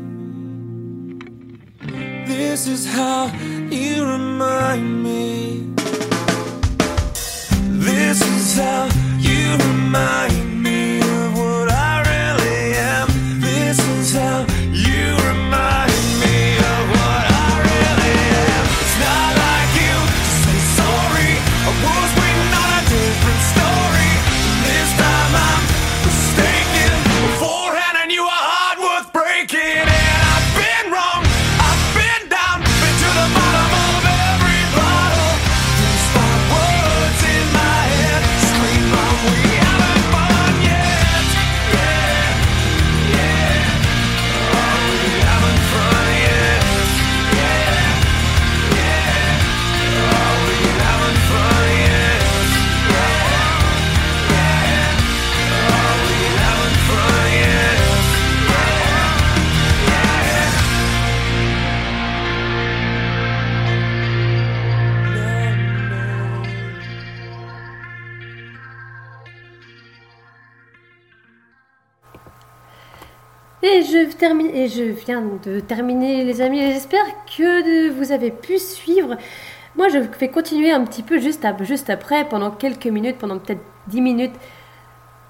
This 2.25 2.67
is 2.67 2.85
how 2.85 3.31
you 3.69 4.05
remind 4.05 5.03
me. 5.03 5.73
This 7.87 8.21
is 8.21 8.57
how 8.57 8.89
you 9.19 9.57
remind 9.65 10.15
me 10.15 10.20
je 74.67 74.83
viens 74.83 75.21
de 75.43 75.59
terminer 75.59 76.23
les 76.23 76.41
amis. 76.41 76.59
J'espère 76.71 77.05
que 77.37 77.89
vous 77.91 78.11
avez 78.11 78.31
pu 78.31 78.57
suivre. 78.59 79.15
Moi, 79.75 79.87
je 79.89 79.97
vais 79.99 80.27
continuer 80.29 80.71
un 80.71 80.83
petit 80.83 81.03
peu 81.03 81.19
juste, 81.19 81.45
ap- 81.45 81.63
juste 81.63 81.89
après, 81.89 82.25
pendant 82.25 82.51
quelques 82.51 82.87
minutes, 82.87 83.17
pendant 83.17 83.37
peut-être 83.39 83.61
10 83.87 84.01
minutes, 84.01 84.33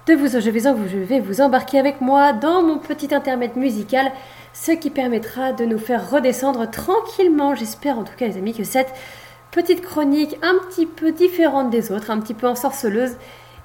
de 0.06 0.14
vous, 0.14 0.26
je, 0.26 0.50
vais, 0.50 0.60
je 0.60 0.98
vais 0.98 1.20
vous 1.20 1.40
embarquer 1.40 1.78
avec 1.78 2.00
moi 2.00 2.32
dans 2.32 2.62
mon 2.62 2.78
petit 2.78 3.14
intermède 3.14 3.54
musical, 3.56 4.10
ce 4.52 4.72
qui 4.72 4.90
permettra 4.90 5.52
de 5.52 5.64
nous 5.64 5.78
faire 5.78 6.10
redescendre 6.10 6.68
tranquillement. 6.68 7.54
J'espère 7.54 7.98
en 7.98 8.02
tout 8.04 8.14
cas, 8.16 8.26
les 8.26 8.36
amis, 8.36 8.52
que 8.52 8.64
cette 8.64 8.92
petite 9.52 9.80
chronique 9.82 10.36
un 10.42 10.54
petit 10.66 10.86
peu 10.86 11.12
différente 11.12 11.70
des 11.70 11.92
autres, 11.92 12.10
un 12.10 12.18
petit 12.18 12.34
peu 12.34 12.48
ensorceleuse 12.48 13.12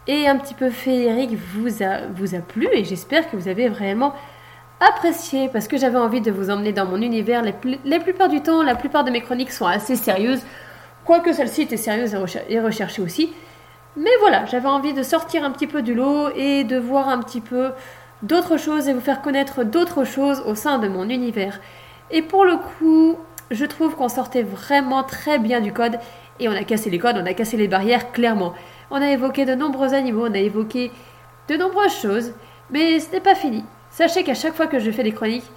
et 0.08 0.28
un 0.28 0.38
petit 0.38 0.54
peu 0.54 0.70
féerique 0.70 1.36
vous 1.56 1.84
a 1.84 2.40
plu 2.40 2.68
et 2.72 2.84
j'espère 2.86 3.30
que 3.32 3.36
vous 3.36 3.48
avez 3.48 3.68
vraiment 3.68 4.14
apprécié 4.80 5.50
parce 5.50 5.68
que 5.68 5.78
j'avais 5.78 5.98
envie 5.98 6.22
de 6.22 6.32
vous 6.32 6.50
emmener 6.50 6.72
dans 6.74 6.86
mon 6.86 7.02
univers. 7.02 7.42
Les, 7.42 7.54
pl- 7.54 7.80
la 7.86 8.00
plupart 8.00 8.30
du 8.30 8.42
temps, 8.42 8.64
la 8.64 8.76
plupart 8.76 9.04
de 9.04 9.12
mes 9.12 9.22
chroniques 9.22 9.52
sont 9.52 9.66
assez 9.66 9.96
sérieuses, 9.96 10.42
quoique 11.06 11.34
celle-ci 11.34 11.64
était 11.64 11.78
sérieuse 11.78 12.14
et, 12.14 12.18
recher- 12.18 12.46
et 12.50 12.60
recherchée 12.60 13.02
aussi. 13.02 13.34
Mais 13.96 14.12
voilà, 14.20 14.46
j'avais 14.46 14.68
envie 14.68 14.94
de 14.94 15.02
sortir 15.02 15.44
un 15.44 15.52
petit 15.52 15.68
peu 15.68 15.82
du 15.82 15.96
lot 15.96 16.30
et 16.36 16.64
de 16.64 16.78
voir 16.78 17.10
un 17.10 17.20
petit 17.20 17.42
peu 17.42 17.72
d'autres 18.22 18.58
choses 18.58 18.88
et 18.88 18.94
vous 18.94 19.02
faire 19.02 19.22
connaître 19.22 19.64
d'autres 19.64 20.04
choses 20.04 20.44
au 20.46 20.54
sein 20.54 20.78
de 20.78 20.88
mon 20.88 21.10
univers. 21.10 21.60
Et 22.12 22.22
pour 22.22 22.46
le 22.46 22.58
coup, 22.58 23.18
je 23.50 23.66
trouve 23.66 23.96
qu'on 23.96 24.10
sortait 24.10 24.44
vraiment 24.44 25.04
très 25.04 25.40
bien 25.40 25.62
du 25.62 25.74
code 25.74 25.98
et 26.40 26.48
on 26.48 26.52
a 26.52 26.64
cassé 26.64 26.90
les 26.92 27.00
codes, 27.00 27.18
on 27.20 27.26
a 27.26 27.34
cassé 27.34 27.58
les 27.58 27.68
barrières 27.68 28.12
clairement. 28.12 28.54
On 28.92 29.02
a 29.02 29.10
évoqué 29.10 29.46
de 29.46 29.56
nombreux 29.56 29.94
animaux, 29.94 30.28
on 30.28 30.34
a 30.34 30.40
évoqué 30.40 30.92
de 31.50 31.56
nombreuses 31.58 31.96
choses, 32.00 32.34
mais 32.70 33.00
ce 33.00 33.12
n'est 33.12 33.20
pas 33.20 33.36
fini. 33.36 33.64
Sachez 33.98 34.24
qu'à 34.24 34.36
chaque 34.36 34.54
fois 34.54 34.68
que 34.68 34.78
je 34.78 34.92
fais 34.92 35.02
des 35.02 35.12
chroniques, 35.12 35.50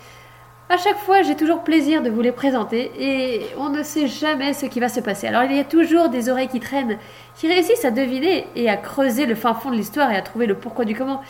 à 0.70 0.78
chaque 0.78 0.96
fois 0.96 1.20
j'ai 1.20 1.36
toujours 1.36 1.62
plaisir 1.62 2.00
de 2.00 2.08
vous 2.08 2.22
les 2.22 2.32
présenter 2.32 2.90
et 2.98 3.42
on 3.58 3.68
ne 3.68 3.82
sait 3.82 4.06
jamais 4.06 4.54
ce 4.54 4.64
qui 4.64 4.80
va 4.80 4.88
se 4.88 5.00
passer. 5.00 5.26
Alors 5.26 5.42
il 5.42 5.54
y 5.54 5.60
a 5.60 5.64
toujours 5.64 6.08
des 6.08 6.30
oreilles 6.30 6.48
qui 6.48 6.58
traînent, 6.58 6.96
qui 7.34 7.48
réussissent 7.48 7.84
à 7.84 7.90
deviner 7.90 8.46
et 8.56 8.70
à 8.70 8.78
creuser 8.78 9.26
le 9.26 9.34
fin 9.34 9.52
fond 9.52 9.70
de 9.70 9.76
l'histoire 9.76 10.10
et 10.10 10.16
à 10.16 10.22
trouver 10.22 10.46
le 10.46 10.54
pourquoi 10.54 10.86
du 10.86 10.94
comment. 10.94 11.20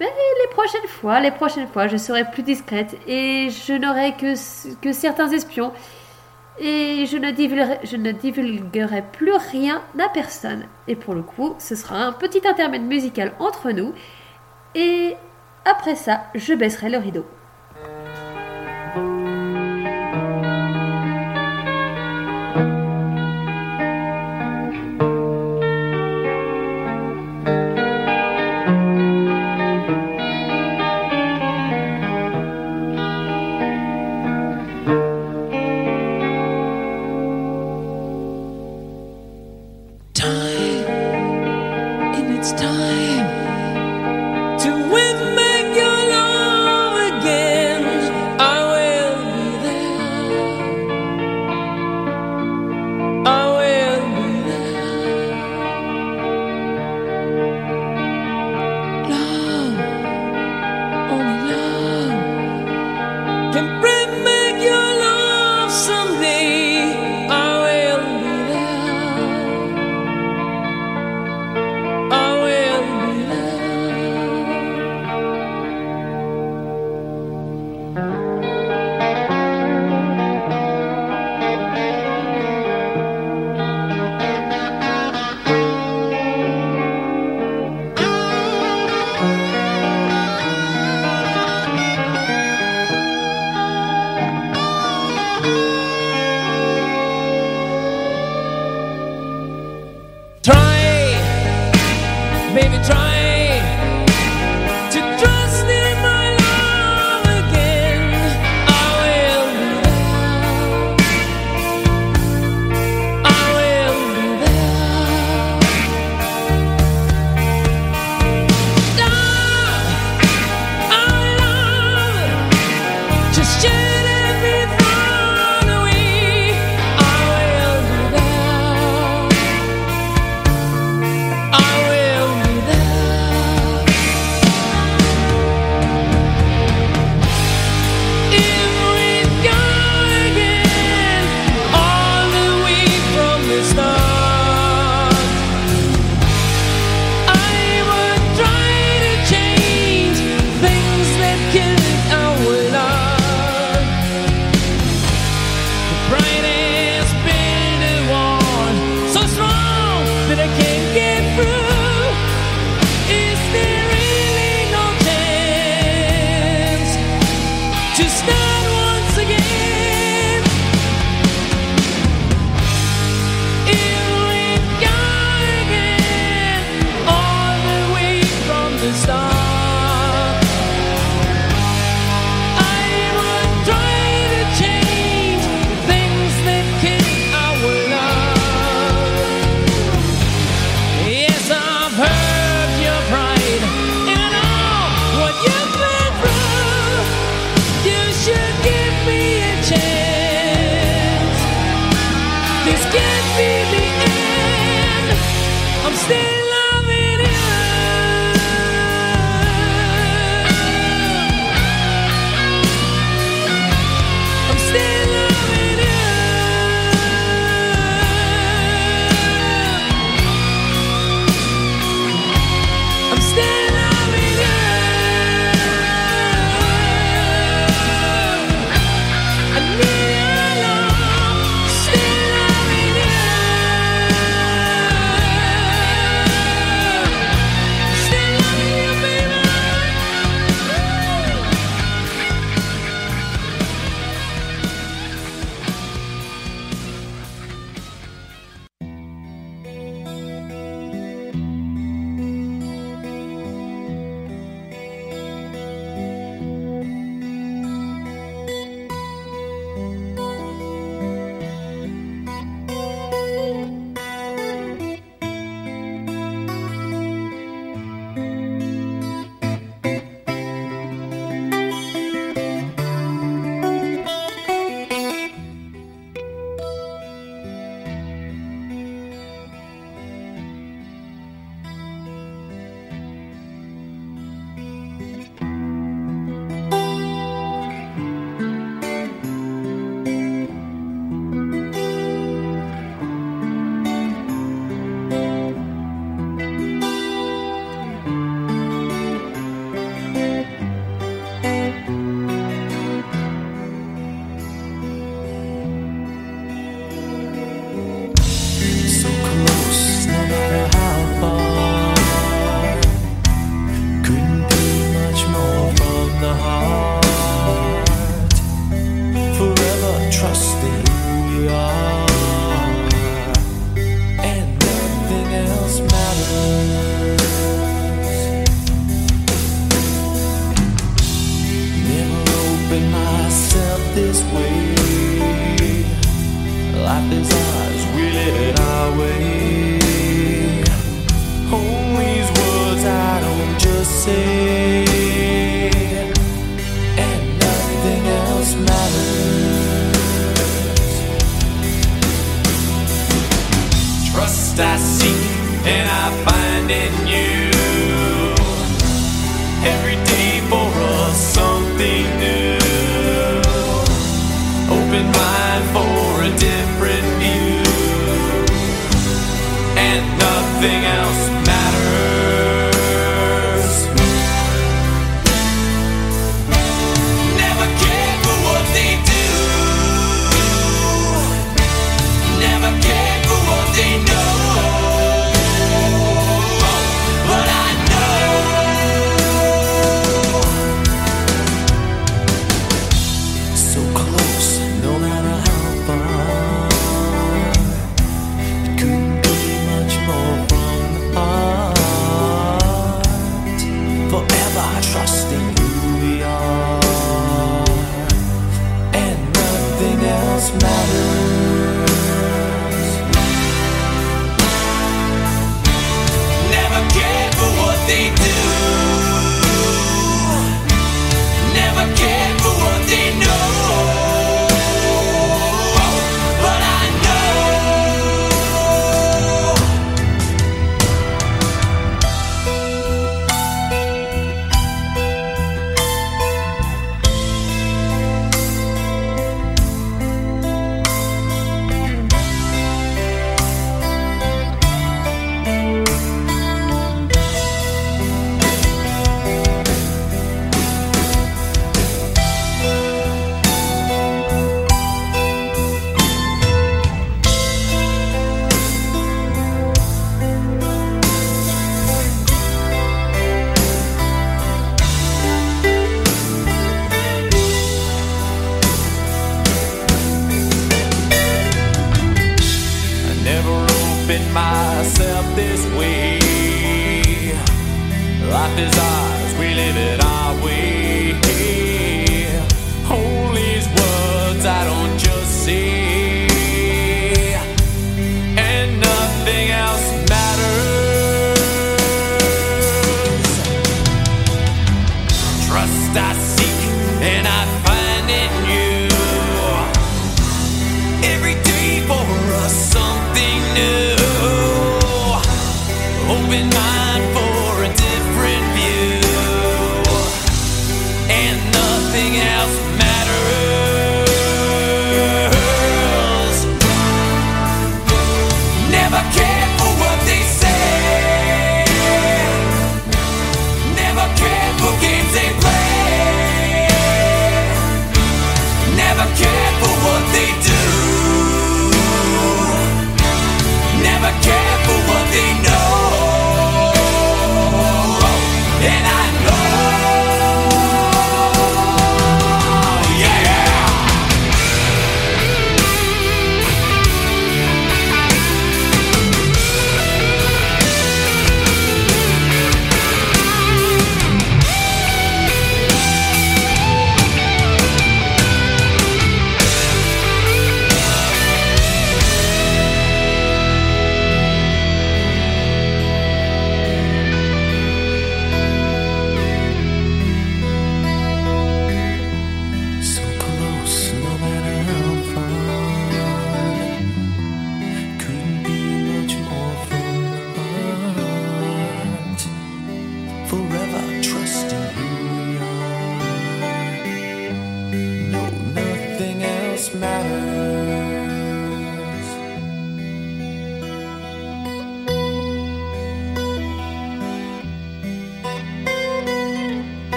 Mais 0.00 0.06
les 0.06 0.50
prochaines 0.54 0.88
fois, 0.88 1.20
les 1.20 1.32
prochaines 1.32 1.68
fois, 1.68 1.86
je 1.86 1.98
serai 1.98 2.24
plus 2.24 2.42
discrète 2.42 2.96
et 3.06 3.50
je 3.50 3.74
n'aurai 3.74 4.12
que, 4.12 4.32
que 4.80 4.92
certains 4.94 5.28
espions 5.28 5.70
et 6.58 7.04
je 7.04 7.18
ne, 7.18 7.30
divulguerai, 7.30 7.80
je 7.84 7.98
ne 7.98 8.10
divulguerai 8.10 9.04
plus 9.12 9.34
rien 9.34 9.82
à 10.00 10.08
personne. 10.08 10.64
Et 10.88 10.96
pour 10.96 11.12
le 11.12 11.20
coup, 11.20 11.56
ce 11.58 11.76
sera 11.76 12.02
un 12.06 12.12
petit 12.12 12.48
intermède 12.48 12.84
musical 12.84 13.32
entre 13.38 13.70
nous 13.70 13.92
et 14.74 15.14
après 15.64 15.94
ça, 15.94 16.24
je 16.34 16.54
baisserai 16.54 16.90
le 16.90 16.98
rideau. 16.98 17.26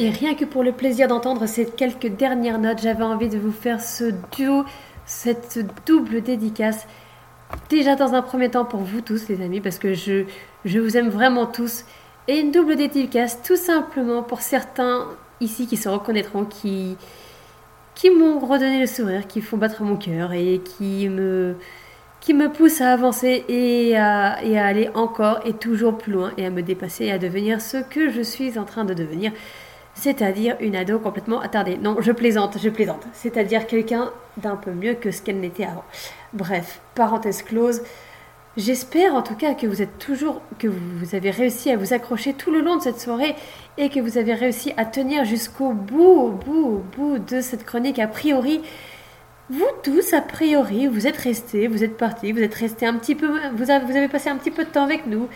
Et 0.00 0.08
rien 0.08 0.34
que 0.34 0.46
pour 0.46 0.62
le 0.62 0.72
plaisir 0.72 1.08
d'entendre 1.08 1.44
ces 1.44 1.66
quelques 1.66 2.06
dernières 2.06 2.58
notes, 2.58 2.80
j'avais 2.80 3.04
envie 3.04 3.28
de 3.28 3.38
vous 3.38 3.52
faire 3.52 3.82
ce 3.82 4.14
duo, 4.34 4.64
cette 5.04 5.58
double 5.84 6.22
dédicace. 6.22 6.86
Déjà 7.68 7.96
dans 7.96 8.14
un 8.14 8.22
premier 8.22 8.50
temps 8.50 8.64
pour 8.64 8.80
vous 8.80 9.02
tous 9.02 9.28
les 9.28 9.42
amis, 9.42 9.60
parce 9.60 9.78
que 9.78 9.92
je, 9.92 10.24
je 10.64 10.78
vous 10.78 10.96
aime 10.96 11.10
vraiment 11.10 11.44
tous. 11.44 11.84
Et 12.28 12.38
une 12.38 12.50
double 12.50 12.76
dédicace 12.76 13.42
tout 13.42 13.56
simplement 13.56 14.22
pour 14.22 14.40
certains 14.40 15.06
ici 15.42 15.66
qui 15.66 15.76
se 15.76 15.90
reconnaîtront, 15.90 16.46
qui, 16.46 16.96
qui 17.94 18.08
m'ont 18.08 18.38
redonné 18.38 18.80
le 18.80 18.86
sourire, 18.86 19.26
qui 19.26 19.42
font 19.42 19.58
battre 19.58 19.82
mon 19.82 19.96
cœur 19.96 20.32
et 20.32 20.62
qui 20.64 21.10
me, 21.10 21.56
qui 22.22 22.32
me 22.32 22.50
poussent 22.50 22.80
à 22.80 22.94
avancer 22.94 23.44
et 23.48 23.98
à, 23.98 24.42
et 24.42 24.58
à 24.58 24.64
aller 24.64 24.88
encore 24.94 25.40
et 25.44 25.52
toujours 25.52 25.98
plus 25.98 26.12
loin 26.12 26.32
et 26.38 26.46
à 26.46 26.50
me 26.50 26.62
dépasser 26.62 27.04
et 27.04 27.12
à 27.12 27.18
devenir 27.18 27.60
ce 27.60 27.76
que 27.76 28.08
je 28.08 28.22
suis 28.22 28.58
en 28.58 28.64
train 28.64 28.86
de 28.86 28.94
devenir, 28.94 29.32
c'est-à-dire 29.94 30.56
une 30.60 30.76
ado 30.76 30.98
complètement 30.98 31.40
attardée. 31.40 31.76
Non, 31.76 31.96
je 32.00 32.12
plaisante, 32.12 32.58
je 32.62 32.68
plaisante. 32.68 33.06
C'est-à-dire 33.12 33.66
quelqu'un 33.66 34.10
d'un 34.36 34.56
peu 34.56 34.70
mieux 34.70 34.94
que 34.94 35.10
ce 35.10 35.22
qu'elle 35.22 35.40
n'était 35.40 35.64
avant. 35.64 35.84
Bref, 36.32 36.80
parenthèse 36.94 37.42
close. 37.42 37.82
J'espère 38.56 39.14
en 39.14 39.22
tout 39.22 39.36
cas 39.36 39.54
que 39.54 39.66
vous 39.66 39.80
êtes 39.80 39.98
toujours, 39.98 40.42
que 40.58 40.66
vous 40.66 41.14
avez 41.14 41.30
réussi 41.30 41.70
à 41.70 41.76
vous 41.76 41.92
accrocher 41.92 42.34
tout 42.34 42.50
le 42.50 42.60
long 42.60 42.76
de 42.76 42.82
cette 42.82 43.00
soirée 43.00 43.36
et 43.78 43.88
que 43.90 44.00
vous 44.00 44.18
avez 44.18 44.34
réussi 44.34 44.72
à 44.76 44.84
tenir 44.84 45.24
jusqu'au 45.24 45.72
bout, 45.72 46.02
au 46.02 46.30
bout, 46.30 46.66
au 46.66 46.84
bout 46.96 47.18
de 47.18 47.40
cette 47.40 47.64
chronique. 47.64 48.00
A 48.00 48.08
priori, 48.08 48.60
vous 49.50 49.66
tous, 49.82 50.12
a 50.12 50.20
priori, 50.20 50.86
vous 50.88 51.06
êtes 51.06 51.16
restés, 51.16 51.68
vous 51.68 51.84
êtes 51.84 51.96
partis, 51.96 52.32
vous 52.32 52.42
êtes 52.42 52.54
restés 52.54 52.86
un 52.86 52.94
petit 52.94 53.14
peu, 53.14 53.28
vous 53.54 53.70
avez, 53.70 53.84
vous 53.84 53.96
avez 53.96 54.08
passé 54.08 54.28
un 54.30 54.36
petit 54.36 54.50
peu 54.50 54.64
de 54.64 54.70
temps 54.70 54.84
avec 54.84 55.06
nous. 55.06 55.28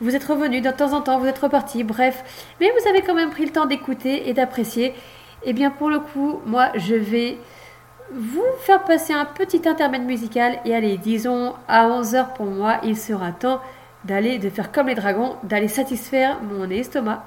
Vous 0.00 0.16
êtes 0.16 0.24
revenus 0.24 0.62
de 0.62 0.70
temps 0.70 0.92
en 0.92 1.02
temps, 1.02 1.18
vous 1.18 1.26
êtes 1.26 1.38
repartis, 1.38 1.84
bref. 1.84 2.24
Mais 2.60 2.70
vous 2.70 2.88
avez 2.88 3.02
quand 3.02 3.14
même 3.14 3.30
pris 3.30 3.44
le 3.44 3.52
temps 3.52 3.66
d'écouter 3.66 4.28
et 4.28 4.32
d'apprécier. 4.32 4.94
Et 5.44 5.52
bien 5.52 5.70
pour 5.70 5.90
le 5.90 6.00
coup, 6.00 6.40
moi 6.46 6.70
je 6.74 6.94
vais 6.94 7.38
vous 8.12 8.44
faire 8.60 8.84
passer 8.84 9.12
un 9.12 9.24
petit 9.24 9.68
intermède 9.68 10.02
musical 10.02 10.58
et 10.64 10.74
allez, 10.74 10.98
disons 10.98 11.54
à 11.68 11.88
11h 11.88 12.34
pour 12.34 12.46
moi, 12.46 12.78
il 12.82 12.96
sera 12.96 13.32
temps 13.32 13.60
d'aller, 14.04 14.38
de 14.38 14.50
faire 14.50 14.72
comme 14.72 14.88
les 14.88 14.94
dragons, 14.94 15.36
d'aller 15.42 15.68
satisfaire 15.68 16.38
mon 16.42 16.68
estomac. 16.70 17.24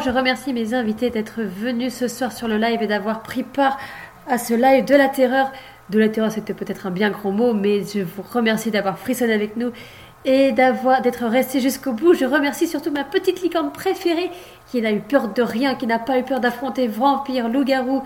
Je 0.00 0.10
remercie 0.10 0.52
mes 0.52 0.74
invités 0.74 1.10
d'être 1.10 1.42
venus 1.42 1.94
ce 1.94 2.08
soir 2.08 2.32
sur 2.32 2.48
le 2.48 2.56
live 2.56 2.82
et 2.82 2.86
d'avoir 2.86 3.22
pris 3.22 3.42
part 3.42 3.78
à 4.28 4.38
ce 4.38 4.54
live 4.54 4.84
de 4.84 4.94
la 4.94 5.08
terreur. 5.08 5.52
De 5.90 5.98
la 5.98 6.08
terreur, 6.08 6.30
c'était 6.30 6.54
peut-être 6.54 6.86
un 6.86 6.90
bien 6.90 7.10
grand 7.10 7.32
mot, 7.32 7.52
mais 7.52 7.82
je 7.82 8.00
vous 8.00 8.22
remercie 8.22 8.70
d'avoir 8.70 8.98
frissonné 8.98 9.32
avec 9.34 9.56
nous 9.56 9.70
et 10.24 10.52
d'avoir 10.52 11.02
d'être 11.02 11.24
resté 11.26 11.60
jusqu'au 11.60 11.92
bout. 11.92 12.14
Je 12.14 12.24
remercie 12.24 12.66
surtout 12.66 12.90
ma 12.90 13.04
petite 13.04 13.42
licorne 13.42 13.72
préférée 13.72 14.30
qui 14.70 14.80
n'a 14.80 14.92
eu 14.92 15.00
peur 15.00 15.28
de 15.28 15.42
rien, 15.42 15.74
qui 15.74 15.86
n'a 15.86 15.98
pas 15.98 16.18
eu 16.18 16.22
peur 16.22 16.40
d'affronter 16.40 16.86
vampires, 16.86 17.48
loups-garous 17.48 18.02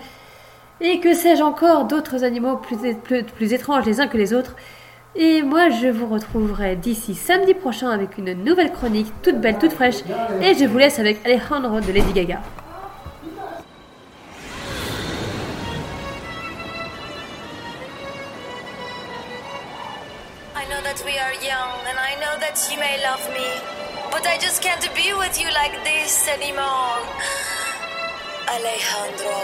et 0.81 0.99
que 0.99 1.13
sais-je 1.13 1.41
encore 1.41 1.85
d'autres 1.85 2.23
animaux 2.23 2.57
plus 2.57 3.53
étranges 3.53 3.85
les 3.85 4.01
uns 4.01 4.07
que 4.07 4.17
les 4.17 4.33
autres. 4.33 4.55
Et 5.15 5.41
moi, 5.41 5.69
je 5.69 5.87
vous 5.87 6.07
retrouverai 6.07 6.75
d'ici 6.75 7.15
samedi 7.15 7.53
prochain 7.53 7.89
avec 7.89 8.17
une 8.17 8.33
nouvelle 8.33 8.71
chronique 8.71 9.11
toute 9.23 9.39
belle, 9.41 9.57
toute 9.57 9.73
fraîche. 9.73 10.03
Et 10.41 10.53
je 10.53 10.65
vous 10.65 10.77
laisse 10.77 10.99
avec 10.99 11.25
Alejandro 11.25 11.79
de 11.79 11.91
Lady 11.91 12.13
Gaga. 12.13 12.41
I 20.55 20.65
know 20.69 20.81
that 20.83 21.03
we 21.05 21.17
are 21.17 21.33
young, 21.41 21.79
and 21.89 21.97
I 21.97 22.15
know 22.19 22.37
that 22.39 22.69
you 22.69 22.77
may 22.79 22.97
love 23.01 23.27
me, 23.33 23.47
but 24.11 24.25
I 24.27 24.37
just 24.39 24.61
can't 24.61 24.87
be 24.93 25.13
with 25.13 25.39
you 25.39 25.47
like 25.47 25.83
this 25.83 26.27
anymore. 26.27 27.01
Alejandro. 28.47 29.37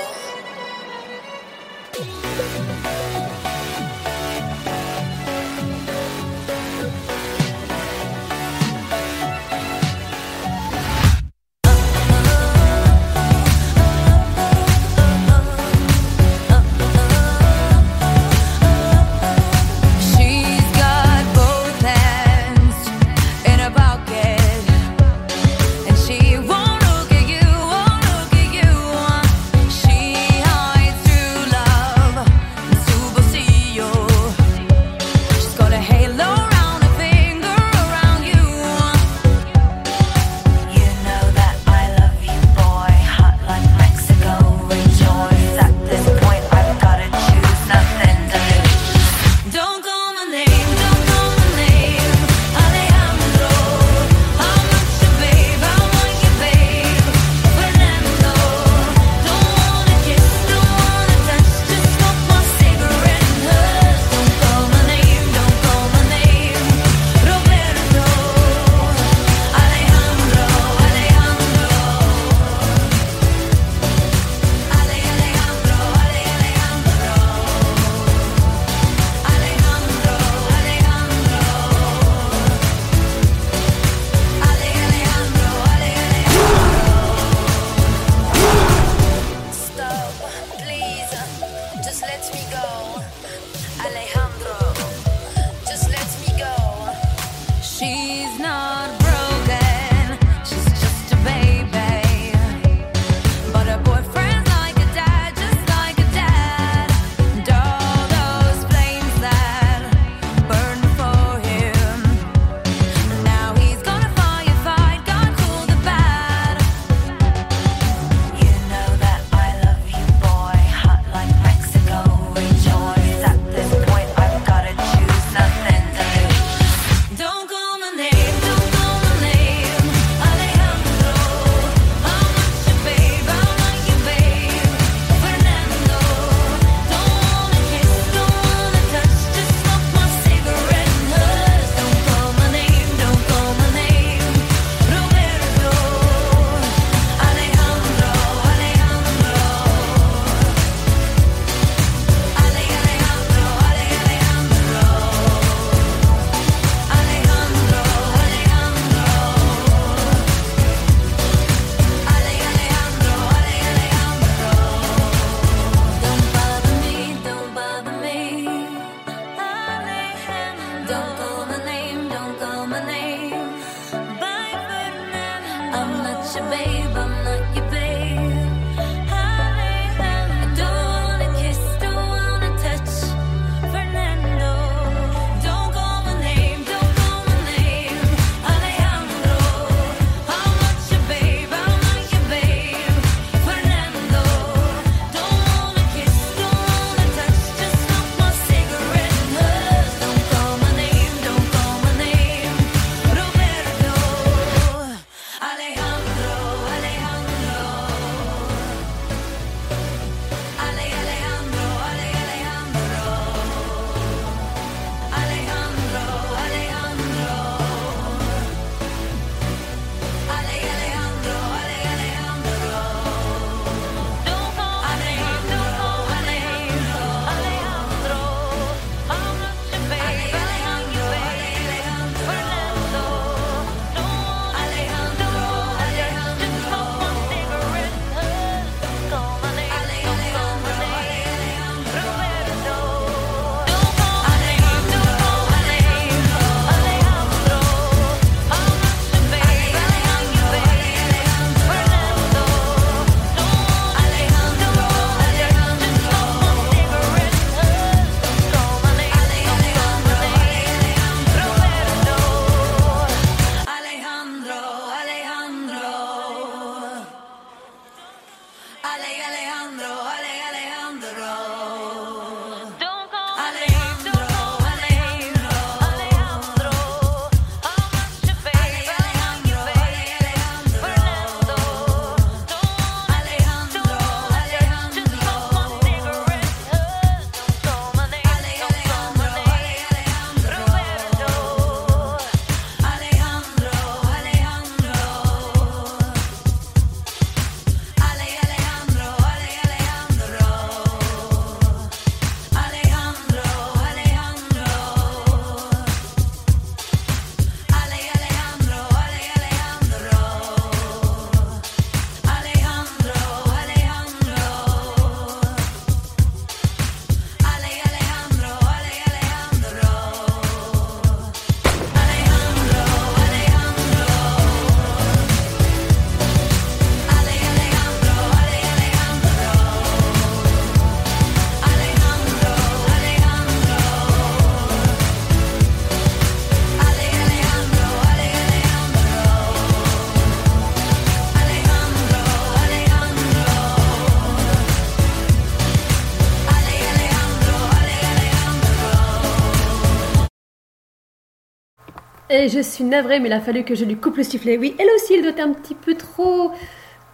Et 352.44 352.50
je 352.50 352.60
suis 352.60 352.84
navrée, 352.84 353.22
mais 353.22 353.30
il 353.30 353.34
a 353.34 353.40
fallu 353.40 353.64
que 353.64 353.74
je 353.74 353.86
lui 353.86 353.96
coupe 353.96 354.18
le 354.18 354.24
sifflet. 354.24 354.58
Oui, 354.58 354.76
elle 354.78 354.90
aussi, 354.94 355.14
elle 355.14 355.22
doit 355.22 355.32
être 355.32 355.40
un 355.40 355.54
petit 355.54 355.76
peu 355.76 355.96
trop, 355.96 356.52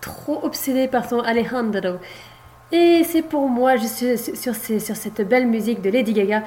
trop 0.01 0.39
obsédée 0.41 0.87
par 0.87 1.07
son 1.07 1.19
Alejandro. 1.19 1.97
Et 2.71 3.03
c'est 3.03 3.21
pour 3.21 3.47
moi, 3.47 3.75
je 3.75 3.85
suis 3.85 4.17
sur, 4.17 4.55
cette 4.55 5.21
belle 5.29 5.45
musique 5.45 5.83
de 5.83 5.91
Lady 5.91 6.13
Gaga, 6.13 6.41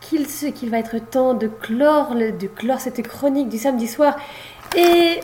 qu'il 0.00 0.68
va 0.68 0.78
être 0.78 0.98
temps 0.98 1.34
de 1.34 1.46
clore, 1.46 2.16
de 2.16 2.46
clore 2.48 2.80
cette 2.80 3.06
chronique 3.06 3.48
du 3.48 3.56
samedi 3.56 3.86
soir. 3.86 4.16
Et 4.76 5.20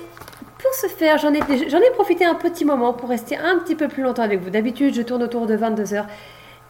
pour 0.58 0.72
ce 0.74 0.86
faire, 0.86 1.18
j'en 1.18 1.34
ai, 1.34 1.38
ai 1.40 1.90
profité 1.92 2.24
un 2.24 2.36
petit 2.36 2.64
moment 2.64 2.92
pour 2.92 3.08
rester 3.08 3.36
un 3.36 3.58
petit 3.58 3.74
peu 3.74 3.88
plus 3.88 4.04
longtemps 4.04 4.22
avec 4.22 4.40
vous. 4.40 4.50
D'habitude, 4.50 4.94
je 4.94 5.02
tourne 5.02 5.24
autour 5.24 5.48
de 5.48 5.56
22h. 5.56 6.04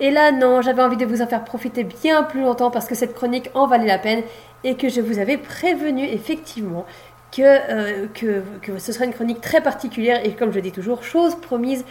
Et 0.03 0.11
là, 0.11 0.33
non, 0.33 0.63
j'avais 0.63 0.83
envie 0.83 0.97
de 0.97 1.05
vous 1.05 1.21
en 1.21 1.27
faire 1.27 1.45
profiter 1.45 1.85
bien 1.85 2.23
plus 2.23 2.41
longtemps 2.41 2.71
parce 2.71 2.87
que 2.87 2.95
cette 2.95 3.15
chronique 3.15 3.51
en 3.53 3.67
valait 3.67 3.87
la 3.87 3.99
peine 3.99 4.23
et 4.65 4.75
que 4.77 4.89
je 4.89 5.01
vous 5.01 5.19
avais 5.19 5.37
prévenu 5.39 6.05
effectivement 6.05 6.87
que, 7.33 7.43
euh, 7.43 8.07
que, 8.15 8.43
que 8.63 8.79
ce 8.79 8.93
serait 8.93 9.07
une 9.07 9.13
chronique 9.15 9.41
très 9.41 9.61
particulière 9.63 10.21
et 10.25 10.33
comme 10.33 10.53
je 10.53 10.61
dis 10.61 10.73
toujours, 10.73 11.03
chose 11.05 11.35
promise, 11.37 11.85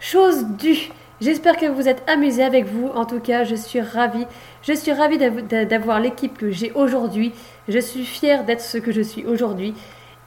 chose 0.00 0.44
due. 0.58 0.90
J'espère 1.20 1.56
que 1.56 1.66
vous 1.66 1.88
êtes 1.88 2.08
amusés 2.08 2.44
avec 2.44 2.66
vous. 2.66 2.88
En 2.94 3.04
tout 3.04 3.18
cas, 3.20 3.42
je 3.44 3.56
suis 3.56 3.80
ravie. 3.80 4.24
Je 4.62 4.72
suis 4.72 4.92
ravie 4.92 5.18
d'av- 5.18 5.46
d'a- 5.46 5.64
d'avoir 5.64 5.98
l'équipe 6.00 6.38
que 6.38 6.50
j'ai 6.50 6.70
aujourd'hui. 6.72 7.32
Je 7.68 7.78
suis 7.80 8.04
fière 8.04 8.44
d'être 8.44 8.60
ce 8.60 8.78
que 8.78 8.92
je 8.92 9.02
suis 9.02 9.26
aujourd'hui. 9.26 9.74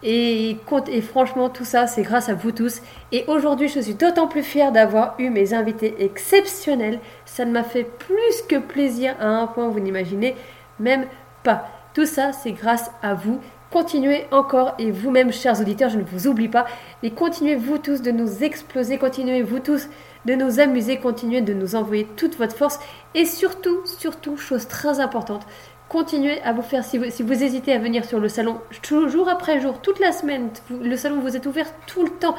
Et, 0.03 0.57
et 0.91 1.01
franchement, 1.01 1.49
tout 1.49 1.63
ça, 1.63 1.87
c'est 1.87 2.01
grâce 2.01 2.27
à 2.27 2.33
vous 2.33 2.51
tous. 2.51 2.81
Et 3.11 3.23
aujourd'hui, 3.27 3.67
je 3.69 3.79
suis 3.79 3.93
d'autant 3.93 4.27
plus 4.27 4.43
fière 4.43 4.71
d'avoir 4.71 5.15
eu 5.17 5.29
mes 5.29 5.53
invités 5.53 5.95
exceptionnels. 5.99 6.99
Ça 7.25 7.45
ne 7.45 7.51
m'a 7.51 7.63
fait 7.63 7.83
plus 7.85 8.41
que 8.49 8.57
plaisir 8.57 9.15
à 9.19 9.27
un 9.27 9.47
point, 9.47 9.69
vous 9.69 9.79
n'imaginez 9.79 10.35
même 10.79 11.05
pas. 11.43 11.69
Tout 11.93 12.05
ça, 12.05 12.31
c'est 12.31 12.51
grâce 12.53 12.89
à 13.01 13.13
vous. 13.13 13.39
Continuez 13.69 14.25
encore 14.31 14.73
et 14.79 14.91
vous-même, 14.91 15.31
chers 15.31 15.59
auditeurs, 15.61 15.89
je 15.89 15.97
ne 15.97 16.03
vous 16.03 16.27
oublie 16.27 16.49
pas. 16.49 16.65
Et 17.03 17.11
continuez 17.11 17.55
vous 17.55 17.77
tous 17.77 18.01
de 18.01 18.11
nous 18.11 18.43
exploser. 18.43 18.97
Continuez 18.97 19.43
vous 19.43 19.59
tous 19.59 19.87
de 20.25 20.33
nous 20.35 20.59
amuser. 20.59 20.97
Continuez 20.97 21.41
de 21.41 21.53
nous 21.53 21.75
envoyer 21.75 22.05
toute 22.17 22.37
votre 22.37 22.55
force. 22.55 22.79
Et 23.15 23.25
surtout, 23.25 23.79
surtout, 23.85 24.35
chose 24.37 24.67
très 24.67 24.99
importante, 24.99 25.45
continuez 25.87 26.41
à 26.43 26.51
vous 26.53 26.61
faire, 26.61 26.83
si 26.83 26.97
vous, 26.97 27.09
si 27.09 27.23
vous 27.23 27.43
hésitez 27.43 27.73
à 27.73 27.77
venir 27.79 28.03
sur 28.05 28.19
le 28.19 28.29
salon 28.29 28.59
jou- 28.83 29.07
jour 29.09 29.27
après 29.29 29.59
jour, 29.61 29.79
toute 29.81 29.99
la 29.99 30.11
semaine, 30.11 30.49
le 30.69 30.95
salon 30.97 31.19
vous 31.19 31.35
est 31.35 31.45
ouvert 31.45 31.67
tout 31.87 32.03
le 32.03 32.09
temps. 32.11 32.35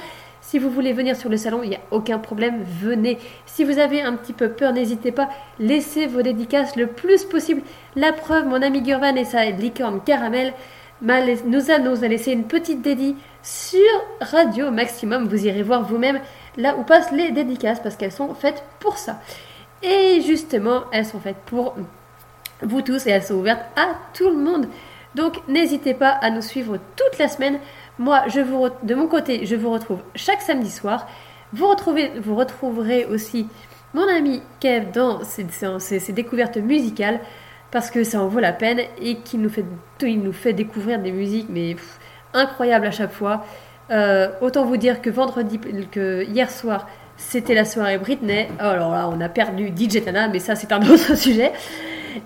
Si 0.53 0.59
vous 0.59 0.69
voulez 0.69 0.93
venir 0.93 1.17
sur 1.17 1.31
le 1.31 1.39
salon, 1.39 1.63
il 1.63 1.71
n'y 1.71 1.77
a 1.77 1.81
aucun 1.93 2.19
problème, 2.19 2.63
venez. 2.63 3.17
Si 3.47 3.65
vous 3.65 3.79
avez 3.79 4.03
un 4.03 4.13
petit 4.13 4.35
peu 4.35 4.51
peur, 4.51 4.75
n'hésitez 4.75 5.11
pas, 5.11 5.31
laissez 5.59 6.07
vos 6.07 6.21
dédicaces 6.21 6.77
le 6.77 6.89
plus 6.89 7.25
possible. 7.25 7.63
La 7.97 8.13
preuve, 8.13 8.49
mon 8.49 8.61
ami 8.61 8.83
Gurvan 8.83 9.17
et 9.17 9.25
sa 9.25 9.47
licorne 9.47 10.03
caramel 10.05 10.53
nous, 11.01 11.71
a, 11.71 11.79
nous 11.79 12.05
a 12.05 12.07
laissé 12.07 12.33
une 12.33 12.45
petite 12.45 12.83
dédie 12.83 13.17
sur 13.43 13.81
Radio 14.21 14.71
Maximum. 14.71 15.27
Vous 15.27 15.47
irez 15.47 15.63
voir 15.63 15.85
vous-même 15.85 16.21
là 16.59 16.77
où 16.77 16.83
passent 16.83 17.13
les 17.13 17.31
dédicaces 17.31 17.81
parce 17.81 17.97
qu'elles 17.97 18.13
sont 18.13 18.35
faites 18.35 18.63
pour 18.79 18.99
ça. 18.99 19.23
Et 19.83 20.21
justement, 20.21 20.83
elles 20.93 21.07
sont 21.07 21.21
faites 21.21 21.41
pour 21.47 21.77
vous 22.61 22.83
tous 22.83 23.07
et 23.07 23.11
elles 23.11 23.23
sont 23.23 23.37
ouvertes 23.37 23.65
à 23.75 23.95
tout 24.13 24.29
le 24.29 24.37
monde. 24.37 24.67
Donc 25.15 25.47
n'hésitez 25.49 25.95
pas 25.95 26.11
à 26.11 26.31
nous 26.31 26.43
suivre 26.43 26.79
toute 26.97 27.19
la 27.19 27.29
semaine. 27.29 27.59
Moi, 27.99 28.25
je 28.29 28.41
vous 28.41 28.69
de 28.83 28.95
mon 28.95 29.07
côté, 29.07 29.47
je 29.47 29.57
vous 29.57 29.71
retrouve 29.71 30.01
chaque 30.15 30.41
samedi 30.41 30.71
soir. 30.71 31.07
Vous, 31.53 31.69
retrouvez, 31.69 32.13
vous 32.21 32.35
retrouverez 32.35 33.05
aussi 33.05 33.47
mon 33.95 34.09
ami 34.09 34.43
Kev 34.61 34.91
dans 34.93 35.23
ses, 35.23 36.13
découvertes 36.13 36.57
musicales 36.57 37.21
parce 37.71 37.91
que 37.91 38.05
ça 38.05 38.23
en 38.23 38.29
vaut 38.29 38.41
la 38.41 38.53
peine 38.53 38.81
et 39.01 39.17
qu'il 39.17 39.41
nous 39.41 39.51
fait, 39.51 39.65
il 40.01 40.21
nous 40.21 40.33
fait 40.33 40.55
découvrir 40.55 40.99
des 40.99 41.13
musiques 41.13 41.49
mais 41.51 41.77
incroyables 42.33 42.87
à 42.87 42.91
chaque 42.91 43.13
fois. 43.13 43.45
Euh, 43.91 44.31
autant 44.41 44.65
vous 44.65 44.79
dire 44.79 45.03
que 45.03 45.11
vendredi, 45.11 45.59
que 45.91 46.25
hier 46.25 46.51
soir, 46.51 46.89
c'était 47.19 47.55
la 47.55 47.67
soirée 47.67 47.99
Britney. 47.99 48.49
Oh, 48.59 48.65
alors 48.65 48.93
là, 48.93 49.09
on 49.09 49.21
a 49.21 49.29
perdu 49.29 49.69
DJ 49.69 50.03
Tana, 50.03 50.29
mais 50.29 50.39
ça 50.39 50.55
c'est 50.55 50.73
un 50.73 50.81
autre 50.91 51.15
sujet. 51.17 51.53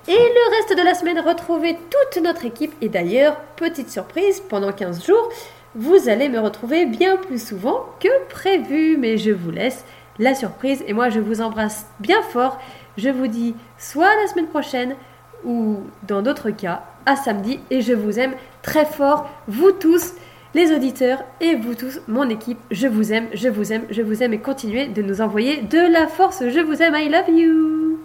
Et 0.08 0.12
le 0.12 0.56
reste 0.56 0.76
de 0.76 0.84
la 0.84 0.94
semaine, 0.94 1.18
retrouvez 1.20 1.76
toute 1.76 2.22
notre 2.22 2.44
équipe. 2.44 2.72
Et 2.80 2.88
d'ailleurs, 2.88 3.36
petite 3.56 3.90
surprise, 3.90 4.40
pendant 4.48 4.72
15 4.72 5.04
jours, 5.04 5.28
vous 5.76 6.08
allez 6.08 6.28
me 6.28 6.40
retrouver 6.40 6.86
bien 6.86 7.16
plus 7.16 7.44
souvent 7.44 7.84
que 8.00 8.08
prévu. 8.28 8.96
Mais 8.96 9.18
je 9.18 9.30
vous 9.30 9.50
laisse 9.50 9.84
la 10.18 10.34
surprise. 10.34 10.82
Et 10.86 10.92
moi, 10.92 11.10
je 11.10 11.20
vous 11.20 11.40
embrasse 11.40 11.86
bien 12.00 12.22
fort. 12.22 12.58
Je 12.96 13.10
vous 13.10 13.26
dis 13.26 13.55
soit 13.78 14.14
la 14.22 14.26
semaine 14.26 14.48
prochaine, 14.48 14.96
ou 15.44 15.80
dans 16.08 16.22
d'autres 16.22 16.50
cas, 16.50 16.82
à 17.05 17.14
samedi. 17.14 17.60
Et 17.70 17.82
je 17.82 17.92
vous 17.92 18.18
aime 18.18 18.34
très 18.62 18.86
fort, 18.86 19.28
vous 19.46 19.72
tous, 19.72 20.14
les 20.55 20.72
auditeurs 20.72 21.22
et 21.40 21.55
vous 21.55 21.74
tous, 21.74 22.00
mon 22.08 22.28
équipe. 22.30 22.58
Je 22.70 22.88
vous 22.88 23.12
aime, 23.12 23.26
je 23.34 23.48
vous 23.48 23.72
aime, 23.72 23.84
je 23.90 24.00
vous 24.00 24.22
aime. 24.22 24.32
Et 24.32 24.38
continuez 24.38 24.88
de 24.88 25.02
nous 25.02 25.20
envoyer 25.20 25.60
de 25.60 25.92
la 25.92 26.06
force. 26.06 26.42
Je 26.48 26.60
vous 26.60 26.82
aime, 26.82 26.94
I 26.96 27.10
love 27.10 27.28
you. 27.28 27.98